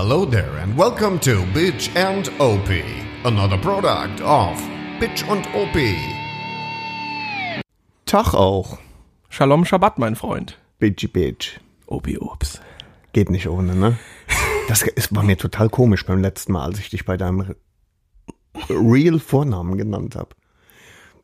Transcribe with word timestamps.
Hello 0.00 0.24
there 0.24 0.56
and 0.62 0.78
welcome 0.78 1.18
to 1.18 1.44
Bitch 1.52 1.90
and 1.96 2.30
OP, 2.38 2.68
another 3.24 3.58
product 3.58 4.20
of 4.20 4.56
Bitch 5.00 5.28
und 5.28 5.44
OP. 5.56 5.76
Tag 8.06 8.32
auch. 8.32 8.78
Shalom 9.28 9.64
Shabbat, 9.64 9.98
mein 9.98 10.14
Freund. 10.14 10.56
Bitchy 10.78 11.08
Bitch. 11.08 11.58
Obi 11.88 12.16
Obs. 12.16 12.60
Geht 13.12 13.28
nicht 13.28 13.48
ohne, 13.48 13.74
ne? 13.74 13.98
Das 14.68 14.82
ist, 14.82 15.16
war 15.16 15.24
mir 15.24 15.36
total 15.36 15.68
komisch 15.68 16.06
beim 16.06 16.22
letzten 16.22 16.52
Mal, 16.52 16.66
als 16.66 16.78
ich 16.78 16.90
dich 16.90 17.04
bei 17.04 17.16
deinem 17.16 17.56
Real 18.70 19.18
Vornamen 19.18 19.76
genannt 19.78 20.14
habe. 20.14 20.28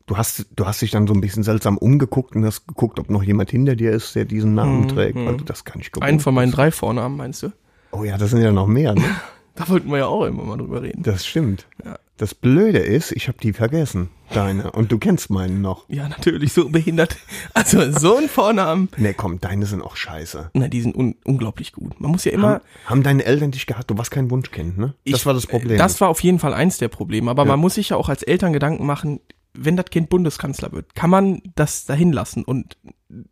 Du 0.05 0.17
hast, 0.17 0.47
du 0.53 0.65
hast 0.65 0.81
dich 0.81 0.91
dann 0.91 1.07
so 1.07 1.13
ein 1.13 1.21
bisschen 1.21 1.43
seltsam 1.43 1.77
umgeguckt 1.77 2.35
und 2.35 2.43
hast 2.43 2.67
geguckt, 2.67 2.99
ob 2.99 3.09
noch 3.09 3.23
jemand 3.23 3.51
hinter 3.51 3.77
dir 3.77 3.91
ist, 3.91 4.15
der 4.15 4.25
diesen 4.25 4.53
Namen 4.53 4.89
trägt, 4.89 5.15
weil 5.15 5.37
du 5.37 5.45
das 5.45 5.63
gar 5.63 5.77
nicht 5.77 5.93
gewohnt 5.93 6.05
Einen 6.05 6.19
von 6.19 6.33
meinen 6.33 6.51
drei 6.51 6.71
Vornamen, 6.71 7.15
meinst 7.15 7.41
du? 7.41 7.53
Oh 7.97 8.03
ja, 8.03 8.17
das 8.17 8.31
sind 8.31 8.41
ja 8.41 8.51
noch 8.51 8.67
mehr, 8.67 8.93
ne? 8.95 9.03
Da 9.57 9.69
wollten 9.69 9.89
wir 9.89 9.99
ja 9.99 10.07
auch 10.07 10.25
immer 10.25 10.43
mal 10.43 10.57
drüber 10.57 10.81
reden. 10.81 11.01
Das 11.01 11.25
stimmt. 11.25 11.65
Ja. 11.85 11.97
Das 12.17 12.35
Blöde 12.35 12.79
ist, 12.79 13.13
ich 13.13 13.29
habe 13.29 13.37
die 13.41 13.53
vergessen, 13.53 14.09
deine. 14.33 14.71
Und 14.73 14.91
du 14.91 14.97
kennst 14.97 15.29
meinen 15.29 15.61
noch. 15.61 15.87
Ja, 15.87 16.09
natürlich, 16.09 16.51
so 16.51 16.67
behindert. 16.67 17.15
Also 17.53 17.89
so 17.89 18.17
ein 18.17 18.27
Vornamen. 18.27 18.89
Nee, 18.97 19.13
komm, 19.13 19.39
deine 19.39 19.65
sind 19.65 19.81
auch 19.81 19.95
scheiße. 19.95 20.49
Na, 20.53 20.67
die 20.67 20.81
sind 20.81 20.93
un 20.97 21.15
unglaublich 21.23 21.71
gut. 21.71 22.01
Man 22.01 22.11
muss 22.11 22.25
ja 22.25 22.33
immer. 22.33 22.49
Haben, 22.55 22.61
haben 22.85 23.03
deine 23.03 23.23
Eltern 23.23 23.51
dich 23.51 23.65
gehabt? 23.65 23.89
Du 23.89 23.97
warst 23.97 24.11
kein 24.11 24.29
Wunschkind, 24.29 24.77
ne? 24.77 24.93
das 25.05 25.21
Ich- 25.21 25.25
war 25.25 25.33
das 25.33 25.47
Problem. 25.47 25.77
Das 25.77 26.01
war 26.01 26.09
auf 26.09 26.19
jeden 26.21 26.39
Fall 26.39 26.53
eins 26.53 26.77
der 26.77 26.89
Probleme. 26.89 27.31
Aber 27.31 27.43
Ja. 27.43 27.47
man 27.47 27.59
muss 27.61 27.75
sich 27.75 27.89
ja 27.89 27.95
auch 27.95 28.09
als 28.09 28.23
Eltern 28.23 28.51
Gedanken 28.51 28.85
machen, 28.85 29.21
wenn 29.53 29.77
das 29.77 29.85
Kind 29.85 30.09
Bundeskanzler 30.09 30.73
wird, 30.73 30.95
kann 30.95 31.09
man 31.09 31.41
das 31.55 31.85
dahin 31.85 32.11
lassen? 32.11 32.43
Und 32.43 32.77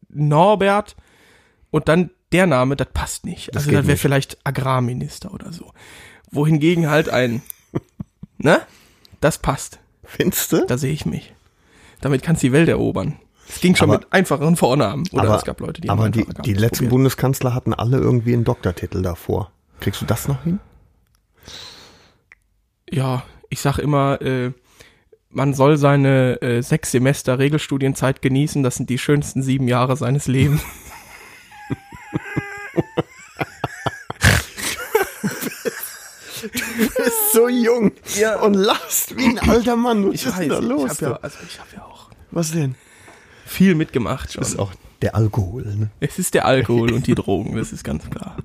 Norbert 0.07 0.95
und 1.69 1.89
dann 1.89 2.11
der 2.33 2.47
Name, 2.47 2.75
das 2.75 2.87
passt 2.93 3.25
nicht. 3.25 3.49
Das 3.49 3.63
also 3.65 3.71
das 3.71 3.87
wäre 3.87 3.97
vielleicht 3.97 4.37
Agrarminister 4.43 5.33
oder 5.33 5.53
so. 5.53 5.71
Wohingegen 6.31 6.89
halt 6.89 7.09
ein, 7.09 7.41
ne? 8.37 8.61
Das 9.21 9.37
passt. 9.37 9.79
Findest 10.03 10.51
du? 10.51 10.65
Da 10.65 10.77
sehe 10.77 10.91
ich 10.91 11.05
mich. 11.05 11.33
Damit 12.01 12.23
kannst 12.23 12.43
du 12.43 12.47
die 12.47 12.53
Welt 12.53 12.67
erobern. 12.67 13.17
Es 13.47 13.61
ging 13.61 13.75
schon 13.75 13.89
Aber- 13.89 13.99
mit 13.99 14.11
einfacheren 14.11 14.55
Vornamen. 14.55 15.05
Oder 15.11 15.23
aber 15.23 15.35
es 15.37 15.43
gab 15.45 15.59
Leute, 15.59 15.79
die 15.81 15.89
aber 15.89 16.03
haben 16.05 16.11
die, 16.11 16.25
die 16.43 16.53
letzten. 16.53 16.89
Bundeskanzler 16.89 17.53
hatten 17.53 17.73
alle 17.73 17.97
irgendwie 17.97 18.33
einen 18.33 18.43
Doktortitel 18.43 19.01
davor. 19.01 19.51
Kriegst 19.79 20.01
du 20.01 20.05
das 20.05 20.27
noch 20.27 20.43
hin? 20.43 20.59
Ja, 22.89 23.23
ich 23.49 23.59
sag 23.61 23.77
immer, 23.79 24.21
äh, 24.21 24.51
man 25.29 25.53
soll 25.53 25.77
seine 25.77 26.41
äh, 26.41 26.61
sechs 26.61 26.91
Semester 26.91 27.39
Regelstudienzeit 27.39 28.21
genießen. 28.21 28.63
Das 28.63 28.75
sind 28.75 28.89
die 28.89 28.97
schönsten 28.97 29.41
sieben 29.41 29.67
Jahre 29.67 29.95
seines 29.97 30.27
Lebens. 30.27 30.61
Du 36.77 36.87
bist 37.03 37.31
so 37.33 37.47
jung 37.49 37.91
Ja. 38.19 38.39
und 38.41 38.53
lachst 38.53 39.15
wie 39.17 39.25
ein 39.25 39.39
alter 39.39 39.75
Mann. 39.75 40.07
Was 40.07 40.15
Ich 40.15 40.25
ist 40.25 40.37
denn 40.39 40.49
da 40.49 40.57
weiß, 40.57 40.63
los? 40.63 40.83
ich 40.93 41.01
habe 41.01 41.05
ja, 41.15 41.19
also 41.21 41.37
ich 41.47 41.59
hab 41.59 41.73
ja 41.73 41.83
auch 41.85 42.09
Was 42.31 42.51
denn? 42.51 42.75
viel 43.45 43.75
mitgemacht 43.75 44.33
schon. 44.33 44.41
Das 44.41 44.51
ist 44.53 44.59
auch 44.59 44.71
der 45.01 45.15
Alkohol. 45.15 45.63
Ne? 45.65 45.89
es 45.99 46.17
ist 46.19 46.33
der 46.33 46.45
Alkohol 46.45 46.93
und 46.93 47.05
die 47.07 47.15
Drogen, 47.15 47.55
das 47.57 47.71
ist 47.73 47.83
ganz 47.83 48.09
klar. 48.09 48.37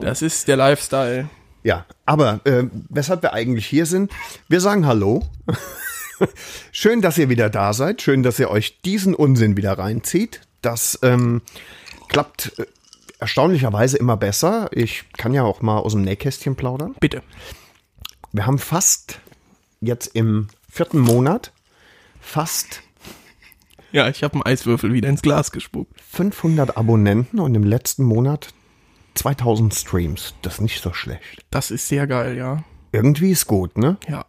Das 0.00 0.22
ist 0.22 0.48
der 0.48 0.56
Lifestyle. 0.56 1.28
Ja, 1.62 1.86
aber 2.06 2.40
äh, 2.44 2.64
weshalb 2.90 3.22
wir 3.22 3.32
eigentlich 3.32 3.66
hier 3.66 3.86
sind, 3.86 4.12
wir 4.48 4.60
sagen 4.60 4.86
Hallo. 4.86 5.22
Schön, 6.72 7.00
dass 7.02 7.18
ihr 7.18 7.28
wieder 7.28 7.50
da 7.50 7.72
seid. 7.72 8.02
Schön, 8.02 8.22
dass 8.22 8.38
ihr 8.38 8.50
euch 8.50 8.80
diesen 8.82 9.14
Unsinn 9.14 9.56
wieder 9.56 9.76
reinzieht. 9.78 10.42
Das 10.62 10.98
ähm, 11.02 11.42
klappt 12.08 12.52
äh, 12.58 12.66
erstaunlicherweise 13.24 13.96
immer 13.96 14.18
besser. 14.18 14.68
Ich 14.72 15.04
kann 15.16 15.32
ja 15.32 15.44
auch 15.44 15.62
mal 15.62 15.78
aus 15.78 15.92
dem 15.92 16.02
Nähkästchen 16.02 16.56
plaudern. 16.56 16.94
Bitte. 17.00 17.22
Wir 18.32 18.44
haben 18.44 18.58
fast 18.58 19.18
jetzt 19.80 20.08
im 20.08 20.48
vierten 20.70 20.98
Monat 20.98 21.50
fast 22.20 22.82
Ja, 23.92 24.10
ich 24.10 24.22
habe 24.22 24.34
einen 24.34 24.42
Eiswürfel 24.42 24.92
wieder 24.92 25.08
ins 25.08 25.22
Glas 25.22 25.52
gespuckt. 25.52 25.98
500 26.02 26.76
Abonnenten 26.76 27.40
und 27.40 27.54
im 27.54 27.64
letzten 27.64 28.02
Monat 28.04 28.48
2000 29.14 29.74
Streams. 29.74 30.34
Das 30.42 30.54
ist 30.54 30.60
nicht 30.60 30.82
so 30.82 30.92
schlecht. 30.92 31.46
Das 31.50 31.70
ist 31.70 31.88
sehr 31.88 32.06
geil, 32.06 32.36
ja. 32.36 32.62
Irgendwie 32.92 33.30
ist 33.30 33.46
gut, 33.46 33.78
ne? 33.78 33.96
Ja. 34.06 34.26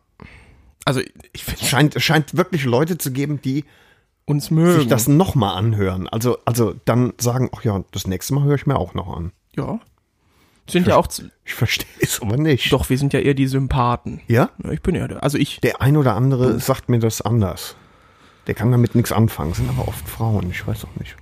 Also 0.85 1.01
ich 1.33 1.43
finde 1.43 1.61
Es 1.61 1.67
scheint, 1.67 1.95
es 1.97 2.03
scheint 2.03 2.37
wirklich 2.37 2.63
Leute 2.63 2.97
zu 2.97 3.11
geben, 3.11 3.41
die 3.41 3.65
uns 4.25 4.49
mögen. 4.51 4.79
sich 4.79 4.87
das 4.87 5.07
nochmal 5.07 5.55
anhören. 5.57 6.07
Also, 6.09 6.37
also 6.45 6.73
dann 6.85 7.13
sagen, 7.19 7.49
ach 7.55 7.63
ja, 7.63 7.83
das 7.91 8.07
nächste 8.07 8.33
Mal 8.33 8.43
höre 8.43 8.55
ich 8.55 8.65
mir 8.65 8.77
auch 8.77 8.93
noch 8.93 9.15
an. 9.15 9.31
ja. 9.55 9.79
Sind 10.67 10.87
ja 10.87 10.95
auch 10.97 11.05
zu, 11.05 11.29
Ich 11.43 11.53
verstehe 11.53 11.85
es 12.01 12.19
aber 12.23 12.37
nicht. 12.37 12.73
doch, 12.73 12.89
wir 12.89 12.97
sind 12.97 13.13
ja 13.13 13.19
eher 13.19 13.35
die 13.35 13.45
Sympathen. 13.45 14.21
Ja? 14.27 14.49
Ich 14.71 14.81
bin 14.81 14.95
ja 14.95 15.07
der. 15.07 15.21
Also 15.21 15.37
ich 15.37 15.61
Der 15.61 15.79
ein 15.79 15.95
oder 15.95 16.15
andere 16.15 16.59
sagt 16.59 16.89
mir 16.89 16.97
das 16.97 17.21
anders. 17.21 17.75
Der 18.47 18.55
kann 18.55 18.71
damit 18.71 18.95
nichts 18.95 19.11
anfangen, 19.11 19.53
sind 19.53 19.69
aber 19.69 19.87
oft 19.87 20.09
Frauen, 20.09 20.49
ich 20.49 20.65
weiß 20.65 20.85
auch 20.85 20.99
nicht. 20.99 21.15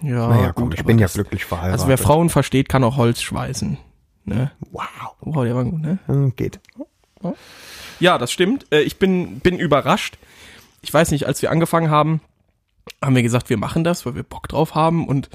ja, 0.00 0.28
naja, 0.28 0.52
komm, 0.52 0.70
ich 0.70 0.78
aber 0.78 0.86
bin 0.86 1.00
ja 1.00 1.06
das- 1.06 1.14
glücklich 1.14 1.44
verheiratet. 1.44 1.72
Also 1.80 1.88
wer 1.88 1.98
Frauen 1.98 2.28
versteht, 2.30 2.68
kann 2.68 2.84
auch 2.84 2.96
Holz 2.96 3.20
schweißen. 3.20 3.78
Ne? 4.26 4.52
Wow, 4.70 4.84
Wow, 5.22 5.42
der 5.44 5.56
war 5.56 5.64
gut, 5.64 5.80
ne? 5.80 5.98
Hm, 6.06 6.36
geht. 6.36 6.60
Ja, 7.98 8.16
das 8.16 8.30
stimmt. 8.30 8.66
Äh, 8.72 8.82
Ich 8.82 9.00
bin, 9.00 9.40
bin 9.40 9.58
überrascht. 9.58 10.18
Ich 10.80 10.92
weiß 10.92 11.10
nicht, 11.10 11.26
als 11.26 11.42
wir 11.42 11.50
angefangen 11.50 11.90
haben, 11.90 12.20
haben 13.02 13.14
wir 13.16 13.22
gesagt, 13.22 13.50
wir 13.50 13.56
machen 13.58 13.84
das, 13.84 14.06
weil 14.06 14.14
wir 14.14 14.22
Bock 14.22 14.48
drauf 14.48 14.74
haben 14.74 15.06
und 15.06 15.28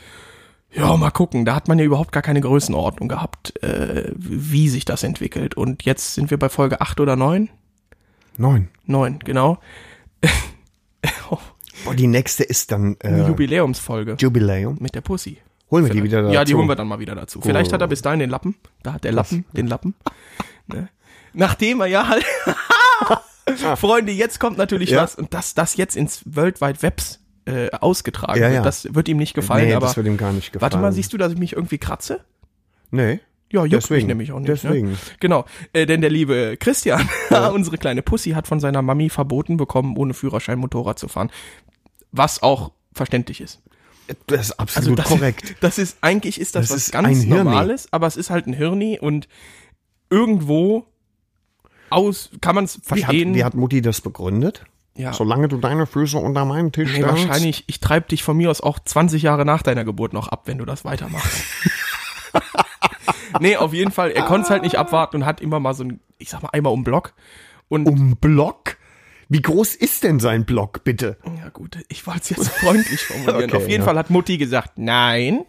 ja, 0.71 0.97
mal 0.97 1.11
gucken. 1.11 1.45
Da 1.45 1.55
hat 1.55 1.67
man 1.67 1.77
ja 1.77 1.85
überhaupt 1.85 2.11
gar 2.11 2.23
keine 2.23 2.41
Größenordnung 2.41 3.07
gehabt, 3.07 3.61
äh, 3.63 4.11
wie 4.15 4.69
sich 4.69 4.85
das 4.85 5.03
entwickelt. 5.03 5.55
Und 5.55 5.83
jetzt 5.83 6.15
sind 6.15 6.31
wir 6.31 6.39
bei 6.39 6.49
Folge 6.49 6.81
8 6.81 6.99
oder 6.99 7.15
9? 7.15 7.49
Neun. 8.37 8.69
9, 8.85 9.19
genau. 9.19 9.59
Boah, 11.85 11.95
die 11.95 12.07
nächste 12.07 12.43
ist 12.43 12.71
dann 12.71 12.97
Eine 13.01 13.23
äh, 13.23 13.27
Jubiläumsfolge 13.27 14.15
Jubiläum. 14.19 14.77
mit 14.79 14.95
der 14.95 15.01
Pussy. 15.01 15.37
Holen 15.69 15.85
wir 15.85 15.93
die 15.93 16.03
wieder 16.03 16.21
dazu. 16.21 16.33
Ja, 16.33 16.45
die 16.45 16.55
holen 16.55 16.67
wir 16.67 16.75
dann 16.75 16.87
mal 16.87 16.99
wieder 16.99 17.15
dazu. 17.15 17.41
Vielleicht 17.41 17.73
hat 17.73 17.81
er 17.81 17.87
bis 17.87 18.01
dahin 18.01 18.19
den 18.19 18.29
Lappen. 18.29 18.55
Da 18.83 18.93
hat 18.93 19.03
der 19.03 19.11
Lappen, 19.11 19.45
den 19.53 19.67
Lappen. 19.67 19.95
Ne? 20.65 20.87
Nachdem 21.33 21.81
er 21.81 21.87
ja 21.87 22.07
halt. 22.07 22.23
Freunde, 23.77 24.11
jetzt 24.11 24.39
kommt 24.39 24.57
natürlich 24.57 24.91
Ja. 24.91 25.03
was. 25.03 25.15
Und 25.15 25.33
dass 25.33 25.53
das 25.53 25.75
jetzt 25.77 25.95
ins 25.95 26.21
World 26.25 26.61
Wide 26.61 26.81
Webs 26.81 27.19
äh, 27.45 27.69
ausgetragen 27.71 28.39
Ja, 28.39 28.47
wird, 28.47 28.53
ja. 28.55 28.61
das 28.61 28.93
wird 28.93 29.07
ihm 29.09 29.17
nicht 29.17 29.33
gefallen. 29.33 29.67
nee, 29.67 29.73
aber 29.73 29.87
das 29.87 29.97
wird 29.97 30.07
ihm 30.07 30.17
gar 30.17 30.31
nicht 30.31 30.53
gefallen. 30.53 30.61
warte 30.71 30.77
mal, 30.81 30.93
siehst 30.93 31.11
du, 31.13 31.17
dass 31.17 31.33
ich 31.33 31.37
mich 31.39 31.53
irgendwie 31.53 31.77
kratze? 31.77 32.21
Nee. 32.91 33.19
Ja, 33.51 33.61
juckt 33.65 33.71
mich 33.73 33.81
Deswegen. 33.83 34.07
nämlich 34.07 34.31
auch 34.31 34.39
nicht. 34.39 34.49
Deswegen. 34.49 34.91
Ne? 34.91 34.97
Genau, 35.19 35.45
äh, 35.73 35.85
denn 35.85 36.01
der 36.01 36.09
liebe 36.09 36.57
Christian, 36.59 37.07
unsere 37.53 37.77
kleine 37.77 38.01
Pussy, 38.01 38.31
hat 38.31 38.47
von 38.47 38.59
seiner 38.59 38.81
Mami 38.81 39.09
verboten 39.09 39.57
bekommen, 39.57 39.95
ohne 39.97 40.13
Führerschein 40.15 40.57
Motorrad 40.57 40.97
zu 40.97 41.07
fahren. 41.07 41.29
Was 42.11 42.41
auch 42.41 42.71
verständlich 42.93 43.41
ist. 43.41 43.61
Das 44.27 44.41
ist 44.47 44.59
absolut 44.59 44.99
Also 44.99 45.09
das, 45.09 45.19
korrekt. 45.19 45.55
Das 45.61 45.77
ist 45.77 45.97
eigentlich 46.01 46.39
ist 46.41 46.55
das, 46.55 46.69
Das 46.69 46.77
was 46.77 46.91
ganz. 46.91 47.25
Normales, 47.25 47.87
aber 47.91 48.07
es 48.07 48.17
ist 48.17 48.29
halt 48.31 48.47
ein 48.47 48.53
Hirni 48.53 48.97
und 48.99 49.27
irgendwo 50.09 50.87
aus 51.93 52.29
kann 52.41 52.55
man 52.55 52.65
es 52.65 52.77
Wie 52.77 52.79
hat, 52.81 52.99
verstehen. 52.99 53.35
wie 53.35 53.43
hat 53.43 53.53
Mutti 53.55 53.81
das 53.81 54.01
begründet? 54.01 54.65
ja. 54.95 55.11
Solange 55.13 55.47
du 55.47 55.57
deine 55.57 55.87
Füße 55.87 56.17
unter 56.17 56.45
meinen 56.45 56.71
Tisch 56.71 56.91
Nee, 56.91 57.01
stellst. 57.03 57.27
wahrscheinlich, 57.27 57.63
ich 57.67 57.79
treib 57.79 58.09
dich 58.09 58.21
von 58.23 58.37
mir 58.37 58.51
aus 58.51 58.61
auch 58.61 58.77
20 58.79 59.23
Jahre 59.23 59.43
nach 59.45 59.63
deiner 59.63 59.83
Geburt 59.85 60.13
noch 60.13 60.27
ab, 60.27 60.43
wenn 60.45 60.59
du 60.59 60.65
das 60.65 60.85
weitermachst. 60.85 61.43
nee, 63.39 63.55
auf 63.57 63.73
jeden 63.73 63.91
Fall, 63.91 64.11
er 64.11 64.23
konnte 64.23 64.45
es 64.45 64.49
halt 64.49 64.63
nicht 64.63 64.77
abwarten 64.77 65.17
und 65.17 65.25
hat 65.25 65.41
immer 65.41 65.59
mal 65.59 65.73
so 65.73 65.83
ein, 65.83 65.99
ich 66.17 66.29
sag 66.29 66.43
mal, 66.43 66.49
einmal 66.49 66.73
um 66.73 66.83
Block. 66.83 67.13
Und 67.69 67.87
Um 67.87 68.17
Block? 68.17 68.77
Wie 69.29 69.41
groß 69.41 69.73
ist 69.75 70.03
denn 70.03 70.19
sein 70.19 70.45
Block, 70.45 70.83
bitte? 70.83 71.17
ja 71.41 71.49
gut, 71.49 71.79
ich 71.87 72.05
wollte 72.05 72.19
es 72.21 72.29
jetzt 72.29 72.49
freundlich 72.59 73.01
formulieren. 73.01 73.45
Okay, 73.49 73.55
auf 73.57 73.67
jeden 73.67 73.81
ja. 73.81 73.85
Fall 73.85 73.97
hat 73.97 74.09
Mutti 74.09 74.37
gesagt, 74.37 74.73
nein. 74.77 75.43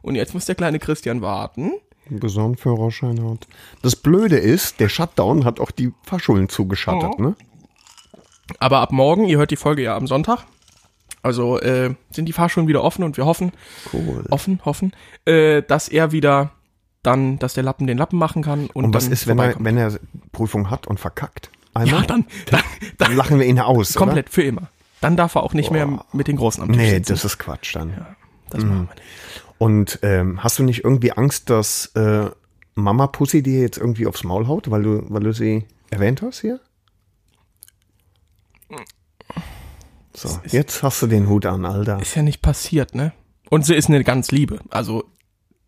Und 0.00 0.14
jetzt 0.14 0.32
muss 0.32 0.46
der 0.46 0.54
kleine 0.54 0.78
Christian 0.78 1.20
warten. 1.20 1.72
Einen 2.10 2.56
Führerschein 2.56 3.22
hat. 3.30 3.46
Das 3.82 3.96
Blöde 3.96 4.36
ist, 4.36 4.80
der 4.80 4.88
Shutdown 4.88 5.44
hat 5.44 5.60
auch 5.60 5.70
die 5.70 5.92
Fahrschulen 6.04 6.48
zugeschattet, 6.48 7.10
Oh. 7.18 7.22
ne? 7.22 7.36
Aber 8.60 8.80
ab 8.80 8.92
morgen, 8.92 9.26
ihr 9.26 9.38
hört 9.38 9.50
die 9.50 9.56
Folge 9.56 9.82
ja 9.82 9.96
am 9.96 10.06
Sonntag, 10.06 10.46
also 11.22 11.60
äh, 11.60 11.94
sind 12.10 12.26
die 12.26 12.32
Fahrschulen 12.32 12.66
wieder 12.68 12.82
offen 12.82 13.04
und 13.04 13.16
wir 13.18 13.26
hoffen, 13.26 13.52
Cool. 13.92 14.24
offen, 14.30 14.60
hoffen, 14.64 14.92
äh, 15.26 15.62
dass 15.62 15.88
er 15.88 16.12
wieder 16.12 16.52
dann, 17.02 17.38
dass 17.38 17.54
der 17.54 17.62
Lappen 17.64 17.86
den 17.86 17.98
Lappen 17.98 18.18
machen 18.18 18.42
kann. 18.42 18.68
Und, 18.72 18.86
Und 18.86 18.94
was 18.94 19.04
dann 19.04 19.12
ist, 19.12 19.26
wenn 19.26 19.38
er, 19.38 19.54
wenn 19.58 19.76
er 19.76 19.92
Prüfung 20.32 20.70
hat 20.70 20.86
und 20.86 20.98
verkackt? 20.98 21.50
Einmal? 21.74 22.00
Ja, 22.00 22.06
dann, 22.06 22.24
dann, 22.50 22.62
Dann 22.96 23.16
lachen 23.16 23.38
wir 23.38 23.46
ihn 23.46 23.58
aus, 23.60 23.94
komplett 23.94 24.30
für 24.30 24.42
immer. 24.42 24.68
Dann 25.00 25.16
darf 25.16 25.34
er 25.36 25.42
auch 25.44 25.54
nicht 25.54 25.70
mehr 25.70 26.04
mit 26.12 26.26
den 26.26 26.36
Großen 26.36 26.62
am 26.62 26.70
oder? 26.70 26.78
Tisch 26.78 26.86
Nee, 26.88 26.94
sitzen. 26.96 27.12
das 27.12 27.24
ist 27.24 27.38
Quatsch 27.38 27.76
dann. 27.76 27.92
das 28.50 28.64
machen 28.64 28.88
wir 28.88 28.94
nicht. 28.94 29.02
Und 29.58 29.98
ähm, 30.02 30.42
hast 30.42 30.58
du 30.58 30.62
nicht 30.62 30.84
irgendwie 30.84 31.12
Angst, 31.12 31.50
dass 31.50 31.86
äh, 31.96 32.30
Mama 32.74 33.08
Pussy 33.08 33.42
dir 33.42 33.60
jetzt 33.60 33.78
irgendwie 33.78 34.06
aufs 34.06 34.24
Maul 34.24 34.46
haut, 34.46 34.70
weil 34.70 34.82
du, 34.82 35.04
weil 35.08 35.22
du 35.22 35.32
sie 35.32 35.64
erwähnt 35.90 36.22
hast 36.22 36.40
hier? 36.40 36.60
So, 40.14 40.40
jetzt 40.46 40.82
hast 40.82 41.00
du 41.02 41.06
den 41.06 41.28
Hut 41.28 41.46
an, 41.46 41.64
Alter. 41.64 42.00
Ist 42.00 42.16
ja 42.16 42.22
nicht 42.22 42.42
passiert, 42.42 42.94
ne? 42.94 43.12
Und 43.50 43.64
sie 43.64 43.74
ist 43.74 43.88
eine 43.88 44.02
ganz 44.02 44.32
Liebe. 44.32 44.58
Also 44.68 45.04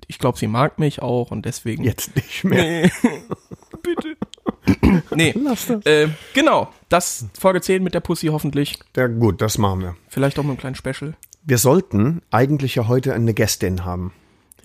ich 0.09 0.19
glaube, 0.19 0.39
sie 0.39 0.49
mag 0.49 0.79
mich 0.79 1.03
auch 1.03 1.31
und 1.31 1.47
deswegen. 1.47 1.85
Jetzt 1.85 2.17
nicht 2.17 2.45
mehr. 2.45 2.63
Nee. 2.65 2.91
Bitte. 3.83 5.03
nee. 5.15 5.35
Lass 5.41 5.67
das. 5.67 5.87
Äh, 5.87 6.09
genau, 6.35 6.69
das 6.89 7.27
Folge 7.39 7.61
10 7.61 7.83
mit 7.83 7.95
der 7.95 8.01
Pussy 8.01 8.27
hoffentlich. 8.27 8.79
Ja, 8.97 9.07
gut, 9.07 9.41
das 9.41 9.57
machen 9.57 9.81
wir. 9.83 9.97
Vielleicht 10.09 10.39
auch 10.39 10.43
mit 10.43 10.51
einem 10.51 10.59
kleinen 10.59 10.75
Special. 10.75 11.15
Wir 11.43 11.59
sollten 11.59 12.23
eigentlich 12.31 12.75
ja 12.75 12.89
heute 12.89 13.15
eine 13.15 13.35
Gästin 13.35 13.85
haben. 13.85 14.13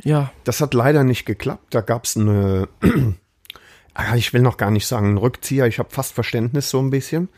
Ja, 0.04 0.32
Das 0.44 0.62
hat 0.62 0.74
leider 0.74 1.04
nicht 1.04 1.26
geklappt. 1.26 1.74
Da 1.74 1.82
gab 1.82 2.06
es 2.06 2.18
eine, 2.18 2.68
Ah, 3.98 4.16
ich 4.18 4.34
will 4.34 4.42
noch 4.42 4.58
gar 4.58 4.72
nicht 4.72 4.88
sagen, 4.88 5.08
einen 5.08 5.18
Rückzieher. 5.18 5.68
Ich 5.68 5.80
habe 5.80 5.90
fast 5.90 6.14
Verständnis 6.14 6.70
so 6.70 6.80
ein 6.82 6.90
bisschen, 6.90 7.30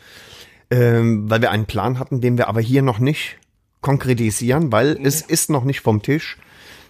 ähm, 0.72 1.30
weil 1.30 1.40
wir 1.40 1.52
einen 1.52 1.68
Plan 1.68 2.00
hatten, 2.00 2.20
den 2.20 2.38
wir 2.40 2.48
aber 2.48 2.62
hier 2.62 2.82
noch 2.82 2.98
nicht 2.98 3.38
konkretisieren, 3.82 4.72
weil 4.72 4.98
es 5.04 5.22
ist 5.22 5.52
noch 5.52 5.64
nicht 5.64 5.82
vom 5.82 6.02
Tisch. 6.02 6.38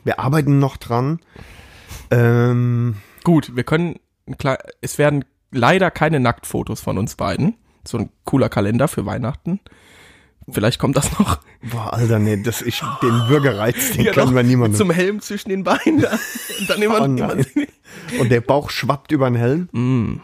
Wir 0.06 0.20
arbeiten 0.20 0.60
noch 0.60 0.78
dran. 0.78 1.20
Ähm, 2.12 2.96
gut, 3.26 3.58
wir 3.58 3.66
können, 3.66 4.00
es 4.80 4.98
werden 4.98 5.26
leider 5.52 5.92
keine 5.92 6.22
Nacktfotos 6.22 6.80
von 6.80 6.98
uns 6.98 7.16
beiden. 7.16 7.56
So 7.86 7.98
ein 7.98 8.10
cooler 8.24 8.48
Kalender 8.48 8.88
für 8.88 9.06
Weihnachten. 9.06 9.60
Vielleicht 10.50 10.80
kommt 10.80 10.96
das 10.96 11.18
noch. 11.20 11.40
boah, 11.72 11.94
Alter, 11.94 12.20
nee, 12.20 12.42
das 12.42 12.62
ich, 12.62 12.82
den 13.02 13.28
Bürgerreiz, 13.28 13.92
den 13.92 14.06
Ja, 14.06 14.14
doch, 14.14 14.34
wir 14.34 14.44
niemandem. 14.44 14.78
Zum 14.78 14.92
Helm 14.92 15.20
zwischen 15.20 15.50
den 15.50 15.64
Beinen. 15.64 16.02
da. 16.02 16.18
Und 16.60 16.70
dann 16.70 16.82
immer, 16.82 17.02
Oh 17.02 18.20
Und 18.22 18.30
der 18.30 18.42
Bauch 18.42 18.70
schwappt 18.70 19.12
über 19.12 19.30
den 19.30 19.36
Helm. 19.36 20.22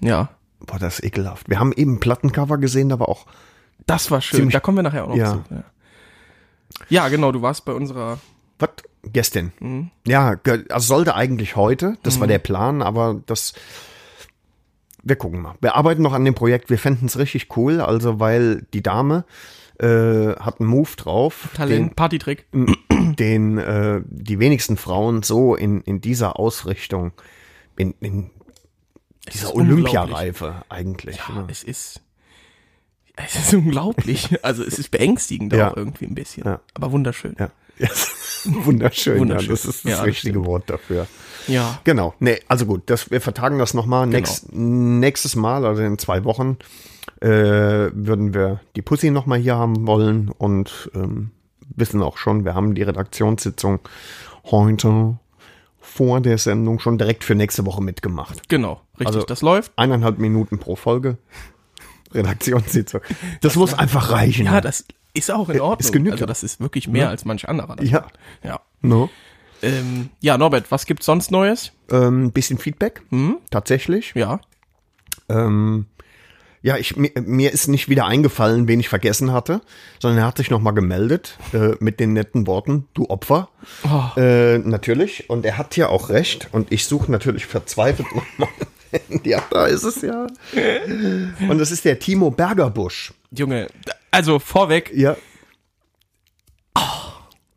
Ja, 0.00 0.28
Boah, 0.66 0.78
das 0.78 0.98
ist 1.00 1.04
ekelhaft. 1.04 1.48
Wir 1.48 1.58
haben 1.58 1.72
eben 1.72 2.00
Plattencover 2.00 2.58
gesehen, 2.58 2.88
da 2.88 3.00
war 3.00 3.08
auch 3.08 3.26
das 3.86 4.10
war 4.10 4.20
schön. 4.20 4.48
Da 4.50 4.60
kommen 4.60 4.78
wir 4.78 4.82
nachher 4.82 5.04
auch 5.04 5.08
noch 5.08 5.16
Ja. 5.16 5.32
zu. 5.32 5.44
Ja. 5.50 5.64
ja, 6.88 7.08
genau, 7.08 7.32
du 7.32 7.42
warst 7.42 7.64
bei 7.64 7.72
unserer 7.72 8.18
Was? 8.58 8.70
Gestern. 9.04 9.52
Mhm. 9.58 9.90
Ja, 10.06 10.36
also 10.68 10.86
sollte 10.86 11.16
eigentlich 11.16 11.56
heute. 11.56 11.96
Das 12.04 12.20
war 12.20 12.28
der 12.28 12.38
Plan, 12.38 12.82
aber 12.82 13.20
das. 13.26 13.54
Wir 15.02 15.16
gucken 15.16 15.42
mal. 15.42 15.56
Wir 15.60 15.74
arbeiten 15.74 16.02
noch 16.02 16.12
an 16.12 16.24
dem 16.24 16.34
Projekt. 16.34 16.70
Wir 16.70 16.78
fänden 16.78 17.06
es 17.06 17.18
richtig 17.18 17.56
cool, 17.56 17.80
also 17.80 18.20
weil 18.20 18.64
die 18.72 18.82
Dame 18.84 19.24
äh, 19.82 20.36
hat 20.40 20.60
einen 20.60 20.68
Move 20.68 20.90
drauf, 20.96 21.48
Talent, 21.54 21.96
Partytrick. 21.96 22.46
den, 22.52 22.76
den 23.18 23.58
äh, 23.58 24.00
die 24.06 24.38
wenigsten 24.38 24.76
Frauen 24.76 25.22
so 25.22 25.54
in, 25.54 25.80
in 25.82 26.00
dieser 26.00 26.38
Ausrichtung, 26.38 27.12
in, 27.76 27.94
in 28.00 28.30
dieser 29.32 29.54
Olympiareife 29.54 30.64
eigentlich. 30.68 31.18
Ja, 31.28 31.34
ne? 31.34 31.46
es 31.50 31.62
ist. 31.62 32.00
Es 33.16 33.34
ist 33.36 33.54
unglaublich. 33.54 34.42
Also 34.44 34.64
es 34.64 34.78
ist 34.78 34.90
beängstigend 34.90 35.52
Ja. 35.52 35.70
auch 35.72 35.76
irgendwie 35.76 36.06
ein 36.06 36.14
bisschen. 36.14 36.44
Ja. 36.44 36.60
Aber 36.74 36.92
wunderschön. 36.92 37.36
Ja. 37.38 37.50
Ja. 37.78 37.88
Wunderschön, 38.44 39.18
Wunderschön. 39.20 39.46
Ja, 39.50 39.52
das 39.52 39.64
ist 39.64 39.84
das 39.84 39.90
Ja, 39.90 39.96
das 39.98 40.06
richtige 40.06 40.32
stimmt. 40.34 40.46
Wort 40.46 40.68
dafür. 40.68 41.06
Ja. 41.46 41.80
Genau. 41.84 42.12
Nee, 42.18 42.40
also 42.48 42.66
gut, 42.66 42.82
das, 42.86 43.10
wir 43.10 43.20
vertagen 43.20 43.58
das 43.58 43.72
nochmal. 43.72 44.06
Genau. 44.06 44.16
Nächst, 44.18 44.52
nächstes 44.52 45.36
Mal, 45.36 45.64
also 45.64 45.82
in 45.82 45.96
zwei 45.98 46.24
Wochen, 46.24 46.56
äh, 47.20 47.28
würden 47.28 48.34
wir 48.34 48.60
die 48.74 48.82
Pussy 48.82 49.10
nochmal 49.10 49.38
hier 49.38 49.54
haben 49.56 49.86
wollen 49.86 50.28
und 50.28 50.90
ähm, 50.94 51.30
wissen 51.76 52.02
auch 52.02 52.16
schon, 52.18 52.44
wir 52.44 52.54
haben 52.54 52.74
die 52.74 52.82
Redaktionssitzung 52.82 53.78
heute 54.44 55.18
vor 55.80 56.20
der 56.20 56.38
Sendung 56.38 56.78
schon 56.80 56.98
direkt 56.98 57.22
für 57.24 57.34
nächste 57.36 57.64
Woche 57.66 57.82
mitgemacht. 57.82 58.48
Genau. 58.48 58.80
Richtig, 58.98 59.06
Also- 59.06 59.22
das 59.22 59.42
läuft. 59.42 59.72
Eineinhalb 59.76 60.18
Minuten 60.18 60.58
pro 60.58 60.74
Folge. 60.76 61.16
Redaktionssitzung. 62.14 63.00
Das, 63.40 63.56
muss 63.56 63.72
einfach 63.74 64.10
reichen. 64.10 64.46
Ja, 64.46 64.60
das 64.60 64.84
ist 65.14 65.30
auch 65.30 65.48
in 65.48 65.60
Ordnung. 65.60 65.78
es 65.80 65.92
genügt 65.92 66.12
also 66.12 66.22
ja. 66.24 66.26
das 66.26 66.42
ist 66.42 66.60
wirklich 66.60 66.88
mehr 66.88 67.08
als 67.08 67.24
manch 67.24 67.48
anderer. 67.48 67.82
Ja. 67.82 68.00
macht. 68.00 68.18
Ja. 68.42 68.60
no? 68.80 69.10
Ähm, 69.62 70.10
ja, 70.20 70.38
Norbert, 70.38 70.70
was 70.70 70.86
gibt's 70.86 71.06
sonst 71.06 71.30
Neues? 71.30 71.72
ähm, 71.92 72.32
bisschen 72.32 72.58
Feedback. 72.58 73.02
Hm? 73.10 73.38
Tatsächlich. 73.50 74.12
Ja. 74.14 74.40
Ähm, 75.28 75.86
ja, 76.62 76.76
ich, 76.76 76.96
mir, 76.96 77.10
mir 77.20 77.52
ist 77.52 77.68
nicht 77.68 77.88
wieder 77.88 78.06
eingefallen, 78.06 78.68
wen 78.68 78.80
ich 78.80 78.88
vergessen 78.88 79.32
hatte, 79.32 79.60
sondern 79.98 80.20
er 80.20 80.26
hat 80.26 80.36
sich 80.36 80.50
nochmal 80.50 80.74
gemeldet 80.74 81.38
äh, 81.52 81.72
mit 81.80 81.98
den 81.98 82.12
netten 82.12 82.46
Worten, 82.46 82.86
du 82.94 83.10
Opfer. 83.10 83.48
Oh. 83.84 84.18
Äh, 84.20 84.58
natürlich. 84.58 85.28
Und 85.28 85.44
er 85.44 85.58
hat 85.58 85.76
ja 85.76 85.88
auch 85.88 86.08
recht. 86.08 86.48
Und 86.52 86.70
ich 86.70 86.86
suche 86.86 87.10
natürlich 87.10 87.46
verzweifelt 87.46 88.08
nochmal. 88.14 88.48
ja, 89.24 89.42
da 89.50 89.66
ist 89.66 89.82
es 89.84 90.02
ja. 90.02 90.26
Und 91.48 91.58
das 91.58 91.70
ist 91.70 91.84
der 91.84 91.98
Timo 91.98 92.30
Bergerbusch. 92.30 93.12
Junge, 93.30 93.68
also 94.10 94.38
vorweg, 94.38 94.90
Ja, 94.94 95.16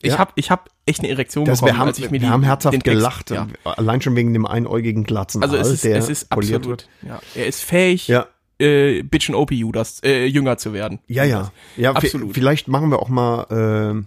ich 0.01 0.11
Ja. 0.11 0.19
hab, 0.19 0.33
ich 0.35 0.51
hab 0.51 0.69
echt 0.85 0.99
eine 0.99 1.09
Erektion 1.09 1.45
das, 1.45 1.59
bekommen, 1.59 1.73
wir 1.75 1.79
haben, 1.79 1.87
als 1.87 1.97
ich 1.97 2.05
mir 2.05 2.11
wir 2.13 2.19
die, 2.19 2.27
haben 2.27 2.43
herzhaft 2.43 2.83
gelacht. 2.83 3.31
Ja. 3.31 3.47
Allein 3.63 4.01
schon 4.01 4.15
wegen 4.15 4.33
dem 4.33 4.45
einäugigen 4.45 5.03
Glatzen. 5.03 5.41
Also 5.41 5.55
es 5.57 5.67
ist, 5.69 5.83
der 5.83 5.97
es 5.97 6.09
ist 6.09 6.31
absolut. 6.31 6.67
wird. 6.67 6.89
Ja. 7.01 7.19
Er 7.33 7.47
ist 7.47 7.63
fähig, 7.63 8.07
Ja. 8.07 8.27
äh, 8.59 9.01
Bitch 9.01 9.29
and 9.29 9.37
OP 9.37 9.51
Judas, 9.51 10.01
äh, 10.03 10.25
jünger 10.25 10.57
zu 10.57 10.73
werden. 10.73 10.99
Ja, 11.07 11.23
ja. 11.23 11.51
Ja, 11.75 11.93
Absolut. 11.93 12.33
Vielleicht 12.33 12.67
machen 12.67 12.89
wir 12.91 12.99
auch 12.99 13.09
mal, 13.09 13.95
äh, 13.97 14.05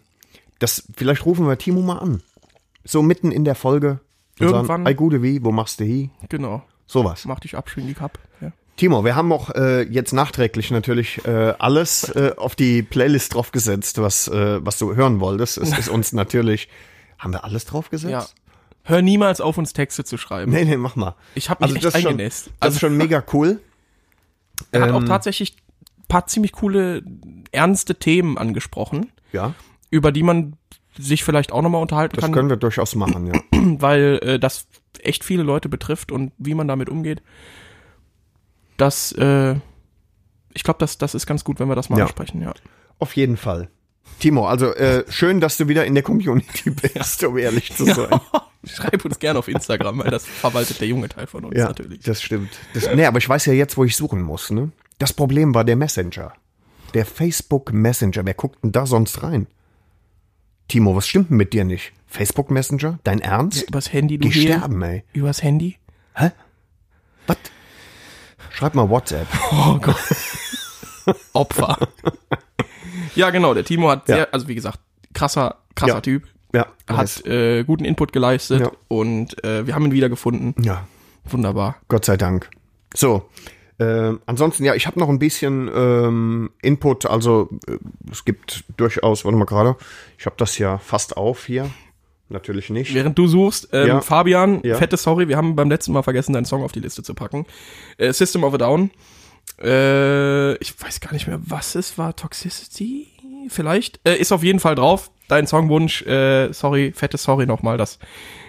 das, 0.60 0.84
vielleicht 0.96 1.26
rufen 1.26 1.46
wir 1.48 1.58
Timo 1.58 1.80
mal 1.82 1.98
an. 1.98 2.22
So 2.84 3.02
mitten 3.02 3.32
in 3.32 3.44
der 3.44 3.54
Folge. 3.56 3.98
Irgendwann. 4.38 4.66
Sagen, 4.66 4.86
Ei, 4.86 4.94
gute 4.94 5.20
wie, 5.22 5.42
wo 5.42 5.50
machst 5.50 5.80
du 5.80 5.84
hi? 5.84 6.10
Genau. 6.28 6.62
Sowas. 6.88 7.24
Mach 7.26 7.38
dich 7.38 7.56
ab, 7.56 7.70
schwing 7.70 7.86
die 7.86 7.94
Cup. 7.94 8.18
Ja. 8.40 8.50
Timo, 8.76 9.04
wir 9.04 9.14
haben 9.14 9.30
auch 9.32 9.50
äh, 9.50 9.82
jetzt 9.82 10.12
nachträglich 10.12 10.70
natürlich 10.72 11.24
äh, 11.26 11.54
alles 11.58 12.08
äh, 12.10 12.32
auf 12.36 12.56
die 12.56 12.82
Playlist 12.82 13.34
draufgesetzt, 13.34 13.98
was, 14.00 14.26
äh, 14.28 14.64
was 14.64 14.78
du 14.78 14.94
hören 14.96 15.20
wolltest. 15.20 15.58
Es 15.58 15.76
ist 15.78 15.88
uns 15.88 16.12
natürlich, 16.14 16.68
haben 17.18 17.32
wir 17.32 17.44
alles 17.44 17.64
draufgesetzt? 17.66 18.10
ja. 18.10 18.26
Hör 18.84 19.02
niemals 19.02 19.42
auf, 19.42 19.58
uns 19.58 19.74
Texte 19.74 20.02
zu 20.02 20.16
schreiben. 20.16 20.50
Nee, 20.50 20.64
nee, 20.64 20.78
mach 20.78 20.96
mal. 20.96 21.14
Ich 21.34 21.50
habe 21.50 21.62
mich 21.66 21.74
echt 21.76 21.84
das 21.84 21.94
ist 21.94 22.00
schon. 22.02 22.16
Das 22.16 22.50
Also 22.58 22.74
ist 22.76 22.80
schon 22.80 22.96
mega 22.96 23.22
cool. 23.34 23.60
er 24.72 24.80
hat 24.84 24.90
auch 24.92 25.00
ähm, 25.02 25.06
tatsächlich 25.06 25.56
ein 25.98 26.06
paar 26.08 26.26
ziemlich 26.26 26.52
coole, 26.52 27.02
ernste 27.52 27.96
Themen 27.96 28.38
angesprochen, 28.38 29.12
Ja, 29.32 29.52
über 29.90 30.10
die 30.10 30.22
man 30.22 30.54
sich 30.96 31.22
vielleicht 31.22 31.52
auch 31.52 31.60
nochmal 31.60 31.82
unterhalten 31.82 32.16
das 32.16 32.24
kann, 32.24 32.32
können 32.32 32.48
wir 32.48 32.56
durchaus 32.56 32.94
machen, 32.94 33.26
ja. 33.26 33.34
weil 33.52 34.20
äh, 34.22 34.38
das 34.38 34.66
echt 35.04 35.24
viele 35.24 35.42
Leute 35.42 35.68
betrifft 35.68 36.12
und 36.12 36.32
wie 36.38 36.54
man 36.54 36.68
damit 36.68 36.88
umgeht. 36.88 37.22
Das, 38.76 39.12
äh, 39.12 39.56
ich 40.54 40.62
glaube, 40.62 40.78
das, 40.78 40.98
das 40.98 41.14
ist 41.14 41.26
ganz 41.26 41.44
gut, 41.44 41.58
wenn 41.60 41.68
wir 41.68 41.74
das 41.76 41.88
mal 41.90 41.98
Ja. 41.98 42.04
ansprechen, 42.04 42.40
ja. 42.42 42.54
Auf 42.98 43.16
jeden 43.16 43.36
Fall. 43.36 43.68
Timo, 44.20 44.46
also 44.48 44.72
äh, 44.74 45.04
schön, 45.10 45.40
dass 45.40 45.56
du 45.58 45.68
wieder 45.68 45.84
in 45.84 45.94
der 45.94 46.02
Community 46.02 46.70
bist, 46.94 47.22
um 47.24 47.36
ehrlich 47.38 47.74
zu 47.76 47.84
sein. 47.84 48.20
Schreib 48.64 49.04
uns 49.04 49.18
gerne 49.18 49.38
auf 49.38 49.48
Instagram, 49.48 49.98
weil 50.00 50.10
das 50.10 50.26
verwaltet 50.26 50.80
der 50.80 50.88
junge 50.88 51.08
Teil 51.08 51.26
von 51.26 51.44
uns 51.44 51.56
Ja, 51.56 51.66
natürlich. 51.66 52.00
das 52.00 52.22
stimmt. 52.22 52.50
Das, 52.74 52.88
nee, 52.94 53.04
aber 53.04 53.18
ich 53.18 53.28
weiß 53.28 53.46
ja 53.46 53.52
jetzt, 53.52 53.76
wo 53.76 53.84
ich 53.84 53.96
suchen 53.96 54.22
muss. 54.22 54.50
Ne? 54.50 54.72
Das 54.98 55.12
Problem 55.12 55.54
war 55.54 55.64
der 55.64 55.76
Messenger. 55.76 56.32
Der 56.94 57.04
Facebook 57.06 57.72
Messenger. 57.72 58.24
Wer 58.24 58.34
guckt 58.34 58.62
denn 58.64 58.72
da 58.72 58.86
sonst 58.86 59.22
rein? 59.22 59.46
Timo, 60.68 60.94
was 60.94 61.06
stimmt 61.08 61.30
denn 61.30 61.36
mit 61.38 61.52
dir 61.52 61.64
nicht? 61.64 61.92
Facebook 62.06 62.50
Messenger? 62.50 62.98
Dein 63.04 63.20
Ernst? 63.20 63.62
Übers 63.68 63.92
Handy, 63.92 64.18
du 64.18 64.28
Geh 64.28 64.42
sterben, 64.42 64.82
ey. 64.82 65.04
Übers 65.12 65.42
Handy? 65.42 65.76
Hä? 66.14 66.30
Was? 67.26 67.36
Schreib 68.50 68.74
mal 68.74 68.88
WhatsApp. 68.90 69.26
Oh 69.52 69.78
Gott. 69.78 69.96
Opfer. 71.32 71.78
ja, 73.14 73.30
genau, 73.30 73.54
der 73.54 73.64
Timo 73.64 73.88
hat 73.90 74.08
Ja. 74.08 74.14
sehr, 74.16 74.34
also 74.34 74.46
wie 74.48 74.54
gesagt, 74.54 74.78
krasser, 75.14 75.56
krasser 75.74 75.94
Ja. 75.94 76.00
Typ. 76.00 76.26
Ja, 76.54 76.66
nice. 76.88 77.18
Hat 77.18 77.26
äh, 77.26 77.64
guten 77.64 77.84
Input 77.84 78.12
geleistet 78.12 78.60
Ja. 78.60 78.70
und 78.88 79.42
äh, 79.44 79.66
wir 79.66 79.74
haben 79.74 79.86
ihn 79.86 79.92
wiedergefunden. 79.92 80.54
ja, 80.62 80.86
Wunderbar. 81.24 81.76
Gott 81.88 82.04
sei 82.06 82.16
Dank. 82.16 82.48
So. 82.94 83.28
Ähm, 83.80 84.20
ansonsten, 84.26 84.64
ja, 84.64 84.74
ich 84.74 84.86
habe 84.86 84.98
noch 84.98 85.08
ein 85.08 85.18
bisschen 85.20 85.70
ähm, 85.72 86.50
Input. 86.62 87.06
Also 87.06 87.48
äh, 87.68 87.78
es 88.10 88.24
gibt 88.24 88.64
durchaus, 88.76 89.24
warte 89.24 89.38
mal 89.38 89.44
gerade, 89.44 89.76
ich 90.18 90.26
habe 90.26 90.34
das 90.36 90.58
ja 90.58 90.78
fast 90.78 91.16
auf 91.16 91.46
hier. 91.46 91.70
Natürlich 92.30 92.68
nicht. 92.70 92.92
Während 92.92 93.16
du 93.16 93.26
suchst, 93.26 93.68
ähm, 93.72 93.86
Ja. 93.88 94.00
Fabian, 94.00 94.60
Ja. 94.62 94.76
fette 94.76 94.96
Sorry, 94.96 95.28
wir 95.28 95.36
haben 95.36 95.56
beim 95.56 95.70
letzten 95.70 95.92
Mal 95.92 96.02
vergessen, 96.02 96.32
deinen 96.34 96.44
Song 96.44 96.62
auf 96.62 96.72
die 96.72 96.80
Liste 96.80 97.02
zu 97.02 97.14
packen. 97.14 97.46
Äh, 97.96 98.12
System 98.12 98.44
of 98.44 98.52
a 98.54 98.58
Down. 98.58 98.90
Äh, 99.62 100.54
ich 100.56 100.74
weiß 100.80 101.00
gar 101.00 101.12
nicht 101.12 101.26
mehr, 101.26 101.40
was 101.42 101.74
es 101.74 101.96
war. 101.98 102.14
Toxicity? 102.14 103.06
Vielleicht? 103.48 104.00
Äh, 104.06 104.16
ist 104.16 104.32
auf 104.32 104.42
jeden 104.42 104.60
Fall 104.60 104.74
drauf. 104.74 105.10
Dein 105.28 105.46
Songwunsch. 105.46 106.02
Äh, 106.02 106.52
sorry, 106.52 106.92
fette 106.94 107.16
Sorry 107.16 107.46
nochmal, 107.46 107.78
dass 107.78 107.98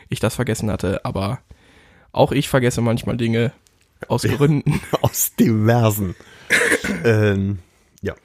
ich 0.10 0.20
das 0.20 0.36
vergessen 0.36 0.72
hatte. 0.72 1.06
Aber 1.06 1.40
auch 2.12 2.32
ich 2.32 2.50
vergesse 2.50 2.82
manchmal 2.82 3.16
Dinge 3.18 3.54
aus 4.08 4.24
Gründen. 4.24 4.82
Aus 5.02 5.36
diversen 5.36 6.16
ähm, 7.04 7.60
ja, 8.02 8.16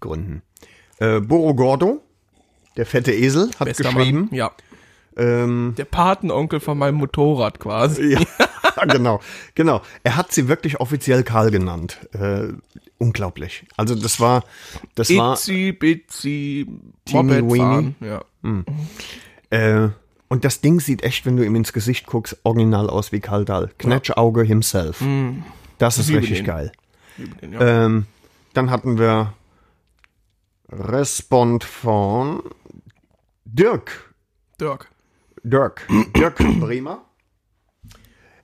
Gründen. 0.00 0.42
Äh, 0.98 1.20
Boro 1.20 1.54
Gordo, 1.54 2.02
der 2.76 2.86
fette 2.86 3.12
Esel, 3.12 3.50
hat 3.58 3.66
Bester 3.66 3.84
geschrieben. 3.84 4.28
Mann. 4.30 4.34
Ja. 4.34 4.52
Ähm, 5.16 5.74
Der 5.76 5.84
Patenonkel 5.84 6.60
von 6.60 6.76
meinem 6.76 6.96
Motorrad 6.96 7.60
quasi. 7.60 8.12
ja, 8.12 8.20
genau, 8.88 9.20
genau. 9.54 9.82
Er 10.02 10.16
hat 10.16 10.32
sie 10.32 10.48
wirklich 10.48 10.80
offiziell 10.80 11.22
Karl 11.22 11.50
genannt. 11.50 12.00
Äh, 12.12 12.48
unglaublich. 12.98 13.64
Also 13.76 13.94
das 13.94 14.20
war, 14.20 14.44
das 14.94 15.14
war 15.14 15.34
Itzy, 15.34 15.72
bitsy, 15.72 16.66
Moped 17.10 17.56
fahren. 17.56 17.94
Ja. 18.00 18.24
äh, 19.50 19.90
Und 20.28 20.44
das 20.44 20.60
Ding 20.60 20.80
sieht 20.80 21.02
echt, 21.02 21.26
wenn 21.26 21.36
du 21.36 21.44
ihm 21.44 21.54
ins 21.54 21.72
Gesicht 21.72 22.06
guckst, 22.06 22.38
original 22.44 22.88
aus 22.90 23.12
wie 23.12 23.20
Kaldal. 23.20 23.70
Knetschauge 23.78 24.42
himself. 24.42 25.02
Das 25.78 25.98
ist 25.98 26.10
richtig 26.10 26.38
den. 26.38 26.46
geil. 26.46 26.72
Den, 27.40 27.52
ja. 27.52 27.84
Ähm, 27.84 28.06
dann 28.52 28.70
hatten 28.70 28.98
wir 28.98 29.34
Respond 30.70 31.64
von 31.64 32.42
Dirk. 33.44 34.14
Dirk. 34.60 34.88
Dirk. 35.42 35.86
Dirk 36.16 36.38
Bremer. 36.58 37.02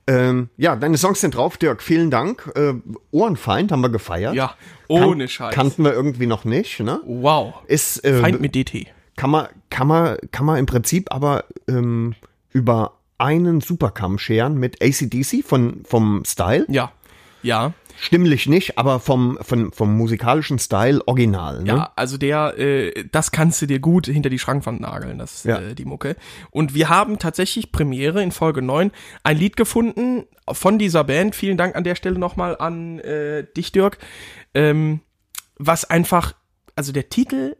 Ähm, 0.07 0.49
ja, 0.57 0.75
deine 0.75 0.97
Songs 0.97 1.21
sind 1.21 1.35
drauf, 1.35 1.57
Dirk. 1.57 1.81
Vielen 1.81 2.09
Dank. 2.11 2.51
Äh, 2.55 2.73
Ohrenfeind 3.11 3.71
haben 3.71 3.81
wir 3.81 3.89
gefeiert. 3.89 4.33
Ja, 4.33 4.55
ohne 4.87 5.27
Scheiß. 5.27 5.53
Kannten 5.53 5.83
wir 5.83 5.93
irgendwie 5.93 6.25
noch 6.25 6.43
nicht, 6.43 6.79
ne? 6.79 7.01
wow. 7.05 7.53
Ist, 7.67 8.03
äh, 8.03 8.19
Feind 8.19 8.41
mit 8.41 8.55
DT. 8.55 8.87
Kann 9.21 9.29
man, 9.29 9.49
kann 9.69 9.85
man, 9.87 10.17
kann 10.31 10.47
man 10.47 10.57
im 10.57 10.65
Prinzip 10.65 11.13
aber 11.13 11.43
ähm, 11.67 12.15
über 12.49 12.93
einen 13.19 13.61
Supercam 13.61 14.17
scheren 14.17 14.55
mit 14.57 14.81
ACDC 14.81 15.45
von, 15.45 15.83
vom 15.85 16.23
Style. 16.25 16.65
Ja. 16.69 16.91
Ja. 17.43 17.73
Stimmlich 17.99 18.47
nicht, 18.47 18.79
aber 18.79 18.99
vom, 18.99 19.37
vom, 19.41 19.71
vom 19.73 19.95
musikalischen 19.95 20.57
Style 20.57 21.07
original. 21.07 21.61
Ne? 21.61 21.67
Ja, 21.67 21.91
also 21.95 22.17
der, 22.17 22.57
äh, 22.57 23.05
das 23.11 23.29
kannst 23.29 23.61
du 23.61 23.67
dir 23.67 23.77
gut 23.77 24.07
hinter 24.07 24.31
die 24.31 24.39
Schrankwand 24.39 24.81
nageln, 24.81 25.19
das, 25.19 25.43
Ja. 25.43 25.59
äh, 25.59 25.75
die 25.75 25.85
Mucke. 25.85 26.15
Und 26.49 26.73
wir 26.73 26.89
haben 26.89 27.19
tatsächlich 27.19 27.71
Premiere 27.71 28.23
in 28.23 28.31
Folge 28.31 28.63
9 28.63 28.89
ein 29.23 29.37
Lied 29.37 29.55
gefunden 29.55 30.23
von 30.51 30.79
dieser 30.79 31.03
Band. 31.03 31.35
Vielen 31.35 31.57
Dank 31.57 31.75
an 31.75 31.83
der 31.83 31.93
Stelle 31.93 32.17
nochmal 32.17 32.57
an 32.57 32.97
äh, 32.97 33.45
dich, 33.55 33.71
Dirk. 33.71 33.99
Ähm, 34.55 35.01
was 35.59 35.85
einfach, 35.87 36.33
also 36.75 36.91
der 36.91 37.09
Titel 37.09 37.55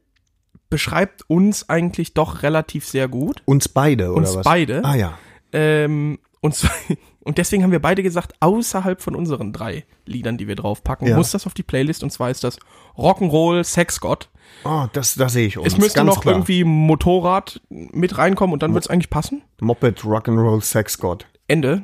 beschreibt 0.72 1.30
uns 1.30 1.70
eigentlich 1.70 2.16
doch 2.16 2.42
relativ 2.42 2.88
sehr 2.88 3.08
gut. 3.08 3.44
Uns 3.46 3.70
beide, 3.70 4.10
oder 4.10 4.18
Uns 4.18 4.36
was? 4.38 4.44
beide. 4.44 4.84
Ah 4.84 4.96
ja. 4.96 5.20
Ähm, 5.54 6.18
und, 6.40 6.56
zwar, 6.56 6.72
und 7.20 7.38
deswegen 7.38 7.62
haben 7.62 7.72
wir 7.72 7.82
beide 7.82 8.02
gesagt, 8.02 8.34
außerhalb 8.40 9.00
von 9.02 9.14
unseren 9.16 9.54
drei 9.54 9.86
Liedern, 10.08 10.38
die 10.38 10.48
wir 10.48 10.56
draufpacken, 10.56 11.08
Ja. 11.08 11.18
muss 11.18 11.30
das 11.32 11.46
auf 11.46 11.54
die 11.54 11.62
Playlist. 11.62 12.02
Und 12.04 12.10
zwar 12.12 12.32
ist 12.32 12.44
das 12.44 12.58
Rock'n'Roll 12.98 13.64
Sexgott. 13.64 14.30
Oh, 14.64 14.86
das, 14.94 15.14
das 15.14 15.34
sehe 15.34 15.46
ich 15.46 15.58
uns. 15.60 15.68
Es 15.68 15.78
müsste 15.78 16.04
noch 16.04 16.22
klar. 16.22 16.34
irgendwie 16.36 16.64
Motorrad 16.64 17.62
mit 17.70 18.18
reinkommen 18.18 18.54
und 18.54 18.64
dann 18.64 18.74
wird 18.74 18.86
es 18.86 18.90
eigentlich 18.90 19.10
passen. 19.12 19.44
Moped 19.60 20.00
Rock'n'Roll 20.00 20.62
Sex 20.64 20.98
God. 20.98 21.28
Ende. 21.48 21.84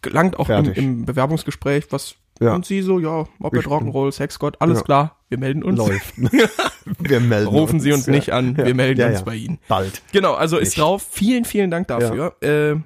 Gelangt 0.00 0.38
auch 0.38 0.48
im, 0.48 0.72
im 0.72 1.04
Bewerbungsgespräch, 1.06 1.86
was 1.90 2.14
Ja. 2.40 2.54
und 2.54 2.64
sie 2.66 2.82
so, 2.82 2.98
ja, 3.00 3.26
Moped 3.38 3.60
Ich- 3.60 3.66
Rock'n'Roll, 3.66 4.12
Sexgott, 4.12 4.56
alles 4.60 4.78
Ja. 4.78 4.84
klar, 4.84 5.16
wir 5.28 5.38
melden 5.38 5.62
uns. 5.62 5.78
Läuft. 5.78 6.14
wir 6.98 7.20
melden 7.20 7.48
Rufen 7.48 7.80
Sie 7.80 7.92
uns 7.92 8.06
ja. 8.06 8.12
nicht 8.12 8.32
an, 8.32 8.56
wir 8.56 8.74
melden 8.74 9.10
uns 9.10 9.22
bei 9.22 9.34
Ihnen. 9.34 9.58
Bald. 9.68 10.02
Genau, 10.12 10.34
also 10.34 10.56
ist 10.58 10.68
Nicht. 10.70 10.78
drauf. 10.78 11.06
Vielen, 11.10 11.44
vielen 11.44 11.70
Dank 11.70 11.88
dafür. 11.88 12.34
Äh, 12.42 12.76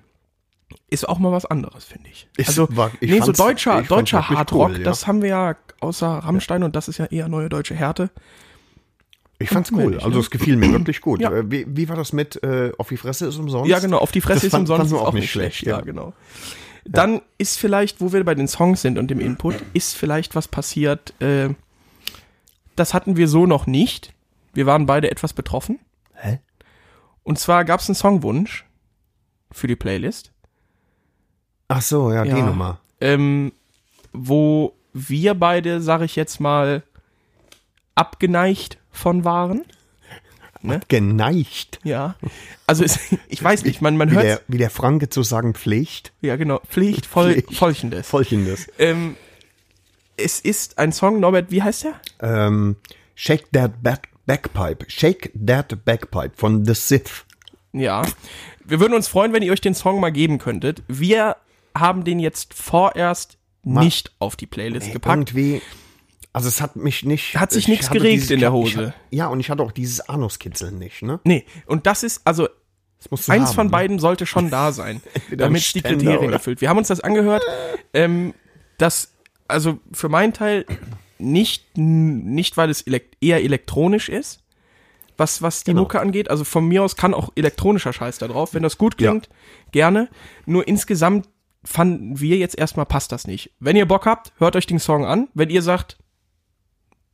ist 0.89 1.09
auch 1.09 1.19
mal 1.19 1.33
was 1.33 1.45
anderes, 1.47 1.85
finde 1.85 2.09
ich. 2.11 2.29
Ist- 2.37 2.49
Also, 2.49 2.67
war- 2.71 2.91
ich 3.01 3.11
nee, 3.11 3.21
so 3.21 3.33
deutscher, 3.33 3.81
ich 3.83 3.89
deutscher 3.89 4.29
Hardrock, 4.29 4.71
cool, 4.71 4.79
das 4.83 5.07
haben 5.07 5.23
wir 5.23 5.29
ja 5.29 5.57
außer 5.81 6.07
Rammstein 6.09 6.63
und 6.63 6.77
das 6.77 6.89
ist 6.89 6.99
ja 6.99 7.07
eher 7.07 7.29
neue 7.29 7.49
deutsche 7.49 7.75
Härte. 7.75 8.11
Ich 9.39 9.49
fand's 9.51 9.73
cool. 9.73 9.79
Meldig, 9.79 10.05
Also 10.05 10.17
ne? 10.19 10.21
es 10.21 10.31
gefiel 10.31 10.57
mir 10.57 10.71
wirklich 10.73 11.01
gut. 11.01 11.21
Ja. 11.21 11.33
Äh, 11.33 11.51
Wie, 11.51 11.67
wie 11.69 11.89
war 11.89 11.97
das 11.97 12.13
mit 12.13 12.41
äh, 12.45 12.71
Auf 12.79 12.89
die 12.91 12.97
Fresse 12.97 13.27
ist 13.27 13.39
umsonst? 13.39 13.69
Ja, 13.69 13.81
genau, 13.81 13.99
auf 13.99 14.13
die 14.13 14.21
Fresse 14.21 14.37
Das 14.37 14.45
ist 14.45 14.51
fand- 14.53 14.69
umsonst 14.71 14.93
wir 14.93 14.97
ist 14.99 15.03
auch 15.03 15.09
auch 15.09 15.13
nicht 15.15 15.23
nicht 15.23 15.31
schlecht. 15.33 15.57
schlecht, 15.57 15.67
Ja, 15.73 15.79
ja. 15.79 15.85
genau. 15.85 16.13
Dann 16.85 17.21
ist 17.39 17.59
vielleicht, 17.59 18.01
wo 18.01 18.13
wir 18.13 18.25
bei 18.25 18.35
den 18.35 18.49
Songs 18.49 18.83
sind 18.83 18.99
und 18.99 19.09
dem 19.11 19.21
Input, 19.21 19.55
ist 19.73 19.97
vielleicht 19.97 20.35
was 20.35 20.49
passiert, 20.49 21.15
äh, 21.21 21.51
das 22.77 22.93
hatten 22.95 23.17
wir 23.17 23.29
so 23.29 23.47
noch 23.47 23.67
nicht. 23.67 24.13
Wir 24.55 24.67
waren 24.67 24.87
beide 24.87 25.11
etwas 25.11 25.33
betroffen. 25.33 25.79
Hä? 26.15 26.41
Und 27.23 27.39
zwar 27.39 27.65
gab 27.65 27.81
es 27.81 27.89
einen 27.89 27.95
Songwunsch 27.95 28.65
für 29.53 29.67
die 29.67 29.77
Playlist. 29.77 30.33
Ach 31.69 31.83
so, 31.83 32.13
ja, 32.13 32.25
die 32.25 32.31
Ja. 32.31 32.45
Nummer. 32.47 32.79
ähm, 33.01 33.53
wo 34.13 34.75
wir 34.93 35.35
beide, 35.35 35.81
sag 35.81 36.03
ich 36.03 36.17
jetzt 36.17 36.39
mal, 36.41 36.83
abgeneigt 37.95 38.79
von 38.91 39.25
waren. 39.25 39.65
Geneigt. 40.89 41.81
Ja. 41.85 42.17
Also 42.67 42.85
es, 42.85 42.99
ich 43.29 43.43
weiß 43.43 43.65
nicht, 43.65 43.83
man, 43.83 43.97
man 43.97 44.11
Wie 44.11 44.15
hört 44.15 44.25
der, 44.25 44.41
wie 44.49 44.59
der 44.59 44.71
Franke 44.71 45.09
zu 45.09 45.23
sagen 45.23 45.55
pflegt. 45.55 46.13
ja 46.21 46.37
genau 46.37 46.61
Pflicht 46.69 47.07
voll 47.07 47.33
Pflicht. 47.33 47.55
folgendes. 47.55 48.09
Folgendes. 48.09 48.67
Ähm, 48.79 49.17
es 50.17 50.41
ist 50.41 50.79
ein 50.79 50.93
Song, 50.93 51.21
Norbert, 51.21 51.51
wie 51.51 51.63
heißt 51.63 51.85
der? 51.85 52.01
Ähm, 52.21 52.77
Shake 53.15 53.51
That 53.53 53.83
Back 53.83 54.09
Backpipe. 54.27 54.85
Shake 54.89 55.33
That 55.47 55.85
Backpipe 55.85 56.33
von 56.37 56.65
The 56.65 56.75
Sith. 56.75 57.25
Ja. 57.73 58.03
Wir 58.65 58.79
würden 58.79 58.95
uns 58.95 59.09
freuen, 59.09 59.33
wenn 59.33 59.43
ihr 59.43 59.53
euch 59.53 59.61
den 59.61 59.75
Song 59.75 60.01
mal 60.01 60.13
geben 60.13 60.39
könntet. 60.39 60.83
Wir 60.87 61.37
haben 61.77 62.05
den 62.05 62.21
jetzt 62.21 62.55
vorerst 62.55 63.39
nicht 63.65 64.13
auf 64.19 64.37
die 64.37 64.47
Playlist 64.47 64.93
gepackt. 64.93 65.31
Irgendwie, 65.31 65.63
also 66.33 66.49
es 66.49 66.61
hat 66.61 66.77
mich 66.77 67.05
nicht. 67.05 67.37
Hat 67.39 67.51
sich 67.53 67.65
ich 67.65 67.69
nichts 67.69 67.91
geregt 67.91 68.15
dieses- 68.15 68.31
in 68.31 68.41
der 68.41 68.53
Hose. 68.53 68.77
hatte- 68.77 68.95
ja, 69.11 69.27
und 69.29 69.41
ich 69.41 69.51
hatte 69.51 69.63
auch 69.63 69.73
dieses 69.73 70.01
Anuskitzeln 70.09 70.79
nicht, 70.79 71.03
ne? 71.03 71.21
Nee, 71.25 71.45
und 71.67 71.87
das 71.87 72.03
ist, 72.03 72.23
also 72.25 72.49
Das 73.11 73.29
Eins 73.29 73.49
haben, 73.51 73.55
von 73.55 73.67
ne? 73.67 73.71
beiden 73.73 73.99
sollte 73.99 74.27
schon 74.27 74.51
da 74.51 74.73
sein, 74.73 75.01
damit 75.37 75.75
die 75.75 75.83
Kriterien 75.83 76.19
oder- 76.29 76.33
erfüllt. 76.35 76.61
Wir 76.61 76.69
haben 76.69 76.79
uns 76.79 76.89
das 76.89 77.01
angehört. 77.01 77.43
Ähm, 77.93 78.33
das, 78.79 79.13
also 79.49 79.79
für 79.93 80.09
meinen 80.09 80.33
Teil 80.33 80.65
nicht, 81.19 81.77
nicht 81.77 82.57
weil 82.57 82.71
es 82.71 82.87
elek 82.87 83.17
eher 83.21 83.43
elektronisch 83.43 84.09
ist, 84.09 84.41
was, 85.17 85.43
was 85.43 85.63
die 85.63 85.71
Genau. 85.73 85.83
Mucke 85.83 86.01
angeht. 86.01 86.31
Also 86.31 86.43
von 86.45 86.67
mir 86.67 86.83
aus 86.83 86.97
kann 86.97 87.15
auch 87.15 87.31
elektronischer 87.37 87.93
Scheiß 87.93 88.19
da 88.19 88.27
drauf. 88.29 88.55
Wenn 88.55 88.63
das 88.63 88.79
gut 88.79 88.97
klingt, 88.99 89.29
gerne. 89.71 90.09
Nur 90.47 90.67
insgesamt 90.67 91.29
fanden 91.65 92.19
wir 92.19 92.39
jetzt 92.39 92.59
erstmal 92.59 92.87
passt 92.87 93.13
das 93.13 93.27
nicht. 93.27 93.53
Wenn 93.61 93.77
ihr 93.77 93.87
Bock 93.87 94.07
habt, 94.07 94.33
hört 94.39 94.57
euch 94.57 94.67
den 94.67 94.81
Song 94.81 95.05
an. 95.05 95.29
Wenn 95.35 95.51
ihr 95.51 95.63
sagt, 95.63 95.99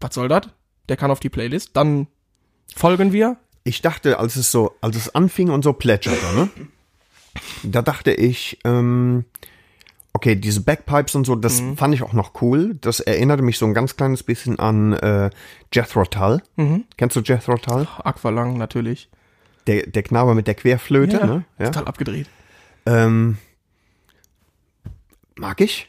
was 0.01 0.15
soll 0.15 0.29
das? 0.29 0.43
Der 0.89 0.97
kann 0.97 1.11
auf 1.11 1.21
die 1.21 1.29
Playlist, 1.29 1.71
dann 1.77 2.07
folgen 2.75 3.13
wir. 3.13 3.37
Ich 3.65 3.83
dachte, 3.83 4.19
als 4.19 4.37
es 4.37 4.51
so, 4.51 4.75
als 4.81 4.97
es 4.97 5.15
anfing 5.15 5.51
und 5.51 5.63
so 5.63 5.73
plätscherte, 5.73 6.35
ne? 6.35 6.49
Da 7.63 7.83
dachte 7.83 8.13
ich, 8.13 8.59
ähm, 8.65 9.25
okay, 10.15 10.35
diese 10.35 10.63
Backpipes 10.63 11.15
und 11.15 11.25
so, 11.27 11.37
das 11.37 11.61
Mhm. 11.61 11.77
fand 11.77 11.95
ich 11.95 12.03
auch 12.03 12.13
noch 12.15 12.41
cool. 12.43 12.77
Das 12.81 13.01
erinnerte 13.01 13.43
mich 13.43 13.59
so 13.59 13.67
ein 13.67 13.75
ganz 13.75 13.97
kleines 13.97 14.23
bisschen 14.23 14.59
an 14.59 14.95
äh, 14.95 15.31
Jethro 15.73 16.05
Tull. 16.05 16.43
Mhm. 16.57 16.85
Kennst 16.97 17.15
du 17.17 17.21
Jethro 17.21 17.57
Tull? 17.59 17.87
Aqualang 18.03 18.57
natürlich. 18.57 19.11
Der, 19.67 19.87
der 19.87 20.03
Knabe 20.03 20.35
mit 20.35 20.47
der 20.47 20.55
Querflöte, 20.55 21.27
ne? 21.27 21.45
Ja. 21.59 21.67
total 21.67 21.87
abgedreht. 21.89 22.27
Ähm, 22.87 23.37
mag 25.37 25.61
ich. 25.61 25.89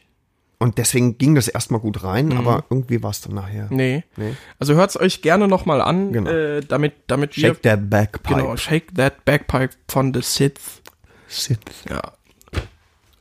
Und 0.62 0.76
deswegen 0.76 1.16
ging 1.16 1.34
das 1.34 1.48
erstmal 1.48 1.80
gut 1.80 2.04
rein, 2.04 2.26
Mhm. 2.28 2.36
aber 2.36 2.64
irgendwie 2.68 3.02
war 3.02 3.10
es 3.10 3.22
dann 3.22 3.34
nachher. 3.34 3.66
Nee. 3.70 4.04
Nee. 4.16 4.34
Also 4.58 4.74
hört's 4.74 5.00
euch 5.00 5.22
gerne 5.22 5.48
nochmal 5.48 5.80
an, 5.80 6.12
Genau. 6.12 6.30
äh, 6.30 6.60
damit, 6.60 6.92
damit 7.06 7.34
Shake 7.34 7.64
wir, 7.64 7.70
that 7.72 7.88
backpipe. 7.88 8.34
genau, 8.34 8.56
Shake 8.58 8.94
That 8.94 9.24
Backpipe 9.24 9.70
von 9.88 10.12
The 10.12 10.20
Sith. 10.22 10.82
Sit. 11.28 11.58
Ja. 11.88 12.12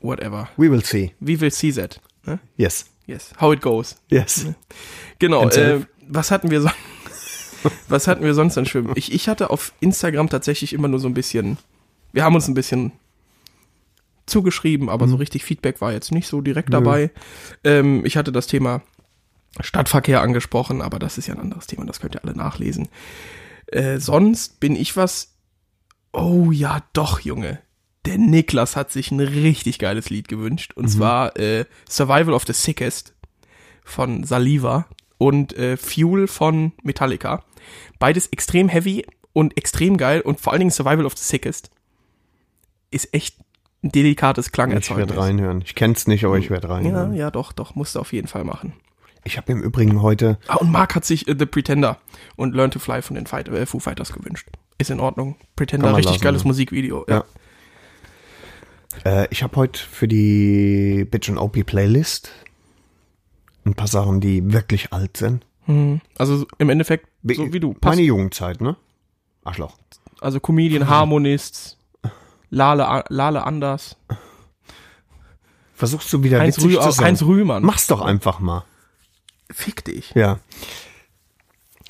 Whatever. 0.01 0.49
We 0.57 0.69
will 0.69 0.83
see. 0.83 1.13
We 1.19 1.39
will 1.39 1.51
see 1.51 1.71
that. 1.73 1.99
Ne? 2.25 2.39
Yes. 2.57 2.85
Yes. 3.05 3.31
How 3.39 3.51
it 3.53 3.61
goes. 3.61 3.95
Yes. 4.09 4.45
Genau. 5.19 5.41
And 5.41 5.55
Äh, 5.57 5.79
was 6.07 6.31
hatten 6.31 6.51
wir 6.51 6.61
sonst? 6.61 6.75
was 7.89 8.07
hatten 8.07 8.23
wir 8.23 8.33
sonst 8.33 8.57
an 8.57 8.65
Schwimmen? 8.65 8.93
Ich, 8.95 9.11
ich 9.13 9.27
hatte 9.27 9.49
auf 9.49 9.73
Instagram 9.79 10.29
tatsächlich 10.29 10.73
immer 10.73 10.87
nur 10.87 10.99
so 10.99 11.07
ein 11.07 11.13
bisschen, 11.13 11.57
wir 12.13 12.23
haben 12.23 12.35
uns 12.35 12.47
ein 12.47 12.53
bisschen 12.53 12.91
zugeschrieben, 14.29 14.89
aber 14.89 15.07
so 15.07 15.15
richtig 15.15 15.43
Feedback 15.43 15.81
war 15.81 15.91
jetzt 15.91 16.11
nicht 16.11 16.27
so 16.27 16.41
direkt 16.41 16.73
dabei. 16.73 17.11
Ähm, 17.63 18.05
ich 18.05 18.17
hatte 18.17 18.31
das 18.31 18.47
Thema 18.47 18.81
Stadtverkehr 19.59 20.21
angesprochen, 20.21 20.81
aber 20.81 20.99
das 20.99 21.17
ist 21.17 21.27
ja 21.27 21.33
ein 21.33 21.41
anderes 21.41 21.67
Thema, 21.67 21.85
das 21.85 21.99
könnt 21.99 22.15
ihr 22.15 22.23
alle 22.23 22.35
nachlesen. 22.35 22.87
Äh, 23.67 23.99
sonst 23.99 24.59
bin 24.59 24.75
ich 24.75 24.95
was. 24.95 25.35
Oh 26.11 26.51
ja, 26.51 26.81
doch, 26.93 27.19
Junge. 27.19 27.59
Der 28.05 28.17
Niklas 28.17 28.75
hat 28.75 28.91
sich 28.91 29.11
ein 29.11 29.19
richtig 29.19 29.77
geiles 29.77 30.09
Lied 30.09 30.27
gewünscht. 30.27 30.73
Und 30.75 30.87
zwar 30.87 31.37
äh, 31.37 31.65
Survival 31.87 32.33
of 32.33 32.45
the 32.47 32.53
Sickest 32.53 33.13
von 33.83 34.23
Saliva 34.23 34.87
und 35.17 35.53
äh, 35.53 35.77
Fuel 35.77 36.27
von 36.27 36.71
Metallica. 36.81 37.43
Beides 37.99 38.27
extrem 38.27 38.69
heavy 38.69 39.05
und 39.33 39.57
extrem 39.57 39.97
geil 39.97 40.21
und 40.21 40.39
vor 40.39 40.53
allen 40.53 40.61
Dingen 40.61 40.71
Survival 40.71 41.05
of 41.05 41.17
the 41.17 41.23
Sickest 41.23 41.69
ist 42.91 43.13
echt 43.13 43.35
ein 43.83 43.91
delikates 43.91 44.47
Ich 44.47 44.51
Klangerzeugnis. 44.51 45.07
werde 45.09 45.21
reinhören. 45.21 45.61
Ich 45.65 45.75
kenn's 45.75 46.07
nicht, 46.07 46.25
aber 46.25 46.37
ich 46.37 46.49
werde 46.49 46.67
Ja, 46.67 46.73
reinhören. 46.75 47.13
ja, 47.13 47.31
doch, 47.31 47.51
doch, 47.53 47.75
musst 47.75 47.95
du 47.95 47.99
auf 47.99 48.11
jeden 48.13 48.27
Fall 48.27 48.43
machen. 48.43 48.73
Ich 49.23 49.37
habe 49.37 49.51
im 49.51 49.61
Übrigen 49.61 50.01
heute, 50.01 50.37
Ah, 50.47 50.55
und 50.55 50.71
Mark 50.71 50.95
hat 50.95 51.05
sich 51.05 51.27
äh, 51.27 51.35
The 51.37 51.45
Pretender 51.45 51.97
und 52.35 52.55
Learn 52.55 52.71
to 52.71 52.79
Fly 52.79 53.01
von 53.01 53.15
den 53.15 53.25
Fight, 53.27 53.47
äh, 53.49 53.65
Foo 53.65 53.79
Fighters 53.79 54.11
gewünscht. 54.13 54.47
Ist 54.77 54.89
in 54.91 54.99
Ordnung. 54.99 55.35
Pretender, 55.55 55.89
richtig 55.95 56.13
lassen, 56.13 56.23
geiles 56.23 56.41
ja. 56.43 56.47
Musikvideo. 56.47 57.05
Ja. 57.07 57.23
Ja. 59.05 59.23
äh, 59.23 59.27
ich 59.29 59.43
habe 59.43 59.55
heute 59.57 59.79
für 59.81 60.07
die 60.07 61.05
Bitch 61.09 61.29
and 61.29 61.37
OP 61.37 61.63
Playlist 61.65 62.31
ein 63.65 63.73
paar 63.75 63.87
Sachen, 63.87 64.19
die 64.21 64.51
wirklich 64.53 64.93
alt 64.93 65.17
sind. 65.17 65.45
Mhm. 65.67 66.01
Also 66.17 66.45
im 66.57 66.69
Endeffekt, 66.69 67.07
so 67.23 67.53
wie 67.53 67.59
du. 67.59 67.75
Meine 67.83 68.01
Jugendzeit, 68.01 68.61
ne? 68.61 68.75
Arschloch. 69.43 69.77
Also 70.21 70.39
Comedian, 70.39 70.87
Harmonists, 70.89 71.77
Lale, 72.49 73.03
Lale 73.09 73.43
Anders. 73.43 73.95
Versuchst 75.75 76.11
du 76.11 76.23
wieder 76.23 76.39
Heinz, 76.39 76.57
witzig 76.57 76.77
Rü 76.77 76.81
zu 76.81 76.91
sein? 76.91 77.05
Heinz 77.05 77.21
Rühmann. 77.23 77.63
Mach's 77.63 77.87
doch 77.87 78.01
einfach 78.01 78.39
mal. 78.39 78.65
Fick 79.51 79.83
dich. 79.85 80.11
Ja. 80.13 80.39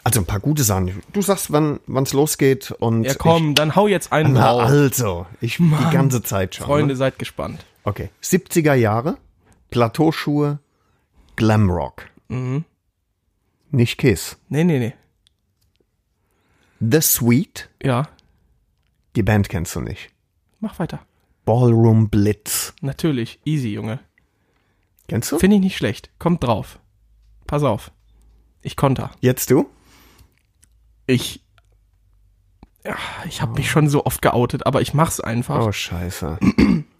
Also 0.04 0.22
ein 0.22 0.26
paar 0.26 0.40
gute 0.40 0.64
Sachen. 0.64 1.02
Du 1.12 1.22
sagst, 1.22 1.52
wann 1.52 1.80
wann's 1.88 2.14
losgeht 2.14 2.72
und 2.72 3.04
Ja, 3.04 3.14
komm, 3.16 3.56
dann 3.56 3.76
hau 3.76 3.88
jetzt 3.88 4.08
Ich, 4.08 4.12
einen 4.12 4.34
na 4.34 4.52
drauf. 4.54 4.62
also, 4.64 5.26
ich 5.42 5.58
die 5.58 5.90
ganze 5.92 6.22
Zeit 6.24 6.56
schon. 6.56 6.66
Freunde, 6.66 6.94
Ne? 6.94 6.98
seid 6.98 7.20
gespannt. 7.20 7.66
Okay. 7.84 8.10
70er 8.24 8.76
Jahre, 8.76 9.18
Plateauschuhe, 9.72 10.60
Glamrock. 11.36 12.06
Mhm. 12.30 12.64
Nicht 13.72 13.98
Kiss. 13.98 14.38
Nee, 14.50 14.64
nee, 14.64 14.80
nee. 14.80 14.94
The 16.80 17.02
Sweet, 17.02 17.70
Ja, 17.84 18.08
die 19.16 19.24
Band 19.24 19.50
kennst 19.50 19.76
du 19.76 19.82
nicht. 19.82 20.12
Mach 20.60 20.80
weiter. 20.80 21.00
Ballroom 21.46 22.10
Blitz. 22.10 22.74
Natürlich, 22.82 23.40
easy, 23.46 23.70
Junge. 23.70 24.00
Kennst 25.08 25.32
du? 25.32 25.40
Finde 25.40 25.56
ich 25.58 25.62
nicht 25.62 25.78
schlecht. 25.78 26.12
Kommt 26.20 26.44
drauf. 26.44 26.80
Pass 27.48 27.64
auf. 27.64 27.92
Ich 28.62 28.76
konter. 28.76 29.12
Jetzt 29.22 29.50
du? 29.50 29.68
Ich. 31.08 31.44
Ja, 32.86 32.96
ich 33.28 33.42
habe 33.42 33.54
mich 33.54 33.70
schon 33.70 33.90
so 33.90 34.06
oft 34.06 34.22
geoutet, 34.22 34.66
aber 34.66 34.82
ich 34.82 34.94
mach's 34.94 35.20
einfach. 35.20 35.66
Oh, 35.66 35.72
scheiße. 35.72 36.38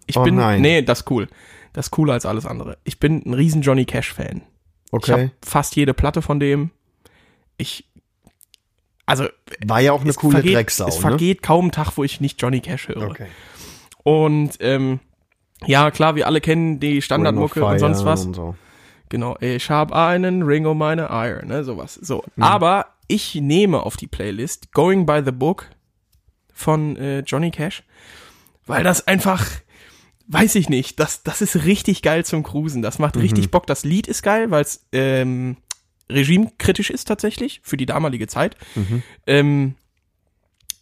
ich 0.06 0.16
oh 0.16 0.22
bin. 0.24 0.34
nein. 0.36 0.60
Nee, 0.60 0.82
das 0.82 1.00
ist 1.00 1.10
cool. 1.10 1.28
Das 1.72 1.86
ist 1.86 1.90
cooler 1.90 2.14
als 2.14 2.26
alles 2.26 2.46
andere. 2.46 2.78
Ich 2.84 2.98
bin 2.98 3.22
ein 3.24 3.34
riesen 3.34 3.62
Johnny 3.62 3.84
Cash-Fan. 3.84 4.42
Ich 4.42 4.92
Okay. 4.92 5.12
habe 5.12 5.32
fast 5.44 5.76
jede 5.76 5.94
Platte 5.94 6.22
von 6.22 6.40
dem. 6.40 6.70
Ich. 7.56 7.88
Also, 9.10 9.26
War 9.66 9.80
ja 9.80 9.92
auch 9.92 10.02
eine 10.02 10.14
coole 10.14 10.34
vergeht, 10.34 10.54
Drecksau, 10.54 10.86
es 10.86 10.94
ne? 10.96 11.00
vergeht 11.00 11.42
kaum 11.42 11.66
ein 11.66 11.72
Tag, 11.72 11.96
wo 11.96 12.04
ich 12.04 12.20
nicht 12.20 12.40
Johnny 12.40 12.60
Cash 12.60 12.88
höre. 12.88 13.10
Okay. 13.10 13.26
Und 14.04 14.52
ähm, 14.60 15.00
ja, 15.66 15.90
klar, 15.90 16.14
wir 16.14 16.26
alle 16.26 16.40
kennen 16.40 16.80
die 16.80 17.02
Standardmucke 17.02 17.64
und 17.64 17.78
sonst 17.80 18.04
was. 18.04 18.24
Und 18.24 18.34
so. 18.34 18.54
Genau, 19.08 19.36
ich 19.40 19.68
habe 19.68 19.96
einen 19.96 20.42
Ring 20.44 20.64
um 20.66 20.78
meine 20.78 21.10
Eier, 21.10 21.44
ne, 21.44 21.64
sowas. 21.64 21.94
So, 21.94 22.22
Mhm. 22.36 22.42
aber 22.44 22.86
ich 23.08 23.34
nehme 23.34 23.82
auf 23.82 23.96
die 23.96 24.06
Playlist 24.06 24.72
Going 24.72 25.04
by 25.04 25.22
the 25.24 25.32
Book 25.32 25.66
von 26.54 26.94
äh, 26.96 27.20
Johnny 27.20 27.50
Cash, 27.50 27.82
weil 28.66 28.84
das 28.84 29.08
einfach, 29.08 29.44
weiß 30.28 30.54
ich 30.54 30.68
nicht, 30.68 31.00
das, 31.00 31.24
das 31.24 31.42
ist 31.42 31.64
richtig 31.64 32.02
geil 32.02 32.24
zum 32.24 32.44
Cruisen. 32.44 32.82
Das 32.82 33.00
macht 33.00 33.16
Mhm. 33.16 33.22
richtig 33.22 33.50
Bock. 33.50 33.66
Das 33.66 33.82
Lied 33.84 34.06
ist 34.06 34.22
geil, 34.22 34.52
weil 34.52 34.62
es 34.62 34.86
ähm, 34.92 35.56
regimekritisch 36.10 36.90
ist 36.90 37.06
tatsächlich 37.06 37.60
für 37.62 37.76
die 37.76 37.86
damalige 37.86 38.26
Zeit. 38.26 38.56
Mhm. 38.74 39.02
Ähm, 39.26 39.74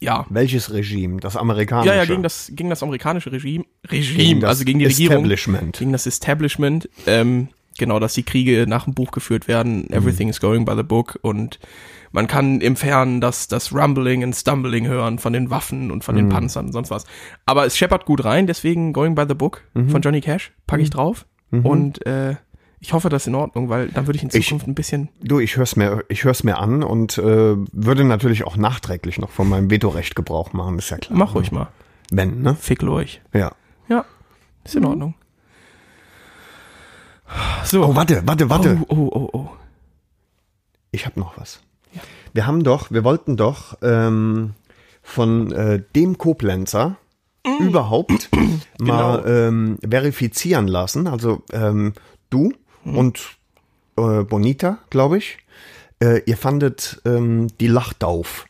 ja. 0.01 0.27
Welches 0.31 0.73
Regime? 0.73 1.21
Das 1.21 1.37
amerikanische? 1.37 1.93
Ja, 1.93 1.97
ja, 1.97 2.05
gegen 2.05 2.23
das, 2.23 2.53
gegen 2.55 2.71
das 2.71 2.83
amerikanische 2.83 3.33
Regime, 3.33 3.65
Regime, 3.91 4.17
Gegen 4.17 4.45
also 4.45 4.65
gegen 4.65 4.79
die 4.79 4.87
Regierung 4.87 5.17
Establishment. 5.17 5.79
gegen 5.79 5.93
das 5.93 6.07
Establishment, 6.07 6.89
ähm, 7.07 7.49
genau, 7.79 7.99
dass 7.99 8.15
die 8.15 8.23
Kriege 8.23 8.67
nach 8.69 8.85
dem 8.85 8.95
Buch 8.95 9.11
geführt 9.11 9.49
werden, 9.49 9.91
everything 9.91 10.29
is 10.29 10.41
going 10.41 10.65
by 10.65 10.75
the 10.77 10.83
book 10.85 11.19
und 11.23 11.59
man 12.13 12.27
kann 12.27 12.61
im 12.61 12.77
Fernen 12.77 13.21
das, 13.21 13.49
das 13.49 13.75
Rumbling 13.75 14.23
und 14.23 14.35
Stumbling 14.35 14.87
hören 14.87 15.19
von 15.19 15.33
den 15.33 15.51
Waffen 15.51 15.91
und 15.91 16.05
von 16.05 16.17
den 16.17 16.31
Panzern 16.31 16.67
und 16.67 16.73
sonst 16.73 16.91
was. 16.91 17.05
Aber 17.45 17.67
es 17.67 17.77
scheppert 17.77 18.07
gut 18.07 18.25
rein, 18.25 18.47
deswegen 18.47 18.95
Going 18.95 19.15
by 19.15 19.25
the 19.29 19.35
Book 19.35 19.63
von 19.75 20.01
Johnny 20.01 20.23
Cash 20.23 20.53
packe 20.67 20.83
ich 20.83 20.89
drauf 20.91 21.27
und 21.51 22.07
äh, 22.07 22.37
ich 22.81 22.93
hoffe, 22.93 23.09
das 23.09 23.23
ist 23.23 23.27
in 23.29 23.35
Ordnung, 23.35 23.69
weil 23.69 23.89
dann 23.89 24.07
würde 24.07 24.17
ich 24.19 24.23
in 24.23 24.31
Ich- 24.33 24.47
Zukunft 24.47 24.67
ein 24.69 24.75
bisschen, 24.75 25.09
Du, 25.21 25.41
ich 25.41 25.57
hör's 25.57 25.75
mir, 25.77 26.05
ich 26.09 26.25
hör's 26.25 26.45
mir 26.45 26.59
an 26.59 26.83
und 26.83 27.19
äh, 27.19 27.23
würde 27.73 28.05
natürlich 28.05 28.45
auch 28.45 28.57
nachträglich 28.57 29.19
noch 29.19 29.31
von 29.31 29.49
meinem 29.49 29.71
Vetorecht 29.71 30.15
Gebrauch 30.17 30.53
machen, 30.53 30.79
ist 30.79 30.91
ja 30.91 30.99
klar. 30.99 31.19
mach 31.19 31.35
ruhig 31.35 31.51
mal, 31.53 31.69
Wenn, 32.11 32.43
ne? 32.43 32.55
fick 32.55 32.83
euch. 32.85 33.21
Ja. 33.33 33.53
Ja, 33.89 34.05
ist 34.65 34.77
in 34.77 34.85
Ordnung. 34.85 35.15
So. 37.65 37.85
Oh, 37.85 37.95
warte, 37.95 38.23
warte, 38.27 38.49
warte. 38.49 38.79
Oh, 38.89 38.95
oh, 38.97 39.11
oh, 39.13 39.29
oh. 39.39 39.49
Ich 40.91 41.05
habe 41.05 41.21
noch 41.21 41.37
was. 41.37 41.61
Wir 42.33 42.47
haben 42.47 42.65
doch, 42.65 42.91
wir 42.91 43.05
wollten 43.05 43.37
doch 43.37 43.77
ähm, 43.83 44.55
von 45.03 45.53
äh, 45.53 45.83
dem 45.95 46.17
Koblenzer 46.19 46.97
Mm. 47.47 47.63
überhaupt 47.69 48.31
Genau. 48.79 48.93
mal 48.95 49.25
ähm, 49.27 49.79
verifizieren 49.89 50.67
lassen. 50.67 51.07
Also 51.07 51.43
ähm, 51.53 51.93
du 52.31 52.53
Mm. 52.93 52.97
und 52.99 53.21
äh, 53.97 54.23
Bonita, 54.25 54.79
glaube 54.91 55.19
ich. 55.19 55.39
Äh, 56.01 56.23
ihr 56.27 56.37
fandet 56.37 57.01
ähm, 57.05 57.49
die 57.61 57.67
Lachdauf. 57.67 58.47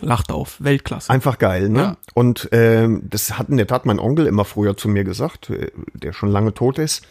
Lacht 0.00 0.30
auf, 0.30 0.56
Weltklasse. 0.62 1.10
Einfach 1.10 1.38
geil, 1.38 1.68
ne? 1.70 1.78
Ja. 1.80 1.96
Und 2.14 2.48
ähm, 2.52 3.02
das 3.08 3.38
hat 3.38 3.48
in 3.48 3.56
der 3.56 3.66
Tat 3.66 3.86
mein 3.86 3.98
Onkel 3.98 4.26
immer 4.26 4.44
früher 4.44 4.76
zu 4.76 4.88
mir 4.88 5.04
gesagt, 5.04 5.50
äh, 5.50 5.70
der 5.94 6.12
schon 6.12 6.28
lange 6.30 6.52
tot 6.54 6.78
ist. 6.78 7.06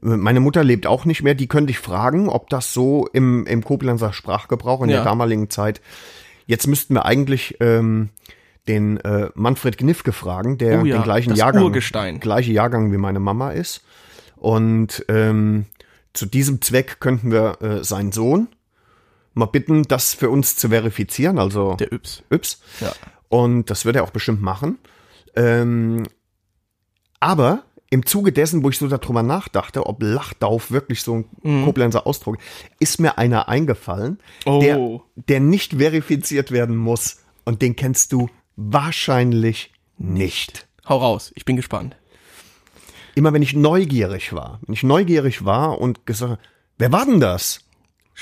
Meine 0.00 0.40
Mutter 0.40 0.62
lebt 0.62 0.86
auch 0.86 1.04
nicht 1.04 1.22
mehr. 1.22 1.34
Die 1.34 1.46
könnte 1.48 1.70
ich 1.70 1.78
fragen, 1.78 2.28
ob 2.28 2.50
das 2.50 2.72
so 2.72 3.06
im, 3.12 3.46
im 3.46 3.64
Koblenzer 3.64 4.12
Sprachgebrauch 4.12 4.82
in 4.82 4.90
Ja. 4.90 4.96
der 4.96 5.04
damaligen 5.04 5.48
Zeit. 5.50 5.80
Jetzt 6.46 6.66
müssten 6.66 6.94
wir 6.94 7.06
eigentlich 7.06 7.56
ähm, 7.60 8.10
den 8.68 8.98
äh, 8.98 9.30
Manfred 9.34 9.78
Gnifke 9.78 10.12
fragen, 10.12 10.58
der 10.58 10.82
Oh 10.82 10.84
ja, 10.84 10.96
den 10.98 11.02
gleichen 11.04 11.34
Jahrgang, 11.34 11.62
Urgestein. 11.64 12.20
gleiche 12.20 12.52
Jahrgang 12.52 12.92
wie 12.92 12.98
meine 12.98 13.20
Mama 13.20 13.52
ist. 13.52 13.82
Und 14.36 15.04
ähm, 15.08 15.64
zu 16.16 16.26
diesem 16.26 16.60
Zweck 16.62 16.98
könnten 17.00 17.30
wir 17.30 17.60
äh, 17.62 17.84
seinen 17.84 18.10
Sohn 18.12 18.48
mal 19.34 19.46
bitten, 19.46 19.82
das 19.84 20.14
für 20.14 20.30
uns 20.30 20.56
zu 20.56 20.70
verifizieren. 20.70 21.38
Also 21.38 21.74
Der 21.74 21.92
Yps. 21.92 22.22
Yps. 22.32 22.60
Ja. 22.80 22.92
Und 23.28 23.70
das 23.70 23.84
wird 23.84 23.96
er 23.96 24.04
auch 24.04 24.10
bestimmt 24.10 24.40
machen. 24.42 24.78
Ähm, 25.34 26.04
aber 27.20 27.62
im 27.90 28.04
Zuge 28.04 28.32
dessen, 28.32 28.62
wo 28.64 28.70
ich 28.70 28.78
so 28.78 28.88
darüber 28.88 29.22
nachdachte, 29.22 29.86
ob 29.86 30.02
Lachdauf 30.02 30.70
wirklich 30.70 31.02
so 31.02 31.16
ein 31.16 31.24
Mhm. 31.42 31.64
Koblenzer 31.64 32.06
Ausdruck 32.06 32.38
ist 32.80 32.98
mir 32.98 33.16
einer 33.18 33.48
eingefallen, 33.48 34.18
Oh. 34.44 34.60
der, 34.60 35.00
der 35.28 35.40
nicht 35.40 35.74
verifiziert 35.74 36.50
werden 36.50 36.76
muss. 36.76 37.18
Und 37.44 37.62
den 37.62 37.76
kennst 37.76 38.12
du 38.12 38.28
wahrscheinlich 38.56 39.72
nicht. 39.98 40.66
Hau 40.88 40.98
raus, 40.98 41.32
ich 41.36 41.44
bin 41.44 41.56
gespannt. 41.56 41.96
Immer 43.16 43.32
wenn 43.32 43.40
ich 43.40 43.54
neugierig 43.54 44.34
war, 44.34 44.60
wenn 44.66 44.74
ich 44.74 44.82
neugierig 44.82 45.44
war 45.46 45.80
und 45.80 46.04
gesagt, 46.04 46.32
habe, 46.32 46.42
wer 46.76 46.92
war 46.92 47.06
denn 47.06 47.18
das? 47.18 47.60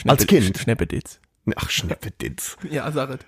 Als 0.06 0.26
Kind. 0.26 0.56
Schneppeditz. 0.56 1.18
Ach, 1.56 1.68
Schneppeditz. 1.68 2.56
Ja, 2.70 2.90
sag 2.92 3.10
es. 3.10 3.18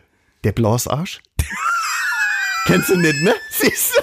Der 0.45 0.53
Blasarsch? 0.53 1.21
Kennst 2.67 2.89
du 2.89 2.97
nicht, 2.97 3.21
ne? 3.23 3.35
Siehst 3.51 3.97
du? 3.97 4.03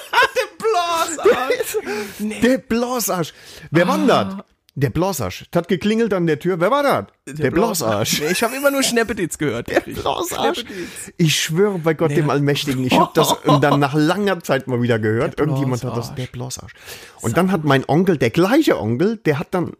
Nee. 2.20 2.42
Der 2.42 2.58
Blasarsch. 2.58 3.34
Wer 3.72 3.88
war 3.88 3.98
denn 3.98 4.08
das? 4.08 4.36
Der 4.76 4.90
Blasarsch. 4.90 5.46
Das 5.52 5.62
hat 5.62 5.68
geklingelt 5.68 6.14
an 6.14 6.26
der 6.26 6.40
Tür. 6.40 6.60
Wer 6.60 6.72
war 6.72 6.82
das? 6.82 7.38
Der, 7.38 7.52
Blasarsch. 7.52 8.22
Nee, 8.22 8.32
ich 8.32 8.42
habe 8.42 8.56
immer 8.56 8.72
nur 8.72 8.82
Schneppeditz 8.82 9.38
gehört. 9.38 9.70
Der. 9.70 9.82
Schneppeditz. 9.82 11.14
Ich 11.18 11.40
schwöre 11.40 11.78
bei 11.78 11.94
Gott 11.94 12.10
Nee. 12.10 12.16
dem 12.16 12.32
Allmächtigen. 12.32 12.84
Ich 12.84 12.98
habe 12.98 13.12
das 13.14 13.36
dann 13.62 13.80
nach 13.80 13.94
langer 13.94 14.42
Zeit 14.42 14.68
mal 14.68 14.82
wieder 14.82 14.98
gehört. 14.98 15.38
Der 15.38 15.46
Irgendjemand 15.46 15.84
hat 15.84 15.96
das. 15.96 16.16
Der 16.16 16.26
Blasarsch. 16.26 16.74
Und 17.22 17.38
dann 17.38 17.52
hat 17.52 17.64
mein 17.64 17.88
Onkel, 17.88 18.18
der 18.18 18.32
gleiche 18.32 18.80
Onkel, 18.80 19.18
der 19.18 19.38
hat 19.38 19.50
dann 19.52 19.74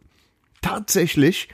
tatsächlich 0.62 1.48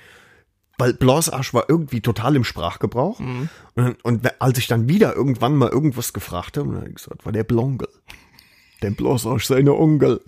weil 0.81 0.95
Blasarsch 0.95 1.53
war 1.53 1.67
irgendwie 1.69 2.01
total 2.01 2.37
im 2.37 2.45
Sprachgebrauch. 2.45 3.21
Mhm. 3.21 3.51
Und, 3.75 4.03
und 4.03 4.41
als 4.41 4.57
ich 4.59 4.67
dann 4.67 4.89
wieder 4.89 5.15
irgendwann 5.15 5.55
mal 5.55 5.69
irgendwas 5.69 6.15
gefragt 6.15 6.57
habe, 6.57 6.69
dann 6.69 6.77
habe 6.79 6.89
ich 6.89 6.95
gesagt, 6.95 7.27
war 7.27 7.33
der 7.33 7.45
Blonkel. 7.45 7.89
Der 8.81 8.91
Blasarsch, 8.91 9.45
seine 9.45 9.75
Onkel. 9.75 10.23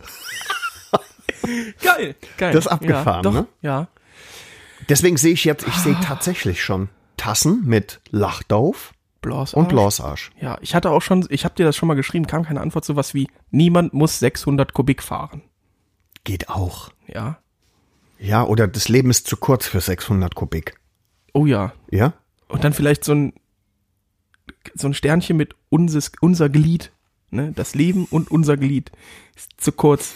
Geil, 1.82 2.14
geil. 2.38 2.52
Das 2.52 2.66
ist 2.66 2.70
abgefahren, 2.70 3.16
ja, 3.16 3.22
doch, 3.22 3.32
ne? 3.32 3.46
Ja. 3.60 3.88
Deswegen 4.88 5.16
sehe 5.16 5.32
ich 5.32 5.44
jetzt, 5.44 5.66
ich 5.66 5.74
sehe 5.74 5.96
tatsächlich 6.02 6.62
schon 6.62 6.88
Tassen 7.16 7.62
mit 7.64 8.00
Lachdauf 8.10 8.92
Blasarsch. 9.20 9.54
und 9.54 9.68
Blasarsch. 9.68 10.30
Ja, 10.40 10.58
ich 10.60 10.74
hatte 10.74 10.90
auch 10.90 11.02
schon, 11.02 11.26
ich 11.30 11.44
habe 11.44 11.54
dir 11.54 11.64
das 11.64 11.76
schon 11.76 11.86
mal 11.86 11.94
geschrieben, 11.94 12.26
kam 12.26 12.44
keine 12.44 12.60
Antwort, 12.60 12.84
sowas 12.84 13.14
wie, 13.14 13.28
niemand 13.50 13.94
muss 13.94 14.18
600 14.18 14.72
Kubik 14.72 15.02
fahren. 15.02 15.42
Geht 16.24 16.48
auch. 16.48 16.90
Ja. 17.06 17.38
Ja, 18.18 18.44
oder 18.44 18.68
das 18.68 18.88
Leben 18.88 19.10
ist 19.10 19.26
zu 19.26 19.36
kurz 19.36 19.66
für 19.66 19.80
600 19.80 20.34
Kubik. 20.34 20.74
Oh 21.32 21.46
ja. 21.46 21.72
Ja? 21.90 22.12
Und 22.48 22.64
dann 22.64 22.72
vielleicht 22.72 23.04
so 23.04 23.12
ein, 23.12 23.32
so 24.74 24.86
ein 24.86 24.94
Sternchen 24.94 25.36
mit 25.36 25.54
unses, 25.70 26.12
unser 26.20 26.48
Glied. 26.48 26.92
Ne? 27.30 27.52
Das 27.52 27.74
Leben 27.74 28.04
und 28.06 28.30
unser 28.30 28.56
Glied. 28.56 28.92
Ist 29.34 29.52
zu 29.56 29.72
kurz. 29.72 30.14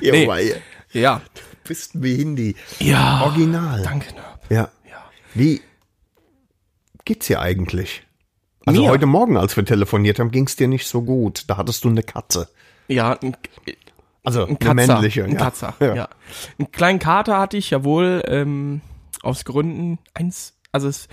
Nee. 0.00 0.26
weil 0.26 0.62
Ja. 0.92 1.20
du 1.34 1.40
bist 1.68 1.90
wie 2.02 2.16
Hindi. 2.16 2.56
Ja. 2.78 3.22
Original. 3.24 3.82
Danke. 3.82 4.06
Ja. 4.48 4.70
Ja. 4.88 5.04
Wie 5.34 5.60
geht's 7.04 7.26
dir 7.26 7.40
eigentlich? 7.40 8.02
Also 8.64 8.82
Mir? 8.82 8.90
heute 8.90 9.06
Morgen, 9.06 9.36
als 9.36 9.56
wir 9.56 9.64
telefoniert 9.64 10.18
haben, 10.18 10.30
ging's 10.30 10.56
dir 10.56 10.68
nicht 10.68 10.86
so 10.86 11.02
gut. 11.02 11.44
Da 11.48 11.56
hattest 11.56 11.84
du 11.84 11.88
eine 11.88 12.02
Katze. 12.02 12.48
Ja, 12.88 13.12
ein, 13.20 13.36
Also 14.24 14.42
ein 14.42 14.48
eine 14.48 14.56
Katzer. 14.58 14.74
männliche. 14.74 15.24
Ein 15.24 15.32
ja. 15.32 15.38
Katzer, 15.38 15.74
Ja. 15.80 15.94
ja. 15.94 16.08
Einen 16.58 16.72
kleinen 16.72 16.98
Kater 16.98 17.38
hatte 17.38 17.56
ich, 17.56 17.70
jawohl, 17.70 18.22
ähm, 18.26 18.80
aus 19.22 19.44
Gründen. 19.44 19.98
Eins, 20.14 20.54
also 20.72 20.88
es, 20.88 21.08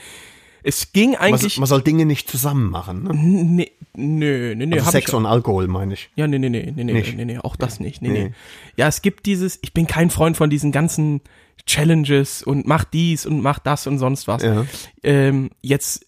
es 0.64 0.94
ging 0.94 1.12
Man, 1.12 1.20
eigentlich. 1.22 1.58
man 1.60 1.68
soll 1.68 1.82
Dinge 1.84 2.06
nicht 2.06 2.30
zusammen 2.30 2.70
machen. 2.72 3.04
Ne? 3.04 3.12
Nee, 3.14 3.72
Nö, 3.96 4.56
nee, 4.56 4.66
nee, 4.66 4.80
Also 4.80 4.92
Sex 4.92 5.10
ich, 5.10 5.14
und 5.14 5.26
Alkohol, 5.26 5.68
meine 5.68 5.94
ich. 5.94 6.10
Ja, 6.16 6.28
nee, 6.28 6.40
nee, 6.40 6.50
nee, 6.50 6.72
nee, 6.76 6.84
Nicht? 6.84 7.16
nee, 7.16 7.26
nee, 7.26 7.38
auch 7.38 7.56
das 7.56 7.80
nicht. 7.80 8.02
Nee. 8.02 8.10
nee. 8.10 8.32
Ja, 8.76 8.88
es 8.88 9.02
gibt 9.02 9.26
dieses, 9.26 9.60
ich 9.62 9.74
bin 9.74 9.86
kein 9.86 10.10
Freund 10.10 10.36
von 10.36 10.50
diesen 10.50 10.72
ganzen 10.72 11.22
Challenges 11.66 12.42
und 12.42 12.66
mach 12.66 12.86
dies 12.86 13.26
und 13.26 13.42
mach 13.42 13.60
das 13.60 13.86
und 13.86 14.00
sonst 14.00 14.28
was. 14.28 14.42
Ja. 14.42 14.66
Ähm, 15.04 15.52
jetzt 15.62 16.08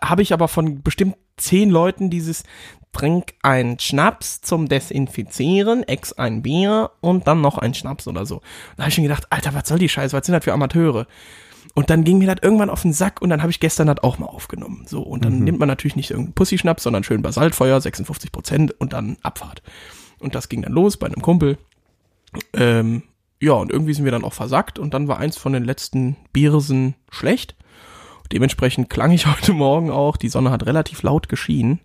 habe 0.00 0.22
ich 0.22 0.32
aber 0.32 0.48
von 0.48 0.82
bestimmt 0.82 1.16
zehn 1.36 1.70
Leuten 1.70 2.08
dieses 2.08 2.44
Trink 2.92 3.34
einen 3.42 3.78
Schnaps 3.80 4.40
zum 4.40 4.68
Desinfizieren, 4.68 5.82
ex 5.82 6.12
ein 6.12 6.42
Bier 6.42 6.92
und 7.00 7.26
dann 7.26 7.40
noch 7.40 7.58
ein 7.58 7.74
Schnaps 7.74 8.06
oder 8.06 8.24
so. 8.24 8.40
Da 8.76 8.84
habe 8.84 8.88
ich 8.90 8.94
schon 8.94 9.04
gedacht, 9.04 9.26
Alter, 9.30 9.52
was 9.52 9.68
soll 9.68 9.78
die 9.78 9.88
Scheiße, 9.88 10.16
was 10.16 10.24
sind 10.24 10.32
das 10.32 10.44
für 10.44 10.52
Amateure? 10.52 11.06
Und 11.72 11.90
dann 11.90 12.04
ging 12.04 12.18
mir 12.18 12.26
das 12.32 12.42
irgendwann 12.42 12.70
auf 12.70 12.82
den 12.82 12.92
Sack 12.92 13.22
und 13.22 13.30
dann 13.30 13.40
habe 13.42 13.50
ich 13.50 13.58
gestern 13.58 13.86
das 13.86 14.02
auch 14.02 14.18
mal 14.18 14.26
aufgenommen. 14.26 14.84
So, 14.86 15.02
und 15.02 15.24
dann 15.24 15.40
nimmt 15.40 15.58
man 15.58 15.68
natürlich 15.68 15.96
nicht 15.96 16.10
irgendeinen 16.10 16.34
Pussy-Schnaps, 16.34 16.82
sondern 16.82 17.04
schön 17.04 17.22
Basaltfeuer, 17.22 17.80
56 17.80 18.30
Prozent 18.30 18.80
und 18.80 18.92
dann 18.92 19.16
Abfahrt. 19.22 19.62
Und 20.18 20.34
das 20.34 20.48
ging 20.48 20.62
dann 20.62 20.72
los 20.72 20.96
bei 20.96 21.06
einem 21.06 21.22
Kumpel. 21.22 21.58
Ähm, 22.52 23.02
ja, 23.40 23.52
und 23.52 23.72
irgendwie 23.72 23.94
sind 23.94 24.04
wir 24.04 24.12
dann 24.12 24.24
auch 24.24 24.32
versackt 24.32 24.78
und 24.78 24.94
dann 24.94 25.08
war 25.08 25.18
eins 25.18 25.36
von 25.36 25.52
den 25.52 25.64
letzten 25.64 26.16
Biersen 26.32 26.94
schlecht. 27.10 27.56
Dementsprechend 28.32 28.88
klang 28.90 29.10
ich 29.10 29.26
heute 29.34 29.52
Morgen 29.52 29.90
auch. 29.90 30.16
Die 30.16 30.28
Sonne 30.28 30.50
hat 30.50 30.66
relativ 30.66 31.02
laut 31.02 31.28
geschienen. 31.28 31.80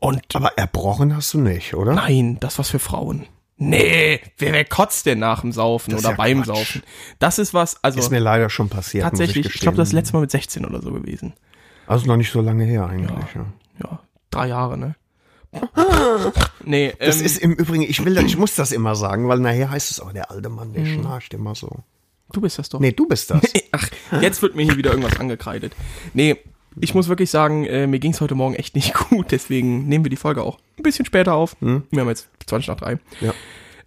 Und 0.00 0.22
Aber 0.34 0.56
erbrochen 0.56 1.16
hast 1.16 1.34
du 1.34 1.40
nicht, 1.40 1.74
oder? 1.74 1.94
nein, 1.94 2.38
das 2.40 2.58
was 2.58 2.68
für 2.68 2.78
Frauen. 2.78 3.26
Nee, 3.60 4.20
wer, 4.38 4.52
wer 4.52 4.64
kotzt 4.64 5.04
denn 5.06 5.18
nach 5.18 5.40
dem 5.40 5.50
Saufen 5.52 5.94
oder 5.94 6.10
ja 6.10 6.16
beim 6.16 6.42
Quatsch. 6.42 6.46
Saufen? 6.56 6.82
Das 7.18 7.38
ist 7.38 7.52
was, 7.54 7.82
also 7.82 7.98
Ist 7.98 8.10
mir 8.10 8.20
leider 8.20 8.48
schon 8.50 8.68
passiert. 8.68 9.02
tatsächlich, 9.04 9.46
muss 9.46 9.54
ich 9.56 9.60
glaube, 9.60 9.76
das 9.76 9.92
letzte 9.92 10.12
Mal 10.14 10.20
mit 10.20 10.30
16 10.30 10.64
oder 10.64 10.80
so 10.80 10.92
gewesen. 10.92 11.32
Also 11.86 12.06
noch 12.06 12.16
nicht 12.16 12.30
so 12.30 12.40
lange 12.40 12.64
her 12.64 12.86
eigentlich. 12.86 13.34
Ja. 13.34 13.46
Ja, 13.82 14.00
drei 14.30 14.48
Jahre, 14.48 14.78
ne? 14.78 14.94
nee, 16.64 16.92
Das 16.98 17.20
ähm, 17.20 17.26
ist 17.26 17.38
im 17.38 17.52
Übrigen, 17.54 17.82
ich 17.82 18.04
will, 18.04 18.16
ich 18.18 18.36
muss 18.36 18.54
das 18.54 18.72
immer 18.72 18.94
sagen, 18.94 19.28
weil 19.28 19.38
nachher 19.38 19.70
heißt 19.70 19.90
es, 19.90 20.02
oh, 20.02 20.10
der 20.14 20.30
alte 20.30 20.48
Mann, 20.48 20.68
Mhm. 20.70 20.74
der 20.74 20.86
schnarcht 20.86 21.34
immer 21.34 21.54
so. 21.54 21.70
du 22.32 22.40
bist 22.42 22.58
das 22.58 22.68
doch. 22.68 22.78
Nee, 22.80 22.92
du 22.92 23.08
bist 23.08 23.30
das. 23.30 23.40
Ach, 23.72 23.88
jetzt 24.20 24.42
wird 24.42 24.54
mir 24.54 24.64
hier 24.64 24.76
wieder 24.76 24.90
irgendwas 24.90 25.18
angekreidet. 25.18 25.74
Nee, 26.12 26.36
ich 26.80 26.94
muss 26.94 27.08
wirklich 27.08 27.30
sagen, 27.30 27.64
äh, 27.64 27.86
mir 27.86 27.98
ging's 27.98 28.20
heute 28.20 28.34
Morgen 28.34 28.54
echt 28.54 28.74
nicht 28.74 28.94
gut, 29.10 29.30
deswegen 29.30 29.86
nehmen 29.88 30.04
wir 30.04 30.10
die 30.10 30.16
Folge 30.16 30.42
auch 30.42 30.58
ein 30.78 30.82
bisschen 30.82 31.04
später 31.04 31.34
auf. 31.34 31.56
Wir 31.60 31.82
haben 32.00 32.08
jetzt 32.08 32.28
20 32.46 32.68
nach 32.68 32.76
3. 32.76 32.98
Ja. 33.20 33.32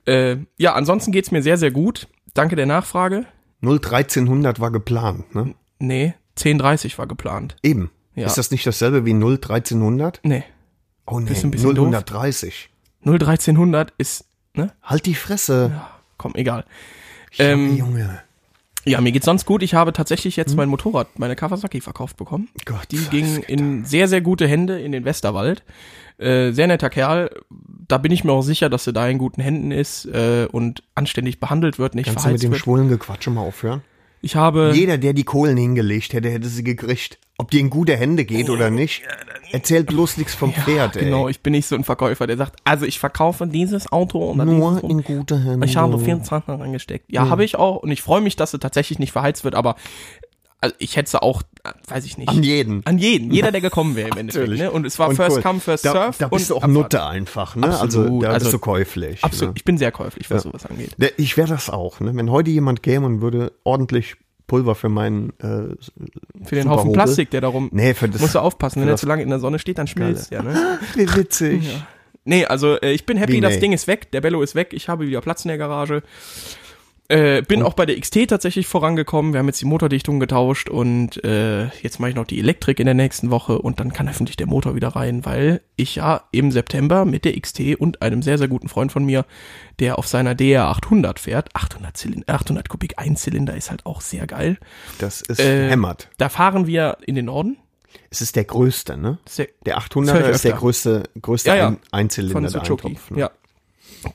Äh, 0.06 0.38
ja, 0.58 0.74
ansonsten 0.74 1.12
geht's 1.12 1.32
mir 1.32 1.42
sehr, 1.44 1.58
sehr 1.58 1.72
gut. 1.72 2.08
Danke 2.34 2.56
der 2.56 2.66
Nachfrage. 2.66 3.26
01300 3.62 4.60
war 4.60 4.72
geplant, 4.72 5.36
ne? 5.36 5.54
Nee, 5.80 6.14
10.30 6.38 6.98
war 6.98 7.08
geplant. 7.08 7.56
Eben. 7.64 7.92
Ja. 8.16 8.26
Ist 8.26 8.38
das 8.38 8.52
nicht 8.52 8.66
dasselbe 8.66 9.06
wie 9.06 9.14
01300? 9.14 10.20
Nee, 10.24 10.44
Oh 11.06 11.20
nee, 11.20 11.30
ein 11.30 11.52
bisschen 11.52 11.76
0130. 11.76 12.70
01300 13.04 13.94
ist, 13.98 14.26
ne? 14.54 14.72
Halt 14.82 15.06
die 15.06 15.16
Fresse. 15.16 15.82
Komm, 16.18 16.36
egal. 16.36 16.66
Ähm, 17.38 17.76
Junge. 17.76 18.22
Ja, 18.86 19.00
mir 19.02 19.12
geht's 19.12 19.26
sonst 19.26 19.46
gut. 19.46 19.62
Ich 19.64 19.74
habe 19.74 19.94
tatsächlich 19.94 20.36
jetzt 20.36 20.56
mein 20.56 20.70
Motorrad, 20.70 21.20
meine 21.20 21.36
Kawasaki 21.36 21.82
verkauft 21.82 22.18
bekommen. 22.18 22.50
Gott, 22.66 22.88
Die 22.92 22.98
ging 23.12 23.38
in 23.48 23.86
sehr, 23.86 24.08
sehr 24.08 24.22
gute 24.22 24.48
Hände 24.48 24.80
in 24.80 24.92
den 24.92 25.06
Westerwald. 25.06 25.64
Äh, 26.18 26.52
sehr 26.52 26.68
netter 26.68 26.90
Kerl. 26.90 27.30
Da 27.88 27.98
bin 27.98 28.12
ich 28.12 28.24
mir 28.24 28.32
auch 28.32 28.42
sicher, 28.42 28.70
dass 28.70 28.88
er 28.88 28.94
da 28.94 29.08
in 29.08 29.18
guten 29.18 29.42
Händen 29.42 29.72
ist 29.72 30.06
äh, 30.06 30.48
und 30.52 30.84
anständig 30.96 31.40
behandelt 31.40 31.80
wird, 31.80 31.96
nicht 31.96 32.08
Kannst 32.08 32.26
du 32.26 32.30
mit 32.32 32.42
dem 32.44 32.52
wird. 32.52 32.62
schwulen 32.62 32.90
Gequatsche 32.90 33.30
mal 33.30 33.42
aufhören? 33.42 33.82
Ich 34.22 34.36
habe, 34.36 34.72
Jeder, 34.76 34.98
der 34.98 35.14
die 35.14 35.24
Kohlen 35.24 35.58
hingelegt 35.58 36.14
hätte, 36.14 36.30
hätte 36.30 36.48
sie 36.48 36.64
gekriegt. 36.64 37.18
Ob 37.38 37.50
die 37.50 37.60
in 37.60 37.72
gute 37.72 37.98
Hände 37.98 38.24
geht 38.24 38.52
oder 38.52 38.70
nicht, 38.70 39.02
erzählt 39.52 39.88
bloß 39.88 40.18
nichts 40.18 40.36
vom 40.36 40.54
Pferd, 40.54 40.96
ey. 40.96 41.06
genau, 41.06 41.28
ich 41.28 41.42
bin 41.42 41.54
nicht 41.54 41.66
so 41.66 41.76
ein 41.76 41.84
Verkäufer, 41.84 42.28
der 42.28 42.38
sagt, 42.38 42.60
also 42.66 42.86
ich 42.86 43.00
verkaufe 43.00 43.48
dieses 43.48 43.92
Auto 43.92 44.30
und 44.30 44.38
dann 44.38 44.48
Nur 44.48 44.84
in 44.84 45.02
gute 45.02 45.44
Hände. 45.44 45.66
Ich 45.66 45.76
habe 45.76 45.98
24 45.98 46.48
reingesteckt. 46.48 47.12
Ja, 47.12 47.30
habe 47.30 47.44
ich 47.44 47.56
auch 47.56 47.78
und 47.78 47.90
ich 47.90 48.04
freue 48.04 48.22
mich, 48.22 48.36
dass 48.36 48.52
sie 48.52 48.60
tatsächlich 48.60 49.00
nicht 49.00 49.12
verheizt 49.12 49.44
wird, 49.44 49.56
aber 49.56 49.76
also 50.62 50.76
ich 50.80 50.96
hätte 50.96 51.22
auch, 51.22 51.42
weiß 51.88 52.06
ich 52.06 52.18
nicht. 52.18 52.30
An 52.30 52.42
jeden. 52.44 52.86
An 52.86 52.98
jeden, 52.98 53.32
jeder, 53.32 53.52
der 53.52 53.62
gekommen 53.62 53.96
wäre 53.96 54.10
im 54.10 54.18
Endeffekt. 54.18 54.48
Ne? 54.50 54.72
Und 54.72 54.86
es 54.86 54.98
war 55.00 55.10
Und 55.10 55.16
First 55.16 55.38
cool. 55.38 55.42
Come, 55.44 55.60
First 55.60 55.86
da, 55.86 55.92
Surf. 55.92 56.18
Da 56.20 56.28
bist 56.28 56.52
und 56.52 56.62
du 56.62 56.64
auch. 56.66 56.68
Nutte 56.70 57.04
einfach, 57.04 57.56
ne? 57.56 57.66
also 57.68 57.84
Absolut. 57.84 58.24
da 58.24 58.28
bist 58.34 58.46
Also, 58.46 58.52
du 58.52 58.60
käuflich. 58.60 59.24
Absolut, 59.24 59.56
Ne? 59.56 59.58
ich 59.58 59.66
bin 59.66 59.78
sehr 59.78 59.92
käuflich, 59.92 60.30
was 60.32 60.44
sowas 60.44 60.66
angeht. 60.66 60.92
Der- 60.98 61.18
Ich 61.20 61.36
wäre 61.36 61.48
das 61.50 61.70
auch, 61.70 62.00
ne? 62.00 62.16
Wenn 62.16 62.30
heute 62.32 62.50
jemand 62.52 62.82
käme 62.84 63.06
und 63.08 63.22
würde 63.22 63.52
ordentlich 63.64 64.16
Pulver 64.48 64.76
für 64.76 64.90
meinen 64.90 65.30
äh, 65.40 65.76
Für 66.44 66.56
den 66.56 66.70
Haufen. 66.70 66.92
Plastik, 66.94 67.30
der 67.32 67.42
darum. 67.42 67.70
Nee, 67.72 67.94
für 67.94 68.08
das. 68.10 68.20
musst 68.22 68.36
du 68.36 68.40
aufpassen, 68.40 68.82
wenn 68.82 68.88
er 68.90 68.98
zu 68.98 69.06
lange 69.08 69.24
in 69.24 69.30
der 69.30 69.40
Sonne 69.40 69.60
steht, 69.60 69.78
dann 69.78 69.88
schmilzt 69.88 70.32
ja, 70.32 70.44
ne? 70.44 70.80
Wie 70.96 71.08
witzig. 71.16 71.64
Nee, 72.26 72.46
also 72.46 72.76
äh, 72.82 72.92
ich 72.92 73.06
bin 73.08 73.18
happy, 73.18 73.34
Wie, 73.34 73.42
das 73.42 73.56
nee? 73.56 73.60
Ding 73.62 73.72
ist 73.74 73.88
weg, 73.88 74.12
der 74.12 74.22
Bello 74.22 74.42
ist 74.44 74.54
weg, 74.54 74.74
ich 74.74 74.90
habe 74.90 75.08
wieder 75.08 75.22
Platz 75.22 75.44
in 75.44 75.50
der 75.50 75.58
Garage. 75.58 76.04
Äh, 77.12 77.42
bin 77.42 77.62
auch 77.62 77.74
bei 77.74 77.86
der 77.86 78.00
XT 78.00 78.28
tatsächlich 78.30 78.68
vorangekommen. 78.68 79.34
Wir 79.34 79.40
haben 79.40 79.48
jetzt 79.48 79.60
die 79.62 79.66
Motordichtung 79.66 80.20
getauscht 80.20 80.70
und 80.70 81.24
äh, 81.24 81.66
jetzt 81.82 82.00
mache 82.00 82.12
ich 82.12 82.16
noch 82.16 82.26
die 82.26 82.40
Elektrik 82.40 82.80
in 82.80 82.86
der 82.86 82.96
nächsten 82.96 83.32
Woche 83.32 83.60
und 83.60 83.80
dann 83.80 83.92
kann 83.92 84.08
hoffentlich 84.08 84.38
der 84.38 84.48
Motor 84.48 84.76
wieder 84.76 84.90
rein, 84.90 85.26
weil 85.26 85.62
ich 85.76 85.96
ja 85.96 86.24
im 86.32 86.52
September 86.52 87.04
mit 87.06 87.26
der 87.26 87.40
XT 87.40 87.76
und 87.78 88.02
einem 88.02 88.22
sehr, 88.22 88.38
sehr 88.38 88.48
guten 88.48 88.70
Freund 88.70 88.92
von 88.92 89.04
mir, 89.04 89.26
der 89.80 90.00
auf 90.00 90.08
seiner 90.08 90.36
DR 90.36 90.68
800 90.70 91.20
fährt, 91.20 91.56
800, 91.56 91.98
Zylinder, 91.98 92.34
800 92.34 92.70
Kubik 92.70 92.94
Einzylinder 92.98 93.56
ist 93.56 93.70
halt 93.72 93.86
auch 93.86 94.02
sehr 94.02 94.26
geil. 94.28 94.58
Das 95.00 95.22
ist 95.22 95.40
Äh, 95.40 95.70
hämmert. 95.70 96.10
Da 96.18 96.30
fahren 96.30 96.66
wir 96.66 96.98
in 97.06 97.16
den 97.16 97.26
Norden. 97.26 97.58
Es 98.10 98.22
ist 98.22 98.36
der 98.36 98.46
größte, 98.46 98.98
ne? 98.98 99.18
Der 99.38 99.48
Der 99.66 99.76
Das 99.76 99.84
800er 99.86 100.14
höre 100.14 100.30
ich 100.30 100.36
ist 100.36 100.44
der 100.46 100.54
größte, 100.54 101.04
größte 101.22 101.50
Ja, 101.50 101.56
ja. 101.56 101.68
Ein 101.68 101.80
Einzylinder 101.92 102.34
von 102.34 102.44
der 102.44 102.52
Suzuki. 102.52 102.88
Eintopf. 102.88 103.12
Ne? 103.12 103.20
Ja. 103.20 103.32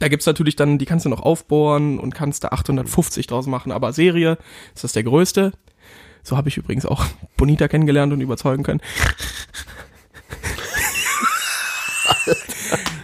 Da 0.00 0.08
gibt's 0.08 0.26
natürlich 0.26 0.56
dann, 0.56 0.78
die 0.78 0.84
kannst 0.86 1.04
du 1.04 1.08
noch 1.08 1.20
aufbohren 1.22 1.98
und 1.98 2.14
kannst 2.14 2.44
da 2.44 2.48
850 2.48 3.26
draus 3.26 3.46
machen, 3.46 3.70
aber 3.72 3.92
Serie 3.92 4.38
ist 4.74 4.84
das 4.84 4.92
der 4.92 5.04
größte. 5.04 5.52
So 6.22 6.36
habe 6.36 6.48
ich 6.48 6.56
übrigens 6.56 6.86
auch 6.86 7.04
Bonita 7.36 7.68
kennengelernt 7.68 8.12
und 8.12 8.20
überzeugen 8.20 8.62
können. 8.64 8.80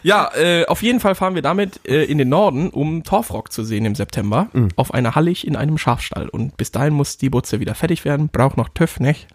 ja, 0.02 0.30
äh, 0.34 0.64
auf 0.66 0.82
jeden 0.82 1.00
Fall 1.00 1.14
fahren 1.14 1.34
wir 1.34 1.42
damit 1.42 1.80
äh, 1.86 2.04
in 2.04 2.18
den 2.18 2.28
Norden, 2.28 2.70
um 2.70 3.04
Torfrock 3.04 3.52
zu 3.52 3.64
sehen 3.64 3.84
im 3.84 3.94
September, 3.94 4.48
Mhm. 4.52 4.68
auf 4.76 4.92
einer 4.92 5.14
Hallig 5.14 5.46
in 5.46 5.54
einem 5.56 5.78
Schafstall. 5.78 6.28
Und 6.28 6.56
bis 6.56 6.72
dahin 6.72 6.94
muss 6.94 7.16
die 7.18 7.30
Butze 7.30 7.60
wieder 7.60 7.74
fertig 7.74 8.04
werden, 8.04 8.28
braucht 8.28 8.56
noch 8.56 8.68
TÜV, 8.68 8.98
nicht? 9.00 9.28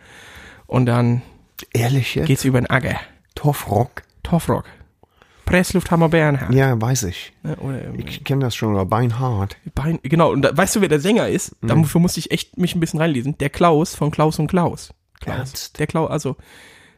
Und 0.65 0.85
dann 0.85 1.21
Ehrlich 1.73 2.15
jetzt? 2.15 2.27
geht's 2.27 2.43
über 2.45 2.59
den 2.59 2.69
Acker. 2.69 2.99
Torfrock? 3.35 4.01
Torfrock. 4.23 4.65
Presslufthammer 5.47 6.09
Bernhard. 6.09 6.53
Ja, 6.53 6.79
weiß 6.79 7.03
ich. 7.03 7.33
Ne, 7.43 7.55
Oder, 7.57 7.81
Ich 7.97 8.23
kenne 8.23 8.43
das 8.45 8.55
schon, 8.55 8.73
oder 8.75 8.85
Beinhard. 8.85 9.57
Bein, 9.73 9.99
genau, 10.03 10.31
und 10.31 10.41
da, 10.43 10.55
weißt 10.55 10.75
du, 10.75 10.81
wer 10.81 10.89
der 10.89 10.99
Sänger 10.99 11.27
ist? 11.29 11.55
Dafür 11.61 12.01
musste 12.01 12.19
ich 12.19 12.31
echt 12.31 12.57
mich 12.57 12.75
ein 12.75 12.79
bisschen 12.79 12.99
reinlesen. 12.99 13.37
Der 13.37 13.49
Klaus 13.49 13.95
von 13.95 14.11
Klaus 14.11 14.37
und 14.39 14.47
Klaus. 14.47 14.93
Klaus. 15.19 15.37
Ernst? 15.37 15.79
Der 15.79 15.87
Klaus, 15.87 16.11
also, 16.11 16.35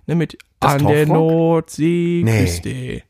ne, 0.08 0.16
mit 0.16 0.38
Das 0.60 0.74
An 0.74 0.88
der 0.88 1.06
Torfrock? 1.06 1.16
Nordsee 1.16 2.22
Nee. 2.26 2.40
Küste, 2.42 3.04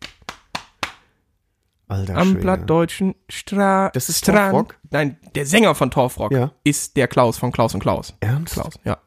Alter 1.87 2.17
am 2.17 2.27
Schwede. 2.29 2.39
plattdeutschen 2.41 3.15
Stra 3.29 3.89
Das 3.93 4.09
ist 4.09 4.19
Strand. 4.19 4.51
Torfrock? 4.51 4.75
Nein, 4.91 5.17
der 5.33 5.45
Sänger 5.47 5.73
von 5.73 5.89
Torfrock 5.89 6.31
Ja. 6.31 6.51
ist 6.63 6.95
der 6.97 7.07
Klaus 7.07 7.37
von 7.39 7.51
Klaus 7.51 7.73
und 7.73 7.79
Klaus. 7.79 8.13
Ernst? 8.19 8.53
Klaus, 8.53 8.73
ja. 8.83 8.97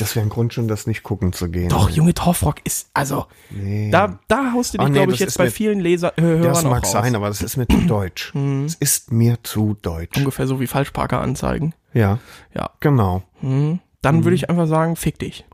Das 0.00 0.16
wäre 0.16 0.26
ein 0.26 0.28
Grund 0.30 0.52
schon, 0.54 0.66
das 0.68 0.86
nicht 0.86 1.02
gucken 1.02 1.32
zu 1.32 1.48
gehen. 1.50 1.68
Doch, 1.68 1.88
Junge, 1.90 2.14
Torfrock 2.14 2.56
ist, 2.64 2.90
also, 2.94 3.26
Nee. 3.50 3.90
da, 3.90 4.18
da 4.28 4.52
haust 4.52 4.74
du 4.74 4.78
dich, 4.78 4.86
Ah, 4.86 4.88
nee, 4.88 4.98
glaube 4.98 5.12
ich, 5.12 5.20
jetzt 5.20 5.38
bei 5.38 5.44
mir- 5.44 5.50
vielen 5.50 5.78
Leser, 5.80 6.16
äh, 6.18 6.22
Hörern 6.22 6.42
das 6.42 6.64
mag 6.64 6.86
sein, 6.86 7.14
aber 7.14 7.28
das 7.28 7.42
ist 7.42 7.56
mir 7.56 7.68
zu 7.68 7.78
deutsch. 7.86 8.32
Es 8.66 8.74
ist 8.74 9.12
mir 9.12 9.38
zu 9.42 9.76
deutsch. 9.82 10.16
Ungefähr 10.18 10.46
so 10.46 10.58
wie 10.60 10.66
Falschparker-Anzeigen. 10.66 11.74
Ja, 11.92 12.18
Ja. 12.54 12.70
genau. 12.80 13.22
Mhm. 13.40 13.80
Dann 14.02 14.16
Mhm. 14.18 14.24
würde 14.24 14.34
ich 14.36 14.48
einfach 14.50 14.66
sagen, 14.66 14.96
fick 14.96 15.18
dich. 15.18 15.44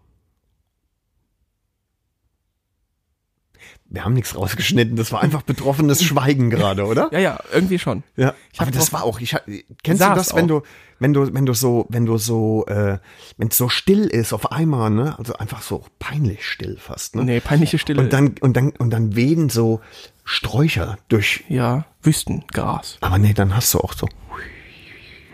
Wir 3.89 4.05
haben 4.05 4.15
nichts 4.15 4.35
rausgeschnitten. 4.35 4.97
Das 4.97 5.13
war 5.13 5.23
einfach 5.23 5.43
betroffenes 5.43 6.03
Schweigen 6.03 6.51
gerade, 6.51 6.85
oder? 6.87 7.09
Ja, 7.13 7.19
ja, 7.21 7.39
irgendwie 7.53 7.79
schon. 7.79 8.03
Ja, 8.17 8.35
aber 8.59 8.71
das 8.73 8.93
war 8.93 9.05
auch, 9.05 9.21
ich, 9.21 9.37
kennst 9.85 10.03
du 10.03 10.07
das, 10.15 10.35
wenn 10.35 10.45
auch. 10.47 10.61
du, 10.61 10.63
wenn 10.99 11.13
du, 11.13 11.33
wenn 11.33 11.47
du 11.47 11.55
so, 11.55 11.87
wenn 11.89 12.05
du 12.05 12.19
so, 12.19 12.67
äh, 12.67 12.99
wenn 13.37 13.49
es 13.49 13.57
so 13.57 13.69
still 13.69 14.07
ist 14.07 14.33
auf 14.33 14.51
einmal, 14.51 14.91
ne, 14.91 15.17
also 15.19 15.35
einfach 15.35 15.63
so 15.63 15.85
peinlich 16.01 16.45
still 16.45 16.79
fast, 16.79 17.15
ne? 17.15 17.25
Nee, 17.25 17.41
peinliche 17.41 17.79
Stille. 17.79 18.01
Und 18.03 18.13
dann, 18.13 18.35
und 18.41 18.57
dann, 18.57 18.71
und 18.71 18.91
dann 18.91 19.15
wehen 19.15 19.51
so 19.51 19.81
Sträucher 20.25 20.99
durch, 21.09 21.45
ja, 21.49 21.85
Wüstengras. 22.03 22.99
aber 23.01 23.19
nee, 23.19 23.35
dann 23.35 23.55
hast 23.55 23.73
du 23.75 23.79
auch 23.81 23.93
so 23.93 24.09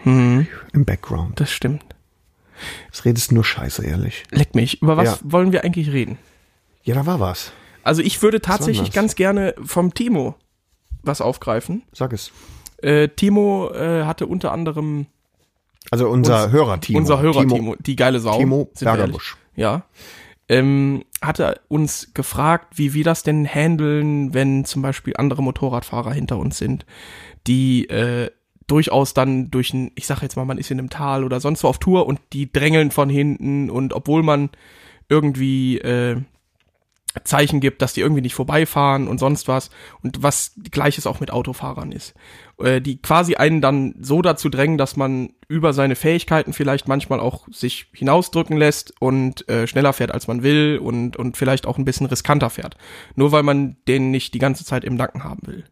Mhm. 0.05 0.47
im 0.73 0.85
Background. 0.85 1.41
Das 1.41 1.51
stimmt. 1.53 1.85
Das 2.91 3.05
redest 3.05 3.33
nur 3.33 3.45
Scheiße, 3.45 3.85
ehrlich. 3.85 4.25
Leck 4.31 4.55
mich. 4.55 4.83
Über 4.83 4.97
was 4.97 5.07
Ja. 5.09 5.19
wollen 5.23 5.53
wir 5.53 5.65
eigentlich 5.65 5.91
reden? 5.93 6.19
Ja, 6.85 6.95
da 6.97 7.07
war 7.07 7.21
was. 7.21 7.53
Also 7.85 8.03
ich 8.03 8.23
würde 8.23 8.41
tatsächlich 8.41 8.93
ganz 8.93 9.15
gerne 9.15 9.55
vom 9.63 9.95
Timo 9.95 10.35
was 11.03 11.21
aufgreifen. 11.21 11.83
Sag 11.93 12.13
es. 12.13 12.31
Äh, 12.79 13.09
Timo 13.09 13.71
äh, 13.73 14.05
hatte 14.05 14.27
unter 14.27 14.53
anderem 14.53 15.07
Also 15.91 16.09
unser 16.09 16.51
Hörerteam. 16.51 16.97
unser 16.97 17.21
Hörer 17.21 17.47
Timo, 17.47 17.77
die 17.79 17.97
geile 17.97 18.21
Sau. 18.21 18.39
Timo 18.39 18.71
Bergerbusch. 18.79 19.37
Ja. 19.55 19.85
ähm, 20.49 21.05
hatte 21.21 21.61
uns 21.69 22.13
gefragt, 22.15 22.79
wie 22.79 22.95
wir 22.95 23.05
das 23.05 23.23
denn 23.23 23.47
handeln, 23.47 24.35
wenn 24.35 24.65
zum 24.65 24.83
Beispiel 24.83 25.15
andere 25.17 25.43
Motorradfahrer 25.43 26.13
hinter 26.13 26.39
uns 26.39 26.59
sind, 26.59 26.85
die 27.47 27.89
äh, 27.89 28.31
durchaus 28.67 29.15
dann 29.15 29.51
durch 29.51 29.73
ein, 29.75 29.93
ich 29.95 30.07
sag 30.07 30.23
jetzt 30.23 30.37
mal, 30.37 30.45
man 30.45 30.59
ist 30.59 30.71
in 30.71 30.79
einem 30.79 30.91
Tal 30.91 31.25
oder 31.25 31.41
sonst 31.41 31.63
wo 31.63 31.69
auf 31.69 31.79
Tour 31.79 32.07
und 32.07 32.21
die 32.33 32.51
drängeln 32.51 32.91
von 32.91 33.09
hinten 33.09 33.71
und 33.71 33.93
obwohl 33.93 34.23
man 34.23 34.51
irgendwie 35.09 35.79
äh, 35.79 36.21
Zeichen 37.25 37.61
gibt, 37.61 37.83
dass 37.83 37.93
die 37.93 38.01
irgendwie 38.01 38.23
nicht 38.23 38.35
vorbeifahren 38.35 39.09
und 39.09 39.19
sonst 39.19 39.49
was 39.49 39.71
und 40.03 40.23
was 40.23 40.53
gleiches 40.71 41.07
auch 41.07 41.21
mit 41.21 41.31
Autofahrern 41.31 41.93
ist, 41.93 42.15
äh, 42.59 42.81
die 42.81 43.01
quasi 43.01 43.37
einen 43.37 43.61
dann 43.61 43.95
so 44.01 44.23
dazu 44.23 44.49
drängen, 44.49 44.79
dass 44.79 44.97
man 44.97 45.31
über 45.49 45.73
seine 45.73 45.97
Fähigkeiten 45.97 46.53
vielleicht 46.53 46.89
manchmal 46.89 47.21
auch 47.21 47.47
sich 47.51 47.87
hinausdrücken 47.95 48.57
lässt 48.57 48.95
und 49.01 49.49
äh, 49.49 49.67
schneller 49.67 49.93
fährt, 49.93 50.13
als 50.13 50.27
man 50.27 50.43
will 50.43 50.79
und 50.83 51.17
und 51.17 51.37
vielleicht 51.37 51.67
auch 51.67 51.79
ein 51.79 51.85
bisschen 51.85 52.07
riskanter 52.07 52.51
fährt, 52.51 52.77
nur 53.15 53.33
weil 53.33 53.43
man 53.43 53.77
den 53.89 54.11
nicht 54.11 54.35
die 54.35 54.39
ganze 54.39 54.65
Zeit 54.65 54.85
im 54.85 54.95
Nacken 54.95 55.25
haben 55.25 55.47
will. 55.47 55.65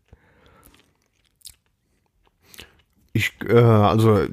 Ich, 3.13 3.33
äh, 3.49 3.55
also, 3.55 4.27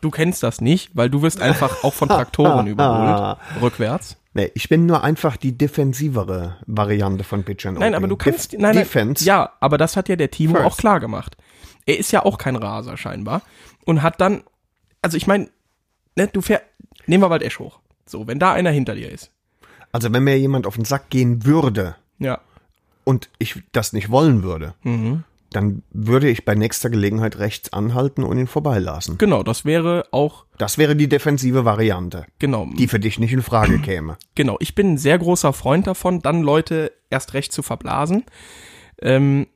Du 0.00 0.10
kennst 0.10 0.42
das 0.42 0.60
nicht, 0.60 0.90
weil 0.94 1.10
du 1.10 1.22
wirst 1.22 1.40
einfach 1.40 1.82
auch 1.84 1.94
von 1.94 2.08
Traktoren 2.08 2.66
überholt, 2.66 3.38
rückwärts. 3.62 4.16
nee, 4.34 4.50
ich 4.54 4.68
bin 4.68 4.86
nur 4.86 5.02
einfach 5.04 5.36
die 5.36 5.56
defensivere 5.56 6.56
Variante 6.66 7.24
von 7.24 7.42
Bitch 7.42 7.66
and 7.66 7.78
Nein, 7.78 7.88
Opie. 7.92 7.96
aber 7.96 8.08
du 8.08 8.16
kannst, 8.16 8.52
Def 8.52 8.60
nein, 8.60 8.74
nein, 8.74 8.84
Defense. 8.84 9.24
ja, 9.24 9.52
aber 9.60 9.78
das 9.78 9.96
hat 9.96 10.08
ja 10.08 10.16
der 10.16 10.30
Timo 10.30 10.54
First. 10.54 10.66
auch 10.66 10.76
klar 10.76 11.00
gemacht. 11.00 11.36
Er 11.86 11.98
ist 11.98 12.12
ja 12.12 12.24
auch 12.24 12.38
kein 12.38 12.56
Raser 12.56 12.96
scheinbar 12.96 13.42
und 13.84 14.02
hat 14.02 14.20
dann, 14.20 14.42
also 15.02 15.16
ich 15.16 15.26
meine, 15.26 15.48
ne, 16.16 16.28
du 16.28 16.40
fährst, 16.42 16.64
nehmen 17.06 17.22
wir 17.22 17.30
Waldesch 17.30 17.58
hoch. 17.58 17.80
So, 18.06 18.26
wenn 18.26 18.38
da 18.38 18.52
einer 18.52 18.70
hinter 18.70 18.94
dir 18.94 19.10
ist. 19.10 19.30
Also 19.92 20.12
wenn 20.12 20.22
mir 20.24 20.38
jemand 20.38 20.66
auf 20.66 20.76
den 20.76 20.84
Sack 20.84 21.08
gehen 21.10 21.44
würde 21.46 21.96
Ja. 22.18 22.40
und 23.04 23.30
ich 23.38 23.62
das 23.72 23.92
nicht 23.94 24.10
wollen 24.10 24.42
würde, 24.42 24.74
Mhm. 24.82 25.24
Dann 25.50 25.82
würde 25.90 26.28
ich 26.28 26.44
bei 26.44 26.54
nächster 26.54 26.90
Gelegenheit 26.90 27.38
rechts 27.38 27.72
anhalten 27.72 28.22
und 28.22 28.38
ihn 28.38 28.46
vorbeilassen. 28.46 29.16
Genau, 29.18 29.42
das 29.42 29.64
wäre 29.64 30.06
auch, 30.10 30.44
Das 30.58 30.76
wäre 30.78 30.94
die 30.94 31.08
defensive 31.08 31.64
Variante, 31.64 32.26
genau, 32.38 32.68
die 32.76 32.88
für 32.88 33.00
dich 33.00 33.18
nicht 33.18 33.32
in 33.32 33.42
Frage 33.42 33.78
käme. 33.82 34.18
genau. 34.34 34.56
Ich 34.60 34.74
bin 34.74 34.94
ein 34.94 34.98
sehr 34.98 35.18
großer 35.18 35.52
Freund 35.52 35.86
davon, 35.86 36.20
dann 36.20 36.42
Leute 36.42 36.92
erst 37.10 37.34
recht 37.34 37.52
zu 37.52 37.62
verblasen. 37.62 38.24
Ähm, 39.00 39.46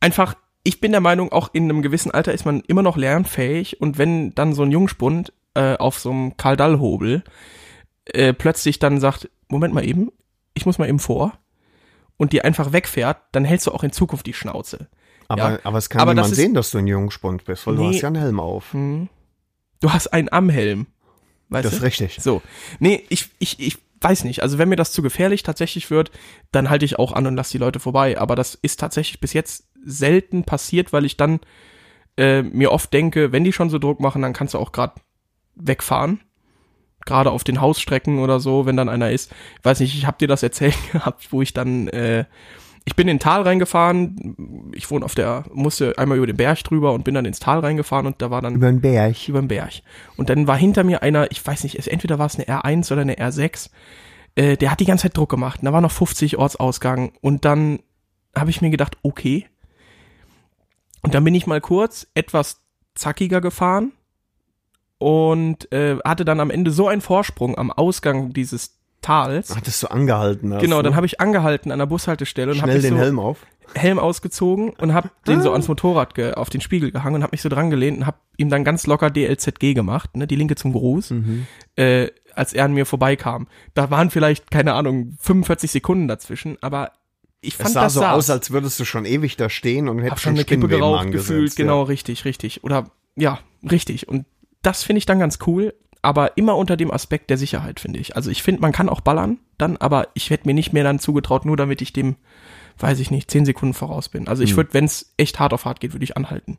einfach, 0.00 0.34
ich 0.64 0.80
bin 0.80 0.92
der 0.92 1.00
Meinung, 1.00 1.32
auch 1.32 1.50
in 1.52 1.64
einem 1.64 1.82
gewissen 1.82 2.10
Alter 2.12 2.32
ist 2.32 2.44
man 2.44 2.60
immer 2.60 2.82
noch 2.82 2.96
lernfähig 2.96 3.80
und 3.80 3.98
wenn 3.98 4.34
dann 4.34 4.54
so 4.54 4.62
ein 4.62 4.70
Jungspund 4.70 5.32
äh, 5.54 5.76
auf 5.76 5.98
so 5.98 6.10
einem 6.10 6.36
Karl-Dall-Hobel 6.36 7.24
äh, 8.06 8.32
plötzlich 8.32 8.78
dann 8.78 9.00
sagt, 9.00 9.28
Moment 9.48 9.74
mal 9.74 9.84
eben, 9.86 10.10
ich 10.54 10.64
muss 10.64 10.78
mal 10.78 10.88
eben 10.88 10.98
vor 10.98 11.32
und 12.16 12.32
die 12.32 12.42
einfach 12.42 12.72
wegfährt, 12.72 13.18
dann 13.32 13.44
hältst 13.44 13.66
du 13.66 13.72
auch 13.72 13.82
in 13.82 13.92
Zukunft 13.92 14.26
die 14.26 14.32
Schnauze. 14.32 14.88
Aber, 15.32 15.52
Ja. 15.52 15.58
aber 15.64 15.78
es 15.78 15.88
kann 15.88 16.02
Aber 16.02 16.14
niemand 16.14 16.34
sehen, 16.34 16.52
dass 16.54 16.70
du 16.70 16.78
ein 16.78 16.86
Jungspund 16.86 17.44
bist, 17.44 17.66
weil 17.66 17.76
du 17.76 17.82
Nee. 17.82 17.94
hast 17.94 18.02
ja 18.02 18.08
einen 18.08 18.20
Helm 18.20 18.38
auf. 18.40 18.70
Du 18.72 19.92
hast 19.92 20.08
einen 20.08 20.30
am 20.30 20.48
Helm. 20.50 20.86
Weißt 21.48 21.64
Das 21.64 21.72
du? 21.72 21.76
ist 21.78 21.82
richtig. 21.82 22.18
So. 22.20 22.42
Nee, 22.80 23.04
ich, 23.08 23.30
ich, 23.38 23.58
ich 23.60 23.78
weiß 24.00 24.24
nicht. 24.24 24.42
Also 24.42 24.58
wenn 24.58 24.68
mir 24.68 24.76
das 24.76 24.92
zu 24.92 25.00
gefährlich 25.02 25.42
tatsächlich 25.42 25.90
wird, 25.90 26.10
dann 26.50 26.68
halte 26.70 26.84
ich 26.84 26.98
auch 26.98 27.12
an 27.12 27.26
und 27.26 27.36
lasse 27.36 27.52
die 27.52 27.58
Leute 27.58 27.80
vorbei. 27.80 28.18
Aber 28.18 28.36
das 28.36 28.54
ist 28.54 28.78
tatsächlich 28.80 29.20
bis 29.20 29.32
jetzt 29.32 29.68
selten 29.84 30.44
passiert, 30.44 30.92
weil 30.92 31.04
ich 31.04 31.16
dann 31.16 31.40
äh, 32.18 32.42
mir 32.42 32.72
oft 32.72 32.92
denke, 32.92 33.32
wenn 33.32 33.44
die 33.44 33.52
schon 33.52 33.70
so 33.70 33.78
Druck 33.78 34.00
machen, 34.00 34.20
dann 34.22 34.32
kannst 34.34 34.54
du 34.54 34.58
auch 34.58 34.72
gerade 34.72 34.94
wegfahren. 35.54 36.20
Gerade 37.04 37.30
auf 37.32 37.42
den 37.42 37.60
Hausstrecken 37.60 38.18
oder 38.20 38.38
so, 38.38 38.64
wenn 38.66 38.76
dann 38.76 38.88
einer 38.88 39.10
ist. 39.10 39.32
Ich 39.58 39.64
weiß 39.64 39.80
nicht, 39.80 39.94
ich 39.96 40.06
habe 40.06 40.18
dir 40.18 40.28
das 40.28 40.42
erzählt 40.42 40.76
gehabt, 40.92 41.32
wo 41.32 41.42
ich 41.42 41.52
dann, 41.52 41.88
äh, 41.88 42.26
ich 42.84 42.96
bin 42.96 43.06
in 43.08 43.16
den 43.16 43.20
Tal 43.20 43.42
reingefahren. 43.42 44.70
Ich 44.74 44.90
wohne 44.90 45.04
auf 45.04 45.14
der, 45.14 45.44
musste 45.52 45.96
einmal 45.98 46.16
über 46.18 46.26
den 46.26 46.36
Berg 46.36 46.64
drüber 46.64 46.92
und 46.92 47.04
bin 47.04 47.14
dann 47.14 47.24
ins 47.24 47.38
Tal 47.38 47.60
reingefahren 47.60 48.06
und 48.06 48.20
da 48.20 48.30
war 48.30 48.42
dann 48.42 48.56
Über 48.56 48.66
den 48.70 48.80
Berg. 48.80 49.28
über 49.28 49.40
den 49.40 49.48
Berg. 49.48 49.82
Und 50.16 50.28
dann 50.30 50.46
war 50.46 50.56
hinter 50.56 50.82
mir 50.82 51.02
einer, 51.02 51.30
ich 51.30 51.44
weiß 51.46 51.62
nicht, 51.64 51.78
es- 51.78 51.86
entweder 51.86 52.18
war 52.18 52.26
es 52.26 52.34
eine 52.36 52.46
R1 52.48 52.90
oder 52.92 53.02
eine 53.02 53.16
R6, 53.18 53.70
äh, 54.34 54.56
der 54.56 54.70
hat 54.72 54.80
die 54.80 54.84
ganze 54.84 55.02
Zeit 55.02 55.16
Druck 55.16 55.30
gemacht. 55.30 55.60
Und 55.60 55.66
da 55.66 55.72
war 55.72 55.80
noch 55.80 55.92
50 55.92 56.38
Ortsausgang. 56.38 57.12
Und 57.20 57.44
dann 57.44 57.78
habe 58.34 58.50
ich 58.50 58.60
mir 58.62 58.70
gedacht, 58.70 58.96
okay. 59.02 59.46
Und 61.02 61.14
dann 61.14 61.22
bin 61.24 61.34
ich 61.34 61.46
mal 61.46 61.60
kurz 61.60 62.06
etwas 62.14 62.60
zackiger 62.94 63.40
gefahren 63.40 63.92
und 64.98 65.70
äh, 65.72 65.98
hatte 66.04 66.24
dann 66.24 66.40
am 66.40 66.50
Ende 66.50 66.70
so 66.70 66.88
einen 66.88 67.00
Vorsprung 67.00 67.56
am 67.58 67.70
Ausgang 67.70 68.32
dieses 68.32 68.78
Tals. 69.02 69.54
Hattest 69.54 69.82
du 69.82 69.88
angehalten? 69.88 70.54
Hast, 70.54 70.60
Genau, 70.62 70.78
ne? 70.78 70.82
dann 70.84 70.96
habe 70.96 71.06
ich 71.06 71.20
angehalten 71.20 71.70
an 71.72 71.78
der 71.78 71.86
Bushaltestelle 71.86 72.52
und 72.52 72.62
habe 72.62 72.72
den 72.78 72.94
so 72.94 72.98
Helm 72.98 73.18
auf. 73.18 73.38
Helm 73.74 73.98
ausgezogen 73.98 74.70
und 74.70 74.92
hab 74.94 75.24
den 75.24 75.38
Ah. 75.38 75.42
so 75.42 75.52
ans 75.52 75.66
Motorrad 75.68 76.14
ge 76.14 76.34
auf 76.34 76.50
den 76.50 76.60
Spiegel 76.60 76.90
gehangen 76.92 77.16
und 77.16 77.22
hab 77.22 77.32
mich 77.32 77.40
so 77.42 77.48
dran 77.48 77.70
gelehnt 77.70 77.98
und 77.98 78.06
hab 78.06 78.20
ihm 78.36 78.48
dann 78.50 78.64
ganz 78.64 78.86
locker 78.86 79.10
DLZG 79.10 79.74
gemacht, 79.74 80.16
ne, 80.16 80.26
die 80.26 80.36
Linke 80.36 80.56
zum 80.56 80.72
Gruß, 80.72 81.10
Mhm. 81.10 81.46
äh, 81.76 82.08
als 82.34 82.52
er 82.52 82.64
an 82.66 82.72
mir 82.74 82.86
vorbeikam. 82.86 83.46
Da 83.74 83.90
waren 83.90 84.10
vielleicht, 84.10 84.50
keine 84.50 84.74
Ahnung, 84.74 85.16
45 85.20 85.70
Sekunden 85.70 86.06
dazwischen, 86.08 86.58
aber 86.60 86.92
ich 87.40 87.56
fand 87.56 87.68
Es 87.68 87.72
sah 87.74 87.82
das 87.84 87.94
so 87.94 88.00
saß. 88.00 88.14
aus, 88.14 88.30
als 88.30 88.50
würdest 88.50 88.78
du 88.78 88.84
schon 88.84 89.04
ewig 89.04 89.36
da 89.36 89.48
stehen 89.48 89.88
und 89.88 89.98
hättest 90.00 90.22
schon 90.22 90.34
eine 90.34 90.44
Kippe 90.44 90.68
geraucht 90.68 91.10
gefühlt, 91.10 91.50
ja. 91.58 91.64
genau, 91.64 91.82
richtig, 91.82 92.24
richtig. 92.24 92.62
Oder, 92.64 92.90
ja, 93.16 93.38
richtig. 93.70 94.06
Und 94.08 94.26
das 94.62 94.82
finde 94.84 94.98
ich 94.98 95.06
dann 95.06 95.18
ganz 95.18 95.38
cool, 95.46 95.74
aber 96.02 96.36
immer 96.36 96.56
unter 96.56 96.76
dem 96.76 96.90
Aspekt 96.90 97.30
der 97.30 97.38
Sicherheit, 97.38 97.78
finde 97.80 98.00
ich. 98.00 98.16
Also 98.16 98.30
ich 98.30 98.42
finde, 98.42 98.60
man 98.60 98.72
kann 98.72 98.88
auch 98.88 99.00
ballern 99.00 99.38
dann, 99.58 99.76
aber 99.76 100.08
ich 100.14 100.30
hätte 100.30 100.46
mir 100.48 100.54
nicht 100.54 100.72
mehr 100.72 100.84
dann 100.84 100.98
zugetraut, 100.98 101.44
nur 101.44 101.56
damit 101.56 101.80
ich 101.80 101.92
dem, 101.92 102.16
weiß 102.78 102.98
ich 102.98 103.10
nicht, 103.10 103.30
10 103.30 103.44
Sekunden 103.46 103.74
voraus 103.74 104.08
bin. 104.08 104.26
Also 104.28 104.42
Hm. 104.42 104.48
ich 104.48 104.56
würde, 104.56 104.74
wenn 104.74 104.84
es 104.84 105.12
echt 105.16 105.38
hart 105.38 105.52
auf 105.54 105.64
hart 105.64 105.78
geht, 105.80 105.92
würde 105.92 106.04
ich 106.04 106.16
anhalten. 106.16 106.58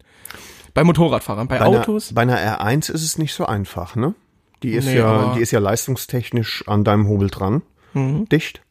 Bei 0.74 0.84
Motorradfahrern, 0.84 1.48
bei, 1.48 1.60
Bei 1.60 1.66
Autos, 1.66 2.16
Einer, 2.16 2.34
bei 2.34 2.40
einer 2.42 2.60
R1 2.60 2.92
ist 2.92 3.04
es 3.04 3.18
nicht 3.18 3.34
so 3.34 3.46
einfach, 3.46 3.96
ne? 3.96 4.16
Die 4.64 4.72
ist 4.72 4.86
Nee, 4.86 4.98
ja, 4.98 5.34
die 5.36 5.42
ist 5.42 5.52
ja 5.52 5.60
leistungstechnisch 5.60 6.64
an 6.68 6.84
deinem 6.86 7.08
Hobel 7.10 7.30
dran. 7.30 7.62
Mhm. 7.94 8.28
Dicht. 8.30 8.62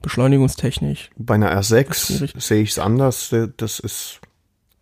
Beschleunigungstechnisch. 0.00 1.10
Bei 1.16 1.34
einer 1.34 1.52
R6 1.56 1.94
Schwierig. 2.06 2.34
sehe 2.38 2.62
ich 2.62 2.70
es 2.70 2.78
anders. 2.78 3.34
Das 3.56 3.78
ist 3.78 4.20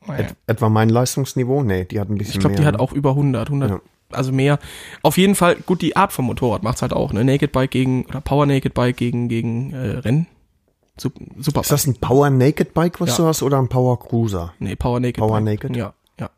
Naja. 0.07 0.27
et 0.29 0.37
etwa 0.47 0.69
mein 0.69 0.89
Leistungsniveau. 0.89 1.63
Nee, 1.63 1.85
die 1.85 2.01
hat 2.01 2.09
ein 2.11 2.17
bisschen 2.19 2.35
Ich 2.35 2.39
glaube, 2.41 2.53
mehr. 2.55 2.61
die 2.63 2.67
hat 2.67 2.75
ne? 2.75 2.81
auch 2.81 2.93
über 2.93 3.11
100, 3.11 3.49
100, 3.49 3.71
Ja. 3.71 3.81
Also 4.13 4.33
mehr. 4.33 4.59
Auf 5.03 5.17
jeden 5.19 5.35
Fall, 5.35 5.57
gut, 5.57 5.83
die 5.83 5.97
Art 5.97 6.13
vom 6.13 6.27
Motorrad 6.27 6.63
macht's 6.63 6.83
halt 6.83 6.93
auch, 6.93 7.13
ne? 7.13 7.25
Naked 7.25 7.53
Bike 7.53 7.71
gegen, 7.71 8.05
oder 8.07 8.21
Power 8.21 8.47
Naked 8.47 8.75
Bike 8.75 8.97
gegen, 8.97 9.29
gegen 9.29 9.73
äh, 9.73 9.99
Rennen. 9.99 10.27
Sup- 11.01 11.15
Super. 11.39 11.61
Ist 11.63 11.71
das 11.73 11.87
ein 11.87 11.95
Power 11.95 12.29
Naked 12.31 12.75
Bike, 12.75 13.01
was 13.01 13.11
Ja. 13.11 13.17
du 13.19 13.25
hast, 13.29 13.43
oder 13.43 13.59
ein 13.59 13.69
Power 13.69 13.99
Cruiser? 13.99 14.53
Nee, 14.59 14.77
Power 14.77 15.01
Naked. 15.01 15.17
Power 15.19 15.41
Bike. 15.41 15.63
Naked? 15.65 15.77
Ja, 15.77 15.95
ja. 16.19 16.31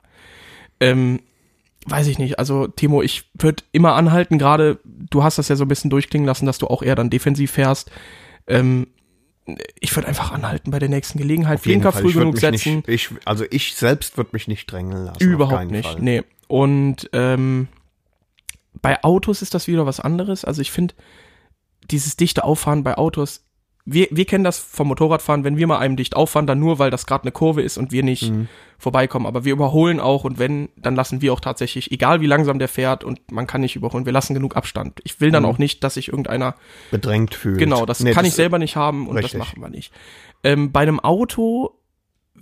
Ähm, 0.80 1.20
weiß 1.86 2.06
ich 2.06 2.18
nicht. 2.18 2.38
Also, 2.38 2.68
Timo, 2.68 3.02
ich 3.02 3.24
würde 3.34 3.64
immer 3.72 3.94
anhalten, 3.94 4.38
gerade, 4.38 4.78
du 4.84 5.24
hast 5.24 5.38
das 5.38 5.48
ja 5.48 5.56
so 5.56 5.64
ein 5.64 5.68
bisschen 5.68 5.90
durchklingen 5.90 6.26
lassen, 6.26 6.46
dass 6.46 6.58
du 6.58 6.68
auch 6.68 6.82
eher 6.82 6.94
dann 6.94 7.10
defensiv 7.10 7.50
fährst. 7.50 7.90
Ähm, 8.46 8.86
ich 9.80 9.94
würde 9.96 10.06
einfach 10.06 10.30
anhalten 10.30 10.70
bei 10.70 10.78
der 10.78 10.88
nächsten 10.88 11.18
Gelegenheit. 11.18 11.58
Auf 11.58 11.66
jeden 11.66 11.82
Fall. 11.82 11.90
früh 11.92 12.12
genug 12.12 12.38
setzen. 12.38 12.84
Nicht, 12.86 12.88
ich, 12.88 13.10
also 13.24 13.44
ich 13.50 13.74
selbst 13.74 14.16
würde 14.16 14.30
mich 14.32 14.46
nicht 14.46 14.70
drängeln 14.70 15.06
lassen. 15.06 15.20
Überhaupt 15.20 15.70
nicht. 15.72 15.88
Fall. 15.88 16.00
Nee. 16.00 16.22
Und 16.52 17.08
ähm, 17.14 17.68
bei 18.82 19.02
Autos 19.02 19.40
ist 19.40 19.54
das 19.54 19.68
wieder 19.68 19.86
was 19.86 20.00
anderes. 20.00 20.44
Also 20.44 20.60
ich 20.60 20.70
finde, 20.70 20.94
dieses 21.90 22.16
dichte 22.18 22.44
Auffahren 22.44 22.84
bei 22.84 22.98
Autos, 22.98 23.46
wir, 23.86 24.06
wir 24.10 24.26
kennen 24.26 24.44
das 24.44 24.58
vom 24.58 24.88
Motorradfahren, 24.88 25.44
wenn 25.44 25.56
wir 25.56 25.66
mal 25.66 25.78
einem 25.78 25.96
dicht 25.96 26.14
auffahren, 26.14 26.46
dann 26.46 26.58
nur, 26.58 26.78
weil 26.78 26.90
das 26.90 27.06
gerade 27.06 27.24
eine 27.24 27.32
Kurve 27.32 27.62
ist 27.62 27.78
und 27.78 27.90
wir 27.90 28.02
nicht 28.02 28.30
Mhm. 28.30 28.48
vorbeikommen. 28.78 29.24
Aber 29.24 29.46
wir 29.46 29.52
überholen 29.54 29.98
auch 29.98 30.24
und 30.24 30.38
wenn, 30.38 30.68
dann 30.76 30.94
lassen 30.94 31.22
wir 31.22 31.32
auch 31.32 31.40
tatsächlich, 31.40 31.90
egal 31.90 32.20
wie 32.20 32.26
langsam 32.26 32.58
der 32.58 32.68
fährt 32.68 33.02
und 33.02 33.32
man 33.32 33.46
kann 33.46 33.62
nicht 33.62 33.74
überholen, 33.74 34.04
wir 34.04 34.12
lassen 34.12 34.34
genug 34.34 34.54
Abstand. 34.54 35.00
Ich 35.04 35.22
will 35.22 35.30
dann 35.30 35.44
Mhm. 35.44 35.48
auch 35.48 35.56
nicht, 35.58 35.82
dass 35.82 35.94
sich 35.94 36.08
irgendeiner 36.08 36.54
Bedrängt 36.90 37.34
fühlt. 37.34 37.58
Genau, 37.58 37.86
das 37.86 38.00
Nee, 38.00 38.12
kann 38.12 38.26
ich 38.26 38.34
selber 38.34 38.58
nicht 38.58 38.76
haben 38.76 39.08
und 39.08 39.16
richtig. 39.16 39.32
das 39.32 39.38
machen 39.48 39.62
wir 39.62 39.70
nicht. 39.70 39.90
Ähm, 40.44 40.70
bei 40.70 40.80
einem 40.80 41.00
Auto 41.00 41.78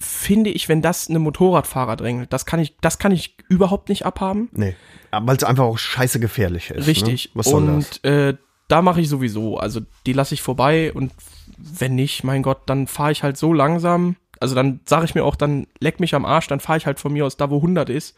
finde 0.01 0.51
ich, 0.51 0.69
wenn 0.69 0.83
das 0.83 1.09
einem 1.09 1.23
Motorradfahrer 1.23 1.97
drängelt, 1.97 2.33
das 2.33 2.47
kann 2.47 2.59
ich, 2.59 2.77
das 2.81 2.99
kann 2.99 3.13
ich 3.13 3.37
überhaupt 3.49 3.89
nicht 3.91 4.07
abhaben. 4.07 4.49
Nee. 4.53 4.75
Weil 5.13 5.37
es 5.37 5.45
einfach 5.45 5.65
auch 5.65 5.79
scheiße 5.79 6.21
gefährlich 6.21 6.71
ist. 6.71 6.87
Richtig. 6.87 7.27
Ne? 7.27 7.31
Was 7.35 7.47
soll 7.47 7.67
das? 7.67 7.99
und 7.99 8.05
äh, 8.05 8.37
da 8.69 8.83
mache 8.83 9.01
ich 9.01 9.09
sowieso. 9.09 9.59
Also 9.59 9.81
die 10.07 10.13
lasse 10.13 10.35
ich 10.35 10.43
vorbei 10.43 10.93
und 10.93 11.13
wenn 11.59 11.95
nicht, 11.95 12.25
mein 12.25 12.43
Gott, 12.43 12.63
dann 12.67 12.87
fahre 12.87 13.13
ich 13.13 13.23
halt 13.23 13.37
so 13.37 13.53
langsam. 13.53 14.17
Also 14.39 14.55
dann 14.55 14.81
sage 14.87 15.05
ich 15.05 15.15
mir 15.15 15.25
auch, 15.25 15.37
dann 15.37 15.67
leck 15.81 16.01
mich 16.01 16.15
am 16.15 16.25
Arsch, 16.25 16.47
dann 16.47 16.61
fahre 16.61 16.79
ich 16.79 16.87
halt 16.87 16.99
von 16.99 17.13
mir 17.13 17.27
aus 17.27 17.37
da, 17.37 17.51
wo 17.51 17.57
100 17.57 17.91
ist, 17.91 18.17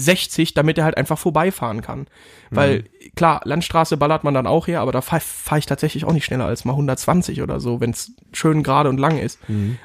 60, 0.00 0.54
damit 0.54 0.78
er 0.78 0.84
halt 0.84 0.96
einfach 0.96 1.18
vorbeifahren 1.18 1.82
kann. 1.82 2.06
Weil 2.50 2.84
klar, 3.14 3.40
Landstraße 3.44 3.96
ballert 3.96 4.24
man 4.24 4.34
dann 4.34 4.46
auch 4.46 4.66
her, 4.66 4.80
aber 4.80 4.92
da 4.92 5.00
fahre 5.00 5.20
fahr 5.20 5.58
ich 5.58 5.66
tatsächlich 5.66 6.04
auch 6.04 6.12
nicht 6.12 6.24
schneller 6.24 6.46
als 6.46 6.64
mal 6.64 6.72
120 6.72 7.42
oder 7.42 7.60
so, 7.60 7.80
wenn 7.80 7.90
es 7.90 8.12
schön 8.32 8.62
gerade 8.62 8.88
und 8.88 8.98
lang 8.98 9.18
ist. 9.18 9.38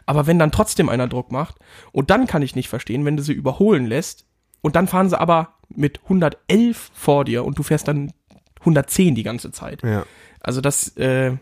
Aber 0.05 0.25
wenn 0.27 0.39
dann 0.39 0.51
trotzdem 0.51 0.89
einer 0.89 1.07
Druck 1.07 1.31
macht 1.31 1.55
und 1.91 2.09
dann 2.09 2.27
kann 2.27 2.41
ich 2.41 2.55
nicht 2.55 2.69
verstehen, 2.69 3.05
wenn 3.05 3.17
du 3.17 3.23
sie 3.23 3.33
überholen 3.33 3.85
lässt 3.85 4.25
und 4.61 4.75
dann 4.75 4.87
fahren 4.87 5.09
sie 5.09 5.19
aber 5.19 5.53
mit 5.69 6.01
111 6.03 6.91
vor 6.93 7.25
dir 7.25 7.45
und 7.45 7.59
du 7.59 7.63
fährst 7.63 7.87
dann 7.87 8.13
110 8.61 9.15
die 9.15 9.23
ganze 9.23 9.51
Zeit. 9.51 9.83
Ja. 9.83 10.05
Also 10.39 10.61
das, 10.61 10.95
äh, 10.97 11.33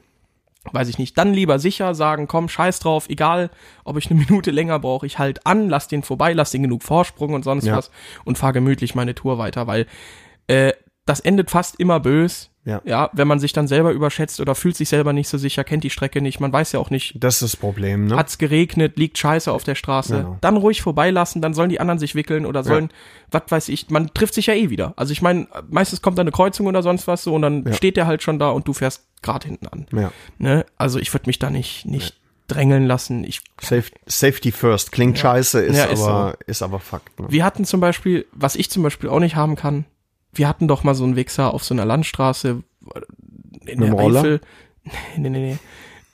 weiß 0.72 0.88
ich 0.88 0.98
nicht. 0.98 1.18
Dann 1.18 1.34
lieber 1.34 1.60
sicher 1.60 1.94
sagen, 1.96 2.28
komm, 2.28 2.48
scheiß 2.50 2.80
drauf, 2.80 3.10
egal, 3.10 3.50
ob 3.84 3.98
ich 3.98 4.10
eine 4.10 4.20
Minute 4.28 4.52
länger 4.52 4.80
brauche, 4.80 5.06
ich 5.06 5.20
halt 5.20 5.46
an, 5.46 5.70
lass 5.70 5.88
den 5.88 6.04
vorbei, 6.04 6.34
lass 6.34 6.52
den 6.52 6.64
genug 6.64 6.84
Vorsprung 6.84 7.34
und 7.34 7.44
sonst 7.44 7.66
Ja. 7.66 7.78
was 7.78 7.92
und 8.24 8.38
fahr 8.38 8.54
gemütlich 8.54 8.96
meine 8.96 9.16
Tour 9.16 9.38
weiter, 9.38 9.68
weil 9.68 9.86
äh, 10.48 10.74
das 11.06 11.20
endet 11.20 11.50
fast 11.52 11.80
immer 11.80 12.00
bös. 12.00 12.50
Ja. 12.66 12.82
ja, 12.86 13.10
wenn 13.12 13.28
man 13.28 13.40
sich 13.40 13.52
dann 13.52 13.68
selber 13.68 13.92
überschätzt 13.92 14.40
oder 14.40 14.56
fühlt 14.56 14.78
sich 14.78 14.88
selber 14.88 15.12
nicht 15.12 15.28
so 15.28 15.38
sicher, 15.38 15.66
kennt 15.66 15.84
die 15.84 15.90
Strecke 15.90 16.22
nicht, 16.22 16.40
man 16.40 16.54
weiß 16.54 16.72
ja 16.72 16.80
auch 16.80 16.90
nicht, 16.92 17.16
Das 17.20 17.36
ist 17.36 17.42
das 17.42 17.56
Problem, 17.58 18.06
ne? 18.06 18.16
hat's 18.16 18.38
geregnet, 18.38 18.98
liegt 18.98 19.18
Scheiße 19.18 19.52
auf 19.52 19.66
der 19.66 19.76
Straße, 19.76 20.16
Genau. 20.20 20.38
dann 20.40 20.56
ruhig 20.56 20.82
vorbeilassen, 20.82 21.42
dann 21.42 21.54
sollen 21.54 21.70
die 21.70 21.82
anderen 21.82 22.00
sich 22.00 22.16
wickeln 22.16 22.46
oder 22.46 22.64
sollen, 22.64 22.90
was 23.32 23.44
weiß 23.50 23.68
ich, 23.70 23.90
man 23.90 24.14
trifft 24.14 24.34
sich 24.34 24.46
ja 24.46 24.54
eh 24.54 24.70
wieder. 24.70 24.94
Also 24.96 25.12
ich 25.12 25.22
meine, 25.22 25.48
meistens 25.70 26.02
kommt 26.02 26.18
da 26.18 26.22
eine 26.22 26.32
Kreuzung 26.32 26.68
oder 26.68 26.82
sonst 26.84 27.06
was 27.06 27.24
so 27.24 27.36
und 27.36 27.42
dann 27.42 27.66
Ja. 27.66 27.74
steht 27.74 27.98
der 27.98 28.08
halt 28.08 28.24
schon 28.24 28.40
da 28.40 28.50
und 28.52 28.66
du 28.66 28.72
fährst 28.72 29.04
gerade 29.22 29.46
hinten 29.48 29.68
an. 29.68 29.86
ja. 29.92 30.12
Ne? 30.38 30.66
Also 30.78 31.00
ich 31.00 31.14
würde 31.14 31.28
mich 31.28 31.40
da 31.40 31.50
nicht, 31.50 31.86
nicht 31.86 32.16
drängeln 32.48 32.86
lassen. 32.86 33.24
Ich, 33.26 33.42
Safe, 33.60 33.84
Safety 34.06 34.52
first. 34.54 34.92
Klingt 34.94 35.18
scheiße, 35.20 35.62
ist, 35.62 35.76
Ja, 35.78 35.86
ist 35.86 36.02
aber, 36.02 36.38
ist 36.48 36.62
aber 36.62 36.80
Fakt. 36.80 37.20
Ne? 37.20 37.26
wir 37.30 37.44
hatten 37.44 37.66
zum 37.66 37.80
Beispiel, 37.82 38.26
was 38.32 38.56
ich 38.56 38.70
zum 38.70 38.84
Beispiel 38.84 39.10
auch 39.10 39.20
nicht 39.20 39.36
haben 39.36 39.56
kann, 39.58 39.86
wir 40.34 40.48
hatten 40.48 40.68
doch 40.68 40.84
mal 40.84 40.96
so 40.96 41.04
einen 41.04 41.16
Wichser 41.16 41.54
auf 41.54 41.64
so 41.64 41.74
einer 41.74 41.86
Landstraße 41.86 42.64
in 43.66 43.80
Mit 43.80 43.90
der 43.90 43.94
Roller? 43.94 44.20
Eifel. 44.22 44.42
Nee, 45.18 45.30
nee, 45.30 45.58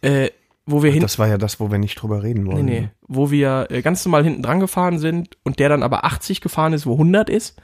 nee. 0.02 0.08
Äh, 0.08 0.30
wo 0.68 0.84
wir 0.84 0.92
hin, 0.92 1.02
Das 1.02 1.18
war 1.18 1.28
ja 1.28 1.40
das, 1.40 1.60
wo 1.60 1.72
wir 1.72 1.80
nicht 1.80 1.96
drüber 1.96 2.22
reden 2.22 2.44
nee, 2.44 2.52
wollen. 2.52 2.66
nee, 2.66 2.80
ne? 2.82 2.92
wo 3.08 3.32
wir 3.32 3.66
äh, 3.72 3.82
ganz 3.82 4.06
normal 4.06 4.24
hinten 4.24 4.44
dran 4.44 4.60
gefahren 4.60 5.00
sind 5.00 5.38
und 5.44 5.58
der 5.58 5.70
dann 5.70 5.82
aber 5.82 6.06
80 6.06 6.42
gefahren 6.42 6.74
ist, 6.74 6.86
wo 6.86 6.94
100 6.94 7.30
ist. 7.30 7.60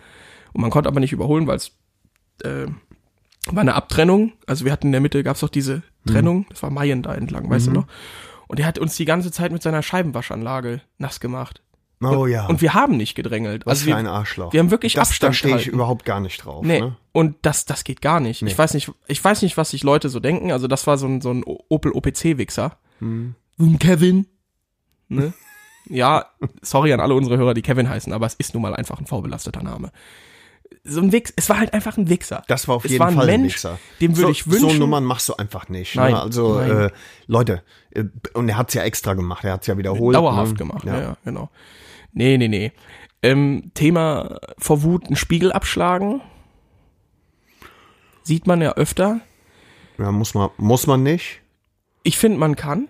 Und 0.54 0.62
man 0.62 0.72
konnte 0.72 0.90
aber 0.90 1.00
nicht 1.00 1.14
überholen, 1.14 1.46
weil 1.46 1.58
es 1.58 1.74
äh, 2.44 2.66
war 3.52 3.62
eine 3.62 3.76
Abtrennung. 3.76 4.34
Also 4.48 4.66
wir 4.66 4.72
hatten 4.72 4.88
in 4.88 4.92
der 4.94 5.02
Mitte, 5.02 5.24
gab 5.24 5.36
es 5.36 5.42
doch 5.42 5.50
diese 5.50 5.84
Mhm. 6.06 6.12
Trennung, 6.12 6.46
das 6.50 6.62
war 6.64 6.70
Mayen 6.70 7.02
da 7.02 7.14
entlang, 7.16 7.50
weißt 7.50 7.68
du 7.68 7.72
noch? 7.72 7.88
Und 8.48 8.60
der 8.60 8.68
hat 8.68 8.78
uns 8.80 8.96
die 8.96 9.06
ganze 9.06 9.32
Zeit 9.32 9.52
mit 9.52 9.62
seiner 9.64 9.82
Scheibenwaschanlage 9.82 10.82
nass 11.00 11.20
gemacht. 11.20 11.62
Oh 12.10 12.28
ja. 12.28 12.46
Und 12.48 12.62
wir 12.62 12.74
haben 12.74 12.98
nicht 12.98 13.16
gedrängelt. 13.16 13.66
Was 13.66 13.80
also 13.80 13.92
für 13.92 13.96
ein 13.96 14.08
Arschloch. 14.08 14.54
wir 14.54 14.60
haben 14.60 14.72
wirklich 14.72 14.94
das, 14.94 15.10
Abstand 15.10 15.34
Da 15.34 15.38
stehe 15.38 15.56
ich 15.56 15.62
gehalten. 15.64 15.76
überhaupt 15.76 16.06
gar 16.06 16.20
nicht 16.20 16.44
drauf. 16.44 16.66
Nee, 16.66 16.82
Ne? 16.82 16.96
und 17.12 17.38
das, 17.42 17.66
das 17.66 17.84
geht 17.84 18.02
gar 18.02 18.20
nicht. 18.20 18.42
Ich 18.42 18.58
weiß 18.58 18.74
nicht, 18.74 18.92
ich 19.08 19.24
weiß 19.24 19.42
nicht, 19.42 19.58
was 19.58 19.72
sich 19.72 19.84
Leute 19.84 20.10
so 20.10 20.20
denken. 20.20 20.52
Also 20.52 20.68
das 20.68 20.86
war 20.88 20.98
so 20.98 21.08
ein, 21.08 21.22
so 21.22 21.32
ein 21.32 21.44
Opel 21.46 21.92
OPC-Wichser. 21.92 22.78
Hm. 23.00 23.36
So 23.58 23.66
ein 23.66 23.80
Kevin. 23.80 24.28
Ne? 25.08 25.34
ja, 25.90 26.26
sorry 26.62 26.94
an 26.94 27.00
alle 27.00 27.14
unsere 27.14 27.38
Hörer, 27.38 27.54
die 27.54 27.62
Kevin 27.62 27.90
heißen, 27.90 28.12
aber 28.14 28.26
es 28.26 28.34
ist 28.36 28.54
nun 28.54 28.64
mal 28.64 28.76
einfach 28.76 29.00
ein 29.00 29.06
vorbelasteter 29.06 29.64
Name. 29.64 29.92
So 30.84 31.00
ein 31.02 31.12
Wichs, 31.12 31.32
es 31.36 31.48
war 31.50 31.60
halt 31.60 31.74
einfach 31.74 31.98
ein 31.98 32.10
Wichser. 32.10 32.44
Das 32.48 32.68
war 32.68 32.76
auf 32.76 32.86
es 32.86 32.92
jeden 32.92 33.00
war 33.00 33.08
ein 33.10 33.16
Fall 33.16 33.30
ein 33.30 33.42
Mensch, 33.42 33.56
Wichser. 33.56 33.80
dem 34.02 34.16
würde 34.18 34.28
so, 34.28 34.32
ich 34.32 34.48
wünschen. 34.48 34.70
So 34.72 34.78
Nummern 34.78 35.04
machst 35.04 35.30
du 35.30 35.36
einfach 35.36 35.70
nicht. 35.70 35.96
Nein, 35.96 36.14
ne? 36.14 36.22
Also, 36.22 36.60
nein. 36.60 36.72
Äh, 36.72 36.90
Leute, 37.28 37.64
äh, 37.92 38.04
und 38.34 38.50
er 38.50 38.58
hat's 38.58 38.74
ja 38.74 38.84
extra 38.84 39.14
gemacht. 39.14 39.44
Er 39.44 39.54
hat's 39.54 39.68
ja 39.68 39.78
wiederholt. 39.78 40.16
dauerhaft 40.16 40.54
ne? 40.54 40.58
gemacht, 40.58 40.84
ja. 40.86 41.00
ja, 41.00 41.18
genau. 41.24 41.50
Nee, 42.16 42.38
nee, 42.38 42.48
nee. 42.48 42.72
Ähm, 43.22 43.72
Thema 43.76 44.40
vor 44.58 44.82
Wut 44.84 45.06
einen 45.06 45.16
Spiegel 45.16 45.52
abschlagen. 45.52 46.22
Sieht 48.24 48.48
man 48.48 48.62
ja 48.62 48.74
öfter. 48.74 49.20
ja, 49.98 50.12
muss 50.12 50.34
man, 50.34 50.50
muss 50.58 50.88
man 50.88 51.04
nicht. 51.04 51.42
Ich 52.04 52.18
finde, 52.18 52.38
man 52.40 52.56
kann. 52.56 52.88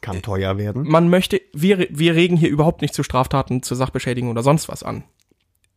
Kann 0.00 0.20
teuer 0.20 0.58
werden. 0.58 0.86
man 0.86 1.08
möchte, 1.08 1.40
wir, 1.54 1.86
wir 1.90 2.14
regen 2.14 2.36
hier 2.36 2.50
überhaupt 2.50 2.82
nicht 2.82 2.92
zu 2.92 3.02
Straftaten, 3.02 3.62
zur 3.62 3.76
Sachbeschädigung 3.78 4.30
oder 4.30 4.42
sonst 4.42 4.68
was 4.68 4.82
an. 4.82 5.02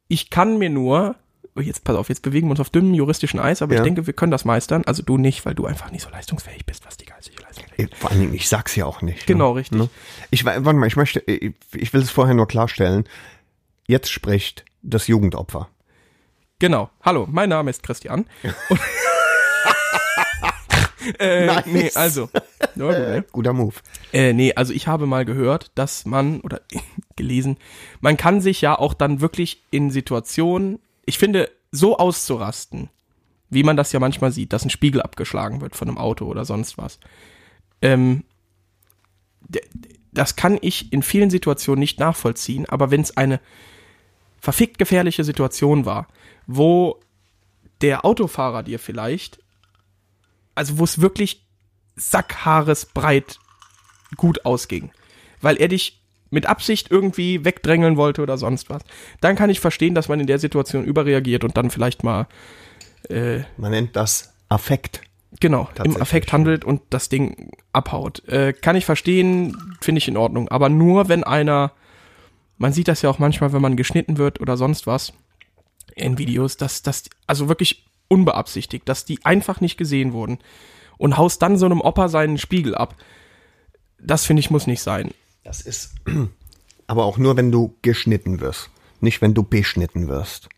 Ich 0.09 0.29
kann 0.29 0.57
mir 0.57 0.69
nur, 0.69 1.15
oh, 1.55 1.61
jetzt 1.61 1.85
pass 1.85 1.95
auf, 1.95 2.09
jetzt 2.09 2.23
bewegen 2.23 2.47
wir 2.47 2.51
uns 2.51 2.59
auf 2.59 2.69
dünnem 2.69 2.93
juristischen 2.93 3.39
Eis, 3.39 3.61
aber 3.61 3.75
Ja. 3.75 3.79
ich 3.79 3.85
denke, 3.85 4.05
wir 4.05 4.13
können 4.13 4.31
das 4.31 4.43
meistern. 4.43 4.83
Also 4.85 5.01
du 5.01 5.17
nicht, 5.17 5.45
weil 5.45 5.55
du 5.55 5.65
einfach 5.65 5.91
nicht 5.91 6.01
so 6.03 6.09
leistungsfähig 6.09 6.65
bist, 6.65 6.85
was 6.85 6.97
die. 6.97 7.05
Äh, 7.05 7.16
Vor 7.95 8.11
allen 8.11 8.19
Dingen, 8.21 8.33
ich 8.33 8.47
sag's 8.49 8.75
ja 8.75 8.85
auch 8.85 9.01
nicht. 9.01 9.27
Genau, 9.27 9.53
ne? 9.53 9.59
richtig. 9.59 9.77
Ne? 9.77 9.89
Ich, 10.31 10.45
wa- 10.45 10.55
warte 10.59 10.79
mal, 10.79 10.87
ich 10.87 10.95
möchte, 10.95 11.19
ich, 11.21 11.53
ich 11.73 11.93
will 11.93 12.01
es 12.01 12.09
vorher 12.11 12.33
nur 12.35 12.47
klarstellen. 12.47 13.07
Jetzt 13.87 14.09
spricht 14.11 14.65
das 14.81 15.07
Jugendopfer. 15.07 15.69
Genau. 16.59 16.89
Hallo, 17.03 17.27
mein 17.29 17.49
Name 17.49 17.69
ist 17.69 17.83
Christian. 17.83 18.25
Und 18.69 18.79
äh, 21.19 21.45
Nice. 21.45 21.65
Nee, 21.67 21.91
also. 21.95 22.29
Ja, 22.75 22.83
gut, 22.85 22.93
ne? 22.99 23.25
Guter 23.31 23.53
Move. 23.53 23.73
Äh, 24.13 24.33
nee, 24.33 24.53
also 24.53 24.71
ich 24.71 24.87
habe 24.87 25.07
mal 25.07 25.25
gehört, 25.25 25.71
dass 25.73 26.05
man, 26.05 26.41
oder 26.41 26.61
gelesen, 27.15 27.57
man 28.01 28.17
kann 28.17 28.39
sich 28.39 28.61
ja 28.61 28.77
auch 28.77 28.93
dann 28.93 29.19
wirklich 29.19 29.63
in 29.71 29.89
Situationen, 29.89 30.77
ich 31.05 31.17
finde, 31.17 31.49
so 31.71 31.97
auszurasten, 31.97 32.89
wie 33.49 33.63
man 33.63 33.77
das 33.77 33.93
ja 33.93 33.99
manchmal 33.99 34.31
sieht, 34.31 34.53
dass 34.53 34.63
ein 34.63 34.69
Spiegel 34.69 35.01
abgeschlagen 35.01 35.59
wird 35.59 35.75
von 35.75 35.87
einem 35.87 35.97
Auto 35.97 36.25
oder 36.25 36.45
sonst 36.45 36.77
was. 36.77 36.99
Ähm, 37.81 38.23
das 40.11 40.35
kann 40.35 40.57
ich 40.61 40.91
in 40.91 41.03
vielen 41.03 41.29
Situationen 41.29 41.79
nicht 41.79 41.99
nachvollziehen, 41.99 42.65
aber 42.67 42.91
wenn 42.91 43.01
es 43.01 43.15
eine 43.15 43.39
verfickt 44.39 44.77
gefährliche 44.77 45.23
Situation 45.23 45.85
war, 45.85 46.07
wo 46.47 46.99
der 47.81 48.05
Autofahrer 48.05 48.63
dir 48.63 48.79
vielleicht, 48.79 49.39
also 50.55 50.79
wo 50.79 50.83
es 50.83 51.01
wirklich 51.01 51.45
sackhaaresbreit 51.95 53.39
gut 54.15 54.45
ausging, 54.45 54.91
weil 55.41 55.57
er 55.57 55.67
dich 55.67 56.01
mit 56.29 56.45
Absicht 56.45 56.91
irgendwie 56.91 57.45
wegdrängeln 57.45 57.95
wollte 57.95 58.21
oder 58.21 58.37
sonst 58.37 58.69
was, 58.69 58.81
dann 59.21 59.35
kann 59.35 59.49
ich 59.49 59.59
verstehen, 59.59 59.95
dass 59.95 60.09
man 60.09 60.19
in 60.19 60.27
der 60.27 60.39
Situation 60.39 60.83
überreagiert 60.83 61.43
und 61.43 61.55
dann 61.57 61.69
vielleicht 61.69 62.03
mal 62.03 62.27
äh, 63.09 63.39
Man 63.57 63.71
nennt 63.71 63.95
das 63.95 64.33
Affekt. 64.49 65.01
Genau 65.39 65.69
im 65.83 65.99
Affekt 66.01 66.31
handelt 66.31 66.65
und 66.65 66.81
das 66.89 67.09
Ding 67.09 67.51
abhaut. 67.73 68.27
Äh, 68.27 68.53
kann 68.53 68.75
ich 68.75 68.85
verstehen, 68.85 69.55
finde 69.81 69.99
ich 69.99 70.07
in 70.07 70.17
Ordnung, 70.17 70.49
aber 70.49 70.69
nur 70.69 71.09
wenn 71.09 71.23
einer, 71.23 71.71
man 72.57 72.73
sieht 72.73 72.87
das 72.87 73.01
ja 73.01 73.09
auch 73.09 73.19
manchmal, 73.19 73.53
wenn 73.53 73.61
man 73.61 73.77
geschnitten 73.77 74.17
wird 74.17 74.39
oder 74.39 74.57
sonst 74.57 74.87
was 74.87 75.13
in 75.95 76.17
Videos, 76.17 76.57
dass 76.57 76.81
das 76.81 77.03
also 77.25 77.49
wirklich 77.49 77.85
unbeabsichtigt, 78.07 78.87
dass 78.87 79.05
die 79.05 79.23
einfach 79.25 79.61
nicht 79.61 79.77
gesehen 79.77 80.13
wurden 80.13 80.39
und 80.97 81.17
haust 81.17 81.41
dann 81.41 81.57
so 81.57 81.65
einem 81.65 81.81
Opa 81.81 82.07
seinen 82.09 82.37
Spiegel 82.37 82.75
ab. 82.75 82.95
Das 83.99 84.25
finde 84.25 84.39
ich 84.39 84.49
muss 84.49 84.67
nicht 84.67 84.81
sein. 84.81 85.11
Das 85.43 85.61
ist 85.61 85.95
aber 86.87 87.05
auch 87.05 87.17
nur, 87.17 87.35
wenn 87.35 87.51
du 87.51 87.75
geschnitten 87.81 88.39
wirst. 88.39 88.69
Nicht, 88.99 89.21
wenn 89.21 89.33
du 89.33 89.43
beschnitten 89.43 90.07
wirst. 90.07 90.49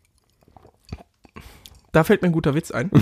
Da 1.91 2.03
fällt 2.03 2.21
mir 2.21 2.29
ein 2.29 2.33
guter 2.33 2.53
Witz 2.55 2.71
ein. 2.71 2.91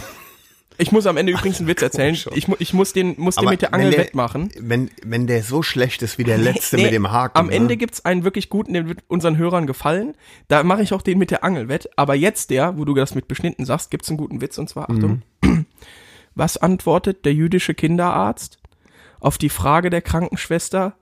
Ich 0.80 0.92
muss 0.92 1.08
am 1.08 1.18
Ende 1.18 1.32
übrigens 1.32 1.60
einen 1.60 1.68
Witz 1.68 1.82
erzählen. 1.82 2.16
Ich, 2.36 2.48
mu 2.48 2.56
ich 2.60 2.74
muss 2.74 2.94
den, 2.94 3.16
muss 3.18 3.36
den 3.36 3.50
mit 3.50 3.62
der 3.62 3.70
wenn 3.72 3.80
Angel 3.80 3.92
der- 3.92 4.00
wettmachen. 4.00 4.50
Wenn, 4.60 4.92
wenn 5.04 5.26
der 5.26 5.42
so 5.42 5.64
schlecht 5.64 6.02
ist 6.04 6.18
wie 6.18 6.24
der 6.24 6.38
letzte 6.38 6.76
Nee, 6.76 6.84
mit 6.84 6.94
dem 6.94 7.12
Haken. 7.12 7.38
Am 7.38 7.48
ne? 7.48 7.54
Ende 7.54 7.78
gibt's 7.78 8.06
einen 8.06 8.24
wirklich 8.24 8.50
guten, 8.50 8.74
der 8.74 8.88
wird 8.88 9.00
unseren 9.08 9.38
Hörern 9.38 9.66
gefallen. 9.66 10.14
Da 10.48 10.64
mache 10.64 10.84
ich 10.84 10.94
auch 10.94 11.02
den 11.02 11.18
mit 11.18 11.32
der 11.32 11.44
Angel 11.44 11.68
wett. 11.68 11.90
Aber 11.96 12.14
jetzt 12.16 12.52
der, 12.52 12.78
wo 12.78 12.86
du 12.86 12.94
das 12.94 13.16
mit 13.16 13.28
beschnitten 13.28 13.66
sagst, 13.66 13.90
gibt's 13.90 14.10
einen 14.10 14.18
guten 14.18 14.40
Witz 14.42 14.58
und 14.58 14.70
zwar, 14.70 14.90
Achtung. 14.90 15.24
Mhm. 15.44 15.66
Was 16.36 16.58
antwortet 16.58 17.26
der 17.26 17.34
jüdische 17.34 17.74
Kinderarzt 17.74 18.60
auf 19.20 19.40
die 19.40 19.50
Frage 19.50 19.90
der 19.90 20.04
Krankenschwester, 20.04 20.94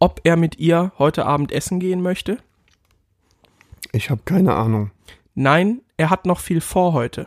ob 0.00 0.20
er 0.24 0.36
mit 0.36 0.58
ihr 0.58 0.92
heute 0.98 1.26
Abend 1.26 1.52
essen 1.52 1.78
gehen 1.78 2.02
möchte? 2.02 2.38
Ich 3.92 4.10
habe 4.10 4.22
keine 4.24 4.54
Ahnung. 4.54 4.90
Nein, 5.36 5.82
er 5.96 6.10
hat 6.10 6.26
noch 6.26 6.40
viel 6.40 6.60
vor 6.60 6.92
heute. 6.92 7.26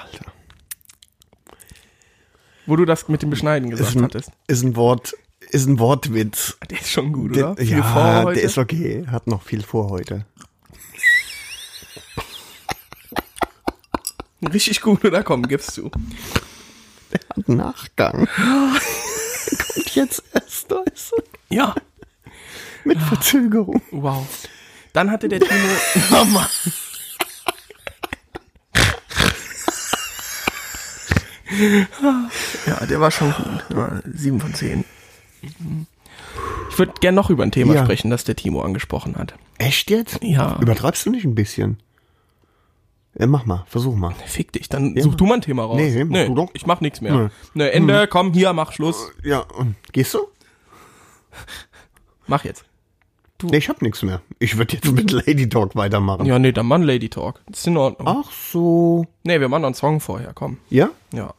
Alter. 0.00 0.32
Wo 2.66 2.76
du 2.76 2.84
das 2.84 3.08
mit 3.08 3.22
dem 3.22 3.30
Beschneiden 3.30 3.70
Ist 3.70 3.78
gesagt 3.78 3.96
ein, 3.96 4.04
hattest. 4.04 4.30
ist 4.48 4.62
ein 4.64 4.74
Wort, 4.76 5.14
ist 5.50 5.66
ein 5.68 5.78
Wortwitz. 5.78 6.56
Der 6.68 6.80
ist 6.80 6.90
schon 6.90 7.12
gut, 7.12 7.36
Der, 7.36 7.52
oder? 7.52 7.62
Viel 7.62 7.78
ja, 7.78 8.24
der 8.24 8.42
ist 8.42 8.58
okay. 8.58 9.06
Hat 9.08 9.26
noch 9.28 9.42
viel 9.42 9.62
vor 9.62 9.90
heute. 9.90 10.26
Richtig 14.52 14.80
gut, 14.80 15.04
oder? 15.04 15.22
Komm, 15.22 15.42
gibst 15.46 15.76
du. 15.78 15.90
Hat 17.30 17.48
Nachgang. 17.48 18.28
Kommt 18.36 19.94
jetzt 19.94 20.22
erst 20.34 20.70
weißt 20.70 21.12
du? 21.12 21.22
Ja. 21.54 21.74
Mit 22.84 22.98
Verzögerung. 23.00 23.80
Wow. 23.90 24.26
Dann 24.92 25.10
hatte 25.10 25.28
der 25.28 25.40
Timo. 25.40 25.68
Oh 26.12 26.24
Mann. 26.26 26.46
Ja, 32.66 32.86
der 32.86 33.00
war 33.00 33.10
schon 33.10 33.32
gut. 33.32 33.64
Ja, 33.76 34.00
Sieben 34.12 34.40
von 34.40 34.54
zehn. 34.54 34.84
Ich 36.70 36.78
würde 36.78 36.92
gern 37.00 37.14
noch 37.14 37.30
über 37.30 37.44
ein 37.44 37.52
Thema 37.52 37.74
Ja. 37.74 37.84
sprechen, 37.84 38.10
das 38.10 38.24
der 38.24 38.36
Timo 38.36 38.62
angesprochen 38.62 39.16
hat. 39.16 39.34
Echt 39.58 39.90
jetzt? 39.90 40.18
Ja. 40.22 40.58
Übertreibst 40.60 41.06
du 41.06 41.10
nicht 41.10 41.24
ein 41.24 41.34
bisschen? 41.34 41.78
Ja, 43.18 43.26
mach 43.26 43.46
mal, 43.46 43.64
versuch 43.66 43.94
mal. 43.94 44.14
Fick 44.26 44.52
dich, 44.52 44.68
dann 44.68 44.94
such 45.00 45.14
du 45.14 45.24
mal 45.24 45.36
ein 45.36 45.40
Thema 45.40 45.64
raus. 45.64 45.76
Nee, 45.76 46.04
mach 46.04 46.26
du 46.26 46.34
doch. 46.34 46.50
Ich 46.52 46.66
mach 46.66 46.82
nichts 46.82 47.00
mehr. 47.00 47.14
Nee. 47.14 47.28
Ne, 47.54 47.72
Ende, 47.72 48.06
komm, 48.08 48.34
hier, 48.34 48.52
mach 48.52 48.72
Schluss. 48.72 49.10
Ja, 49.22 49.38
und 49.40 49.74
gehst 49.92 50.12
du? 50.12 50.28
Mach 52.26 52.44
jetzt. 52.44 52.65
Nee, 53.42 53.58
ich 53.58 53.68
hab 53.68 53.82
nichts 53.82 54.02
mehr. 54.02 54.22
Ich 54.38 54.56
würde 54.56 54.74
jetzt 54.74 54.90
mit 54.90 55.10
Lady 55.26 55.48
Talk 55.48 55.76
weitermachen. 55.76 56.26
Ja, 56.26 56.38
nee, 56.38 56.52
dann 56.52 56.66
Mann 56.66 56.82
Lady 56.82 57.08
Talk. 57.08 57.42
Das 57.48 57.60
ist 57.60 57.66
in 57.66 57.76
Ordnung. 57.76 58.08
Ach 58.08 58.30
so. 58.30 59.06
Nee, 59.24 59.40
wir 59.40 59.48
machen 59.48 59.64
einen 59.64 59.74
Song 59.74 60.00
vorher, 60.00 60.32
komm. 60.34 60.58
Ja? 60.70 60.90
Ja. 61.12 61.34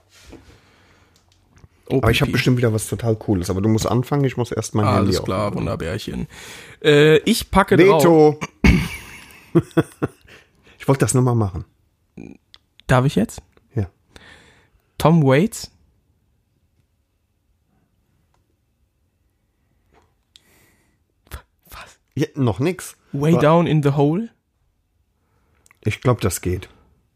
Aber 1.90 2.12
ich 2.12 2.22
habe 2.22 2.30
OPP. 2.30 2.34
bestimmt 2.34 2.58
wieder 2.58 2.74
was 2.74 2.88
total 2.88 3.16
Cooles. 3.16 3.50
Aber 3.50 3.62
du 3.62 3.70
musst 3.70 3.88
anfangen, 3.88 4.24
ich 4.26 4.36
muss 4.38 4.52
erst 4.52 4.76
mein 4.76 4.86
Handy 4.86 5.00
Alles 5.00 5.24
klar, 5.24 5.54
Wunderbärchen. 5.56 6.28
Äh, 6.84 7.18
ich 7.20 7.50
packe 7.50 7.78
drauf. 7.78 8.04
Veto. 8.04 8.40
ich 10.80 10.88
wollte 10.88 11.00
das 11.00 11.14
nochmal 11.14 11.36
machen. 11.36 11.66
Darf 12.88 13.06
ich 13.06 13.16
jetzt? 13.16 13.42
Ja. 13.74 13.88
Tom 14.98 15.24
Waits. 15.24 15.72
Was? 21.70 22.00
Ja 22.18 22.28
noch 22.36 22.60
nix. 22.60 22.98
Way 23.12 23.34
Aber 23.34 23.42
Down 23.42 23.68
in 23.68 23.84
the 23.84 23.92
Hole? 23.92 24.30
Ich 25.84 26.02
glaube, 26.02 26.22
das 26.22 26.42
geht. 26.42 26.70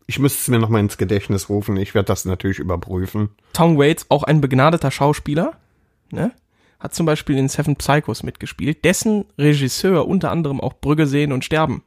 Ich 0.07 0.19
müsste 0.19 0.39
es 0.41 0.47
mir 0.47 0.59
nochmal 0.59 0.81
ins 0.81 0.97
Gedächtnis 0.97 1.49
rufen. 1.49 1.77
Ich 1.77 1.93
werde 1.93 2.07
das 2.07 2.25
natürlich 2.25 2.59
überprüfen. 2.59 3.29
Tom 3.53 3.77
Waits, 3.77 4.05
auch 4.09 4.23
ein 4.23 4.41
begnadeter 4.41 4.91
Schauspieler, 4.91 5.53
ne? 6.11 6.33
hat 6.79 6.95
zum 6.95 7.05
Beispiel 7.05 7.37
in 7.37 7.47
Seven 7.47 7.75
Psychos 7.75 8.23
mitgespielt, 8.23 8.83
dessen 8.83 9.25
Regisseur 9.37 10.07
unter 10.07 10.31
anderem 10.31 10.59
auch 10.59 10.73
Brügge 10.73 11.05
sehen 11.05 11.31
und 11.31 11.45
sterben 11.45 11.83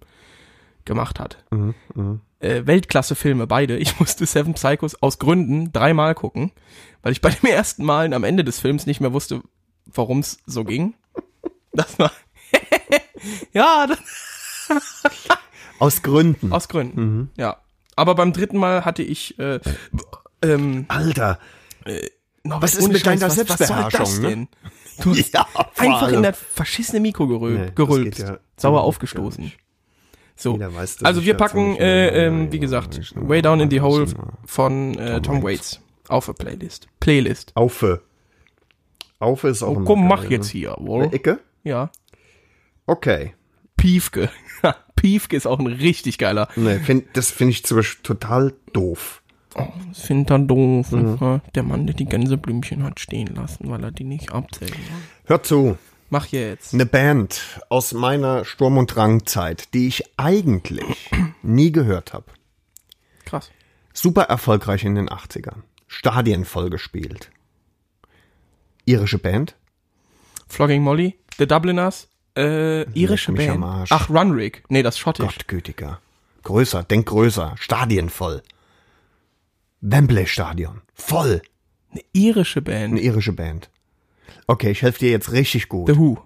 gemacht 0.84 1.18
hat. 1.18 1.44
Äh, 2.40 2.66
Weltklasse-Filme, 2.66 3.46
beide. 3.46 3.76
Ich 3.76 3.98
musste 4.00 4.24
Seven 4.24 4.54
Psychos 4.54 5.02
aus 5.02 5.18
Gründen 5.18 5.72
dreimal 5.72 6.14
gucken, 6.14 6.52
weil 7.02 7.12
ich 7.12 7.20
bei 7.20 7.30
dem 7.30 7.46
ersten 7.50 7.84
Malen 7.84 8.12
am 8.12 8.24
Ende 8.24 8.44
des 8.44 8.60
Films 8.60 8.86
nicht 8.86 9.00
mehr 9.00 9.12
wusste, 9.12 9.42
worum 9.86 10.20
es 10.20 10.38
so 10.46 10.64
ging. 10.64 10.94
Das 11.72 11.98
war. 11.98 12.12
ja, 13.52 13.86
Aus 15.78 16.02
Gründen. 16.02 16.52
aus 16.52 16.68
Gründen. 16.68 17.30
Ja. 17.36 17.59
Aber 17.96 18.14
beim 18.14 18.32
dritten 18.32 18.57
Mal 18.59 18.84
hatte 18.84 19.02
ich. 19.02 19.38
Äh, 19.38 19.61
ähm, 20.42 20.84
Alter. 20.88 21.38
no, 22.44 22.57
Was 22.61 22.74
ist 22.74 22.82
ohne 22.84 22.94
mit 22.94 23.07
deiner 23.07 23.22
was, 23.22 23.36
was 23.38 23.46
Selbstbeherrschung, 23.59 24.20
ne? 24.22 24.28
denn? 24.28 24.48
Du 25.00 25.11
hast 25.11 25.32
Ja, 25.34 25.46
einfach 25.76 26.09
in 26.12 26.22
das 26.22 26.38
verschissene 26.38 27.00
Mikro 27.00 27.26
gerö 27.26 27.59
Nee, 27.76 28.00
geht 28.05 28.18
ja 28.18 28.38
Sauer 28.57 28.82
aufgestoßen. 28.82 29.52
So. 30.36 30.59
Weiß, 30.59 31.02
also 31.05 31.24
wir 31.24 31.34
packen, 31.34 31.72
mehr- 31.74 32.12
äh, 32.12 32.26
ähm, 32.26 32.50
wie 32.52 32.59
gesagt, 32.59 33.12
Way 33.14 33.42
Down 33.42 33.61
in 33.61 33.70
the 33.70 33.80
Hole 33.80 34.07
von 34.46 34.98
äh, 34.98 35.20
Tom 35.22 35.42
Waits 35.42 35.80
auf 36.09 36.26
der 36.26 36.32
Playlist. 36.34 36.88
Playlist. 37.00 37.52
Aufe. 37.55 38.02
Aufe 39.20 39.48
ist 39.48 39.62
auch 39.62 39.76
Oh, 39.76 39.84
komm, 39.84 40.07
mach 40.09 40.24
ne? 40.24 40.30
jetzt 40.30 40.48
hier, 40.48 40.76
Eine 40.76 40.86
wohl. 40.86 41.05
Ecke? 41.12 41.38
Ja. 41.62 41.90
Okay. 42.87 43.35
Piefke. 43.76 44.30
Piefke 44.97 45.37
ist 45.37 45.47
auch 45.47 45.59
ein 45.59 45.66
richtig 45.66 46.18
geiler. 46.18 46.49
Nee, 46.57 46.78
find, 46.78 47.05
das 47.14 47.30
finde 47.30 47.53
ich 47.53 47.64
zum 47.64 47.78
Beispiel 47.78 48.03
total 48.03 48.55
doof. 48.72 49.22
Oh, 49.57 49.66
das 49.89 50.01
findet 50.01 50.30
er 50.30 50.39
doof. 50.41 50.91
Mhm. 50.91 51.41
Der 51.55 51.62
Mann, 51.62 51.87
der 51.87 51.95
die 51.95 52.07
Gänseblümchen 52.07 52.82
hat 52.82 53.01
stehen 53.01 53.35
lassen, 53.35 53.70
weil 53.70 53.85
er 53.85 53.93
die 53.93 54.05
nicht 54.05 54.32
abzählen 54.32 54.72
will. 54.72 55.03
Hör 55.24 55.43
zu. 55.43 55.78
Mach 56.11 56.26
jetzt. 56.26 56.74
Eine 56.74 56.87
Band 56.87 57.61
aus 57.68 57.93
meiner 57.93 58.45
Sturm- 58.45 58.78
und 58.78 58.95
Drangzeit, 58.95 59.72
die 59.74 59.89
ich 59.89 60.05
eigentlich 60.16 61.11
nie 61.43 61.72
gehört 61.72 62.12
habe. 62.12 62.26
Krass. 63.24 63.51
Super 63.93 64.22
erfolgreich 64.24 64.85
in 64.85 64.95
den 64.97 65.09
80ern. 65.09 65.62
Stadien 65.87 66.45
voll 66.45 66.70
gespielt. 66.70 67.30
Irische 68.85 69.18
Band? 69.18 69.57
Flogging 70.49 70.82
Molly, 70.82 71.18
The 71.39 71.47
Dubliners, 71.47 72.09
äh, 72.37 72.82
irische 72.93 73.32
Band. 73.32 73.64
Ach, 73.91 74.11
Runrig. 74.11 74.62
Nee, 74.68 74.82
das 74.82 74.95
ist 74.97 75.01
schottisch. 75.01 75.24
Gottgütiger. 75.26 76.01
Größer, 76.43 76.82
denk 76.82 77.07
größer. 77.07 77.55
Stadien 77.59 78.09
voll. 78.11 78.43
Wembley 79.80 80.26
Stadion. 80.26 80.82
Voll. 80.95 81.43
Eine 81.91 82.03
irische 82.12 82.62
Band. 82.62 82.93
Eine 82.93 83.01
irische 83.01 83.32
Band. 83.32 83.70
Okay, 84.47 84.70
ich 84.70 84.82
helfe 84.82 84.99
dir 84.99 85.11
jetzt 85.11 85.32
richtig 85.32 85.68
gut. 85.68 85.89
The 85.89 85.97
Who. 85.97 86.18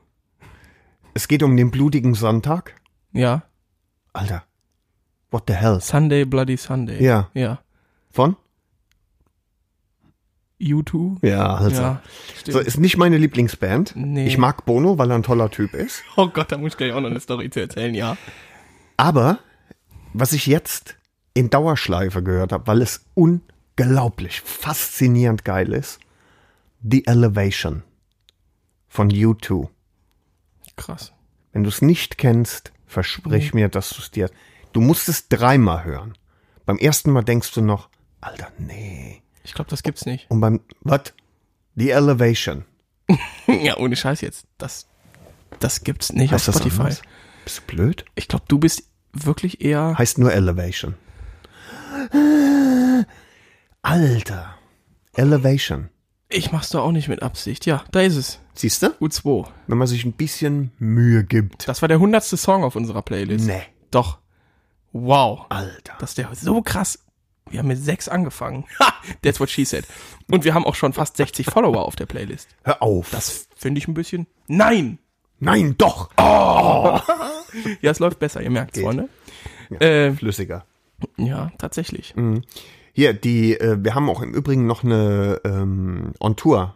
Es 1.14 1.28
geht 1.28 1.42
um 1.42 1.56
den 1.56 1.70
blutigen 1.70 2.14
Sonntag. 2.14 2.74
Ja. 3.12 3.42
Alter. 4.12 4.44
What 5.30 5.44
the 5.48 5.54
hell? 5.54 5.80
Sunday 5.80 6.24
Bloody 6.24 6.56
Sunday. 6.56 7.02
Ja. 7.02 7.30
Ja. 7.34 7.60
Von? 8.10 8.36
U2. 10.60 11.26
Ja, 11.26 11.54
also. 11.54 11.82
Ja. 11.82 12.02
So, 12.46 12.58
ist 12.58 12.78
nicht 12.78 12.96
meine 12.96 13.18
Lieblingsband. 13.18 13.94
Nee. 13.94 14.26
Ich 14.26 14.38
mag 14.38 14.64
Bono, 14.64 14.98
weil 14.98 15.10
er 15.10 15.16
ein 15.16 15.22
toller 15.22 15.50
Typ 15.50 15.74
ist. 15.74 16.02
oh 16.16 16.28
Gott, 16.28 16.50
da 16.50 16.58
muss 16.58 16.72
ich 16.72 16.76
gleich 16.76 16.92
auch 16.92 17.00
noch 17.00 17.10
eine 17.10 17.20
Story 17.20 17.50
zu 17.50 17.60
erzählen, 17.60 17.94
ja. 17.94 18.16
Aber 18.96 19.38
was 20.12 20.32
ich 20.32 20.46
jetzt 20.46 20.96
in 21.34 21.50
Dauerschleife 21.50 22.22
gehört 22.22 22.52
habe, 22.52 22.66
weil 22.66 22.82
es 22.82 23.04
unglaublich 23.14 24.40
faszinierend 24.40 25.44
geil 25.44 25.72
ist, 25.72 26.00
The 26.82 27.06
Elevation 27.06 27.82
von 28.88 29.10
U2. 29.10 29.68
Krass. 30.76 31.12
Wenn 31.52 31.62
du 31.62 31.68
es 31.68 31.82
nicht 31.82 32.18
kennst, 32.18 32.72
versprich 32.86 33.54
mir, 33.54 33.68
dass 33.68 33.90
du 33.90 34.00
es 34.00 34.10
dir. 34.10 34.30
Du 34.72 34.80
musst 34.80 35.08
es 35.08 35.28
dreimal 35.28 35.84
hören. 35.84 36.14
Beim 36.66 36.78
ersten 36.78 37.12
Mal 37.12 37.22
denkst 37.22 37.52
du 37.52 37.60
noch, 37.60 37.88
Alter, 38.20 38.48
nee. 38.58 39.22
Ich 39.48 39.54
glaube, 39.54 39.70
das 39.70 39.82
gibt's 39.82 40.04
nicht. 40.04 40.30
Und 40.30 40.42
beim, 40.42 40.60
was? 40.82 41.14
The 41.74 41.90
Elevation. 41.90 42.66
ja, 43.46 43.78
ohne 43.78 43.96
Scheiß 43.96 44.20
jetzt. 44.20 44.46
Das, 44.58 44.86
das 45.58 45.84
gibt's 45.84 46.12
nicht 46.12 46.32
Heißt 46.32 46.50
auf 46.50 46.54
das 46.54 46.62
Spotify. 46.62 46.82
anders? 46.82 47.02
Bist 47.44 47.58
du 47.60 47.74
blöd? 47.74 48.04
Ich 48.14 48.28
glaube, 48.28 48.44
du 48.46 48.58
bist 48.58 48.82
wirklich 49.14 49.62
eher. 49.62 49.96
Heißt 49.96 50.18
nur 50.18 50.34
Elevation. 50.34 50.96
Alter. 53.80 54.54
Elevation. 55.14 55.88
Ich 56.28 56.52
mach's 56.52 56.68
doch 56.68 56.84
auch 56.84 56.92
nicht 56.92 57.08
mit 57.08 57.22
Absicht. 57.22 57.64
Ja, 57.64 57.84
da 57.90 58.02
ist 58.02 58.16
es. 58.16 58.40
Siehst 58.52 58.82
du? 58.82 58.88
U2. 59.00 59.48
Wenn 59.66 59.78
man 59.78 59.86
sich 59.86 60.04
ein 60.04 60.12
bisschen 60.12 60.72
Mühe 60.78 61.24
gibt. 61.24 61.66
Das 61.66 61.80
war 61.80 61.88
der 61.88 62.00
hundertste 62.00 62.36
Song 62.36 62.64
auf 62.64 62.76
unserer 62.76 63.00
Playlist. 63.00 63.46
Nee. 63.46 63.62
Doch. 63.90 64.18
Wow. 64.92 65.46
Alter. 65.48 65.94
Das 66.00 66.10
ist 66.10 66.18
der 66.18 66.28
so 66.34 66.60
krass. 66.60 66.98
Wir 67.50 67.60
haben 67.60 67.68
mit 67.68 67.78
sechs 67.82 68.08
angefangen. 68.08 68.64
Ha! 68.80 68.92
That's 69.22 69.40
what 69.40 69.50
she 69.50 69.64
said. 69.64 69.84
Und 70.30 70.44
wir 70.44 70.54
haben 70.54 70.64
auch 70.64 70.74
schon 70.74 70.92
fast 70.92 71.16
60 71.16 71.46
Follower 71.46 71.84
auf 71.84 71.96
der 71.96 72.06
Playlist. 72.06 72.48
Hör 72.64 72.82
auf. 72.82 73.10
Das 73.10 73.48
finde 73.56 73.78
ich 73.78 73.88
ein 73.88 73.94
bisschen. 73.94 74.26
Nein! 74.46 74.98
Nein, 75.40 75.74
doch. 75.78 76.10
Ja, 77.80 77.90
es 77.90 77.98
läuft 77.98 78.18
besser, 78.18 78.42
ihr 78.42 78.50
merkt 78.50 78.76
Freunde. 78.76 79.08
Äh, 79.80 80.12
Flüssiger. 80.12 80.66
ja, 81.16 81.50
tatsächlich. 81.56 82.14
Hier, 82.92 83.12
die, 83.14 83.58
äh, 83.58 83.78
wir 83.80 83.94
haben 83.94 84.10
auch 84.10 84.20
im 84.20 84.34
Übrigen 84.34 84.66
noch 84.66 84.84
eine 84.84 85.40
ähm, 85.44 86.12
On 86.20 86.36
Tour. 86.36 86.74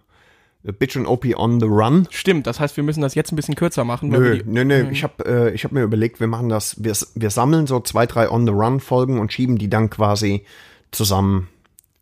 Bitch 0.64 0.96
and 0.96 1.08
OP 1.08 1.24
on 1.36 1.58
the 1.60 1.66
Run. 1.66 2.06
Stimmt, 2.10 2.46
das 2.46 2.60
heißt, 2.60 2.76
wir 2.76 2.84
müssen 2.84 3.00
das 3.00 3.14
jetzt 3.14 3.32
ein 3.32 3.36
bisschen 3.36 3.56
kürzer 3.56 3.84
machen. 3.84 4.10
Nö, 4.10 4.42
nö, 4.44 4.64
nö. 4.64 4.90
Ich 4.90 5.02
habe 5.02 5.24
äh, 5.24 5.54
ich 5.54 5.64
hab 5.64 5.72
mir 5.72 5.82
überlegt, 5.82 6.20
wir 6.20 6.28
machen 6.28 6.48
das, 6.48 6.82
wir, 6.82 6.94
wir 7.14 7.30
sammeln 7.30 7.66
so 7.66 7.80
zwei, 7.80 8.06
drei 8.06 8.30
On 8.30 8.46
the 8.46 8.52
Run 8.52 8.78
Folgen 8.78 9.18
und 9.18 9.32
schieben 9.32 9.58
die 9.58 9.68
dann 9.68 9.90
quasi 9.90 10.44
zusammen 10.92 11.48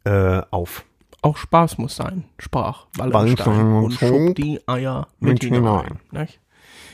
äh, 0.05 0.43
auf. 0.51 0.85
Auch 1.23 1.37
Spaß 1.37 1.79
muss 1.79 1.97
sein. 1.97 2.25
Sprach 2.39 2.87
Wallenstein 2.97 3.61
und 3.61 3.85
und 3.85 3.93
Schub 3.93 4.09
schob 4.09 4.35
die 4.37 4.61
Eier 4.67 5.09
mit 5.19 5.43
mit 5.43 5.55
hinein. 5.55 6.01
Nicht? 6.11 6.41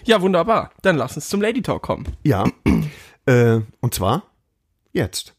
Ja, 0.04 0.20
wunderbar. 0.20 0.70
Dann 0.82 0.96
lass 0.96 1.16
uns 1.16 1.28
zum 1.28 1.40
Lady 1.40 1.62
Talk 1.62 1.82
kommen. 1.82 2.06
Ja. 2.22 2.44
äh, 3.26 3.60
und 3.80 3.94
zwar 3.94 4.22
jetzt. 4.92 5.34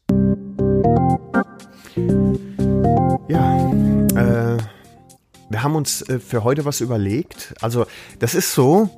Ja. 3.28 3.70
Äh, 4.14 4.58
wir 5.50 5.62
haben 5.62 5.74
uns 5.76 6.02
äh, 6.02 6.18
für 6.20 6.44
heute 6.44 6.64
was 6.64 6.80
überlegt. 6.80 7.54
Also, 7.60 7.86
das 8.18 8.34
ist 8.34 8.52
so 8.54 8.90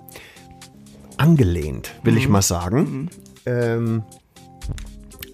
angelehnt, 1.16 1.92
will 2.02 2.16
ich 2.16 2.28
mal 2.28 2.42
sagen. 2.42 3.10
Ähm, 3.46 4.02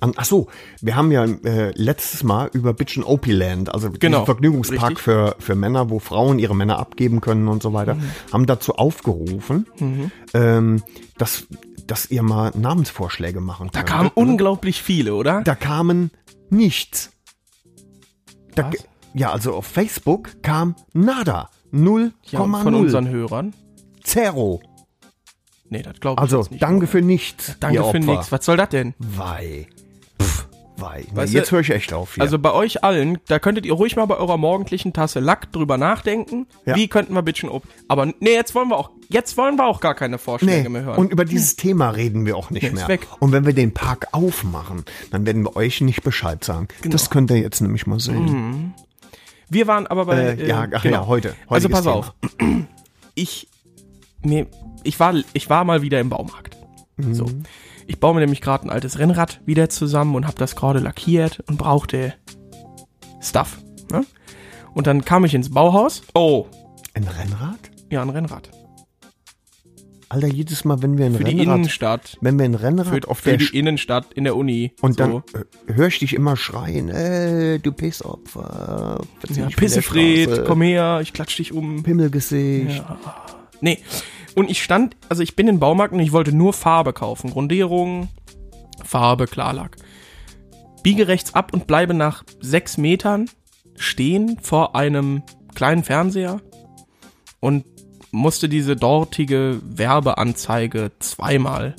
an, 0.01 0.13
ach 0.17 0.25
so, 0.27 0.49
wir 0.83 0.95
haben 0.95 1.11
ja 1.11 1.25
äh, 1.25 1.71
letztes 1.75 2.23
Mal 2.23 2.51
über 2.53 2.75
Bitch 2.75 2.99
and 2.99 3.07
Opie 3.07 3.33
Land, 3.33 3.73
also 3.73 3.91
Genau, 3.91 4.25
Vergnügungspark 4.27 4.91
richtig. 4.91 4.99
für, 5.05 5.37
für 5.39 5.55
Männer, 5.55 5.89
wo 5.89 5.99
Frauen 6.01 6.39
ihre 6.39 6.55
Männer 6.55 6.79
abgeben 6.79 7.21
können 7.23 7.49
und 7.49 7.63
so 7.63 7.73
weiter, 7.73 7.95
Mhm. 7.95 8.03
haben 8.33 8.47
dazu 8.47 8.75
aufgerufen, 8.75 9.67
ähm, 10.35 10.83
dass, 11.17 11.47
dass 11.87 12.11
ihr 12.11 12.23
mal 12.23 12.53
Namensvorschläge 12.55 13.41
machen 13.41 13.71
Da 13.73 13.79
könnt. 13.81 13.89
kamen 13.89 14.11
unglaublich 14.15 14.83
viele, 14.83 15.15
oder? 15.15 15.41
Da 15.43 15.55
kamen 15.55 16.11
nichts. 16.51 17.11
Da? 18.55 18.71
Ja, 19.17 19.33
also 19.33 19.55
auf 19.55 19.67
Facebook 19.67 20.43
kam 20.43 20.75
nada. 20.93 21.51
0,0. 21.73 22.13
ja, 22.31 22.39
von 22.39 22.75
unseren 22.75 23.09
Hörern. 23.09 23.55
Zero. 24.05 24.61
Nee, 25.69 25.83
das 25.83 25.99
glaube 26.01 26.15
ich 26.19 26.23
Also, 26.23 26.39
jetzt 26.39 26.51
nicht. 26.53 26.63
danke 26.63 26.87
für 26.87 27.03
nichts. 27.03 27.57
Danke 27.59 27.77
ihr 27.79 27.85
für 27.85 27.99
nichts. 27.99 28.31
Was 28.31 28.45
soll 28.45 28.57
das 28.57 28.69
denn? 28.69 28.95
Wei. 28.99 29.67
Pff, 30.23 30.47
wei. 30.77 31.05
Nee, 31.11 31.17
Weißt 31.17 31.33
jetzt 31.35 31.51
höre 31.51 31.61
ich 31.61 31.71
echt 31.71 31.93
auf 31.93 32.15
hier. 32.15 32.23
Also 32.23 32.39
bei 32.39 32.53
euch 32.53 32.85
allen, 32.85 33.19
da 33.27 33.41
könntet 33.41 33.67
ihr 33.67 33.73
ruhig 33.73 33.97
mal 33.97 34.07
bei 34.07 34.17
eurer 34.17 34.37
morgendlichen 34.37 34.93
Tasse 34.93 35.19
Lack 35.19 35.51
drüber 35.51 35.77
nachdenken. 35.77 36.47
Ja. 36.67 36.77
Wie 36.77 36.87
könnten 36.87 37.15
wir 37.15 37.23
Bitchen 37.23 37.49
ob. 37.49 37.65
Aber 37.89 38.07
nee, 38.07 38.33
jetzt 38.35 38.55
wollen 38.55 38.69
wir 38.69 38.77
auch, 38.79 38.91
jetzt 39.09 39.37
wollen 39.37 39.57
wir 39.57 39.67
auch 39.67 39.81
gar 39.81 39.95
keine 39.97 40.19
Vorschläge 40.19 40.63
nee, 40.63 40.69
mehr 40.69 40.83
hören. 40.85 40.99
und 40.99 41.11
über 41.13 41.25
dieses 41.25 41.57
Thema 41.57 41.91
reden 41.91 42.27
wir 42.27 42.37
auch 42.37 42.51
nicht 42.51 42.63
Nee, 42.63 42.71
mehr. 42.71 42.87
weg. 42.87 43.09
Und 43.19 43.33
wenn 43.33 43.45
wir 43.45 43.53
den 43.53 43.75
Park 43.75 44.07
aufmachen, 44.13 44.85
dann 45.11 45.27
werden 45.27 45.43
wir 45.43 45.57
euch 45.57 45.81
nicht 45.81 46.05
Bescheid 46.05 46.45
sagen. 46.45 46.69
Genau. 46.83 46.93
Das 46.93 47.11
könnt 47.11 47.31
ihr 47.33 47.39
jetzt 47.39 47.61
nämlich 47.61 47.89
mal 47.89 47.99
sehen. 47.99 48.25
Mhm. 48.25 48.75
Wir 49.49 49.67
waren 49.67 49.87
aber 49.87 50.07
bei. 50.07 50.17
Äh, 50.19 50.49
ja, 50.49 50.67
ach 50.73 50.85
ja, 50.85 51.07
heute. 51.07 51.35
Also 51.49 51.69
pass 51.69 51.83
Thema. 51.85 51.95
auf. 51.95 52.15
Ich, 53.15 53.49
mir, 54.23 54.47
ich 54.83 54.99
war, 55.01 55.15
ich 55.33 55.49
war 55.49 55.65
mal 55.65 55.83
wieder 55.83 56.01
im 56.01 56.09
Baumarkt. 56.11 56.57
Mhm. 56.97 57.15
So. 57.15 57.27
Ich 57.87 58.01
baue 58.01 58.15
mir 58.15 58.21
nämlich 58.21 58.41
gerade 58.41 58.67
ein 58.67 58.71
altes 58.71 58.99
Rennrad 58.99 59.41
wieder 59.47 59.69
zusammen 59.69 60.15
und 60.17 60.27
habe 60.27 60.37
das 60.39 60.57
gerade 60.57 60.81
lackiert 60.81 61.43
und 61.47 61.57
brauchte 61.57 62.15
Stuff. 63.21 63.59
Ne? 63.91 64.05
Und 64.75 64.87
dann 64.87 65.05
kam 65.05 65.25
ich 65.25 65.35
ins 65.35 65.51
Bauhaus. 65.51 66.03
Oh, 66.15 66.47
Ein 66.95 67.05
Rennrad? 67.05 67.59
ja, 67.91 68.03
ein 68.03 68.11
Rennrad. 68.11 68.51
Alter, 70.09 70.29
jedes 70.29 70.65
Mal, 70.65 70.83
wenn 70.83 70.99
wir 70.99 71.07
ein 71.07 71.15
Für 71.15 71.25
die 71.25 71.39
Rennrad, 71.39 71.57
Innenstadt. 71.57 72.17
wenn 72.21 72.39
wir 72.39 72.45
ein 72.45 72.55
Rennrad 72.55 72.87
Für, 73.05 73.09
auf 73.09 73.19
für 73.19 73.37
die 73.37 73.59
Innenstadt 73.59 74.13
in 74.13 74.23
der 74.25 74.37
Uni. 74.37 74.73
und 74.81 75.01
dann 75.01 75.11
so. 75.11 75.23
äh, 75.37 75.75
höre 75.75 75.89
ich 75.89 75.99
dich 75.99 76.15
immer 76.15 76.37
schreien, 76.37 76.89
äh, 76.91 77.59
du 77.59 77.73
Pissopfer, 77.73 79.01
Ja, 79.35 79.49
Pissefred, 79.49 80.45
komm 80.47 80.63
her, 80.63 81.01
ich 81.03 81.13
klatsch 81.13 81.37
dich 81.39 81.53
um. 81.53 81.83
Pimmelgesicht. 81.83 82.85
Nee. 83.61 83.79
Und 84.37 84.51
ich 84.51 84.63
stand, 84.63 84.97
also 85.09 85.23
ich 85.23 85.35
bin 85.35 85.49
in 85.49 85.57
den 85.57 85.61
Baumarkt 85.61 85.93
und 85.93 86.01
ich 86.01 86.13
wollte 86.13 86.33
nur 86.33 86.53
Farbe 86.53 86.93
kaufen. 86.93 87.31
Grundierung, 87.31 88.09
Farbe, 88.85 89.27
Klarlack. 89.27 89.77
Biege 90.83 91.09
rechts 91.09 91.35
ab 91.35 91.53
und 91.53 91.67
bleibe 91.67 91.95
nach 91.95 92.23
sechs 92.41 92.77
Metern 92.79 93.29
stehen 93.75 94.39
vor 94.41 94.77
einem 94.77 95.23
kleinen 95.55 95.83
Fernseher 95.85 96.41
und 97.41 97.65
musste 98.11 98.49
diese 98.49 98.77
dortige 98.77 99.61
Werbeanzeige 99.63 100.93
zweimal 100.99 101.75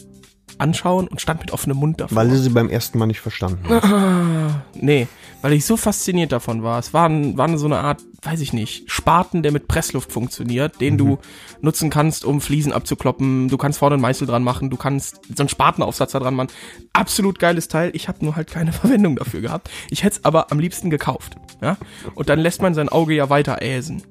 anschauen 0.60 1.08
und 1.08 1.22
stand 1.22 1.40
mit 1.40 1.52
offenem 1.52 1.78
Mund 1.78 2.02
davor. 2.02 2.16
Weil 2.16 2.30
du 2.30 2.38
sie 2.38 2.50
beim 2.50 2.70
ersten 2.70 2.98
Mal 2.98 3.06
nicht 3.06 3.20
verstanden 3.20 3.64
hast. 3.70 4.56
Nee, 4.82 5.08
weil 5.42 5.54
ich 5.54 5.66
so 5.66 5.78
fasziniert 5.78 6.32
davon 6.32 6.64
war. 6.64 6.80
Es 6.80 6.94
war, 6.94 7.10
war 7.12 7.58
so 7.58 7.66
eine 7.66 7.80
Art, 7.80 8.02
weiß 8.24 8.42
ich 8.42 8.54
nicht, 8.54 8.90
Spaten, 8.92 9.44
der 9.44 9.52
mit 9.52 9.68
Pressluft 9.68 10.12
funktioniert, 10.12 10.82
den 10.82 10.98
du 10.98 11.20
nutzen 11.62 11.90
kannst, 11.90 12.26
um 12.26 12.42
Fliesen 12.42 12.74
abzukloppen. 12.74 13.50
Du 13.50 13.58
kannst 13.58 13.80
vorne 13.80 13.96
einen 13.96 14.02
Meißel 14.02 14.28
dran 14.28 14.44
machen, 14.44 14.70
du 14.70 14.78
kannst 14.78 15.20
so 15.36 15.44
einen 15.44 15.50
Spatenaufsatz 15.50 16.12
da 16.12 16.20
dran 16.20 16.36
machen. 16.36 16.50
Absolut 16.94 17.40
geiles 17.40 17.68
Teil. 17.68 17.92
Ich 17.94 18.08
habe 18.08 18.24
nur 18.24 18.36
halt 18.36 18.50
keine 18.50 18.74
Verwendung 18.74 19.16
dafür 19.16 19.42
gehabt. 19.42 19.70
Ich 19.90 20.04
hätte 20.04 20.18
es 20.18 20.26
aber 20.26 20.52
am 20.52 20.60
liebsten 20.60 20.90
gekauft. 20.90 21.36
Ja? 21.62 21.78
Und 22.16 22.30
dann 22.30 22.40
lässt 22.40 22.62
man 22.62 22.74
sein 22.74 22.90
Auge 22.90 23.14
ja 23.14 23.30
weiter 23.30 23.62
äsen. 23.62 24.04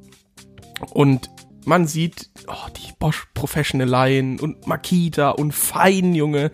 Und 0.91 1.31
man 1.67 1.87
sieht 1.87 2.31
oh, 2.49 2.69
die 2.77 2.93
Bosch 2.99 3.27
Professional 3.35 3.89
Line 3.89 4.41
und 4.41 4.67
Makita 4.67 5.31
und 5.31 5.53
Fein, 5.53 6.15
Junge. 6.15 6.51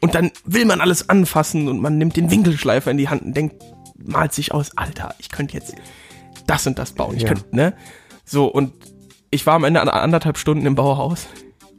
Und 0.00 0.14
dann 0.16 0.32
will 0.44 0.64
man 0.64 0.80
alles 0.80 1.08
anfassen 1.08 1.68
und 1.68 1.80
man 1.80 1.96
nimmt 1.98 2.16
den 2.16 2.30
Winkelschleifer 2.30 2.90
in 2.90 2.96
die 2.96 3.08
Hand 3.08 3.22
und 3.22 3.36
denkt, 3.36 3.62
malt 3.96 4.32
sich 4.32 4.52
aus, 4.52 4.76
Alter, 4.76 5.14
ich 5.18 5.30
könnte 5.30 5.54
jetzt 5.54 5.74
das 6.46 6.66
und 6.66 6.78
das 6.78 6.92
bauen. 6.92 7.14
Ich 7.16 7.22
Ja. 7.22 7.28
könnte, 7.28 7.54
ne? 7.54 7.74
So, 8.24 8.46
und 8.46 8.72
ich 9.30 9.46
war 9.46 9.54
am 9.54 9.64
Ende 9.64 9.80
an 9.80 9.88
anderthalb 9.88 10.38
Stunden 10.38 10.66
im 10.66 10.74
Bauhaus 10.74 11.26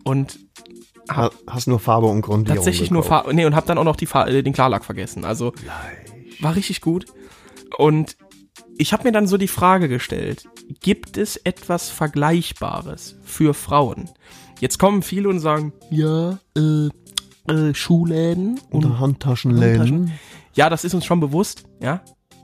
und 0.04 0.40
Ha- 1.10 1.30
Hast 1.48 1.68
nur 1.68 1.80
Farbe 1.80 2.08
und 2.08 2.22
Grundierung 2.22 2.56
tatsächlich 2.58 2.90
nur 2.90 3.04
gekauft. 3.04 3.26
Farbe, 3.26 3.36
nee, 3.36 3.46
und 3.46 3.56
hab 3.56 3.68
dann 3.68 3.78
auch 3.78 3.84
noch 3.84 3.96
die 3.96 4.08
Fa 4.08 4.26
äh, 4.26 4.42
den 4.42 4.54
Klarlack 4.54 4.84
vergessen. 4.84 5.24
Also 5.24 5.54
war 6.40 6.56
richtig 6.56 6.82
gut. 6.82 7.06
Und 7.78 8.18
ich 8.78 8.94
habe 8.94 9.04
mir 9.04 9.12
dann 9.12 9.28
so 9.28 9.38
die 9.38 9.48
Frage 9.48 9.88
gestellt, 9.88 10.48
gibt 10.82 11.18
es 11.18 11.38
etwas 11.38 11.90
Vergleichbares 11.90 13.16
für 13.24 13.54
Frauen? 13.54 14.10
Jetzt 14.60 14.80
kommen 14.80 15.02
viele 15.02 15.30
und 15.30 15.40
sagen, 15.40 15.74
ja, 15.90 16.40
äh, 16.58 16.90
äh, 17.52 17.74
Schuhläden 17.74 18.60
und 18.70 18.86
Oder 18.86 19.00
Handtaschenläden. 19.00 20.12
ja, 20.56 20.70
das 20.70 20.84
ist 20.84 20.94
uns 20.94 21.06
schon 21.06 21.20
bewusst, 21.20 21.64
ja. 21.82 22.02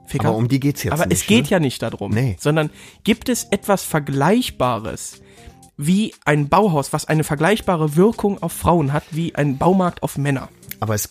Ficker. 0.07 0.27
Aber 0.29 0.37
um 0.37 0.49
die 0.49 0.59
geht's 0.59 0.83
jetzt 0.83 0.91
Aber 0.93 1.05
nicht. 1.05 1.21
es 1.21 1.27
geht 1.27 1.45
ne? 1.45 1.49
ja 1.51 1.59
nicht 1.59 1.81
darum, 1.81 2.11
Nee. 2.11 2.35
sondern 2.39 2.69
gibt 3.05 3.29
es 3.29 3.45
etwas 3.45 3.83
Vergleichbares 3.83 5.21
wie 5.77 6.13
ein 6.25 6.49
Bauhaus, 6.49 6.91
was 6.93 7.05
eine 7.05 7.23
vergleichbare 7.23 7.95
Wirkung 7.95 8.41
auf 8.43 8.51
Frauen 8.51 8.91
hat, 8.93 9.03
wie 9.11 9.33
ein 9.35 9.57
Baumarkt 9.57 10.03
auf 10.03 10.17
Männer? 10.17 10.49
Aber 10.81 10.95
es, 10.95 11.09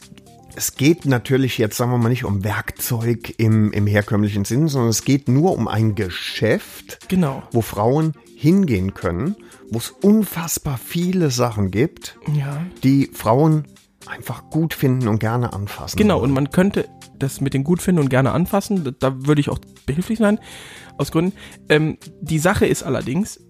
es 0.57 0.75
geht 0.75 1.05
natürlich 1.07 1.59
jetzt, 1.59 1.77
sagen 1.77 1.91
wir 1.91 1.99
mal, 1.99 2.09
nicht 2.09 2.25
um 2.25 2.45
Werkzeug 2.45 3.35
im, 3.39 3.73
im 3.73 3.87
herkömmlichen 3.87 4.45
Sinn, 4.45 4.69
sondern 4.69 4.91
es 4.91 5.05
geht 5.05 5.29
nur 5.29 5.53
um 5.57 5.69
ein 5.69 5.95
Geschäft, 5.95 6.99
Genau. 7.09 7.43
wo 7.53 7.61
Frauen 7.63 8.15
hingehen 8.37 8.95
können, 8.95 9.37
wo 9.71 9.79
es 9.79 9.91
unfassbar 9.91 10.79
viele 10.79 11.31
Sachen 11.31 11.71
gibt, 11.71 12.19
Ja. 12.35 12.65
die 12.83 13.11
Frauen 13.13 13.67
einfach 14.07 14.51
gut 14.51 14.75
finden 14.75 15.09
und 15.09 15.19
gerne 15.21 15.53
anfassen. 15.53 15.97
Genau, 15.99 16.17
und 16.17 16.23
wollen. 16.23 16.33
man 16.35 16.51
könnte 16.51 16.89
das 17.19 17.41
mit 17.41 17.53
den 17.55 17.65
gut 17.65 17.83
finden 17.83 18.01
und 18.01 18.09
gerne 18.09 18.33
anfassen. 18.33 18.83
Da, 18.83 18.91
da 18.99 19.27
würde 19.27 19.41
ich 19.43 19.51
auch 19.51 19.59
behilflich 19.87 20.19
sein, 20.19 20.41
aus 20.97 21.13
Gründen. 21.13 21.33
Ähm, 21.69 21.99
die 22.21 22.39
Sache 22.39 22.67
ist 22.67 22.83
allerdings, 22.83 23.41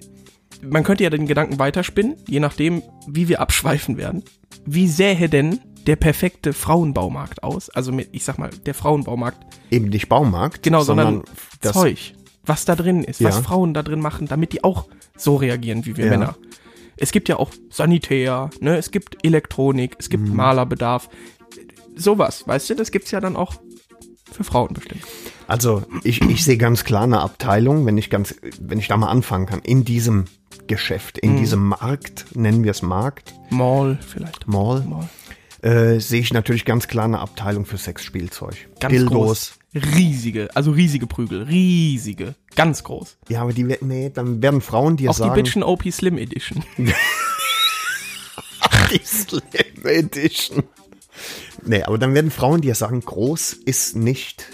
man 0.63 0.83
könnte 0.83 1.05
ja 1.05 1.11
den 1.11 1.27
Gedanken 1.27 1.59
weiterspinnen, 1.59 2.17
je 2.29 2.41
nachdem, 2.41 2.83
wie 3.07 3.29
wir 3.29 3.41
abschweifen 3.41 3.97
werden. 3.97 4.25
Wie 4.67 4.89
sähe 4.89 5.29
denn 5.29 5.61
der 5.91 5.97
perfekte 5.97 6.53
Frauenbaumarkt 6.53 7.43
aus? 7.43 7.69
Also 7.71 7.91
mit, 7.91 8.11
ich 8.13 8.23
sag 8.25 8.39
mal, 8.39 8.51
der 8.65 8.75
Frauenbaumarkt. 8.75 9.39
eben 9.73 9.89
nicht 9.89 10.09
Baumarkt, 10.09 10.63
Genau, 10.63 10.83
sondern, 10.85 11.25
das 11.63 11.73
Zeug, 11.73 12.15
was 12.45 12.65
da 12.65 12.77
drin 12.77 13.03
ist, 13.03 13.21
was 13.25 13.35
Ja. 13.35 13.43
Frauen 13.43 13.75
da 13.75 13.83
drin 13.83 13.99
machen, 14.01 14.29
damit 14.29 14.53
die 14.53 14.63
auch 14.63 14.87
so 15.17 15.35
reagieren 15.35 15.85
wie 15.87 15.97
wir 15.97 16.05
Ja. 16.05 16.11
Männer. 16.13 16.37
Es 16.97 17.11
gibt 17.11 17.29
ja 17.29 17.41
auch 17.41 17.51
Sanitär, 17.71 18.51
ne? 18.61 18.77
es 18.77 18.93
gibt 18.93 19.25
Elektronik, 19.25 19.97
es 19.99 20.07
Mhm. 20.07 20.11
gibt 20.11 20.29
Malerbedarf. 20.29 21.09
Sowas, 21.97 22.47
weißt 22.47 22.71
du, 22.71 22.75
das 22.77 22.93
gibt's 22.93 23.11
ja 23.11 23.21
dann 23.21 23.35
auch 23.35 23.55
für 24.31 24.45
Frauen 24.45 24.73
bestimmt. 24.75 25.03
Also 25.49 25.83
ich, 26.05 26.21
ich 26.21 26.45
sehe 26.45 26.57
ganz 26.57 26.85
klar 26.85 27.03
eine 27.03 27.21
Abteilung, 27.21 27.85
wenn 27.85 27.99
ich 27.99 28.11
ganz, 28.11 28.37
wenn 28.61 28.79
ich 28.79 28.87
da 28.87 28.97
mal 28.97 29.09
anfangen 29.09 29.47
kann, 29.47 29.59
in 29.61 29.85
diesem 29.85 30.27
Geschäft, 30.69 31.19
in 31.19 31.33
Mhm. 31.33 31.37
diesem 31.39 31.67
Markt, 31.67 32.27
nennen 32.37 32.63
wir 32.63 32.71
es 32.71 32.83
Markt, 32.83 33.35
Mall 33.51 33.99
vielleicht. 34.07 34.47
Mall, 34.47 34.83
Mall. 34.89 35.09
Äh, 35.63 35.99
sehe 36.01 36.21
ich 36.21 36.33
natürlich 36.33 36.65
ganz 36.65 36.89
klar 36.89 37.05
eine 37.05 37.19
Abteilung 37.19 37.67
für 37.67 37.79
Sexspielzeug. 37.79 38.69
Ganz 38.81 38.93
Dildos. 38.93 39.13
groß. 39.13 39.55
Riesige, 39.73 40.49
also 40.55 40.73
riesige 40.73 41.07
Prügel, 41.07 41.43
riesige, 41.43 42.35
ganz 42.57 42.83
groß. 42.83 43.19
Ja, 43.29 43.43
aber 43.43 43.53
die 43.53 43.69
werden, 43.69 43.87
nee, 43.87 44.11
dann 44.11 44.43
werden 44.43 44.61
Frauen 44.61 44.97
dir 44.97 45.11
Auch 45.11 45.15
sagen, 45.15 45.33
die 45.33 45.43
Bitchen 45.43 45.63
OP 45.63 45.85
Slim 45.93 46.19
Edition. 46.19 46.65
die 48.91 49.01
Slim 49.05 49.85
Edition. 49.85 50.65
Nee, 51.65 51.85
aber 51.85 51.99
dann 51.99 52.15
werden 52.15 52.33
Frauen 52.33 52.63
dir 52.63 52.75
sagen, 52.75 53.01
groß 53.01 53.53
ist 53.53 53.95
nicht, 53.95 54.47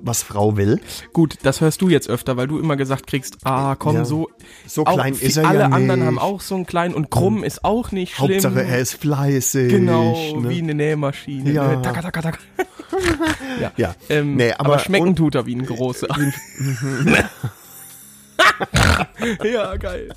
was 0.00 0.22
Frau 0.22 0.56
will. 0.56 0.80
Gut, 1.12 1.36
das 1.42 1.60
hörst 1.60 1.80
du 1.82 1.88
jetzt 1.88 2.08
öfter, 2.08 2.36
weil 2.36 2.46
du 2.46 2.58
immer 2.58 2.76
gesagt 2.76 3.06
kriegst, 3.06 3.38
ah, 3.44 3.74
komm, 3.78 3.96
Ja. 3.96 4.04
so. 4.04 4.28
So 4.66 4.84
auch 4.86 4.94
klein 4.94 5.14
vi- 5.14 5.22
ist 5.26 5.36
er 5.36 5.44
ja 5.44 5.48
Alle 5.48 5.72
anderen 5.72 6.04
haben 6.04 6.18
auch 6.18 6.40
so 6.40 6.54
einen 6.54 6.66
kleinen 6.66 6.94
und 6.94 7.10
krumm 7.10 7.42
ist 7.44 7.64
auch 7.64 7.90
nicht 7.92 8.14
schlimm. 8.14 8.32
Hauptsache 8.32 8.62
er 8.64 8.78
ist 8.78 8.94
fleißig. 8.94 9.70
Genau, 9.70 10.14
ne? 10.36 10.48
wie 10.50 10.58
eine 10.62 10.74
Nähmaschine. 10.74 11.50
Ja. 11.52 11.68
Ne? 11.76 11.82
Taka, 11.82 12.02
taka, 12.02 12.22
taka. 12.22 12.38
ja. 13.60 13.72
Ja. 13.76 13.94
Ähm, 14.08 14.36
Nee, 14.36 14.52
aber, 14.52 14.74
aber- 14.74 14.78
schmecken 14.78 15.08
und- 15.08 15.16
tut 15.16 15.34
er 15.34 15.46
wie 15.46 15.54
ein 15.54 15.64
großer. 15.66 16.08
ja, 19.44 19.76
geil. 19.76 20.08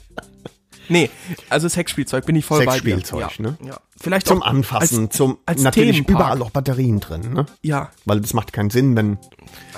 Nee, 0.92 1.10
also 1.50 1.68
Sexspielzeug 1.68 2.26
bin 2.26 2.36
ich 2.36 2.46
voll 2.46 2.66
bei 2.66 2.80
dir. 2.80 2.96
Sexspielzeug, 2.98 3.38
ja. 3.38 3.44
ne? 3.44 3.58
Ja. 3.66 3.80
Vielleicht 4.00 4.28
Zum 4.28 4.44
Anfassen, 4.44 5.06
als, 5.08 5.16
zum 5.18 5.38
als 5.46 5.62
natürlich 5.62 5.98
Themenpark. 5.98 6.20
überall 6.20 6.42
auch 6.42 6.52
Batterien 6.52 7.00
drin, 7.00 7.34
ne? 7.34 7.46
Ja, 7.62 7.92
Weil 8.06 8.20
das 8.22 8.34
macht 8.34 8.52
keinen 8.54 8.70
Sinn, 8.70 8.96
wenn 8.96 9.18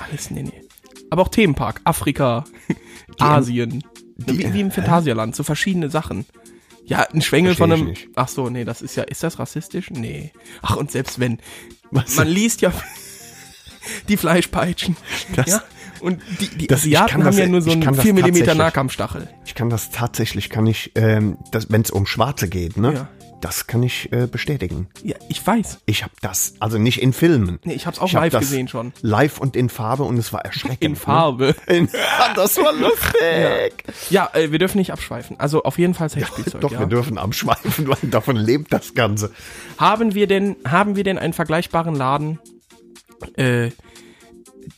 alles, 0.08 0.30
nee, 0.30 0.42
nee. 0.42 0.62
Aber 1.10 1.22
auch 1.22 1.28
Themenpark, 1.28 1.80
Afrika, 1.84 2.44
Asien. 3.18 3.84
wie, 4.16 4.52
wie 4.52 4.60
im 4.60 4.70
Phantasialand, 4.70 5.36
so 5.36 5.42
verschiedene 5.42 5.90
Sachen. 5.90 6.26
Ja, 6.86 7.00
ein 7.12 7.22
Schwengel 7.22 7.54
von 7.54 7.72
einem. 7.72 7.94
Ach 8.14 8.28
so, 8.28 8.50
nee, 8.50 8.64
das 8.64 8.82
ist 8.82 8.96
ja. 8.96 9.04
Ist 9.04 9.22
das 9.22 9.38
rassistisch? 9.38 9.90
Nee. 9.90 10.32
Ach, 10.60 10.76
und 10.76 10.90
selbst 10.90 11.18
wenn. 11.18 11.38
Was? 11.90 12.16
Man 12.16 12.28
liest 12.28 12.60
ja 12.60 12.72
die 14.08 14.16
Fleischpeitschen. 14.16 14.96
Das- 15.34 15.46
ja. 15.46 15.62
Und 16.04 16.20
die, 16.40 16.48
die 16.48 16.66
Das- 16.66 16.80
Asiaten 16.80 17.08
kann 17.10 17.20
haben 17.24 17.26
das- 17.30 17.38
ja 17.38 17.46
nur 17.46 17.62
so 17.62 17.70
einen 17.72 17.82
kann 17.82 17.94
das 17.94 18.04
4 18.04 18.14
mm. 18.14 18.56
Nahkampfstachel. 18.56 19.28
ich 19.46 19.54
kann 19.54 19.70
das 19.70 19.90
tatsächlich, 19.90 20.50
kann 20.50 20.66
ich, 20.66 20.92
ähm, 20.94 21.38
wenn 21.68 21.82
es 21.82 21.90
um 21.90 22.06
Schwarze 22.06 22.48
geht, 22.48 22.76
ne? 22.76 22.92
Ja. 22.94 23.08
Das 23.40 23.66
kann 23.66 23.82
ich 23.82 24.10
äh, 24.10 24.26
bestätigen. 24.26 24.88
Ja, 25.02 25.16
ich 25.28 25.46
weiß. 25.46 25.80
Ich 25.84 26.02
habe 26.02 26.14
das, 26.22 26.54
also 26.60 26.78
nicht 26.78 27.02
in 27.02 27.12
Filmen. 27.12 27.58
Nee, 27.64 27.74
ich 27.74 27.86
hab's 27.86 27.98
auch 27.98 28.06
Ich 28.06 28.14
hab 28.16 28.22
live 28.22 28.32
das 28.32 28.40
gesehen 28.40 28.68
schon. 28.68 28.94
Live 29.02 29.38
und 29.38 29.54
in 29.54 29.68
Farbe 29.68 30.04
und 30.04 30.16
es 30.16 30.32
war 30.32 30.40
erschreckend. 30.46 30.82
In 30.82 30.96
Farbe. 30.96 31.54
Ne? 31.68 31.76
In, 31.76 31.88
das 32.36 32.56
war 32.56 32.72
lustig. 32.72 33.84
Ja, 34.08 34.30
äh, 34.32 34.50
wir 34.50 34.58
dürfen 34.58 34.78
nicht 34.78 34.92
abschweifen. 34.92 35.38
Also 35.38 35.62
auf 35.64 35.76
jeden 35.78 35.92
Fall 35.92 36.08
Sexspielzeug. 36.08 36.62
Doch, 36.62 36.72
ja. 36.72 36.78
wir 36.80 36.86
dürfen 36.86 37.18
abschweifen, 37.18 37.86
weil 37.86 37.98
davon 38.10 38.36
lebt 38.36 38.72
das 38.72 38.94
Ganze. 38.94 39.30
Haben 39.76 40.14
wir 40.14 40.26
denn, 40.26 40.56
haben 40.66 40.96
wir 40.96 41.04
denn 41.04 41.18
einen 41.18 41.34
vergleichbaren 41.34 41.94
Laden 41.94 42.38
äh, 43.36 43.70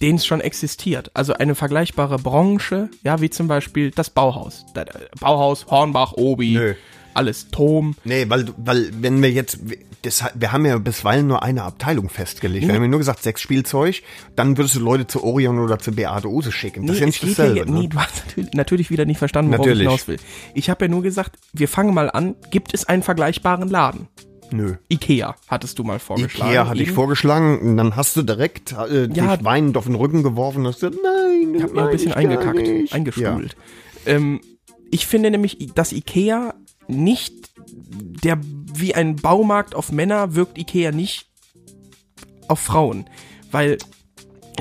den 0.01 0.17
es 0.17 0.27
schon 0.27 0.41
existiert. 0.41 1.11
Also 1.15 1.33
eine 1.35 1.55
vergleichbare 1.55 2.19
Branche, 2.19 2.89
ja, 3.03 3.21
wie 3.21 3.31
zum 3.31 3.49
Beispiel 3.49 3.91
das 3.91 4.11
Bauhaus. 4.11 4.65
Bauhaus, 5.21 5.67
Hornbach, 5.67 6.13
Obi, 6.13 6.53
Nö. 6.53 6.75
alles, 7.15 7.49
Tom. 7.51 7.95
Nee, 8.05 8.27
weil, 8.29 8.47
weil 8.59 8.91
wenn 9.01 9.23
wir 9.23 9.31
jetzt, 9.31 9.59
das, 10.03 10.23
wir 10.35 10.53
haben 10.53 10.67
ja 10.67 10.77
bisweilen 10.79 11.27
nur 11.27 11.43
eine 11.43 11.63
Abteilung 11.63 12.09
festgelegt. 12.11 12.67
Wir 12.69 12.75
haben 12.75 12.83
ja 12.83 12.89
nur 12.89 12.99
gesagt, 12.99 13.23
sechs 13.23 13.41
Spielzeug, 13.41 14.03
dann 14.37 14.57
würdest 14.59 14.75
du 14.77 14.81
Leute 14.81 15.07
zu 15.07 15.25
Orion 15.25 15.59
oder 15.59 15.79
zu 15.79 15.93
Beate 15.93 16.29
Use 16.29 16.53
schicken. 16.53 16.87
Das 16.87 16.97
ist 16.97 17.01
ja 17.01 17.07
nicht 17.07 17.23
ja 17.23 17.29
dasselbe. 17.31 17.55
hier- 17.55 17.65
ne? 17.67 17.81
nee, 17.81 17.87
du 17.89 17.99
hast 17.99 18.23
natürlich, 18.27 18.53
natürlich 18.53 18.91
wieder 18.91 19.05
nicht 19.07 19.19
verstanden, 19.19 19.51
worauf 19.53 19.67
Natürlich. 19.67 19.83
ich 19.87 19.89
hinaus 19.91 20.09
will. 20.09 20.19
Ich 20.55 20.69
habe 20.71 20.85
ja 20.85 20.89
nur 20.91 21.03
gesagt, 21.03 21.39
wir 21.55 21.69
fangen 21.69 21.95
mal 21.95 22.11
an, 22.11 22.37
gibt 22.51 22.75
es 22.75 22.85
einen 22.87 23.03
vergleichbaren 23.03 23.69
Laden? 23.69 24.09
Nö. 24.51 24.75
Ikea 24.89 25.35
hattest 25.49 25.79
du 25.79 25.85
mal 25.85 25.99
vorgeschlagen. 25.99 26.51
Ikea 26.51 26.69
hatte 26.69 26.83
ich 26.83 26.93
vorgeschlagen 26.93 27.59
und 27.61 27.77
dann 27.77 27.97
hast 27.97 28.17
du 28.17 28.23
direkt 28.23 28.73
äh, 28.73 29.09
Ja. 29.13 29.37
dich 29.37 29.45
weinend 29.45 29.77
auf 29.77 29.87
den 29.87 29.95
Rücken 29.95 30.23
geworfen 30.23 30.61
und 30.61 30.69
hast 30.69 30.81
gesagt, 30.81 30.97
nein, 31.03 31.55
Ich 31.57 31.63
habe 31.63 31.73
mir 31.75 31.85
ein 31.85 31.91
bisschen 31.91 32.13
eingekackt, 32.13 32.59
nicht. 32.59 32.93
eingestuhlt. 32.93 33.57
Ähm, 34.07 34.41
ich 34.91 35.07
finde 35.07 35.31
nämlich, 35.31 35.71
dass 35.75 35.93
Ikea 35.93 36.55
nicht 36.89 37.51
der 38.25 38.39
wie 38.43 38.95
ein 38.95 39.17
Baumarkt 39.17 39.75
auf 39.75 39.91
Männer 39.91 40.35
wirkt 40.35 40.59
Ikea 40.59 40.93
nicht 40.93 41.27
auf 42.49 42.61
Frauen, 42.61 43.09
weil 43.51 43.79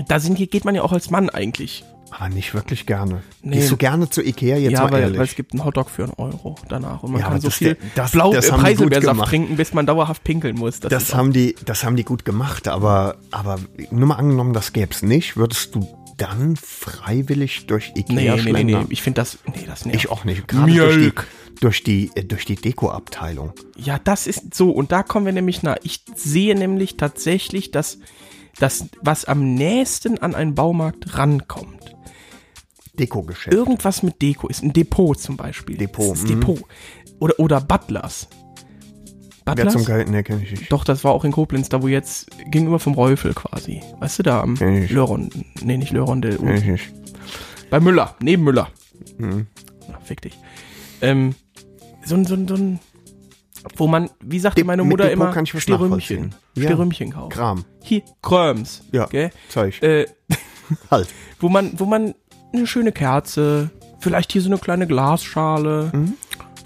da 0.08 0.20
sind 0.20 0.38
geht 0.38 0.66
man 0.66 0.74
ja 0.76 0.82
auch 0.82 0.92
als 0.94 1.10
Mann 1.12 1.30
eigentlich. 1.30 1.84
Aber 2.18 2.30
nicht 2.30 2.53
wirklich 2.53 2.86
gerne. 2.86 3.24
Nee. 3.41 3.57
Gehst 3.57 3.72
du 3.72 3.78
gerne 3.78 4.09
zu 4.09 4.22
Ikea 4.22 4.57
jetzt 4.57 4.72
ja, 4.74 4.84
mal 4.84 4.91
weil, 4.91 5.01
ehrlich? 5.01 5.18
weil 5.18 5.26
es 5.26 5.36
gibt 5.36 5.51
einen 5.51 5.66
Hotdog 5.66 5.89
für 5.89 6.03
einen 6.03 6.13
Euro 6.13 6.55
danach 6.70 7.03
und 7.03 7.11
man 7.11 7.22
Ja, 7.22 7.28
kann 7.28 7.41
so 7.41 7.47
das- 7.49 7.57
viel 7.57 7.78
das- 7.95 8.11
Blau 8.11 8.32
das 8.34 8.51
haben 8.51 8.61
Preiselbeersaft 8.61 9.26
trinken, 9.26 9.57
bis 9.57 9.74
man 9.74 9.86
dauerhaft 9.86 10.24
pinkeln 10.24 10.55
muss. 10.55 10.80
Das, 10.80 10.89
das 10.89 11.13
haben 11.13 11.34
die, 11.34 11.55
das 11.66 11.84
haben 11.84 11.97
die 11.97 12.05
gut 12.05 12.24
gemacht, 12.24 12.70
aber, 12.70 13.18
aber 13.32 13.59
nur 13.91 14.07
mal 14.07 14.16
angenommen, 14.16 14.53
das 14.53 14.72
gäb's 14.72 15.01
nicht, 15.01 15.36
würdest 15.36 15.76
du 15.76 15.88
dann 16.18 16.55
freiwillig 16.55 17.68
durch 17.68 17.91
Ikea 17.95 18.16
nee, 18.16 18.22
nee, 18.22 18.30
nee, 18.30 18.36
nee, 18.36 18.41
schlendern? 18.49 18.86
ich 18.89 19.01
finde 19.01 19.20
das, 19.22 19.38
nee, 19.47 19.66
das 19.68 19.86
nervt. 19.86 19.99
Ich 19.99 20.09
auch 20.09 20.24
nicht. 20.24 20.47
Gerade 20.47 20.72
durch 20.74 20.95
die, 20.97 21.13
durch 21.59 21.84
die, 21.84 22.11
äh, 22.16 22.24
durch 22.24 22.45
die 22.45 22.55
Deko-Abteilung. 22.55 23.51
Ja, 23.76 23.99
das 24.01 24.26
ist 24.28 24.53
so. 24.55 24.72
Und 24.72 24.93
da 24.93 25.03
kommen 25.03 25.26
wir 25.26 25.34
nämlich 25.34 25.63
nah. 25.63 25.76
Ich 25.84 26.03
sehe 26.16 26.55
nämlich 26.55 26.95
tatsächlich, 26.95 27.72
dass 27.72 27.99
das, 28.59 28.86
was 29.01 29.26
am 29.26 29.55
nächsten 29.55 30.18
an 30.20 30.36
einen 30.36 30.55
Baumarkt 30.55 31.18
rankommt, 31.18 31.95
Deko-Geschäft. 33.00 33.54
irgendwas 33.54 34.04
mit 34.04 34.22
Deko 34.22 34.48
ist. 34.48 34.64
Ein 34.64 34.74
Depot 34.74 35.20
zum 35.20 35.38
Beispiel. 35.38 35.78
Depot, 35.78 36.12
Das 36.12 36.20
ist 36.20 36.24
mhm. 36.30 36.39
Depot. 36.41 36.60
Oder, 37.20 37.39
oder 37.39 37.62
Butlers. 37.62 38.28
Wer 39.46 39.54
Butlers? 39.56 39.74
zum 39.74 39.86
Geld, 39.86 40.10
ne, 40.10 40.24
kenn 40.24 40.41
ich 40.41 40.52
nicht. 40.52 40.72
Doch, 40.72 40.84
das 40.84 41.04
war 41.04 41.12
auch 41.12 41.24
in 41.24 41.32
Koblenz, 41.32 41.70
da 41.70 41.82
wo 41.84 41.88
jetzt 41.88 42.28
gegenüber 42.50 42.80
vom 42.80 42.93
Räufel 42.93 43.34
quasi. 43.34 43.82
Weißt 44.00 44.20
du, 44.20 44.24
da 44.24 44.41
am 44.41 44.56
ich. 44.56 44.89
Löron. 44.89 45.30
Nee, 45.62 45.78
nicht 45.78 45.91
Lörondel. 45.91 46.38
Kenn 46.38 46.56
ich 46.58 46.66
nicht. 46.66 46.93
Bei 47.70 47.80
Müller, 47.80 48.16
neben 48.22 48.43
Müller. 48.43 48.70
Mhm. 49.18 49.48
Na, 49.88 50.00
fick 50.04 50.22
dich. 50.22 50.38
Ähm, 51.02 51.36
so 52.04 52.16
ein, 52.16 52.26
so 52.26 52.34
ein, 52.36 52.48
so 52.48 52.56
ein, 52.56 52.80
wo 53.78 53.88
man, 53.88 54.10
wie 54.24 54.39
sagte 54.39 54.62
De- 54.62 54.64
meine 54.66 54.84
Mutter 54.84 55.12
immer, 55.12 55.32
kann 55.32 55.43
ich 55.43 55.50
Stierrümmchen. 55.62 55.89
nachvollziehen. 55.89 56.36
Ja. 56.56 56.64
Stierrümmchen 56.64 57.12
kaufen. 57.12 57.30
Kram. 57.30 57.66
Hier, 57.84 58.02
Kröms. 58.22 58.84
Ja. 58.91 59.08
Zeug. 59.50 59.82
Äh, 59.84 60.08
halt. 60.91 61.08
wo 61.39 61.50
man, 61.50 61.80
wo 61.80 61.86
man 61.86 62.16
eine 62.58 62.68
schöne 62.68 62.91
Kerze, 62.91 63.70
vielleicht 63.99 64.32
hier 64.32 64.41
so 64.41 64.49
eine 64.49 64.58
kleine 64.58 64.88
Glasschale, 64.88 65.91
Mhm. 65.93 66.14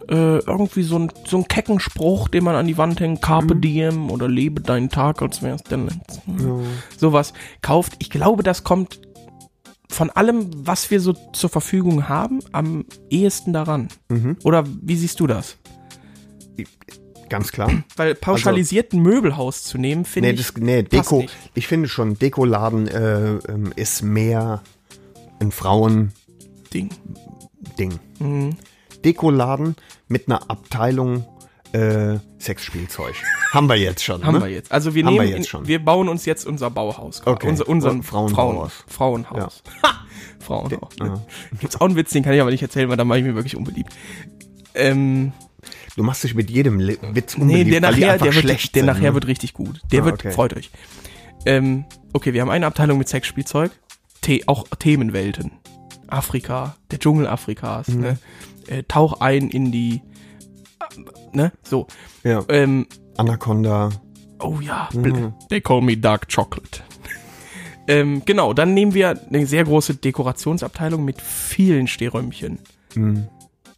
äh, 0.10 0.40
irgendwie 0.40 0.84
so 0.84 0.98
ein, 0.98 1.12
so 1.26 1.38
ein 1.38 1.48
kecken 1.48 1.80
Spruch, 1.80 2.28
den 2.30 2.44
man 2.44 2.56
an 2.56 2.68
die 2.68 2.78
Wand 2.78 3.00
hängt, 3.00 3.22
Carpe 3.22 3.56
Mhm. 3.56 3.62
diem 3.62 4.12
oder 4.12 4.28
lebe 4.28 4.62
deinen 4.62 4.90
Tag, 4.90 5.22
als 5.22 5.42
wär's 5.44 5.64
der 5.64 5.78
letzte. 5.80 6.22
Sowas 6.98 7.34
kauft. 7.62 7.94
Ich 8.00 8.10
glaube, 8.10 8.42
das 8.44 8.64
kommt 8.64 9.00
von 9.92 10.10
allem, 10.12 10.50
was 10.54 10.92
wir 10.92 11.00
so 11.00 11.14
zur 11.34 11.50
Verfügung 11.50 12.08
haben, 12.10 12.40
am 12.52 12.86
ehesten 13.10 13.54
daran. 13.54 13.88
Mhm. 14.10 14.38
Oder 14.44 14.64
wie 14.82 14.96
siehst 14.96 15.20
du 15.20 15.28
das? 15.28 15.58
Ganz 17.30 17.52
klar. 17.52 17.72
Weil 17.96 18.16
pauschalisierten 18.16 19.02
Möbelhaus 19.02 19.64
zu 19.64 19.78
nehmen, 19.78 20.04
finde 20.06 20.30
Nee, 20.30 20.34
ich. 20.36 20.48
das, 20.48 20.58
nee, 20.58 20.82
Deko. 20.82 21.26
Ich 21.54 21.68
finde 21.68 21.88
schon, 21.88 22.18
Dekoladen 22.18 22.88
äh, 22.88 23.34
ähm, 23.48 23.72
ist 23.76 24.02
mehr 24.02 24.62
ein 25.40 25.52
Frauending. 25.52 26.90
Ding. 27.78 28.00
Mhm. 28.20 28.56
Dekoladen 29.04 29.76
mit 30.08 30.28
einer 30.28 30.50
Abteilung 30.50 31.26
äh, 31.72 32.18
Sexspielzeug. 32.40 33.16
Haben 33.52 33.70
wir 33.70 33.76
jetzt 33.76 34.04
schon. 34.04 34.26
Haben 34.26 34.36
ne? 34.36 34.42
wir 34.42 34.50
jetzt. 34.50 34.72
Also 34.72 34.96
wir 34.96 35.06
Haben 35.06 35.14
wir 35.14 35.22
nehmen, 35.22 35.34
jetzt 35.34 35.46
in, 35.46 35.50
schon. 35.50 35.68
wir 35.68 35.84
bauen 35.84 36.10
uns 36.10 36.26
jetzt 36.26 36.46
unser 36.46 36.70
Bauhaus. 36.70 37.22
Okay. 37.26 37.48
Unser, 37.48 37.68
unseren 37.68 38.04
Frauenhaus. 38.04 38.84
Frauen, 38.88 39.26
Frauenhaus. 39.26 39.64
Ha! 39.84 39.94
Frauenhaus. 40.40 40.96
Gibt's 41.60 41.76
auch 41.80 41.86
einen 41.86 41.96
Witz, 41.96 42.12
den 42.12 42.24
kann 42.24 42.34
ich 42.34 42.42
aber 42.42 42.52
nicht 42.52 42.62
erzählen, 42.64 42.90
weil 42.90 42.98
da 42.98 43.06
mache 43.06 43.20
ich 43.20 43.26
mir 43.26 43.36
wirklich 43.36 43.56
unbeliebt. 43.56 43.94
Ähm, 44.74 45.32
Du 45.96 46.04
machst 46.04 46.24
dich 46.24 46.34
mit 46.34 46.50
jedem 46.50 46.80
Le 46.80 46.98
Witz 47.12 47.36
nee, 47.36 47.44
unbeliebt, 47.44 47.74
der 47.74 47.82
weil 47.82 47.96
die 47.96 48.02
nachher, 48.02 48.18
der, 48.18 48.34
wird, 48.34 48.36
schlecht 48.36 48.76
der 48.76 48.84
nachher 48.84 49.10
ne? 49.10 49.14
wird 49.16 49.28
richtig 49.28 49.54
gut. 49.54 49.82
Der 49.92 50.02
Ah, 50.02 50.06
wird, 50.06 50.14
okay. 50.16 50.32
freut 50.32 50.56
euch. 50.56 50.72
Ähm, 51.46 51.86
okay, 52.14 52.34
wir 52.34 52.42
haben 52.42 52.50
eine 52.50 52.66
Abteilung 52.66 52.98
mit 52.98 53.10
Sexspielzeug, 53.10 53.72
The 54.26 54.48
auch 54.48 54.66
Themenwelten. 54.80 55.52
Afrika, 56.08 56.76
der 56.92 57.00
Dschungel 57.00 57.28
Afrikas, 57.28 57.88
Mhm. 57.90 58.02
ne? 58.02 58.18
Äh, 58.68 58.84
tauch 58.88 59.22
ein 59.22 59.50
in 59.50 59.72
die, 59.72 60.02
äh, 60.80 61.38
ne, 61.38 61.52
so. 61.64 61.88
Ja. 62.24 62.44
Ähm, 62.50 62.88
Anaconda. 63.18 63.90
Oh 64.40 64.60
ja, 64.62 64.90
Mhm. 64.94 65.34
they 65.50 65.62
call 65.62 65.82
me 65.82 65.98
dark 65.98 66.28
chocolate. 66.34 66.82
ähm, 67.88 68.24
genau, 68.26 68.54
dann 68.54 68.74
nehmen 68.74 68.94
wir 68.94 69.20
eine 69.30 69.46
sehr 69.46 69.64
große 69.66 69.96
Dekorationsabteilung 69.96 71.04
mit 71.06 71.22
vielen 71.22 71.88
Stehrömmchen. 71.88 72.60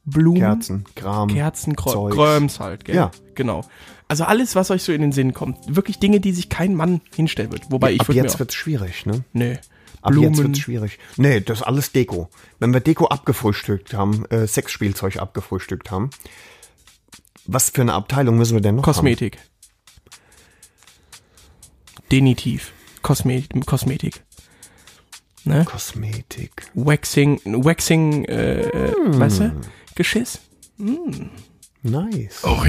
Blumen, 0.06 0.39
Kerzen, 0.39 0.86
Kram. 0.96 1.28
Kerzen. 1.30 1.76
Kröms 1.76 2.60
halt, 2.60 2.86
gell? 2.86 2.96
Ja. 2.96 3.12
Genau. 3.36 3.62
Also 4.08 4.24
alles, 4.26 4.56
was 4.56 4.72
euch 4.72 4.84
so 4.84 4.92
in 4.92 5.02
den 5.02 5.12
Sinn 5.12 5.34
kommt. 5.34 5.58
Wirklich 5.76 6.00
Dinge, 6.00 6.20
die 6.20 6.32
sich 6.34 6.50
kein 6.50 6.76
Mann 6.76 7.02
hinstellen 7.16 7.52
wird. 7.52 7.72
Wobei 7.72 7.94
ich 7.94 8.02
Ab 8.02 8.10
jetzt 8.10 8.39
wird's 8.39 8.56
schwierig, 8.56 9.06
ne? 9.06 9.24
nee. 9.34 9.58
Ab 10.02 10.14
jetzt 10.14 10.22
Blumen, 10.22 10.38
wird's 10.38 10.60
schwierig. 10.60 10.99
Nee, 11.18 11.41
das 11.41 11.60
ist 11.60 11.64
alles 11.64 11.91
Deko. 11.91 12.30
Wenn 12.60 12.74
wir 12.74 12.80
Deko 12.80 13.08
abgefrühstückt 13.08 13.93
haben, 13.93 14.26
äh, 14.26 14.47
Sexspielzeug 14.47 15.18
abgefrühstückt 15.18 15.91
haben, 15.91 16.10
was 17.45 17.70
für 17.70 17.82
eine 17.82 17.93
Abteilung 17.93 18.38
müssen 18.38 18.54
wir 18.56 18.62
denn 18.62 18.76
noch 18.76 18.84
Kosmetik. 18.84 19.38
Denitiv. 22.12 22.74
Kosme 23.02 23.43
Kosmetik. 23.66 24.24
Ne? 25.43 25.56
haben? 25.56 25.66
Kosmetik. 25.66 26.70
Waxing, 26.74 27.41
Waxing, 27.45 28.26
äh, 28.26 28.93
Hm. 28.95 29.20
weißt 29.20 29.39
du? 29.39 29.62
Geschiss. 29.95 30.39
Nice. 31.84 32.43
Auch 32.43 32.66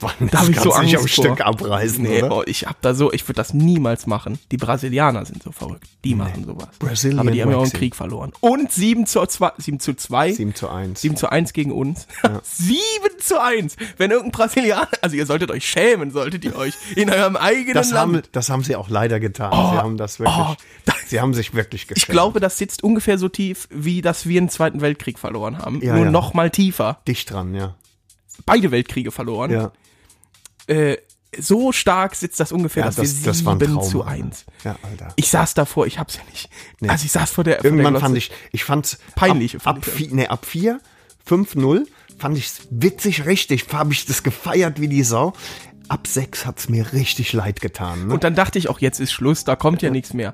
Intimwechsel. 0.00 0.18
Mann, 0.20 0.30
Da 0.30 0.40
ich 0.40 0.46
so 0.46 0.70
kannst 0.70 0.78
du 0.78 0.82
nicht 0.82 0.96
Angst 0.98 1.18
am 1.18 1.24
vor. 1.24 1.24
Stück 1.36 1.46
abreißen, 1.46 2.02
Nee, 2.02 2.22
oder? 2.22 2.36
oh, 2.36 2.42
ich 2.46 2.66
hab 2.66 2.80
da 2.82 2.94
so, 2.94 3.12
ich 3.12 3.24
würde 3.24 3.34
das 3.36 3.54
niemals 3.54 4.06
machen. 4.06 4.38
Die 4.50 4.56
Brasilianer 4.56 5.24
sind 5.24 5.42
so 5.42 5.52
verrückt. 5.52 5.86
Die 6.04 6.14
machen 6.14 6.44
sowas. 6.44 6.68
Brazilian 6.78 7.20
Aber 7.20 7.30
die 7.30 7.42
haben 7.42 7.50
ja 7.50 7.56
auch 7.56 7.62
einen. 7.62 7.72
Krieg 7.72 7.96
verloren. 7.96 8.32
Und 8.40 8.70
7 8.72 9.06
zu 9.06 9.24
2, 9.26 9.52
7 9.58 9.80
zu 9.80 9.94
2. 9.94 10.32
7 10.32 10.54
zu 10.54 10.68
1. 10.68 11.00
7 11.00 11.16
zu 11.16 11.30
1 11.32 11.52
gegen 11.52 11.72
uns. 11.72 12.06
7 12.42 12.76
zu 13.18 13.42
1. 13.42 13.76
Wenn 13.96 14.10
irgendein 14.10 14.32
Brasilianer, 14.32 14.88
also 15.02 15.16
ihr 15.16 15.26
solltet 15.26 15.50
euch 15.50 15.66
schämen, 15.66 16.10
solltet 16.10 16.44
ihr 16.44 16.56
euch 16.56 16.74
in 16.96 17.10
eurem 17.10 17.36
eigenen 17.36 17.74
Das 17.74 17.90
Land. 17.90 18.14
haben, 18.16 18.22
das 18.32 18.50
haben 18.50 18.62
sie 18.64 18.76
auch 18.76 18.88
leider 18.88 19.20
getan. 19.20 19.52
Oh, 19.52 19.70
sie 19.72 19.78
haben 19.78 19.96
das 19.96 20.18
wirklich, 20.20 20.36
oh, 20.38 20.54
das- 20.84 20.96
sie 21.08 21.20
haben 21.20 21.34
sich 21.34 21.54
wirklich 21.54 21.86
geschämt. 21.88 21.98
ich 21.98 22.06
glaube, 22.06 22.40
das 22.40 22.58
sitzt 22.58 22.84
ungefähr 22.84 23.18
so 23.18 23.28
tief, 23.28 23.68
wie 23.70 24.02
dass 24.02 24.26
wir 24.28 24.40
einen 24.40 24.48
Zweiten 24.48 24.80
Weltkrieg 24.80 25.18
verloren 25.18 25.58
haben. 25.58 25.80
Ja, 25.82 25.94
Nur 25.94 26.04
ja. 26.06 26.10
noch 26.10 26.34
mal 26.34 26.50
tiefer. 26.50 27.00
Dicht 27.08 27.30
dran, 27.30 27.54
ja. 27.54 27.74
Beide 28.46 28.70
Weltkriege 28.70 29.10
verloren. 29.10 29.50
Ja, 29.50 29.72
Äh, 30.68 30.98
so 31.36 31.72
stark 31.72 32.14
sitzt 32.14 32.40
das 32.40 32.52
ungefähr, 32.52 32.84
ja 32.84 32.86
dass 32.86 32.96
das, 32.96 33.20
wir 33.20 33.26
das 33.26 33.44
war 33.44 33.54
ein 33.54 33.60
7 33.60 33.74
Traum. 33.74 33.88
zu. 33.88 34.02
1. 34.04 34.44
Ja, 34.64 34.76
Alter. 34.82 35.08
Ich 35.16 35.28
saß 35.28 35.54
davor, 35.54 35.86
ich 35.86 35.98
hab's 35.98 36.16
ja 36.16 36.22
nicht. 36.30 36.48
Also 36.90 37.04
ich 37.04 37.12
saß 37.12 37.30
vor 37.30 37.44
der 37.44 37.62
Irgendwann 37.64 37.94
der 37.94 38.00
fand 38.00 38.16
ich, 38.16 38.30
ich 38.52 38.64
fand's 38.64 38.98
Peinlich, 39.14 39.56
Ab, 39.56 39.62
fand 39.62 39.78
ab, 39.78 39.84
ich. 39.86 39.92
vier, 39.92 40.14
nee, 40.14 40.26
ab 40.26 40.46
4, 40.46 40.80
5-0 41.28 41.86
fand 42.18 42.38
ich's 42.38 42.62
witzig, 42.70 43.26
richtig. 43.26 43.66
Habe 43.72 43.92
ich 43.92 44.06
das 44.06 44.22
gefeiert 44.22 44.80
wie 44.80 44.88
die 44.88 45.02
Sau. 45.02 45.34
Ab 45.88 46.06
6 46.06 46.46
hat's 46.46 46.68
mir 46.68 46.92
richtig 46.92 47.32
leid 47.32 47.60
getan. 47.60 48.08
Ne? 48.08 48.14
Und 48.14 48.24
dann 48.24 48.34
dachte 48.34 48.58
ich 48.58 48.68
auch, 48.68 48.80
jetzt 48.80 48.98
ist 48.98 49.12
Schluss, 49.12 49.44
da 49.44 49.54
kommt 49.56 49.82
ja 49.82 49.90
nichts 49.90 50.14
mehr. 50.14 50.32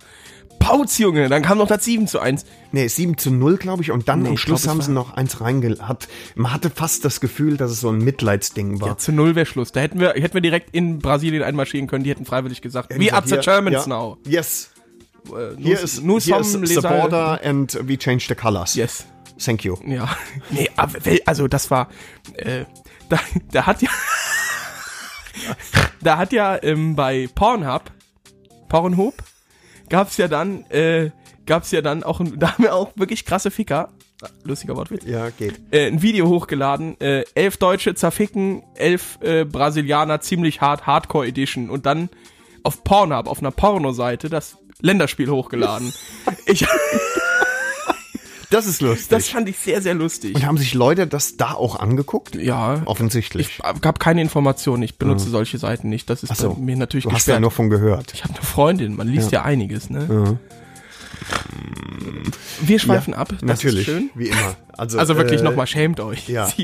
Pauz, 0.65 0.97
Junge, 0.99 1.29
dann 1.29 1.43
kam 1.43 1.59
noch 1.59 1.69
das 1.69 1.85
7 1.85 2.07
zu 2.07 2.21
1. 2.21 2.47
nee, 2.73 2.89
7 2.89 3.19
zu 3.19 3.31
0, 3.31 3.59
glaube 3.59 3.83
ich. 3.83 3.91
Und 3.91 4.09
dann 4.09 4.23
Nee, 4.23 4.31
am 4.31 4.37
Schluss 4.39 4.62
glaub, 4.62 4.77
haben 4.77 4.83
sie 4.83 4.93
noch 4.93 5.12
eins 5.12 5.41
reingehat. 5.41 6.09
Man 6.37 6.53
hatte 6.53 6.71
fast 6.71 7.05
das 7.05 7.21
Gefühl, 7.21 7.59
dass 7.59 7.71
es 7.71 7.81
so 7.81 7.91
ein 7.91 7.99
Mitleidsding 7.99 8.81
war. 8.81 8.89
Ja, 8.89 8.97
zu 8.97 9.12
0 9.12 9.35
wäre 9.35 9.45
Schluss. 9.45 9.73
Da 9.73 9.81
hätten 9.81 10.01
wir, 10.01 10.15
hätten 10.15 10.33
wir 10.35 10.41
direkt 10.41 10.75
in 10.75 11.01
Brasilien 11.01 11.43
einmarschieren 11.43 11.87
können, 11.87 12.05
die 12.05 12.11
hätten 12.11 12.25
freiwillig 12.25 12.62
gesagt, 12.62 12.99
we 12.99 13.12
are 13.12 13.23
the 13.27 13.37
Germans 13.37 13.85
ja, 13.85 13.87
now. 13.87 14.17
Yes. 14.27 14.71
Äh, 15.27 15.57
Hier 15.59 15.75
nous- 15.77 15.83
ist, 15.83 16.03
nous 16.03 16.25
hier 16.25 16.39
ist 16.39 16.53
the 16.53 16.81
border 16.81 17.41
and 17.45 17.79
we 17.87 17.99
change 17.99 18.25
the 18.29 18.35
colors. 18.35 18.75
Yes. 18.75 19.05
Thank 19.39 19.65
you. 19.65 19.77
Ja. 19.87 20.09
Nee, 20.51 20.71
also 21.27 21.49
das 21.49 21.71
war, 21.71 21.89
äh, 22.37 22.65
da, 23.09 23.19
da 23.51 23.67
hat 23.67 23.83
ja, 23.83 23.91
da 26.03 26.19
hat 26.19 26.33
ja 26.33 26.62
ähm, 26.62 26.95
bei 26.95 27.29
Pornhub, 27.35 27.91
Pornhub, 28.69 29.15
gab's 29.89 30.16
ja 30.16 30.28
dann, 30.28 30.64
äh, 30.70 31.11
gab's 31.47 31.70
ja 31.70 31.80
dann 31.82 32.03
auch, 32.03 32.20
ein, 32.20 32.39
da 32.39 32.53
haben 32.53 32.64
wir 32.64 32.74
auch 32.74 32.93
wirklich 32.97 33.24
krasse 33.24 33.51
Ficker, 33.51 33.91
lustiger 34.45 34.76
Wortwitz, 34.76 35.05
Ja, 35.05 35.30
geht. 35.30 35.61
äh, 35.70 35.87
ein 35.87 36.01
Video 36.03 36.28
hochgeladen, 36.28 36.99
äh, 37.01 37.24
elf 37.35 37.57
Deutsche 37.59 37.95
zerficken, 37.95 38.62
elf 38.74 39.18
äh, 39.22 39.45
Brasilianer 39.45 40.20
ziemlich 40.20 40.61
hart, 40.61 40.87
Hardcore 40.87 41.26
Edition 41.26 41.68
und 41.70 41.85
dann 41.87 42.09
auf 42.62 42.82
Pornhub, 42.85 43.26
auf 43.26 43.41
einer 43.41 43.51
Pornoseite, 43.51 44.30
das 44.30 44.57
Länderspiel 44.80 45.28
hochgeladen. 45.30 45.93
ich, 46.47 46.66
Das 48.55 48.67
ist 48.67 48.81
lustig. 48.81 49.09
das 49.09 49.29
fand 49.29 49.49
ich 49.49 49.59
sehr, 49.59 49.83
sehr 49.83 49.95
lustig. 49.95 50.35
Und 50.37 50.47
haben 50.47 50.59
sich 50.59 50.75
Leute 50.75 51.07
das 51.09 51.37
da 51.37 51.53
auch 51.55 51.77
angeguckt? 51.81 52.37
Ja, 52.37 52.83
Offensichtlich. 52.85 53.49
ich 53.59 53.81
gab 53.81 53.99
keine 53.99 54.21
Informationen, 54.23 54.83
ich 54.85 54.97
benutze 54.97 55.29
solche 55.29 55.59
Seiten 55.59 55.89
nicht, 55.89 56.09
das 56.09 56.23
ist 56.23 56.37
so. 56.37 56.55
mir 56.55 56.77
natürlich 56.77 57.05
du 57.05 57.11
hast 57.11 57.27
ja 57.27 57.35
gesperrt. 57.35 57.41
nur 57.41 57.51
von 57.51 57.69
gehört. 57.69 58.15
Ich 58.15 58.23
habe 58.23 58.35
eine 58.35 58.43
Freundin, 58.45 58.95
man 58.95 59.09
liest 59.09 59.33
ja, 59.33 59.43
einiges, 59.43 59.91
ne? 59.91 60.39
Wir 62.61 62.79
schweifen 62.79 63.15
ab, 63.15 63.31
das 63.31 63.43
Natürlich, 63.43 63.87
schön. 63.87 64.11
wie 64.15 64.29
immer. 64.29 64.57
Also, 64.73 64.99
Also 64.99 65.17
wirklich 65.17 65.41
äh, 65.41 65.45
nochmal, 65.45 65.67
schämt 65.67 65.99
euch. 66.01 66.29
ja. 66.29 66.49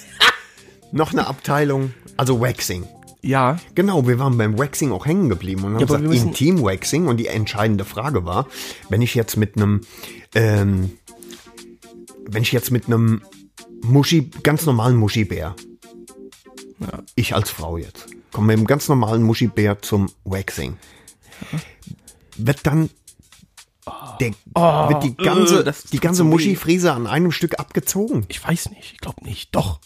Noch 0.92 1.12
eine 1.12 1.26
Abteilung, 1.26 1.92
also 2.16 2.40
Waxing. 2.40 2.84
Ja, 3.26 3.58
Genau, 3.74 4.06
wir 4.06 4.18
waren 4.18 4.38
beim 4.38 4.58
Waxing 4.58 4.92
auch 4.92 5.04
hängen 5.06 5.28
geblieben 5.28 5.64
und 5.64 5.74
haben 5.74 5.80
Ja, 5.80 5.86
aber 5.88 6.00
gesagt, 6.00 6.26
Intim-Waxing. 6.26 7.08
Und 7.08 7.16
die 7.18 7.26
entscheidende 7.26 7.84
Frage 7.84 8.24
war, 8.24 8.46
wenn 8.88 9.02
ich 9.02 9.14
jetzt 9.14 9.36
mit 9.36 9.56
einem, 9.56 9.80
ähm, 10.34 10.92
wenn 12.28 12.42
ich 12.42 12.52
jetzt 12.52 12.70
mit 12.70 12.86
einem 12.86 13.22
Muschi, 13.82 14.30
ganz 14.42 14.66
normalen 14.66 14.96
Muschibär, 14.96 15.54
ich 17.14 17.34
als 17.34 17.50
Frau 17.50 17.78
jetzt, 17.78 18.06
komme 18.32 18.48
mit 18.48 18.56
einem 18.58 18.66
ganz 18.66 18.88
normalen 18.88 19.22
Muschibär 19.22 19.80
zum 19.82 20.10
Waxing, 20.24 20.76
wird 22.36 22.66
dann 22.66 22.90
der, 24.20 24.32
wird 24.54 25.04
die 25.04 25.16
ganze, 25.16 25.60
äh, 25.60 25.64
das 25.64 25.82
tut 25.82 25.92
die 25.92 26.00
ganze. 26.00 26.24
Muschifriese 26.24 26.92
an 26.92 27.06
einem 27.06 27.32
Stück 27.32 27.58
abgezogen. 27.58 28.24
ich 28.28 28.42
weiß 28.42 28.70
nicht, 28.70 28.92
ich 28.94 28.98
glaube 28.98 29.24
nicht. 29.24 29.54
Doch. 29.54 29.80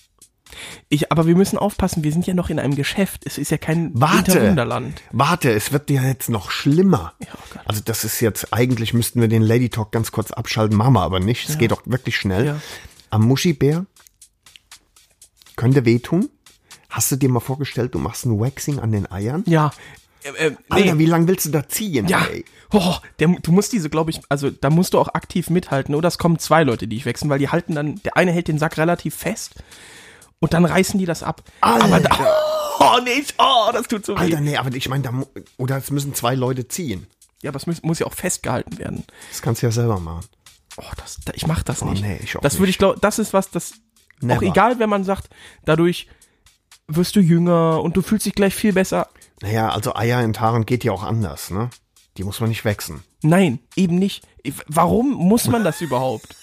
Ich, 0.89 1.13
aber 1.13 1.27
wir 1.27 1.37
müssen 1.37 1.59
aufpassen, 1.59 2.05
wir 2.05 2.13
sind 2.13 2.27
ja 2.27 2.35
noch 2.35 2.51
in 2.51 2.59
einem 2.59 2.75
Geschäft. 2.75 3.23
Es 3.25 3.39
ist 3.39 3.51
ja 3.51 3.59
kein 3.59 3.91
Warte, 3.95 4.35
Winterwunderland. 4.35 5.03
warte, 5.13 5.51
es 5.53 5.73
wird 5.73 5.91
ja 5.91 6.03
jetzt 6.03 6.29
noch 6.29 6.51
schlimmer. 6.51 7.15
Ja, 7.21 7.29
oh. 7.35 7.59
Also 7.65 7.81
das 7.85 8.05
ist 8.05 8.21
jetzt, 8.21 8.53
eigentlich 8.53 8.95
müssten 8.95 9.21
wir 9.21 9.29
den 9.29 9.43
Lady 9.43 9.69
Talk 9.69 9.93
ganz 9.93 10.13
kurz 10.13 10.31
abschalten, 10.31 10.77
machen 10.77 10.95
wir 10.95 11.03
aber 11.03 11.21
nicht. 11.21 11.49
Es 11.49 11.59
geht 11.59 11.71
doch 11.71 11.83
wirklich 11.87 12.17
schnell. 12.17 12.47
Ja. 12.47 12.61
Am 13.11 13.23
Muschibär 13.23 13.87
könnte 15.57 15.85
wehtun. 15.85 16.29
Hast 16.89 17.13
du 17.13 17.17
dir 17.17 17.29
mal 17.29 17.41
vorgestellt, 17.41 17.95
du 17.95 17.99
machst 17.99 18.27
ein 18.27 18.41
Waxing 18.41 18.81
an 18.81 18.91
den 18.93 19.11
Eiern? 19.11 19.45
Ja. 19.47 19.71
Äh, 20.23 20.47
äh, 20.47 20.51
nee. 20.51 20.57
Alter, 20.69 20.99
wie 20.99 21.07
lange 21.07 21.29
willst 21.29 21.47
du 21.47 21.51
da 21.51 21.69
ziehen? 21.69 22.09
Ja, 22.09 22.25
ey? 22.25 22.45
oh, 22.73 22.97
der, 23.19 23.29
du 23.29 23.53
musst 23.53 23.73
diese, 23.73 23.91
glaube 23.91 24.11
ich, 24.11 24.21
also 24.29 24.51
da 24.51 24.71
musst 24.71 24.95
du 24.95 24.99
auch 24.99 25.09
aktiv 25.15 25.51
mithalten. 25.51 25.95
Oder 25.95 26.09
es 26.09 26.19
kommen 26.19 26.39
zwei 26.39 26.65
Leute, 26.65 26.89
die 26.89 26.97
ich 26.97 27.07
wechseln, 27.07 27.31
weil 27.31 27.39
die 27.39 27.49
halten 27.49 27.75
dann, 27.75 27.97
der 28.03 28.17
eine 28.17 28.33
hält 28.33 28.49
den 28.49 28.59
Sack 28.59 28.77
relativ 28.79 29.15
fest 29.15 29.55
und 30.41 30.53
dann 30.53 30.65
reißen 30.65 30.99
die 30.99 31.07
das 31.07 31.23
ab. 31.23 31.43
Alter. 31.61 31.85
Aber 31.85 32.01
da, 32.01 32.37
oh, 32.81 33.01
nicht, 33.05 33.35
oh, 33.39 33.71
das 33.73 33.87
tut 33.87 34.05
so 34.05 34.15
weh. 34.17 34.21
Alter, 34.21 34.41
nee, 34.41 34.57
aber 34.57 34.75
ich 34.75 34.89
meine, 34.89 35.03
da, 35.05 35.13
oder 35.59 35.77
es 35.77 35.91
müssen 35.91 36.15
zwei 36.15 36.35
Leute 36.35 36.67
ziehen. 36.67 37.07
Ja, 37.43 37.51
aber 37.51 37.57
es 37.59 37.67
muss, 37.67 37.83
muss 37.83 37.99
ja 38.01 38.07
auch 38.07 38.15
festgehalten 38.15 38.79
werden. 38.79 39.05
Das 39.31 39.41
kannst 39.43 39.63
du 39.63 39.67
ja 39.67 39.73
selber 39.73 40.01
machen. 40.01 40.27
Oh, 40.77 40.83
das, 40.97 41.19
da, 41.25 41.33
ich 41.35 41.47
mach 41.47 41.63
das 41.63 41.85
nicht. 41.85 42.03
nee, 42.03 42.19
ich 42.23 42.37
auch 42.37 42.41
das 42.41 42.59
würde 42.59 42.71
ich 42.71 42.79
glaube, 42.79 42.99
das 43.01 43.19
ist 43.19 43.33
was, 43.33 43.51
das 43.51 43.73
auch 43.73 44.23
Never. 44.23 44.43
egal, 44.43 44.79
wenn 44.79 44.91
man 44.91 45.05
sagt, 45.05 45.29
dadurch 45.65 46.07
wirst 46.87 47.17
du 47.17 47.21
jünger 47.21 47.81
und 47.83 47.97
du 47.97 48.03
fühlst 48.03 48.27
dich 48.27 48.35
gleich 48.35 48.55
viel 48.55 48.73
besser. 48.73 49.09
Naja, 49.43 49.71
also 49.71 49.95
Eier 49.95 50.23
in 50.23 50.39
Haaren 50.39 50.67
geht 50.67 50.85
ja 50.85 50.93
auch 50.93 51.03
anders, 51.03 51.51
ne? 51.51 51.71
Die 52.17 52.25
muss 52.25 52.41
man 52.41 52.49
nicht 52.51 52.65
wechseln. 52.65 53.03
Nein, 53.23 53.61
eben 53.77 53.97
nicht. 53.99 54.27
Ich- 54.43 54.55
Warum 54.67 55.11
muss 55.13 55.47
man 55.47 55.65
das 55.65 55.81
überhaupt? 55.81 56.35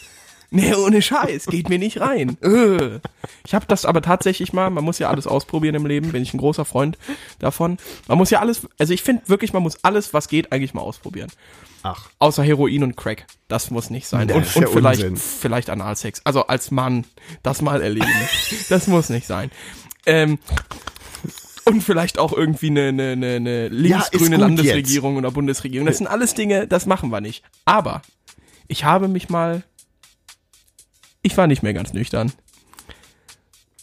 Nee, 0.49 0.73
ohne 0.75 1.01
Scheiß, 1.01 1.47
geht 1.47 1.69
mir 1.69 1.77
nicht 1.77 1.99
rein. 1.99 2.37
Äh. 2.41 2.99
Ich 3.45 3.53
habe 3.53 3.65
das 3.67 3.85
aber 3.85 4.01
tatsächlich 4.01 4.53
mal, 4.53 4.69
man 4.69 4.83
muss 4.83 4.99
ja 4.99 5.09
alles 5.09 5.27
ausprobieren 5.27 5.75
im 5.75 5.85
Leben, 5.85 6.11
bin 6.11 6.23
ich 6.23 6.33
ein 6.33 6.37
großer 6.37 6.65
Freund 6.65 6.97
davon. 7.39 7.77
Man 8.07 8.17
muss 8.17 8.29
ja 8.29 8.39
alles, 8.39 8.67
also 8.77 8.93
ich 8.93 9.03
finde 9.03 9.27
wirklich, 9.27 9.53
man 9.53 9.63
muss 9.63 9.83
alles, 9.83 10.13
was 10.13 10.29
geht, 10.29 10.51
eigentlich 10.51 10.73
mal 10.73 10.81
ausprobieren. 10.81 11.29
Ach. 11.83 12.09
Außer 12.19 12.43
Heroin 12.43 12.83
und 12.83 12.97
Crack. 12.97 13.25
Das 13.47 13.71
muss 13.71 13.89
nicht 13.89 14.07
sein. 14.07 14.21
Und 14.21 14.29
das 14.29 14.55
und 14.55 14.61
ja 14.63 14.67
vielleicht, 14.69 15.03
Unsinn. 15.03 15.17
vielleicht 15.17 15.69
Analsex. 15.69 16.21
Also 16.23 16.47
als 16.47 16.71
Mann 16.71 17.05
das 17.43 17.61
mal 17.61 17.81
erleben. 17.81 18.07
das 18.69 18.87
muss 18.87 19.09
nicht 19.09 19.27
sein. 19.27 19.51
Ähm, 20.05 20.39
und 21.65 21.83
vielleicht 21.83 22.17
auch 22.17 22.31
irgendwie 22.31 22.69
eine, 22.69 22.87
eine, 22.87 23.11
eine, 23.11 23.35
eine 23.35 23.67
linksgrüne 23.67 24.37
gut 24.37 24.39
Landesregierung 24.39 25.17
oder 25.17 25.31
Bundesregierung. 25.31 25.85
Das 25.85 25.97
sind 25.97 26.07
alles 26.07 26.33
Dinge, 26.33 26.67
das 26.67 26.85
machen 26.85 27.11
wir 27.11 27.19
nicht. 27.19 27.43
Aber 27.65 28.01
ich 28.67 28.83
habe 28.83 29.07
mich 29.07 29.29
mal. 29.29 29.63
Ich 31.28 31.36
war 31.36 31.45
nicht 31.45 31.61
mehr 31.61 31.73
ganz 31.73 31.91
nüchtern. 31.91 32.32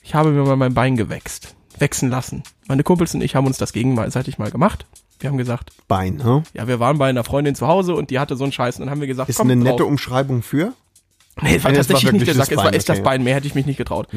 Ich 0.03 0.15
habe 0.15 0.31
mir 0.31 0.45
mal 0.45 0.57
mein 0.57 0.73
Bein 0.73 0.97
gewächst. 0.97 1.55
Wechseln 1.79 2.11
lassen. 2.11 2.43
Meine 2.69 2.83
Kumpels 2.85 3.15
und 3.15 3.21
ich 3.21 3.35
haben 3.35 3.47
uns 3.47 3.59
das 3.59 3.75
gegenseitig 3.75 4.39
mal 4.39 4.51
gemacht. 4.51 4.87
Wir 5.21 5.29
haben 5.29 5.37
gesagt, 5.37 5.73
Bein, 5.87 6.17
ne? 6.17 6.43
ja, 6.55 6.67
wir 6.69 6.81
waren 6.81 6.97
bei 6.97 7.11
einer 7.11 7.23
Freundin 7.23 7.55
zu 7.55 7.67
Hause 7.67 7.95
und 7.97 8.09
die 8.09 8.19
hatte 8.19 8.37
so 8.37 8.45
einen 8.45 8.53
Scheiß 8.53 8.77
und 8.77 8.81
dann 8.87 8.91
haben 8.91 9.01
wir 9.03 9.09
gesagt, 9.09 9.29
Ist 9.29 9.37
komm, 9.37 9.51
eine 9.51 9.63
drauf. 9.63 9.73
nette 9.73 9.85
Umschreibung 9.85 10.43
für? 10.43 10.73
Nee, 11.43 11.57
es 11.57 11.65
war 11.65 11.73
tatsächlich 11.75 12.13
nicht 12.13 12.27
der 12.27 12.35
das 12.35 12.47
Sack, 12.47 12.57
es 12.57 12.65
war 12.65 12.73
echt 12.73 12.89
das 12.89 12.95
okay. 12.97 13.01
Mhm. 13.01 13.05
Bein, 13.05 13.25
mehr 13.25 13.35
hätte 13.35 13.47
ich 13.47 13.55
mich 13.55 13.67
nicht 13.67 13.77
getraut. 13.77 14.09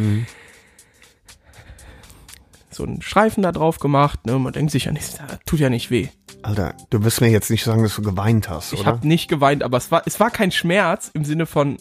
So 2.71 2.84
einen 2.84 3.01
Streifen 3.01 3.43
da 3.43 3.51
drauf 3.51 3.80
gemacht, 3.80 4.25
ne, 4.25 4.39
man 4.39 4.53
denkt 4.53 4.71
sich 4.71 4.86
ja 4.86 4.93
nicht, 4.93 5.19
das 5.19 5.39
tut 5.45 5.59
ja 5.59 5.69
nicht 5.69 5.91
weh. 5.91 6.07
Alter, 6.43 6.75
du 6.91 7.03
wirst 7.03 7.19
mir 7.19 7.30
jetzt 7.30 7.49
nicht 7.49 7.65
sagen, 7.65 7.84
dass 7.84 7.95
du 7.95 8.01
geweint 8.03 8.47
hast, 8.49 8.71
Ich 8.71 8.80
oder? 8.82 8.88
habe 8.88 9.07
nicht 9.07 9.28
geweint, 9.28 9.63
aber 9.63 9.78
es 9.78 9.91
war, 9.91 10.03
es 10.05 10.17
war 10.21 10.30
kein 10.30 10.51
Schmerz 10.51 11.11
im 11.13 11.25
Sinne 11.25 11.45
von 11.45 11.78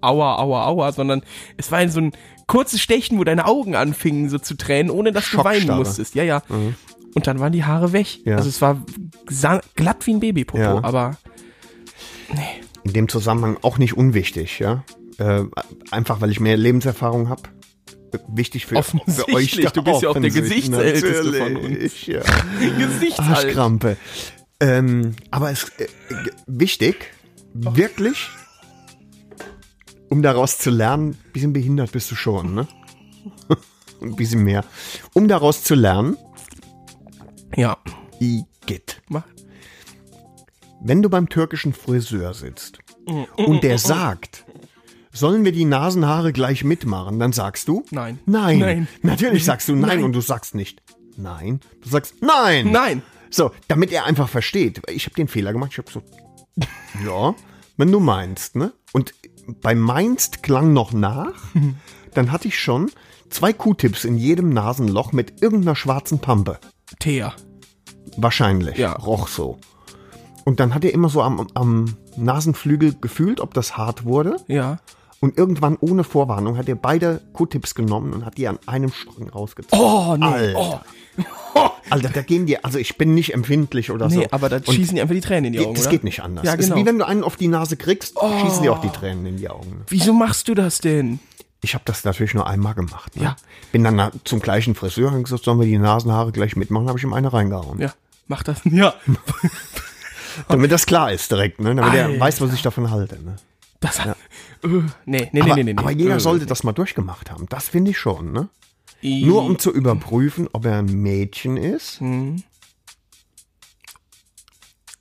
aua, 0.00 0.36
aua, 0.38 0.66
aua, 0.66 0.92
sondern 0.92 1.22
es 1.56 1.70
war 1.72 1.86
so 1.88 2.00
ein 2.00 2.12
kurzes 2.46 2.80
Stechen, 2.80 3.18
wo 3.18 3.24
deine 3.24 3.46
Augen 3.46 3.74
anfingen 3.74 4.28
so 4.28 4.38
zu 4.38 4.56
tränen, 4.56 4.90
ohne 4.90 5.12
dass 5.12 5.30
du 5.30 5.42
weinen 5.44 5.76
musstest. 5.76 6.14
Ja, 6.14 6.22
ja. 6.22 6.42
Und 7.14 7.26
dann 7.26 7.40
waren 7.40 7.52
die 7.52 7.64
Haare 7.64 7.92
weg. 7.92 8.24
Ja. 8.24 8.36
Also 8.36 8.48
es 8.48 8.60
war 8.62 8.82
glatt 9.74 10.06
wie 10.06 10.14
ein 10.14 10.20
Babypopo, 10.20 10.60
Ja. 10.62 10.84
aber 10.84 11.16
In 12.84 12.92
dem 12.92 13.08
Zusammenhang 13.08 13.58
auch 13.62 13.78
nicht 13.78 13.96
unwichtig, 13.96 14.58
ja? 14.58 14.84
Äh, 15.18 15.44
einfach, 15.90 16.20
weil 16.20 16.30
ich 16.30 16.40
mehr 16.40 16.56
Lebenserfahrung 16.56 17.28
habe. 17.30 17.42
Wichtig 18.28 18.66
für, 18.66 18.82
für 18.82 19.28
euch. 19.34 19.56
da 19.60 19.70
du 19.70 19.82
bist 19.82 20.02
ja 20.02 20.10
auch 20.10 20.18
der. 20.18 20.30
Gesichtsälteste 20.30 21.32
von 21.32 21.52
Natürlich, 21.54 22.06
Ja. 22.06 22.20
Gesichtsalt. 22.78 23.28
Arschkrampe. 23.30 23.96
Ähm, 24.60 25.12
aber 25.30 25.50
es 25.50 25.70
äh, 25.78 25.86
wichtig, 26.46 27.12
wirklich, 27.52 28.28
um 30.08 30.22
daraus 30.22 30.58
zu 30.58 30.70
lernen, 30.70 31.16
bisschen 31.32 31.52
behindert 31.52 31.92
bist 31.92 32.10
du 32.10 32.14
schon, 32.14 32.54
ne? 32.54 32.68
Ein 34.02 34.14
bisschen 34.16 34.44
mehr. 34.44 34.64
Um 35.14 35.26
daraus 35.28 35.62
zu 35.64 35.74
lernen, 35.74 36.16
Ja. 37.56 37.78
Igitt. 38.20 39.02
Wenn 40.82 41.02
du 41.02 41.08
beim 41.08 41.28
türkischen 41.28 41.72
Friseur 41.72 42.34
sitzt 42.34 42.78
und 43.36 43.62
der 43.64 43.78
sagt, 43.78 44.44
sollen 45.12 45.44
wir 45.44 45.52
die 45.52 45.64
Nasenhaare 45.64 46.32
gleich 46.32 46.62
mitmachen, 46.64 47.18
dann 47.18 47.32
sagst 47.32 47.68
du 47.68 47.84
Nein. 47.90 48.18
Nein. 48.26 48.58
Nein. 48.58 48.88
Natürlich 49.02 49.44
sagst 49.44 49.68
du 49.68 49.74
nein, 49.74 49.88
Nein. 49.96 50.04
und 50.04 50.12
du 50.12 50.20
sagst 50.20 50.54
nicht 50.54 50.82
nein. 51.16 51.60
Du 51.82 51.88
sagst 51.88 52.16
nein. 52.20 52.70
Nein. 52.70 53.02
So, 53.30 53.50
damit 53.68 53.90
er 53.90 54.04
einfach 54.04 54.28
versteht. 54.28 54.82
Ich 54.90 55.06
habe 55.06 55.14
den 55.16 55.28
Fehler 55.28 55.52
gemacht. 55.52 55.70
Ich 55.72 55.78
habe 55.78 55.90
so, 55.90 56.02
ja, 57.06 57.34
wenn 57.78 57.90
du 57.90 57.98
meinst, 58.00 58.54
ne? 58.56 58.72
Und 58.92 59.14
bei 59.62 59.74
meinst 59.74 60.42
klang 60.42 60.72
noch 60.72 60.92
nach. 60.92 61.34
Dann 62.14 62.32
hatte 62.32 62.48
ich 62.48 62.58
schon 62.58 62.90
zwei 63.30 63.52
Q-Tips 63.52 64.04
in 64.04 64.16
jedem 64.16 64.50
Nasenloch 64.50 65.12
mit 65.12 65.42
irgendeiner 65.42 65.76
schwarzen 65.76 66.18
Pampe. 66.18 66.58
Thea. 66.98 67.34
Wahrscheinlich. 68.16 68.78
Ja. 68.78 68.92
Roch 68.92 69.28
so. 69.28 69.58
Und 70.44 70.60
dann 70.60 70.74
hat 70.74 70.84
er 70.84 70.94
immer 70.94 71.08
so 71.08 71.22
am, 71.22 71.48
am 71.54 71.96
Nasenflügel 72.16 72.94
gefühlt, 73.00 73.40
ob 73.40 73.52
das 73.52 73.76
hart 73.76 74.04
wurde. 74.04 74.36
Ja. 74.46 74.78
Und 75.20 75.36
irgendwann 75.36 75.76
ohne 75.80 76.04
Vorwarnung 76.04 76.56
hat 76.56 76.68
er 76.68 76.76
beide 76.76 77.20
Q-Tips 77.32 77.74
genommen 77.74 78.12
und 78.12 78.24
hat 78.24 78.38
die 78.38 78.46
an 78.46 78.58
einem 78.66 78.92
Strang 78.92 79.28
rausgezogen. 79.28 79.84
Oh, 79.84 80.16
nee. 80.16 80.24
Alter. 80.24 80.84
Oh. 81.54 81.60
Alter, 81.90 82.08
da 82.08 82.22
gehen 82.22 82.46
die, 82.46 82.62
also 82.64 82.78
ich 82.78 82.96
bin 82.98 83.14
nicht 83.14 83.32
empfindlich 83.34 83.90
oder 83.90 84.10
so. 84.10 84.18
Nee, 84.18 84.28
aber 84.30 84.48
da 84.48 84.62
schießen 84.62 84.94
die 84.96 85.00
einfach 85.00 85.14
die 85.14 85.20
Tränen 85.20 85.46
in 85.46 85.52
die 85.52 85.60
Augen, 85.60 85.74
Das 85.74 85.82
oder? 85.84 85.90
geht 85.90 86.04
nicht 86.04 86.20
anders. 86.20 86.44
Ja, 86.44 86.56
genau. 86.56 86.74
ist 86.74 86.80
wie 86.80 86.86
wenn 86.86 86.98
du 86.98 87.06
einen 87.06 87.22
auf 87.24 87.36
die 87.36 87.48
Nase 87.48 87.76
kriegst, 87.76 88.16
schießen 88.42 88.62
dir 88.62 88.72
auch 88.72 88.80
die 88.80 88.90
Tränen 88.90 89.24
in 89.26 89.36
die 89.36 89.48
Augen. 89.48 89.82
Wieso 89.88 90.12
machst 90.12 90.48
du 90.48 90.54
das 90.54 90.78
denn? 90.80 91.20
Ich 91.62 91.74
habe 91.74 91.82
das 91.86 92.04
natürlich 92.04 92.34
nur 92.34 92.46
einmal 92.46 92.74
gemacht. 92.74 93.16
Ne? 93.16 93.22
Ja. 93.24 93.36
Bin 93.72 93.82
dann 93.82 94.10
zum 94.24 94.40
gleichen 94.40 94.74
Friseur 94.74 95.12
und 95.12 95.24
gesagt, 95.24 95.44
sollen 95.44 95.58
wir 95.58 95.66
die 95.66 95.78
Nasenhaare 95.78 96.30
gleich 96.32 96.54
mitmachen, 96.56 96.88
habe 96.88 96.98
ich 96.98 97.04
ihm 97.04 97.12
eine 97.12 97.32
reingehauen. 97.32 97.78
Ja, 97.80 97.92
mach 98.28 98.42
das. 98.42 98.60
Ja. 98.70 98.94
Damit 100.48 100.70
das 100.70 100.84
klar 100.86 101.12
ist 101.12 101.30
direkt, 101.30 101.60
ne? 101.60 101.74
damit 101.74 101.94
er 101.94 102.06
Alter. 102.06 102.20
weiß, 102.20 102.40
was 102.42 102.52
ich 102.52 102.60
davon 102.60 102.90
halte. 102.90 103.14
Ne? 103.22 103.36
Das, 103.80 103.98
äh, 104.00 104.14
nee, 104.62 104.82
nee, 105.06 105.28
nee, 105.32 105.40
aber, 105.40 105.54
nee, 105.56 105.64
nee, 105.64 105.72
nee. 105.72 105.78
aber 105.78 105.90
jeder 105.92 106.16
Äh, 106.16 106.20
sollte 106.20 106.44
das 106.44 106.62
mal 106.62 106.72
durchgemacht 106.72 107.30
haben. 107.30 107.46
Das 107.48 107.68
finde 107.68 107.92
ich 107.92 107.98
schon. 107.98 108.32
Ne? 108.32 108.48
I- 109.02 109.24
Nur 109.24 109.42
um 109.44 109.58
zu 109.58 109.72
überprüfen, 109.72 110.48
ob 110.52 110.64
er 110.66 110.78
ein 110.78 110.86
Mädchen 110.86 111.56
ist. 111.56 112.00
Mhm. 112.00 112.42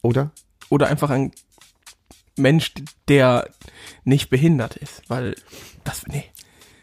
Oder? 0.02 0.32
Oder 0.70 0.88
einfach 0.88 1.10
ein 1.10 1.32
Mensch, 2.38 2.74
der 3.08 3.50
nicht 4.04 4.30
behindert 4.30 4.76
ist, 4.76 5.02
weil 5.08 5.36
das, 5.84 6.06
nee. 6.08 6.26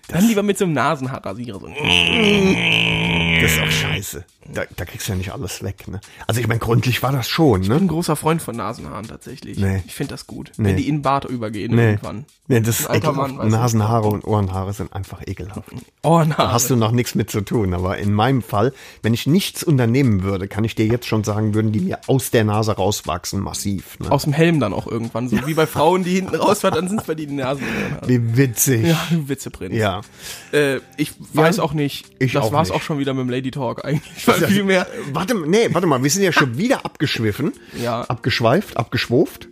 Dann 0.08 0.26
lieber 0.26 0.42
mit 0.42 0.58
so 0.58 0.64
einem 0.64 0.74
Nasenhaarrasierer. 0.74 1.60
So. 1.60 1.66
Das 3.60 3.68
ist 3.68 3.84
auch 3.84 3.88
scheiße. 3.88 4.24
Da, 4.52 4.62
da 4.76 4.84
kriegst 4.84 5.06
du 5.06 5.12
ja 5.12 5.18
nicht 5.18 5.32
alles 5.32 5.62
weg, 5.62 5.86
ne? 5.86 6.00
Also 6.26 6.40
ich 6.40 6.48
meine, 6.48 6.58
gründlich 6.58 7.00
war 7.02 7.12
das 7.12 7.28
schon, 7.28 7.62
Ich 7.62 7.68
bin 7.68 7.76
ne? 7.78 7.84
ein 7.84 7.88
großer 7.88 8.16
Freund 8.16 8.42
von 8.42 8.56
Nasenhaaren 8.56 9.06
tatsächlich. 9.06 9.56
Nee. 9.58 9.82
Ich 9.86 9.94
finde 9.94 10.14
das 10.14 10.26
gut. 10.26 10.50
Nee. 10.56 10.70
Wenn 10.70 10.76
die 10.76 10.88
in 10.88 10.96
den 10.96 11.02
Bart 11.02 11.24
übergehen 11.26 11.74
Nee. 11.76 11.90
irgendwann. 11.90 12.24
nee 12.48 12.60
das 12.60 12.80
ist 12.80 12.90
ekelhaft. 12.90 13.34
Mann. 13.36 13.48
Nasenhaare 13.48 14.08
und 14.08 14.24
Ohrenhaare 14.26 14.72
sind 14.72 14.92
einfach 14.92 15.22
ekelhaft. 15.26 15.62
Ohrenhaare. 16.02 16.48
Da 16.48 16.52
hast 16.52 16.68
du 16.70 16.76
noch 16.76 16.90
nichts 16.90 17.14
mit 17.14 17.30
zu 17.30 17.40
tun. 17.42 17.72
Aber 17.72 17.98
in 17.98 18.12
meinem 18.12 18.42
Fall, 18.42 18.72
wenn 19.02 19.14
ich 19.14 19.26
nichts 19.28 19.62
unternehmen 19.62 20.24
würde, 20.24 20.48
kann 20.48 20.64
ich 20.64 20.74
dir 20.74 20.86
jetzt 20.86 21.06
schon 21.06 21.22
sagen, 21.22 21.54
würden 21.54 21.70
die 21.70 21.80
mir 21.80 22.00
aus 22.08 22.32
der 22.32 22.42
Nase 22.44 22.72
rauswachsen, 22.72 23.40
massiv. 23.40 24.00
Ne? 24.00 24.10
Aus 24.10 24.24
dem 24.24 24.32
Helm 24.32 24.58
dann 24.58 24.72
auch 24.72 24.88
irgendwann. 24.88 25.28
So 25.28 25.46
wie 25.46 25.54
bei 25.54 25.66
Frauen, 25.68 26.02
die 26.02 26.16
hinten 26.16 26.34
rausfahren, 26.34 26.74
dann 26.74 26.88
sind 26.88 27.00
es 27.00 27.06
bei 27.06 27.14
denen 27.14 27.30
die 27.36 27.42
Nasen. 27.42 27.62
Wie 28.06 28.36
witzig. 28.36 28.86
Ja, 28.88 28.98
Witzeprinz. 29.10 29.74
Ja. 29.74 30.00
Äh, 30.52 30.80
ich 30.96 31.12
weiß 31.32 31.60
auch 31.60 31.72
nicht. 31.74 32.06
ich 32.18 32.32
das 32.32 32.50
war's 32.52 32.68
nicht. 32.68 32.76
auch 32.76 32.82
schon 32.82 32.98
wieder 32.98 33.14
mit 33.14 33.22
dem 33.22 33.30
Lady 33.30 33.41
Talk 33.50 33.84
eigentlich. 33.84 34.26
Weil 34.26 34.46
viel 34.46 34.64
mehr. 34.64 34.86
Warte, 35.12 35.34
nee, 35.34 35.68
warte 35.72 35.86
mal, 35.86 36.02
wir 36.02 36.10
sind 36.10 36.22
ja 36.22 36.32
schon 36.32 36.56
wieder 36.58 36.84
abgeschwiffen. 36.84 37.52
Ja. 37.82 38.02
Abgeschweift, 38.02 38.76
abgeschwuft. 38.76 39.48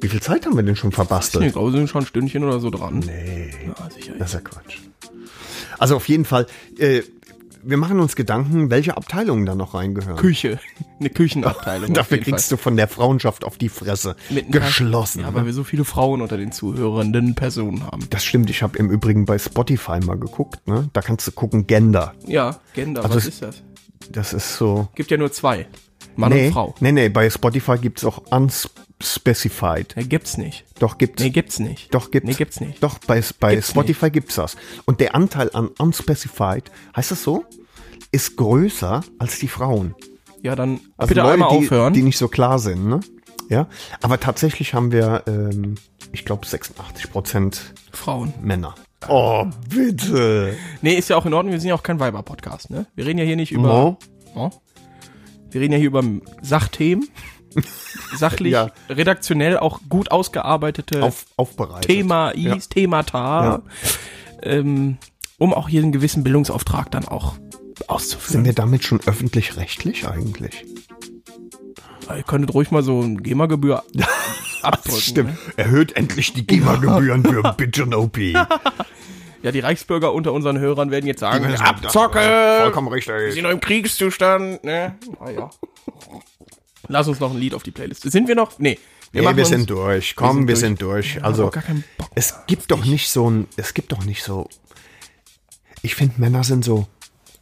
Wie 0.00 0.08
viel 0.08 0.20
Zeit 0.22 0.46
haben 0.46 0.56
wir 0.56 0.62
denn 0.62 0.76
schon 0.76 0.92
verbastelt? 0.92 1.44
Ich 1.44 1.52
glaube, 1.52 1.72
wir 1.72 1.78
sind 1.78 1.88
schon 1.88 2.02
ein 2.02 2.06
Stündchen 2.06 2.44
oder 2.44 2.58
so 2.60 2.70
dran. 2.70 3.00
Nee. 3.00 3.50
Ja, 3.66 3.90
sicher. 3.90 4.14
Das 4.18 4.28
ist 4.28 4.34
ja 4.34 4.40
Quatsch. 4.40 4.78
Also 5.78 5.96
auf 5.96 6.08
jeden 6.08 6.24
Fall, 6.24 6.46
äh, 6.78 7.02
wir 7.62 7.76
machen 7.76 8.00
uns 8.00 8.16
Gedanken, 8.16 8.70
welche 8.70 8.96
Abteilungen 8.96 9.46
da 9.46 9.54
noch 9.54 9.74
reingehören. 9.74 10.16
Küche. 10.16 10.58
Eine 11.00 11.10
Küchenabteilung. 11.10 11.92
Dafür 11.94 12.18
kriegst 12.18 12.50
du 12.52 12.56
von 12.56 12.76
der 12.76 12.88
Frauenschaft 12.88 13.44
auf 13.44 13.58
die 13.58 13.68
Fresse. 13.68 14.16
Geschlossen. 14.50 15.20
Ja, 15.20 15.30
ne? 15.30 15.34
weil 15.34 15.46
wir 15.46 15.52
so 15.52 15.64
viele 15.64 15.84
Frauen 15.84 16.22
unter 16.22 16.36
den 16.36 16.52
zuhörenden 16.52 17.34
Personen 17.34 17.84
haben. 17.84 18.06
das 18.10 18.24
stimmt, 18.24 18.50
ich 18.50 18.62
habe 18.62 18.78
im 18.78 18.90
Übrigen 18.90 19.24
bei 19.24 19.38
Spotify 19.38 20.00
mal 20.00 20.18
geguckt. 20.18 20.66
Ne? 20.66 20.88
Da 20.92 21.00
kannst 21.02 21.26
du 21.26 21.32
gucken, 21.32 21.66
Gender. 21.66 22.14
Ja, 22.26 22.60
Gender, 22.74 23.04
Also 23.04 23.16
was 23.16 23.26
ist 23.26 23.42
das? 23.42 23.62
Das 24.10 24.32
ist 24.32 24.56
so... 24.56 24.88
Gibt 24.94 25.10
ja 25.10 25.16
nur 25.16 25.32
zwei. 25.32 25.66
Mann 26.16 26.32
nee, 26.32 26.46
und 26.46 26.52
Frau. 26.52 26.74
nee, 26.80 26.92
nee, 26.92 27.08
bei 27.08 27.30
Spotify 27.30 27.78
gibt's 27.78 28.04
auch 28.04 28.22
unspecified. 29.00 29.94
Nee, 29.96 30.04
gibt's 30.04 30.36
nicht. 30.36 30.64
Doch, 30.78 30.98
gibt's. 30.98 31.22
Nee, 31.22 31.30
gibt's 31.30 31.58
nicht. 31.58 31.94
Doch, 31.94 32.10
gibt's. 32.10 32.28
Nee, 32.28 32.34
gibt's 32.34 32.60
nicht. 32.60 32.82
Doch, 32.82 32.98
bei, 32.98 33.22
bei 33.38 33.54
Gibt's 33.54 33.70
Spotify 33.70 34.10
gibt's 34.10 34.34
das. 34.36 34.56
Und 34.84 35.00
der 35.00 35.14
Anteil 35.14 35.50
an 35.54 35.68
unspecified, 35.78 36.70
heißt 36.96 37.10
das 37.10 37.22
so? 37.22 37.44
Ist 38.12 38.36
größer 38.36 39.02
als 39.18 39.38
die 39.38 39.48
Frauen. 39.48 39.94
Ja, 40.42 40.54
dann 40.56 40.80
Also 40.96 41.08
bitte 41.08 41.20
Leute, 41.20 41.32
einmal 41.34 41.50
die, 41.50 41.66
aufhören. 41.66 41.92
die 41.92 42.02
nicht 42.02 42.18
so 42.18 42.28
klar 42.28 42.58
sind, 42.58 42.86
ne? 42.86 43.00
Ja. 43.48 43.68
Aber 44.00 44.20
tatsächlich 44.20 44.74
haben 44.74 44.92
wir, 44.92 45.24
ähm, 45.26 45.74
ich 46.12 46.24
glaube, 46.24 46.46
86 46.46 47.10
Prozent 47.10 47.74
Frauen. 47.92 48.32
Männer. 48.40 48.74
Oh, 49.08 49.46
bitte. 49.68 50.56
Nee, 50.82 50.94
ist 50.94 51.08
ja 51.08 51.16
auch 51.16 51.26
in 51.26 51.34
Ordnung. 51.34 51.52
Wir 51.52 51.60
sind 51.60 51.68
ja 51.68 51.74
auch 51.74 51.82
kein 51.82 51.98
Weiber-Podcast, 52.00 52.70
ne? 52.70 52.86
Wir 52.94 53.06
reden 53.06 53.18
ja 53.18 53.24
hier 53.24 53.36
nicht 53.36 53.50
über. 53.52 53.68
No. 53.68 53.98
Oh. 54.34 54.50
Wir 55.50 55.60
reden 55.62 55.72
ja 55.72 55.78
hier 55.78 55.88
über 55.88 56.04
Sachthemen. 56.42 57.08
Sachlich, 58.16 58.52
Ja. 58.52 58.70
redaktionell 58.88 59.58
auch 59.58 59.80
gut 59.88 60.10
ausgearbeitete 60.10 61.02
Auf, 61.02 61.26
aufbereitet. 61.36 61.86
Thema 61.86 62.32
Ja. 62.36 62.56
Themata. 62.56 63.62
Ähm, 64.42 64.98
um 65.38 65.52
auch 65.54 65.68
hier 65.68 65.82
einen 65.82 65.92
gewissen 65.92 66.22
Bildungsauftrag 66.22 66.90
dann 66.90 67.06
auch 67.08 67.34
auszuführen. 67.88 68.32
Sind 68.32 68.44
wir 68.44 68.52
damit 68.52 68.84
schon 68.84 69.00
öffentlich-rechtlich 69.06 70.06
eigentlich? 70.06 70.64
Ihr 72.14 72.22
könntet 72.24 72.52
ruhig 72.54 72.70
mal 72.70 72.82
so 72.82 73.00
ein 73.00 73.22
GEMA-Gebühr 73.22 73.82
abdrücken. 74.62 75.00
Stimmt. 75.00 75.30
Ne? 75.30 75.38
Erhöht 75.56 75.96
endlich 75.96 76.32
die 76.32 76.46
GEMA-Gebühren 76.46 77.24
für 77.24 77.42
Bitch 77.56 77.80
und 77.80 77.94
OP. 77.94 78.18
Ja, 78.18 79.52
die 79.52 79.60
Reichsbürger 79.60 80.12
unter 80.12 80.32
unseren 80.34 80.58
Hörern 80.58 80.90
werden 80.90 81.06
jetzt 81.06 81.20
sagen, 81.20 81.46
Abzocke! 81.54 82.20
Vollkommen 82.60 82.88
Wir 82.88 82.96
richtig. 82.96 83.32
sind 83.34 83.44
noch 83.44 83.50
im 83.50 83.60
Kriegszustand, 83.60 84.62
ne? 84.64 84.96
Naja. 85.18 85.48
Lass 86.88 87.08
uns 87.08 87.20
noch 87.20 87.30
ein 87.32 87.38
Lied 87.38 87.54
auf 87.54 87.62
die 87.62 87.70
Playlist. 87.70 88.02
Sind 88.02 88.28
wir 88.28 88.34
noch? 88.34 88.58
Nee. 88.58 88.78
Wir, 89.12 89.22
machen 89.22 89.36
wir 89.36 89.44
sind 89.44 89.68
durch. 89.68 90.14
Komm, 90.14 90.38
sind 90.38 90.48
wir 90.48 90.54
durch. 90.54 90.60
sind 90.60 90.82
durch. 90.82 91.24
Also, 91.24 91.50
es 92.14 92.34
gibt 92.46 92.70
doch 92.70 92.84
nicht 92.84 93.10
so 93.10 93.28
ein, 93.30 93.48
es 93.56 93.74
gibt 93.74 93.92
doch 93.92 94.04
nicht 94.04 94.22
so, 94.22 94.48
ich 95.82 95.94
finde 95.94 96.20
Männer 96.20 96.44
sind 96.44 96.64
so 96.64 96.86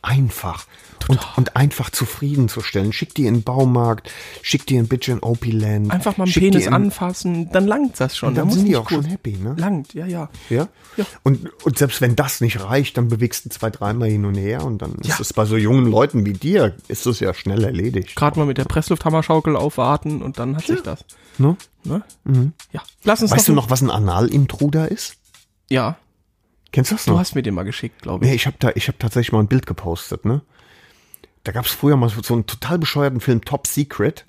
einfach 0.01 0.67
und, 1.09 1.19
und 1.37 1.57
einfach 1.57 1.91
zufriedenzustellen. 1.91 2.93
Schick 2.93 3.15
die 3.15 3.27
in 3.27 3.35
den 3.35 3.43
Baumarkt, 3.43 4.11
schick 4.43 4.67
die 4.67 4.77
in 4.77 4.89
Bitch 4.89 5.09
in 5.09 5.21
OP 5.23 5.45
Land. 5.47 5.91
Einfach 5.91 6.17
mal 6.17 6.25
einen 6.25 6.33
Penis 6.33 6.67
in- 6.67 6.73
anfassen, 6.73 7.51
dann 7.53 7.67
langt 7.67 8.01
das 8.01 8.17
schon. 8.17 8.35
Dann 8.35 8.37
Da 8.37 8.45
muss 8.47 8.55
sind 8.55 8.67
die 8.67 8.77
auch 8.77 8.89
schon 8.89 9.05
happy, 9.05 9.33
ne? 9.39 9.55
Langt, 9.59 9.95
ja, 9.95 10.07
ja. 10.07 10.29
Ja? 10.51 10.69
Ja. 10.97 11.05
Und, 11.23 11.49
und 11.65 11.79
selbst 11.79 12.01
wenn 12.01 12.17
das 12.17 12.41
nicht 12.41 12.61
reicht, 12.63 12.97
dann 12.97 13.09
bewegst 13.09 13.45
du 13.45 13.51
zwei, 13.51 13.71
dreimal 13.71 14.09
hin 14.09 14.25
und 14.25 14.35
her 14.37 14.65
und 14.65 14.83
dann 14.83 14.97
Ja. 15.03 15.15
ist 15.15 15.21
es 15.21 15.33
bei 15.33 15.45
so 15.45 15.57
jungen 15.57 15.87
Leuten 15.87 16.25
wie 16.27 16.33
dir, 16.33 16.75
ist 16.89 17.07
es 17.07 17.21
ja 17.21 17.33
schnell 17.35 17.65
erledigt. 17.65 18.17
Gerade 18.17 18.39
mal 18.39 18.47
mit 18.47 18.59
der 18.59 18.65
Presslufthammerschaukel 18.65 19.57
aufwarten 19.57 20.23
und 20.23 20.39
dann 20.39 20.57
hat 20.57 20.67
sich 20.67 20.83
das. 20.83 21.05
Ne? 21.39 21.57
Ne? 21.85 22.03
Ja. 22.73 22.83
Lass 23.05 23.23
uns 23.23 23.31
Weißt 23.31 23.49
du 23.49 23.53
ein- 23.53 23.57
noch, 23.57 23.71
was 23.71 23.81
ein 23.83 23.91
Analintruder 23.91 24.91
ist? 24.91 25.17
Ja. 25.71 25.97
Kennst 26.73 26.91
du 26.91 26.97
das 26.97 27.05
Du 27.07 27.13
noch? 27.13 27.19
hast 27.21 27.35
mir 27.35 27.43
den 27.43 27.55
mal 27.55 27.63
geschickt, 27.65 28.03
glaube 28.03 28.25
ich. 28.25 28.31
Nee, 28.31 28.37
ich 28.37 28.47
habe 28.47 28.57
da, 28.59 28.71
ich 28.75 28.89
habe 28.89 28.99
tatsächlich 28.99 29.33
mal 29.33 29.41
ein 29.41 29.47
Bild 29.49 29.65
gepostet, 29.67 30.25
ne? 30.25 30.43
Da 31.49 31.53
gab 31.53 31.65
es 31.65 31.73
früher 31.73 31.97
mal 31.97 32.11
so 32.11 32.35
einen 32.35 32.45
total 32.45 32.79
bescheuerten 32.79 33.23
Film 33.23 33.43
Top 33.43 33.67
Secret. 33.67 34.27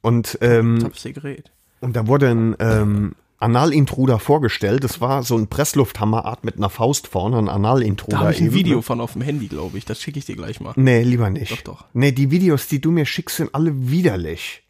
Und, 0.00 0.38
ähm, 0.40 0.78
Top 0.80 0.96
Secret. 0.96 1.50
und 1.80 1.96
da 1.96 2.06
wurde 2.06 2.30
ein 2.30 2.56
ähm, 2.60 3.14
Analintruder 3.36 4.18
vorgestellt. 4.18 4.84
Das 4.84 5.02
war 5.02 5.22
so 5.22 5.36
ein 5.36 5.48
Presslufthammerart 5.48 6.44
mit 6.44 6.56
einer 6.56 6.70
Faust 6.70 7.08
vorne, 7.08 7.36
ein 7.36 7.50
Analintruder. 7.50 8.16
Da 8.16 8.22
habe 8.22 8.32
ich 8.32 8.40
ein 8.40 8.46
eben, 8.46 8.54
Video 8.54 8.80
von 8.80 9.02
auf 9.02 9.12
dem 9.12 9.20
Handy, 9.20 9.48
glaube 9.48 9.76
ich. 9.76 9.84
Das 9.84 10.00
schicke 10.00 10.18
ich 10.18 10.24
dir 10.24 10.34
gleich 10.34 10.60
mal. 10.60 10.72
Nee, 10.76 11.02
lieber 11.02 11.28
nicht. 11.28 11.52
Doch, 11.52 11.60
doch. 11.60 11.84
Nee, 11.92 12.12
die 12.12 12.30
Videos, 12.30 12.68
die 12.68 12.80
du 12.80 12.90
mir 12.90 13.04
schickst, 13.04 13.36
sind 13.36 13.54
alle 13.54 13.90
widerlich. 13.90 14.62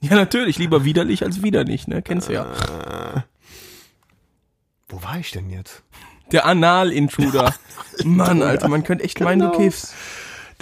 Ja, 0.00 0.16
natürlich. 0.16 0.58
Lieber 0.58 0.82
widerlich 0.82 1.22
als 1.22 1.44
wieder 1.44 1.62
nicht, 1.62 1.86
ne? 1.86 2.02
Kennst 2.02 2.28
du 2.28 2.32
ja. 2.32 3.24
Wo 4.88 5.00
war 5.00 5.20
ich 5.20 5.30
denn 5.30 5.48
jetzt? 5.48 5.84
Der 6.32 6.46
Anal-Intruder. 6.46 7.54
Mann, 8.04 8.42
Alter, 8.42 8.68
man 8.68 8.84
könnte 8.84 9.04
echt 9.04 9.20
meinen, 9.20 9.40
du 9.40 9.46
Genau. 9.48 9.58
kiffst. 9.58 9.94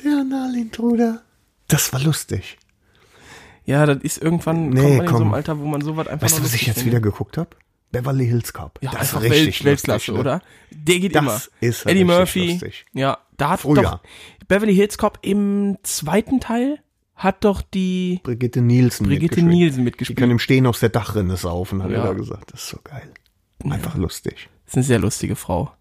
Der 0.05 0.13
Analintruder. 0.21 1.23
Das 1.69 1.93
war 1.93 2.01
lustig. 2.01 2.59
Ja, 3.65 3.85
das 3.87 3.99
ist 4.03 4.19
irgendwann, 4.23 4.69
Nee, 4.71 4.81
kommt 4.81 4.83
man 4.83 5.01
in 5.01 5.07
so 5.09 5.13
komm. 5.13 5.23
einem 5.23 5.35
Alter, 5.35 5.59
wo 5.59 5.65
man 5.67 5.81
sowas 5.81 6.07
einfach 6.07 6.25
Weißt 6.25 6.39
du, 6.39 6.45
was 6.45 6.55
ich 6.55 6.63
jetzt 6.67 6.77
findet. 6.79 6.93
wieder 6.93 7.01
geguckt 7.01 7.37
habe? 7.37 7.51
Beverly 7.91 8.27
Hills 8.27 8.53
Cop. 8.53 8.79
Ja, 8.83 8.91
das 8.93 9.01
einfach 9.15 9.23
ist 9.23 9.33
richtig 9.33 9.65
Welt, 9.65 9.79
Weltklasse, 9.79 10.13
lustig, 10.13 10.15
ne? 10.15 10.21
oder? 10.21 10.43
Der 10.71 10.99
geht 11.01 11.15
Das 11.15 11.23
immer. 11.23 11.41
ist 11.61 11.87
Eddie 11.87 12.05
Murphy. 12.05 12.51
lustig. 12.53 12.85
Ja, 12.93 13.19
da 13.37 13.51
hat 13.51 13.61
Früher. 13.61 13.83
doch 13.83 14.01
Beverly 14.49 14.75
Hills 14.75 14.99
Cop 14.99 15.19
im 15.23 15.79
zweiten 15.83 16.41
Teil 16.41 16.79
hat 17.15 17.45
doch 17.45 17.63
die 17.63 18.21
Brigitte 18.23 18.61
Nielsen 18.61 19.07
Brigitte 19.07 19.37
mitgespielt. 19.37 19.47
Nielsen 19.49 19.79
Die 19.79 19.85
mitgespielt. 19.85 20.19
können 20.19 20.33
im 20.33 20.39
Stehen 20.39 20.67
aus 20.67 20.81
der 20.81 20.91
Dachrinne 20.91 21.37
saufen, 21.37 21.83
hat 21.83 21.91
Ja. 21.91 21.99
er 21.99 22.05
da 22.09 22.13
gesagt. 22.13 22.53
Das 22.53 22.63
ist 22.65 22.69
so 22.69 22.79
geil. 22.85 23.11
Einfach 23.65 23.97
lustig. 23.97 24.49
Das 24.67 24.73
ist 24.73 24.77
eine 24.77 24.85
sehr 24.85 24.99
lustige 24.99 25.37
Frau. 25.37 25.73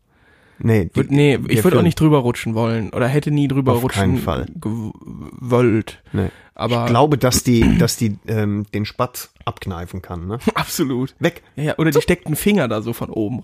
Nee, 0.58 0.86
die, 0.86 0.96
Würd, 0.96 1.12
nee, 1.12 1.38
ich 1.50 1.64
würde 1.66 1.80
auch 1.80 1.84
nicht 1.84 2.00
drüber 2.00 2.20
rutschen 2.20 2.56
wollen 2.56 2.92
oder 2.92 3.08
hätte 3.10 3.30
nie 3.30 3.50
drüber 3.50 3.74
Auf 3.74 3.84
rutschen 3.84 4.00
keinen 4.02 4.18
Fall. 4.20 4.46
gewollt. 4.56 6.02
Nee. 6.14 6.30
Aber 6.54 6.84
ich 6.86 6.90
glaube, 6.90 7.18
dass 7.18 7.44
die, 7.44 7.78
dass 7.78 7.98
die 7.98 8.18
ähm, 8.28 8.66
den 8.74 8.86
Spatz 8.86 9.32
abkneifen 9.44 10.02
kann, 10.02 10.28
ne? 10.28 10.40
absolut. 10.56 11.14
Weg. 11.20 11.44
Ja, 11.58 11.64
ja, 11.64 11.78
oder 11.78 11.92
die 11.92 12.02
steckt 12.02 12.26
einen 12.28 12.38
Finger 12.38 12.68
da 12.70 12.82
so 12.82 12.94
von 12.94 13.10
oben. 13.10 13.44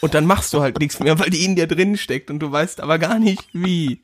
Und 0.00 0.14
dann 0.14 0.26
machst 0.26 0.52
du 0.52 0.60
halt 0.62 0.78
nichts 0.80 0.98
mehr, 0.98 1.18
weil 1.20 1.30
die 1.30 1.44
in 1.44 1.54
dir 1.54 1.68
drin 1.68 1.96
steckt 1.96 2.30
und 2.30 2.40
du 2.40 2.50
weißt 2.50 2.80
aber 2.80 2.98
gar 2.98 3.18
nicht 3.20 3.46
wie. 3.52 4.00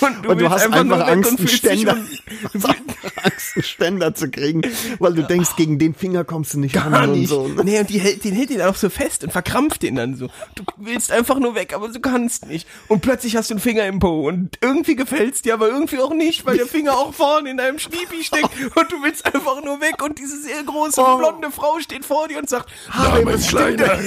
Und 0.00 0.26
Und 0.26 0.38
du 0.38 0.50
hast 0.50 0.66
einfach, 0.66 0.84
weg 0.84 1.06
Angst, 1.08 1.30
und 1.30 1.38
einen 1.38 1.48
Ständer, 1.48 1.94
un- 1.94 2.08
du 2.52 2.58
hast 2.58 2.66
einfach 2.66 2.91
Angst, 3.24 3.56
einen 3.56 3.62
Ständer 3.62 4.14
zu 4.14 4.30
kriegen, 4.30 4.62
weil 4.98 5.14
du 5.14 5.22
denkst, 5.22 5.56
gegen 5.56 5.78
den 5.78 5.94
Finger 5.94 6.24
kommst 6.24 6.54
du 6.54 6.58
nicht 6.60 6.74
Gar 6.74 6.92
ran 6.92 7.12
nicht. 7.12 7.30
und 7.32 7.48
so. 7.48 7.48
ne? 7.48 7.64
Nee, 7.64 7.80
und 7.80 7.90
die 7.90 7.98
hält, 8.00 8.24
den 8.24 8.34
hält 8.34 8.50
den 8.50 8.62
auch 8.62 8.76
so 8.76 8.90
fest 8.90 9.24
und 9.24 9.30
verkrampft 9.32 9.82
den 9.82 9.96
dann 9.96 10.16
so. 10.16 10.28
Du 10.54 10.64
willst 10.76 11.10
einfach 11.12 11.38
nur 11.38 11.54
weg, 11.54 11.74
aber 11.74 11.88
du 11.88 12.00
kannst 12.00 12.46
nicht. 12.46 12.66
Und 12.88 13.00
plötzlich 13.02 13.36
hast 13.36 13.50
du 13.50 13.54
einen 13.54 13.60
Finger 13.60 13.86
im 13.86 13.98
Po 13.98 14.28
und 14.28 14.58
irgendwie 14.60 14.96
gefällt's 14.96 15.42
dir, 15.42 15.54
aber 15.54 15.68
irgendwie 15.68 15.98
auch 16.00 16.12
nicht, 16.14 16.44
weil 16.46 16.56
der 16.56 16.66
Finger 16.66 16.96
auch 16.96 17.12
vorne 17.14 17.50
in 17.50 17.56
deinem 17.56 17.78
Schniepi 17.78 18.22
steckt 18.24 18.50
und 18.76 18.92
du 18.92 19.02
willst 19.02 19.24
einfach 19.26 19.62
nur 19.64 19.80
weg 19.80 20.02
und 20.02 20.18
diese 20.18 20.40
sehr 20.40 20.62
große 20.62 21.00
Oh. 21.04 21.18
blonde 21.18 21.50
Frau 21.50 21.78
steht 21.80 22.04
vor 22.04 22.28
dir 22.28 22.38
und 22.38 22.48
sagt, 22.48 22.68
Na, 22.96 23.10
mein 23.10 23.26
was 23.26 23.48
Kleiner, 23.48 23.98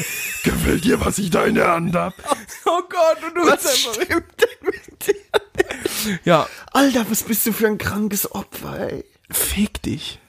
gefällt 0.44 0.84
dir, 0.84 1.00
was 1.04 1.18
ich 1.18 1.30
da 1.30 1.46
in 1.46 1.56
der 1.56 1.72
Hand 1.72 1.96
hab? 1.96 2.14
Oh 2.68 2.82
Gott, 2.90 3.24
und 3.28 3.36
du 3.36 3.42
Was 3.46 3.64
hast 3.64 3.88
einfach, 3.88 3.94
stimmt 4.04 4.26
denn 4.42 4.70
mit 4.72 5.08
dir? 5.08 6.20
ja, 6.24 6.48
Alter, 6.74 7.06
was 7.10 7.24
bist 7.24 7.46
du 7.46 7.54
für 7.54 7.68
ein 7.68 7.78
krankes 7.78 8.32
Opfer, 8.32 8.92
ey? 8.92 9.05
Fick 9.30 9.82
dich. 9.82 10.20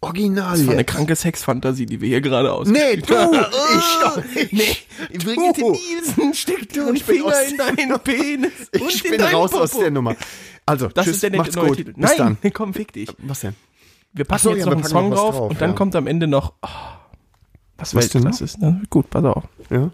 Original 0.00 0.50
Das 0.58 0.66
war 0.66 0.72
eine 0.72 0.82
jetzt. 0.82 0.90
kranke 0.92 1.16
Sexfantasie, 1.16 1.86
die 1.86 1.98
wir 2.00 2.08
hier 2.08 2.20
gerade 2.20 2.52
aus. 2.52 2.68
Nee, 2.68 2.96
du! 2.96 3.14
ich 3.14 3.98
doch 4.02 4.22
nicht. 4.34 4.52
Nee, 4.52 4.76
Brigitte 5.18 5.60
Du. 5.60 5.70
Nielsen 5.72 6.34
steckt 6.34 6.76
ich 6.76 6.82
bin 6.84 6.96
Finger 7.16 7.26
aus- 7.26 7.50
in 7.50 7.56
deinen 7.56 8.00
Penis. 8.04 8.52
Ich 8.72 9.04
in 9.04 9.10
bin 9.12 9.20
raus 9.22 9.54
aus 9.54 9.70
Popo. 9.70 9.82
der 9.82 9.90
Nummer. 9.90 10.14
Also, 10.66 10.88
Das 10.88 11.06
tschüss, 11.06 11.14
ist 11.16 11.22
der 11.22 11.36
macht's 11.36 11.56
neue 11.56 11.68
gut. 11.68 11.76
Titel. 11.78 11.92
Bis 11.94 12.16
Nein, 12.18 12.36
dann. 12.42 12.52
komm, 12.52 12.74
fick 12.74 12.92
dich. 12.92 13.08
Was 13.18 13.40
denn? 13.40 13.54
Wir 14.12 14.26
Ach 14.28 14.38
so, 14.38 14.50
jetzt 14.50 14.60
ja, 14.60 14.66
noch 14.66 14.72
einen 14.72 14.84
Song 14.84 15.08
noch 15.08 15.16
drauf, 15.16 15.36
drauf, 15.36 15.50
und 15.50 15.60
dann 15.60 15.70
ja. 15.70 15.76
kommt 15.76 15.96
am 15.96 16.06
Ende 16.06 16.26
noch 16.26 16.52
oh, 16.62 16.68
was, 17.78 17.90
denn 17.90 17.98
noch? 18.00 18.12
Weltklasse 18.14 18.44
ist. 18.44 18.58
Na, 18.60 18.80
gut, 18.90 19.08
pass 19.10 19.24
auf. 19.24 19.44
Ja? 19.70 19.90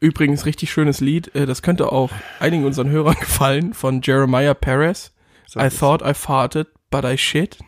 Übrigens, 0.00 0.44
richtig 0.44 0.70
schönes 0.70 1.00
Lied. 1.00 1.34
äh, 1.34 1.46
Das 1.46 1.62
könnte 1.62 1.90
auch 1.92 2.10
einigen 2.40 2.64
unseren 2.64 2.90
Hörern 2.90 3.14
gefallen 3.20 3.74
von 3.74 4.00
Jeremiah 4.02 4.54
Perez. 4.54 5.12
I 5.54 5.68
thought 5.70 6.02
I 6.02 6.12
farted, 6.14 6.66
but 6.90 7.04
I 7.04 7.16
shit. 7.16 7.58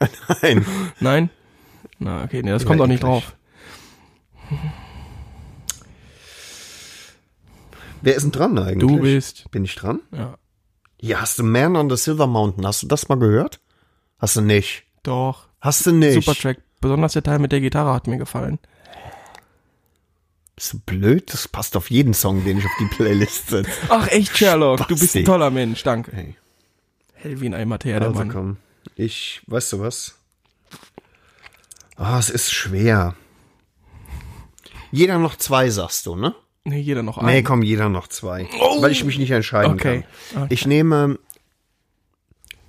Nein. 0.42 0.64
Nein? 1.00 1.30
Na, 1.98 2.24
okay, 2.24 2.42
nee, 2.42 2.50
das 2.50 2.64
kommt 2.64 2.78
Ja, 2.78 2.84
auch 2.84 2.88
nicht 2.88 3.02
drauf. 3.02 3.34
Wer 8.02 8.14
ist 8.16 8.22
denn 8.24 8.32
dran 8.32 8.58
eigentlich? 8.58 8.78
Du 8.90 9.00
bist. 9.00 9.50
Bin 9.50 9.64
ich 9.64 9.74
dran? 9.74 10.00
Ja, 10.12 10.36
Ja, 11.00 11.20
hast 11.20 11.38
du 11.38 11.42
Man 11.42 11.76
on 11.76 11.88
the 11.90 11.96
Silver 11.96 12.26
Mountain? 12.26 12.66
Hast 12.66 12.82
du 12.82 12.86
das 12.86 13.08
mal 13.08 13.18
gehört? 13.18 13.60
Hast 14.18 14.36
du 14.36 14.40
nicht? 14.40 14.84
doch. 15.02 15.48
Hast 15.60 15.86
du 15.86 15.92
nicht? 15.92 16.14
Super 16.14 16.34
Track. 16.38 16.58
Besonders 16.80 17.14
der 17.14 17.22
Teil 17.22 17.38
mit 17.38 17.50
der 17.52 17.60
Gitarre 17.60 17.94
hat 17.94 18.06
mir 18.06 18.18
gefallen. 18.18 18.58
Bist 20.56 20.74
du 20.74 20.78
blöd? 20.80 21.32
Das 21.32 21.48
passt 21.48 21.76
auf 21.76 21.90
jeden 21.90 22.12
Song, 22.12 22.44
den 22.44 22.58
ich 22.58 22.64
auf 22.66 22.70
die 22.78 22.84
Playlist 22.94 23.48
setze. 23.48 23.70
Ach 23.88 24.06
echt, 24.08 24.36
Sherlock. 24.36 24.86
Du 24.88 24.94
bist 24.94 25.16
ein 25.16 25.24
toller 25.24 25.50
Mensch. 25.50 25.82
Danke. 25.82 26.12
Hey. 26.14 26.36
Hell 27.24 27.40
wie 27.40 27.46
ein 27.46 27.54
Eimerteer, 27.54 28.00
der 28.00 28.08
Also 28.10 28.18
Mann. 28.20 28.28
komm. 28.30 28.56
Ich, 28.96 29.40
weißt 29.46 29.72
du 29.72 29.80
was? 29.80 30.18
Ah, 31.96 32.18
es 32.18 32.28
ist 32.28 32.52
schwer. 32.52 33.14
Jeder 34.92 35.18
noch 35.18 35.36
zwei, 35.36 35.70
sagst 35.70 36.04
du, 36.04 36.16
ne? 36.16 36.34
Nee, 36.64 36.80
jeder 36.80 37.02
noch 37.02 37.20
Nee, 37.22 37.28
einen. 37.38 37.44
komm, 37.44 37.62
jeder 37.62 37.88
noch 37.88 38.08
zwei. 38.08 38.46
Weil 38.80 38.92
ich 38.92 39.04
mich 39.04 39.18
nicht 39.18 39.30
entscheiden 39.30 39.72
Okay. 39.72 40.04
kann. 40.34 40.48
Ich 40.50 40.66
nehme 40.66 41.18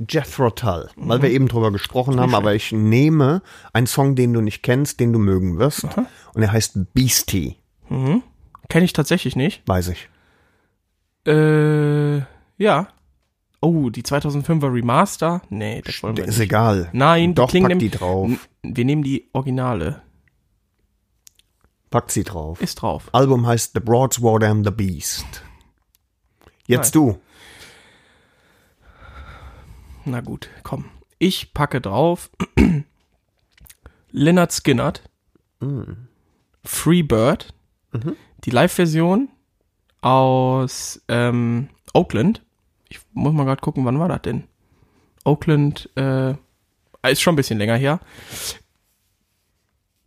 Jethro 0.09 0.49
Tull, 0.51 0.89
weil 0.95 1.21
wir 1.21 1.29
eben 1.31 1.49
drüber 1.49 1.71
gesprochen 1.73 2.19
haben, 2.21 2.33
aber 2.33 2.55
ich 2.55 2.71
nehme 2.71 3.41
einen 3.73 3.87
Song, 3.87 4.15
den 4.15 4.31
du 4.31 4.39
nicht 4.39 4.63
kennst, 4.63 5.01
den 5.01 5.11
du 5.11 5.19
mögen 5.19 5.57
wirst. 5.59 5.83
Und 6.33 6.41
er 6.43 6.51
heißt 6.53 6.93
Beastie, 6.93 7.57
Kenne 7.89 8.85
ich 8.85 8.93
tatsächlich 8.93 9.35
nicht. 9.35 9.63
weiß 9.67 9.89
ich. 9.89 10.09
Äh, 11.27 12.19
ja. 12.57 12.87
Oh, 13.61 13.89
die 13.89 14.03
2005er 14.03 14.71
Remaster? 14.73 15.41
Nee, 15.49 15.81
das 15.83 16.01
wollen 16.03 16.17
wir 16.17 16.25
Ist 16.25 16.37
nicht. 16.37 16.45
egal. 16.47 16.89
Nein, 16.93 17.33
Doch, 17.35 17.49
die 17.49 17.61
pack 17.61 17.79
die 17.79 17.89
drauf. 17.89 18.29
Wir 18.61 18.85
nehmen 18.85 19.03
die 19.03 19.27
Originale. 19.33 20.01
Pack 21.89 22.11
sie 22.11 22.23
drauf. 22.23 22.61
Ist 22.61 22.75
drauf. 22.81 23.09
Album 23.13 23.47
heißt 23.47 23.71
The 23.73 23.79
Broadsword 23.79 24.43
and 24.43 24.65
the 24.65 24.71
Beast. 24.71 25.25
Jetzt 26.67 26.87
Nice. 26.87 26.91
du. 26.91 27.19
Na 30.05 30.21
gut, 30.21 30.49
komm. 30.63 30.85
Ich 31.17 31.53
packe 31.53 31.81
drauf 31.81 32.29
Leonard 34.11 34.51
Skinnert, 34.51 35.09
Free 36.63 37.01
Bird, 37.03 37.53
die 38.43 38.49
Live-Version 38.49 39.29
aus 40.01 41.01
ähm, 41.07 41.69
Oakland. 41.93 42.44
Ich 42.95 43.01
muss 43.13 43.33
mal 43.33 43.43
gerade 43.43 43.61
gucken, 43.61 43.83
wann 43.85 43.99
war 43.99 44.07
das 44.07 44.21
denn? 44.21 44.43
Oakland, 45.25 45.89
äh, 45.95 46.35
ist 47.03 47.21
schon 47.21 47.33
ein 47.33 47.35
bisschen 47.35 47.57
länger 47.57 47.75
her. 47.75 47.99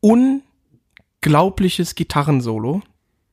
Unglaubliches 0.00 1.94
Gitarrensolo. 1.94 2.82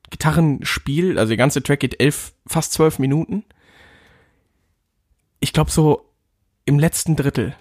Gitarrenspiel, 0.10 1.18
also 1.18 1.30
der 1.30 1.38
ganze 1.38 1.64
Track 1.64 1.80
geht 1.80 2.00
elf, 2.00 2.34
fast 2.46 2.74
zwölf 2.74 3.00
Minuten. 3.00 3.44
Ich 5.40 5.52
glaube 5.52 5.72
so 5.72 6.12
im 6.66 6.78
letzten 6.78 7.16
Drittel. 7.16 7.56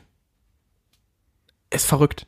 Ist 1.70 1.86
verrückt. 1.86 2.26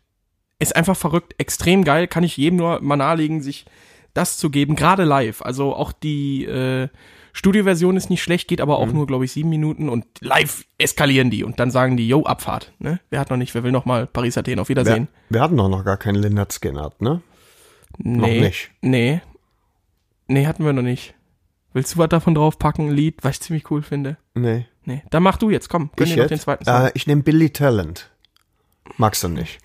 Ist 0.59 0.75
einfach 0.75 0.97
verrückt. 0.97 1.35
Extrem 1.39 1.85
geil. 1.85 2.07
Kann 2.09 2.25
ich 2.25 2.37
jedem 2.37 2.57
nur 2.57 2.81
mal 2.81 2.97
nahelegen, 2.97 3.43
sich 3.43 3.67
das 4.15 4.39
zu 4.39 4.51
geben. 4.51 4.75
Gerade 4.77 5.05
live. 5.05 5.43
Also 5.43 5.75
auch 5.75 5.93
die 5.93 6.45
äh, 6.45 6.89
Studioversion 7.37 7.99
ist 7.99 8.09
nicht 8.09 8.23
schlecht, 8.23 8.49
geht 8.49 8.63
aber 8.63 8.79
auch 8.79 8.91
nur, 8.91 9.07
glaube 9.07 9.27
ich, 9.27 9.33
sieben 9.33 9.51
Minuten. 9.51 9.91
Und 9.91 10.07
live 10.21 10.65
eskalieren 10.79 11.29
die. 11.29 11.45
Und 11.45 11.61
dann 11.61 11.71
sagen 11.71 11.99
die, 11.99 12.09
yo, 12.09 12.25
Abfahrt. 12.25 12.73
Ne? 12.79 12.99
Wer 13.11 13.21
hat 13.21 13.29
noch 13.29 13.37
nicht, 13.37 13.55
wer 13.55 13.63
will 13.63 13.73
noch 13.73 13.85
mal 13.85 14.07
Paris-Athen. 14.07 14.59
Auf 14.59 14.71
Wir, 14.71 14.77
Wiedersehen. 14.77 15.09
wir 15.29 15.43
hatten 15.43 15.55
doch 15.59 15.69
noch 15.69 15.85
gar 15.85 15.99
keinen 15.99 16.17
Lynyrd 16.17 16.51
Skynyrd, 16.51 17.03
ne? 17.03 17.21
nee. 17.99 18.41
nicht. 18.41 18.71
Nee. 18.81 19.21
Nee, 20.29 20.47
hatten 20.47 20.65
wir 20.65 20.73
noch 20.73 20.81
nicht. 20.81 21.15
Willst 21.75 21.95
du 21.95 21.99
was 21.99 22.09
davon 22.09 22.35
draufpacken? 22.35 22.89
Ein 22.89 22.95
Lied, 22.95 23.23
was 23.23 23.37
ich 23.37 23.43
ziemlich 23.43 23.71
cool 23.71 23.83
finde? 23.83 24.17
Nee. 24.35 24.65
Nee. 24.87 25.03
Dann 25.11 25.23
mach 25.23 25.37
du 25.37 25.51
jetzt, 25.51 25.69
komm. 25.69 25.91
Gönn 25.95 26.07
Ich 26.09 26.15
dir 26.15 26.23
noch 26.23 26.31
jetzt? 26.31 26.31
den 26.31 26.41
zweiten 26.43 26.65
Song. 26.65 26.87
Äh, 26.87 26.91
ich 26.95 27.07
nehme 27.07 27.23
Billy 27.23 27.51
Talent. 27.51 28.11
Magst 28.97 29.23
du 29.23 29.29
nicht? 29.29 29.59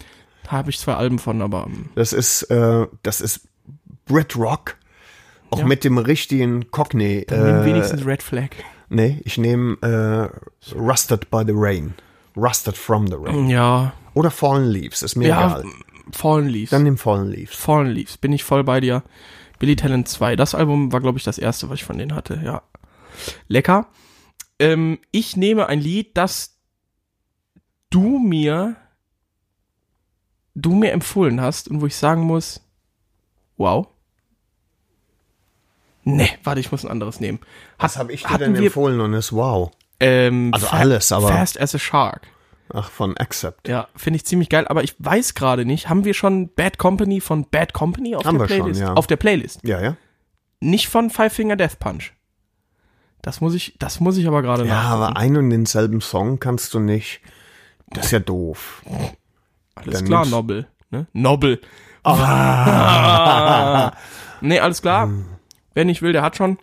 Habe 0.49 0.71
ich 0.71 0.77
zwei 0.79 0.95
Alben 0.95 1.19
von, 1.19 1.41
aber 1.41 1.67
ähm, 1.67 1.85
Das 1.95 2.11
ist, 2.11 2.43
äh, 2.51 2.85
das 3.03 3.21
ist 3.21 3.47
Brit 4.07 4.35
Rock. 4.35 4.75
Auch 5.51 5.59
Ja. 5.59 5.65
mit 5.65 5.83
dem 5.83 5.97
richtigen 5.97 6.71
Cockney. 6.71 7.25
dann 7.27 7.43
nimm 7.45 7.61
Äh, 7.61 7.65
wenigstens 7.65 8.05
Red 8.05 8.23
Flag. 8.23 8.49
nee, 8.89 9.21
ich 9.25 9.37
nehme 9.37 9.77
äh, 9.81 10.75
Rusted 10.77 11.29
by 11.29 11.43
the 11.45 11.53
Rain. 11.55 11.93
Rusted 12.35 12.75
from 12.77 13.07
the 13.07 13.15
Rain. 13.17 13.47
Ja, 13.49 13.93
Oder 14.13 14.31
Fallen 14.31 14.69
Leaves, 14.69 15.01
ist 15.03 15.15
mir 15.15 15.27
ja, 15.29 15.47
egal. 15.59 15.65
Fallen 16.11 16.47
Leaves. 16.49 16.69
Dann 16.71 16.83
nimm 16.83 16.97
Fallen 16.97 17.29
Leaves. 17.29 17.55
Fallen 17.55 17.91
Leaves, 17.91 18.17
bin 18.17 18.33
ich 18.33 18.43
voll 18.43 18.63
bei 18.63 18.79
dir. 18.81 19.03
Billy 19.59 19.75
Talent 19.75 20.07
2, 20.07 20.35
das 20.35 20.55
Album 20.55 20.91
war, 20.91 21.01
glaube 21.01 21.17
ich, 21.17 21.23
das 21.23 21.37
erste, 21.37 21.69
was 21.69 21.75
ich 21.75 21.83
von 21.85 21.97
denen 21.97 22.15
hatte, 22.15 22.41
ja. 22.43 22.61
Lecker. 23.47 23.87
Ähm, 24.59 24.99
ich 25.11 25.37
nehme 25.37 25.67
ein 25.67 25.79
Lied, 25.79 26.17
das 26.17 26.57
du 27.89 28.17
mir, 28.19 28.75
du 30.55 30.73
mir 30.73 30.91
empfohlen 30.91 31.41
hast 31.41 31.67
und 31.69 31.81
wo 31.81 31.85
ich 31.85 31.95
sagen 31.95 32.21
muss, 32.23 32.61
wow. 33.57 33.87
Nee, 36.03 36.29
warte, 36.43 36.59
ich 36.59 36.71
muss 36.71 36.83
ein 36.83 36.91
anderes 36.91 37.19
nehmen. 37.19 37.39
Was 37.77 37.97
habe 37.97 38.11
ich 38.13 38.23
dir 38.23 38.37
denn 38.37 38.55
wir- 38.55 38.63
empfohlen 38.63 38.99
und 39.01 39.13
ist 39.13 39.33
wow. 39.33 39.71
Ähm, 39.99 40.51
Also 40.53 40.67
alles, 40.67 41.11
aber- 41.11 41.27
Fast 41.27 41.59
as 41.61 41.75
a 41.75 41.79
Shark. 41.79 42.21
Ach, 42.73 42.89
von 42.89 43.17
Accept. 43.17 43.67
Ja, 43.67 43.87
finde 43.95 44.15
ich 44.17 44.25
ziemlich 44.25 44.47
geil, 44.49 44.65
aber 44.67 44.83
ich 44.83 44.95
weiß 44.97 45.33
gerade 45.33 45.65
nicht, 45.65 45.89
haben 45.89 46.05
wir 46.05 46.13
schon 46.13 46.49
Bad 46.53 46.77
Company 46.77 47.19
von 47.19 47.45
Bad 47.49 47.73
Company 47.73 48.15
auf 48.15 48.23
Haben 48.25 48.37
der 48.39 48.47
wir 48.49 48.55
schon, 48.55 48.63
Playlist? 48.63 48.81
ja. 48.81 48.93
Auf 48.93 49.07
der 49.07 49.17
Playlist. 49.17 49.59
Ja, 49.63 49.81
ja. 49.81 49.97
Nicht 50.61 50.87
von 50.87 51.09
Five 51.09 51.33
Finger 51.33 51.55
Death 51.57 51.79
Punch. 51.79 52.13
Das 53.21 53.41
muss 53.41 53.53
ich, 53.53 53.75
das 53.77 53.99
muss 53.99 54.17
ich 54.17 54.25
aber 54.27 54.41
gerade 54.41 54.65
Ja, 54.65 54.81
aber 54.83 55.17
einen 55.17 55.35
und 55.37 55.49
denselben 55.51 56.01
Song 56.01 56.39
kannst 56.39 56.73
du 56.73 56.79
nicht. 56.79 57.19
Das 57.87 58.05
ist 58.05 58.11
ja 58.11 58.19
doof. 58.19 58.81
Alles 59.75 59.97
dann 59.99 60.05
klar, 60.05 60.25
Nobel. 60.25 60.65
Ne? 60.91 61.05
Nobel. 61.13 61.59
Ah. 62.03 63.91
nee, 64.41 64.59
alles 64.59 64.81
klar. 64.81 65.09
Wer 65.73 65.85
nicht 65.85 66.01
will, 66.01 66.13
der 66.13 66.21
hat 66.21 66.35
schon. 66.35 66.57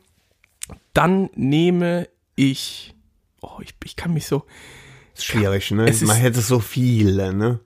Dann 0.94 1.30
nehme 1.34 2.09
ich. 2.34 2.94
Oh, 3.40 3.59
ich, 3.62 3.74
ich 3.84 3.96
kann 3.96 4.12
mich 4.14 4.26
so. 4.26 4.44
Ist 5.14 5.24
schwierig, 5.24 5.70
ne? 5.70 5.88
Es 5.88 6.02
ist- 6.02 6.09
Man 6.09 6.16
hätte 6.16 6.40
so 6.40 6.59
viele, 6.61 7.32
ne? 7.32 7.61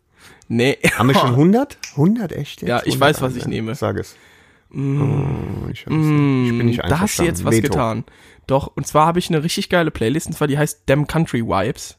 Nee. 0.49 0.79
Haben 0.97 1.09
wir 1.09 1.15
schon 1.15 1.31
100? 1.35 1.79
100 1.93 2.33
echt 2.33 2.63
jetzt? 2.63 2.69
Ja, 2.69 2.79
ich 2.79 2.95
100 2.95 3.01
weiß, 3.01 3.23
was 3.23 3.37
ich 3.37 3.47
nehme. 3.47 3.75
Sag 3.75 3.97
es. 3.99 4.17
Oh, 4.75 4.77
ich, 5.71 5.85
nicht. 5.87 5.87
ich 5.87 5.87
bin 6.59 6.67
nicht 6.67 6.83
da 6.83 7.01
hast 7.01 7.19
du 7.19 7.25
jetzt 7.25 7.45
was 7.45 7.55
Veto. 7.57 7.69
getan. 7.69 8.05
Doch, 8.47 8.69
und 8.75 8.87
zwar 8.87 9.07
habe 9.07 9.19
ich 9.19 9.29
eine 9.29 9.43
richtig 9.43 9.69
geile 9.69 9.91
Playlist, 9.91 10.27
und 10.29 10.33
zwar 10.33 10.49
die 10.49 10.57
heißt 10.59 10.89
Dem 10.89 11.07
Country 11.07 11.43
Vibes. 11.47 11.99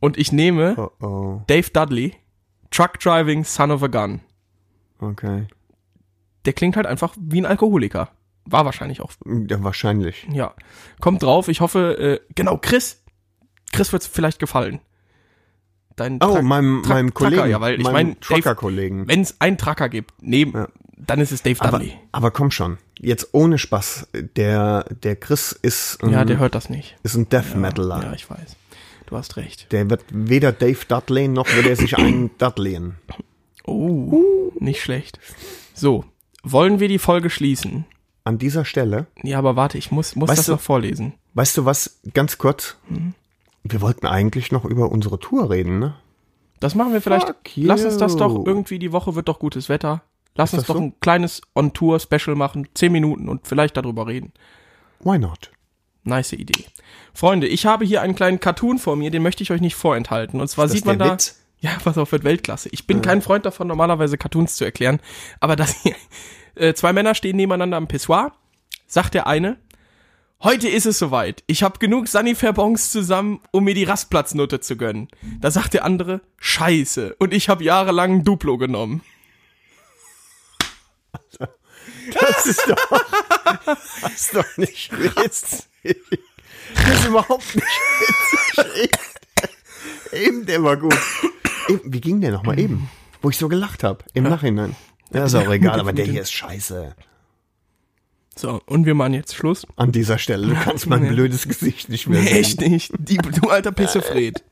Und 0.00 0.16
ich 0.18 0.32
nehme 0.32 0.74
Oh, 1.00 1.06
oh, 1.06 1.42
Dave 1.46 1.70
Dudley, 1.70 2.14
Truck 2.70 2.98
Driving 3.00 3.44
Son 3.44 3.70
of 3.70 3.82
a 3.82 3.86
Gun. 3.88 4.20
okay. 5.00 5.46
Der 6.46 6.52
klingt 6.52 6.76
halt 6.76 6.86
einfach 6.86 7.14
wie 7.20 7.40
ein 7.40 7.46
Alkoholiker. 7.46 8.10
War 8.46 8.64
wahrscheinlich 8.64 9.00
auch. 9.00 9.10
Ja, 9.48 9.62
wahrscheinlich. 9.62 10.26
Ja. 10.32 10.54
Kommt 11.00 11.22
drauf. 11.22 11.48
Ich 11.48 11.60
hoffe, 11.60 11.98
äh, 11.98 12.32
genau, 12.34 12.56
Chris. 12.58 13.02
Chris 13.72 13.92
wird's 13.92 14.06
vielleicht 14.06 14.38
gefallen. 14.38 14.80
Dein 15.96 16.18
Oh, 16.22 16.42
meinem, 16.42 16.82
Truck- 16.82 16.88
meinem 16.94 17.14
Kollegen. 17.14 17.48
ja, 17.50 17.60
weil 17.60 17.74
ich 17.76 17.82
meinem 17.82 17.92
mein, 17.92 18.06
Dave- 18.14 18.20
Trucker-Kollegen. 18.20 19.08
Wenn 19.08 19.22
es 19.22 19.40
einen 19.40 19.56
Trucker 19.58 19.88
gibt, 19.88 20.12
neben, 20.22 20.52
Ja. 20.52 20.68
dann 20.96 21.20
ist 21.20 21.32
es 21.32 21.42
Dave 21.42 21.60
Aber, 21.60 21.78
Dudley. 21.78 21.94
aber 22.12 22.30
komm 22.30 22.50
schon. 22.50 22.78
Jetzt 23.00 23.28
ohne 23.32 23.58
Spaß. 23.58 24.08
Der, 24.36 24.84
der 25.02 25.16
Chris 25.16 25.52
ist 25.52 26.02
ein, 26.02 26.10
ja, 26.10 26.24
der 26.24 26.38
hört 26.38 26.54
das 26.54 26.68
nicht. 26.70 26.96
ist 27.02 27.14
ein 27.16 27.28
Death 27.28 27.54
Metaler. 27.56 28.02
Ja, 28.02 28.12
ich 28.12 28.28
weiß. 28.30 28.56
Du 29.06 29.16
hast 29.16 29.36
recht. 29.36 29.72
Der 29.72 29.88
wird 29.90 30.04
weder 30.10 30.52
Dave 30.52 30.78
Dudley 30.86 31.28
noch 31.28 31.46
wird 31.54 31.66
er 31.66 31.76
sich 31.76 31.96
einen 31.98 32.30
Dudleyen. 32.38 32.96
Oh, 33.64 34.52
nicht 34.60 34.80
schlecht. 34.82 35.18
So, 35.74 36.04
wollen 36.42 36.78
wir 36.80 36.88
die 36.88 36.98
Folge 36.98 37.30
schließen? 37.30 37.84
An 38.26 38.38
dieser 38.38 38.64
Stelle, 38.64 39.06
Ja, 39.22 39.38
aber 39.38 39.54
warte, 39.54 39.78
ich 39.78 39.92
muss, 39.92 40.16
muss 40.16 40.28
Weißt 40.28 40.40
das 40.40 40.46
du- 40.46 40.52
noch 40.52 40.60
vorlesen. 40.60 41.14
weißt 41.34 41.56
du 41.58 41.64
was, 41.64 42.00
ganz 42.12 42.38
kurz, 42.38 42.76
Wir 43.62 43.80
wollten 43.80 44.06
eigentlich 44.06 44.50
noch 44.52 44.64
über 44.64 44.90
unsere 44.90 45.18
Tour 45.20 45.48
reden, 45.50 45.78
ne? 45.78 45.94
Das 46.60 46.74
machen 46.74 46.92
wir 46.92 47.00
vielleicht. 47.00 47.32
Lass 47.56 47.84
uns 47.84 47.96
das 47.98 48.16
doch 48.16 48.44
irgendwie, 48.46 48.78
die 48.78 48.92
Woche 48.92 49.14
wird 49.14 49.28
doch 49.28 49.38
gutes 49.38 49.68
Wetter. 49.68 50.02
Lass 50.34 50.52
uns 50.52 50.62
das 50.62 50.66
doch 50.68 50.76
so? 50.76 50.80
ein 50.82 50.94
kleines 51.00 51.40
On-Tour-Special 51.54 52.34
machen, 52.36 52.68
zehn 52.74 52.92
Minuten 52.92 53.28
und 53.28 53.46
vielleicht 53.46 53.76
darüber 53.76 54.06
reden. 54.06 54.32
Why 55.00 55.18
not? 55.18 55.50
Nice 56.04 56.32
Idee. 56.32 56.64
Freunde, 57.14 57.46
ich 57.48 57.64
habe 57.66 57.84
hier 57.84 58.02
einen 58.02 58.14
kleinen 58.14 58.38
Cartoon 58.40 58.78
vor 58.78 58.96
mir, 58.96 59.10
den 59.10 59.22
möchte 59.22 59.42
ich 59.42 59.50
euch 59.50 59.60
nicht 59.60 59.74
vorenthalten. 59.76 60.40
Und 60.40 60.48
zwar 60.48 60.68
sieht 60.68 60.84
man 60.84 60.98
da. 60.98 61.12
Witz? 61.12 61.40
Ja, 61.60 61.78
pass 61.82 61.98
auf, 61.98 62.12
wird 62.12 62.24
Weltklasse. 62.24 62.68
Ich 62.70 62.86
bin 62.86 63.02
kein 63.02 63.22
Freund 63.22 63.46
davon, 63.46 63.66
normalerweise 63.66 64.18
Cartoons 64.18 64.56
zu 64.56 64.64
erklären, 64.64 65.00
aber 65.40 65.56
das 65.56 65.74
hier, 65.82 65.96
äh, 66.54 66.74
zwei 66.74 66.92
Männer 66.92 67.14
stehen 67.14 67.36
nebeneinander 67.36 67.78
am 67.78 67.88
Pissoir, 67.88 68.32
sagt 68.86 69.14
der 69.14 69.26
eine, 69.26 69.58
heute 70.42 70.68
ist 70.68 70.86
es 70.86 70.98
soweit. 70.98 71.42
Ich 71.46 71.62
habe 71.62 71.78
genug 71.78 72.08
Sanifair-Bons 72.08 72.90
zusammen, 72.90 73.40
um 73.52 73.64
mir 73.64 73.74
die 73.74 73.84
Rastplatznote 73.84 74.60
zu 74.60 74.76
gönnen. 74.76 75.08
Da 75.40 75.50
sagt 75.50 75.74
der 75.74 75.84
andere, 75.84 76.20
scheiße, 76.38 77.16
und 77.18 77.32
ich 77.32 77.48
habe 77.48 77.64
jahrelang 77.64 78.16
ein 78.16 78.24
Duplo 78.24 78.58
genommen. 78.58 79.02
Das 82.12 82.46
ist 82.46 82.62
doch, 82.68 83.04
das 84.02 84.14
ist 84.14 84.34
doch 84.36 84.56
nicht 84.56 84.92
witzig. 84.96 85.66
Das 86.74 86.98
ist 87.00 87.06
überhaupt 87.06 87.54
nicht 87.54 87.66
witzig. 88.54 88.90
Eben, 90.12 90.46
der 90.46 90.62
war 90.62 90.76
gut. 90.76 90.94
Wie 91.84 92.00
ging 92.00 92.20
der 92.20 92.32
nochmal 92.32 92.58
eben? 92.58 92.88
Wo 93.22 93.30
ich 93.30 93.38
so 93.38 93.48
gelacht 93.48 93.82
habe, 93.84 94.04
im 94.14 94.24
Nachhinein. 94.24 94.76
Ja, 95.12 95.24
ist 95.24 95.34
auch 95.34 95.50
egal, 95.50 95.80
aber 95.80 95.92
der 95.92 96.04
hier 96.04 96.22
ist 96.22 96.32
scheiße. 96.32 96.94
So, 98.38 98.60
und 98.66 98.84
wir 98.84 98.94
machen 98.94 99.14
jetzt 99.14 99.34
Schluss. 99.34 99.66
An 99.76 99.92
dieser 99.92 100.18
Stelle, 100.18 100.46
du 100.48 100.54
kannst 100.54 100.86
mein 100.86 101.02
Nee. 101.02 101.08
blödes 101.10 101.48
Gesicht 101.48 101.88
nicht 101.88 102.06
mehr 102.06 102.20
Nee, 102.20 102.28
sehen. 102.28 102.36
echt 102.36 102.60
nicht. 102.60 102.92
Die, 102.98 103.16
du 103.16 103.48
alter 103.48 103.72
Pissefred. 103.72 104.44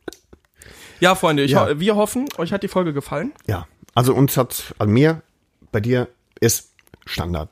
Ja, 1.01 1.15
Freunde, 1.15 1.43
ich 1.45 1.51
Ja. 1.51 1.79
wir 1.79 1.95
hoffen, 1.97 2.27
euch 2.39 2.53
hat 2.53 2.63
die 2.63 2.69
Folge 2.69 2.95
gefallen. 2.95 3.33
Ja, 3.47 3.67
also 3.95 4.15
uns 4.15 4.37
hat, 4.39 4.75
an 4.79 4.91
mir, 4.91 5.23
bei 5.71 5.81
dir 5.81 6.09
ist 6.41 6.73
Standard. 7.05 7.51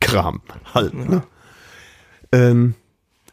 Kram, 0.00 0.40
halt. 0.72 0.94
Ne? 0.94 1.22
Ähm, 2.30 2.74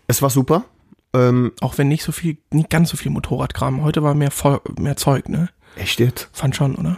es 0.07 0.21
war 0.21 0.29
super. 0.31 0.65
Ähm, 1.13 1.53
Auch 1.61 1.77
wenn 1.77 1.87
nicht 1.87 2.03
so 2.03 2.11
viel, 2.11 2.37
nicht 2.51 2.69
ganz 2.69 2.89
so 2.89 2.97
viel 2.97 3.11
Motorradkram. 3.11 3.83
Heute 3.83 4.03
war 4.03 4.13
mehr, 4.13 4.31
Voll 4.31 4.61
mehr 4.77 4.95
Zeug, 4.97 5.29
ne? 5.29 5.49
echt 5.75 5.99
jetzt? 5.99 6.29
Fand 6.33 6.55
schon, 6.55 6.75
oder? 6.75 6.97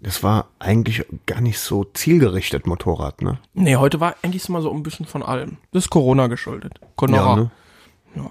Das 0.00 0.22
war 0.24 0.48
eigentlich 0.58 1.04
gar 1.26 1.40
nicht 1.40 1.60
so 1.60 1.84
zielgerichtet 1.84 2.66
Motorrad, 2.66 3.22
ne? 3.22 3.38
Nee, 3.54 3.76
heute 3.76 4.00
war 4.00 4.16
eigentlich 4.22 4.48
mal 4.48 4.60
so 4.60 4.72
ein 4.72 4.82
bisschen 4.82 5.06
von 5.06 5.22
allem. 5.22 5.58
Das 5.70 5.84
ist 5.84 5.90
Corona 5.90 6.26
geschuldet. 6.26 6.80
Corona. 6.96 7.36
ne? 7.36 7.50
Ja. 8.16 8.30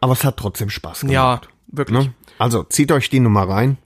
Aber 0.00 0.12
es 0.12 0.24
hat 0.24 0.36
trotzdem 0.36 0.68
Spaß 0.68 1.00
gemacht. 1.00 1.14
Ja, 1.14 1.40
wirklich. 1.68 2.06
Ne? 2.06 2.14
Also 2.38 2.64
zieht 2.64 2.92
euch 2.92 3.08
die 3.08 3.20
Nummer 3.20 3.48
rein. 3.48 3.78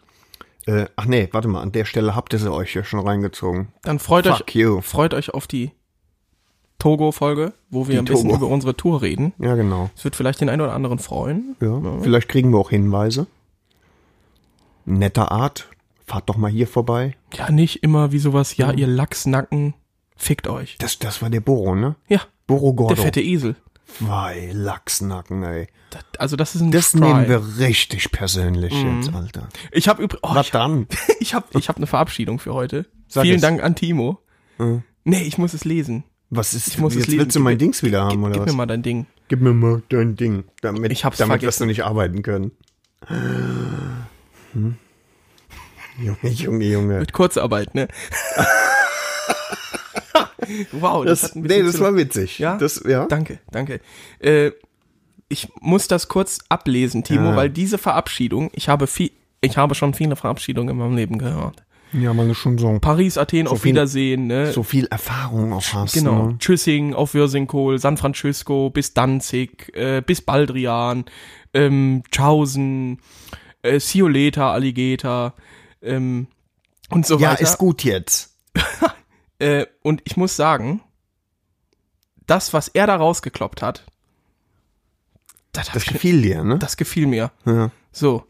Äh, 0.67 0.87
ach 0.97 1.07
nee, 1.07 1.29
warte 1.33 1.47
mal, 1.49 1.61
an 1.63 1.73
der 1.73 1.85
Stelle 1.85 2.17
habt 2.17 2.33
ihr 2.33 2.39
sie 2.41 2.53
euch 2.53 2.75
ja 2.75 2.83
schon 2.85 3.01
reingezogen. 3.07 3.69
Dann 3.83 3.99
freut 4.01 4.27
Fuck 4.27 4.49
euch, 4.49 4.55
you. 4.55 4.81
freut 4.81 5.15
euch 5.15 5.31
auf 5.35 5.47
die 5.47 5.71
Togo-Folge, 6.83 7.53
wo 7.71 7.87
wir 7.87 7.93
Die 7.95 7.99
ein 8.01 8.05
bisschen 8.07 8.31
Togo. 8.31 8.45
über 8.45 8.53
unsere 8.53 8.77
Tour 8.77 9.03
reden. 9.03 9.33
Ja, 9.39 9.55
genau. 9.55 9.89
Es 9.97 10.03
wird 10.03 10.17
vielleicht 10.17 10.41
den 10.41 10.49
einen 10.49 10.63
oder 10.63 10.75
anderen 10.75 10.99
freuen. 10.99 11.55
Ja. 11.61 11.81
Vielleicht 12.03 12.29
kriegen 12.29 12.51
wir 12.51 12.59
auch 12.59 12.71
Hinweise. 12.71 13.29
Netter 14.85 15.31
Art. 15.31 15.69
Fahrt 16.07 16.29
doch 16.29 16.37
mal 16.37 16.51
hier 16.51 16.67
vorbei. 16.67 17.15
Ja, 17.35 17.53
nicht 17.53 17.85
immer 17.85 18.11
wie 18.11 18.19
sowas, 18.19 18.57
ja, 18.57 18.73
ihr 18.73 18.89
Lachsnacken, 18.89 19.75
fickt 20.17 20.49
euch. 20.49 20.77
Das, 20.79 20.99
das 20.99 21.23
war 21.23 21.31
der 21.31 21.41
Boro, 21.41 21.77
ne? 21.77 21.95
Ja, 22.09 22.21
Boro 22.49 22.75
Gordo. 22.75 22.95
der 22.97 23.05
fette 23.05 23.21
Esel. 23.21 23.55
Wei, 24.01 24.51
Lachsnacken, 24.53 25.45
ey. 25.45 25.69
Das, 25.91 26.03
also 26.19 26.35
das 26.37 26.57
ist 26.57 26.63
ein 26.63 26.73
Das 26.73 26.87
Strike. 26.89 27.05
nehmen 27.07 27.29
wir 27.29 27.59
richtig 27.65 28.11
persönlich 28.11 28.73
jetzt, 28.75 29.15
Alter. 29.15 29.49
Ich 29.71 29.87
habe 29.87 30.03
übrigens, 30.03 30.29
oh, 30.29 30.35
Was 30.35 30.47
ich, 30.47 30.53
dann? 30.53 30.89
ich 31.21 31.35
habe 31.35 31.47
ich 31.57 31.69
hab 31.69 31.77
eine 31.77 31.87
Verabschiedung 31.87 32.41
für 32.41 32.53
heute. 32.55 32.87
Sag 33.07 33.23
Vielen 33.23 33.37
es. 33.37 33.43
Dank 33.43 33.63
an 33.63 33.77
Timo. 33.77 34.19
Nee, 35.05 35.23
ich 35.23 35.39
muss 35.39 35.55
es 35.55 35.65
lesen. 35.65 36.03
Was 36.35 36.55
ist, 36.55 36.69
Ich 36.69 36.79
muss 36.79 36.95
jetzt 36.95 37.11
willst 37.11 37.37
du 37.37 37.41
mein 37.41 37.59
Dings 37.59 37.83
wieder 37.83 38.05
haben, 38.05 38.11
Gib, 38.13 38.21
oder 38.21 38.33
gib 38.33 38.43
was? 38.45 38.51
mir 38.53 38.57
mal 38.57 38.67
dein 38.67 38.83
Ding. 38.83 39.05
Gib 39.29 39.43
mir 39.43 39.53
mal 39.53 39.83
dein 39.91 40.17
Ding, 40.17 40.45
damit, 40.63 40.91
Ich 40.91 41.05
hab's 41.05 41.19
damit 41.19 41.43
wirst 41.43 41.61
du 41.61 41.67
nicht 41.67 41.85
arbeiten 41.85 42.23
können. 42.23 42.53
Hm? 44.55 44.77
Junge, 45.99 46.33
Junge, 46.33 46.65
Junge. 46.65 46.99
Mit 47.01 47.13
Kurzarbeit, 47.13 47.75
ne? 47.75 47.87
wow, 50.73 51.05
das, 51.05 51.21
Das, 51.21 51.31
hat 51.31 51.37
ein 51.37 51.43
bisschen 51.43 51.67
nee, 51.67 51.71
das 51.71 51.81
war 51.81 51.95
witzig. 51.97 52.39
Ja? 52.39 52.57
Das, 52.57 52.83
ja. 52.87 53.05
Danke, 53.07 53.39
danke. 53.51 53.81
Äh, 54.19 54.53
ich 55.29 55.49
muss 55.61 55.87
das 55.87 56.09
kurz 56.09 56.39
ablesen, 56.49 57.05
Timo, 57.05 57.31
Ja. 57.31 57.37
weil 57.37 57.51
diese 57.51 57.77
Verabschiedung, 57.77 58.51
ich 58.55 58.71
habe 58.71 58.87
viel, 58.87 59.11
ich 59.43 59.59
habe 59.59 59.75
schon 59.75 59.93
viele 59.93 60.17
Verabschiedungen 60.17 60.71
in 60.71 60.79
meinem 60.79 60.97
Leben 60.97 61.19
gehört. 61.19 61.63
Ja, 61.93 62.17
weil 62.17 62.29
du 62.29 62.35
schon 62.35 62.57
so, 62.59 62.79
Paris, 62.81 63.19
Athen, 63.19 63.47
auf 63.47 63.61
viel- 63.63 63.73
Wiedersehen, 63.73 64.27
ne? 64.27 64.53
so 64.53 64.63
viel 64.63 64.87
Erfahrung 64.87 65.53
auch 65.53 65.63
hast. 65.75 65.93
Genau. 65.95 66.29
Ne? 66.29 66.39
Tschüssing, 66.39 66.95
auf 66.95 67.13
Würsingkohl, 67.15 67.79
San 67.79 67.97
Francisco, 67.99 68.71
bis 68.71 68.95
Danzig, 68.95 69.71
äh, 69.77 70.01
bis 70.01 70.23
Baldrian, 70.23 71.05
ähm, 71.53 72.03
Tschaußen, 72.11 72.99
äh, 73.63 73.79
later, 73.93 74.47
Alligator, 74.47 75.35
ähm, 75.83 76.29
und 76.89 77.07
so 77.07 77.19
Ja, 77.19 77.33
weiter. 77.33 77.43
ist 77.43 77.59
gut 77.59 77.85
jetzt. 77.85 78.37
Äh, 79.39 79.67
und 79.83 80.03
ich 80.05 80.17
muss 80.17 80.37
sagen, 80.37 80.83
das, 82.29 82.53
was 82.53 82.69
er 82.69 82.87
da 82.87 82.95
rausgekloppt 82.95 83.61
hat, 83.61 83.85
das, 85.53 85.67
Das 85.73 85.83
ich, 85.83 85.93
gefiel 85.93 86.23
dir, 86.23 86.45
ne? 86.45 86.59
das 86.59 86.77
gefiel 86.77 87.07
mir. 87.09 87.33
ja. 87.45 87.73
So. 87.91 88.25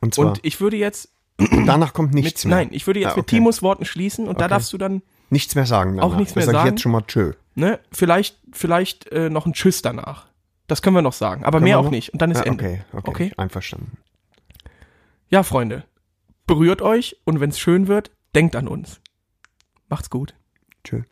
Und 0.00 0.14
zwar, 0.14 0.28
Und 0.28 0.40
ich 0.44 0.60
würde 0.62 0.76
jetzt 0.78 1.10
danach 1.66 1.92
kommt 1.92 2.14
nichts 2.14 2.44
mit, 2.44 2.50
mehr. 2.50 2.58
nein, 2.64 2.68
ich 2.72 2.86
würde 2.86 3.00
jetzt 3.00 3.12
Ah, 3.12 3.16
mit 3.16 3.24
okay. 3.24 3.36
Timos 3.36 3.62
Worten 3.62 3.84
schließen 3.84 4.26
und 4.28 4.40
da 4.40 4.44
Okay. 4.46 4.54
darfst 4.54 4.72
du 4.72 4.78
dann, 4.78 5.02
Nichts 5.28 5.54
mehr 5.56 5.66
sagen 5.66 5.96
danach. 5.96 6.12
Auch 6.12 6.16
nichts 6.16 6.34
mehr 6.36 6.44
das 6.44 6.52
sag 6.52 6.58
sagen? 6.60 6.66
ich 6.68 6.72
jetzt 6.72 6.82
schon 6.82 6.92
mal 6.92 7.02
tschö. 7.02 7.32
ne, 7.56 7.80
vielleicht, 7.92 8.38
vielleicht 8.52 9.06
äh, 9.12 9.28
noch 9.28 9.44
ein 9.46 9.52
Tschüss 9.54 9.82
danach. 9.82 10.26
Das 10.68 10.82
können 10.82 10.94
wir 10.96 11.02
noch 11.02 11.12
sagen, 11.12 11.44
aber 11.44 11.60
mehr 11.60 11.74
wir 11.76 11.78
auch 11.80 11.84
noch? 11.84 11.90
nicht. 11.90 12.12
Und 12.12 12.22
dann 12.22 12.30
ist 12.30 12.38
Ja, 12.38 12.44
Ende. 12.44 12.64
okay, 12.64 12.82
okay, 12.92 13.10
Okay? 13.10 13.32
Einverstanden. 13.36 13.98
Ja, 15.28 15.42
Freunde, 15.42 15.84
berührt 16.46 16.80
euch 16.82 17.16
und 17.24 17.40
wenn 17.40 17.50
es 17.50 17.58
schön 17.58 17.88
wird, 17.88 18.10
denkt 18.34 18.54
an 18.56 18.68
uns. 18.68 19.00
Macht's 19.88 20.10
gut. 20.10 20.34
Tschö. 20.84 21.02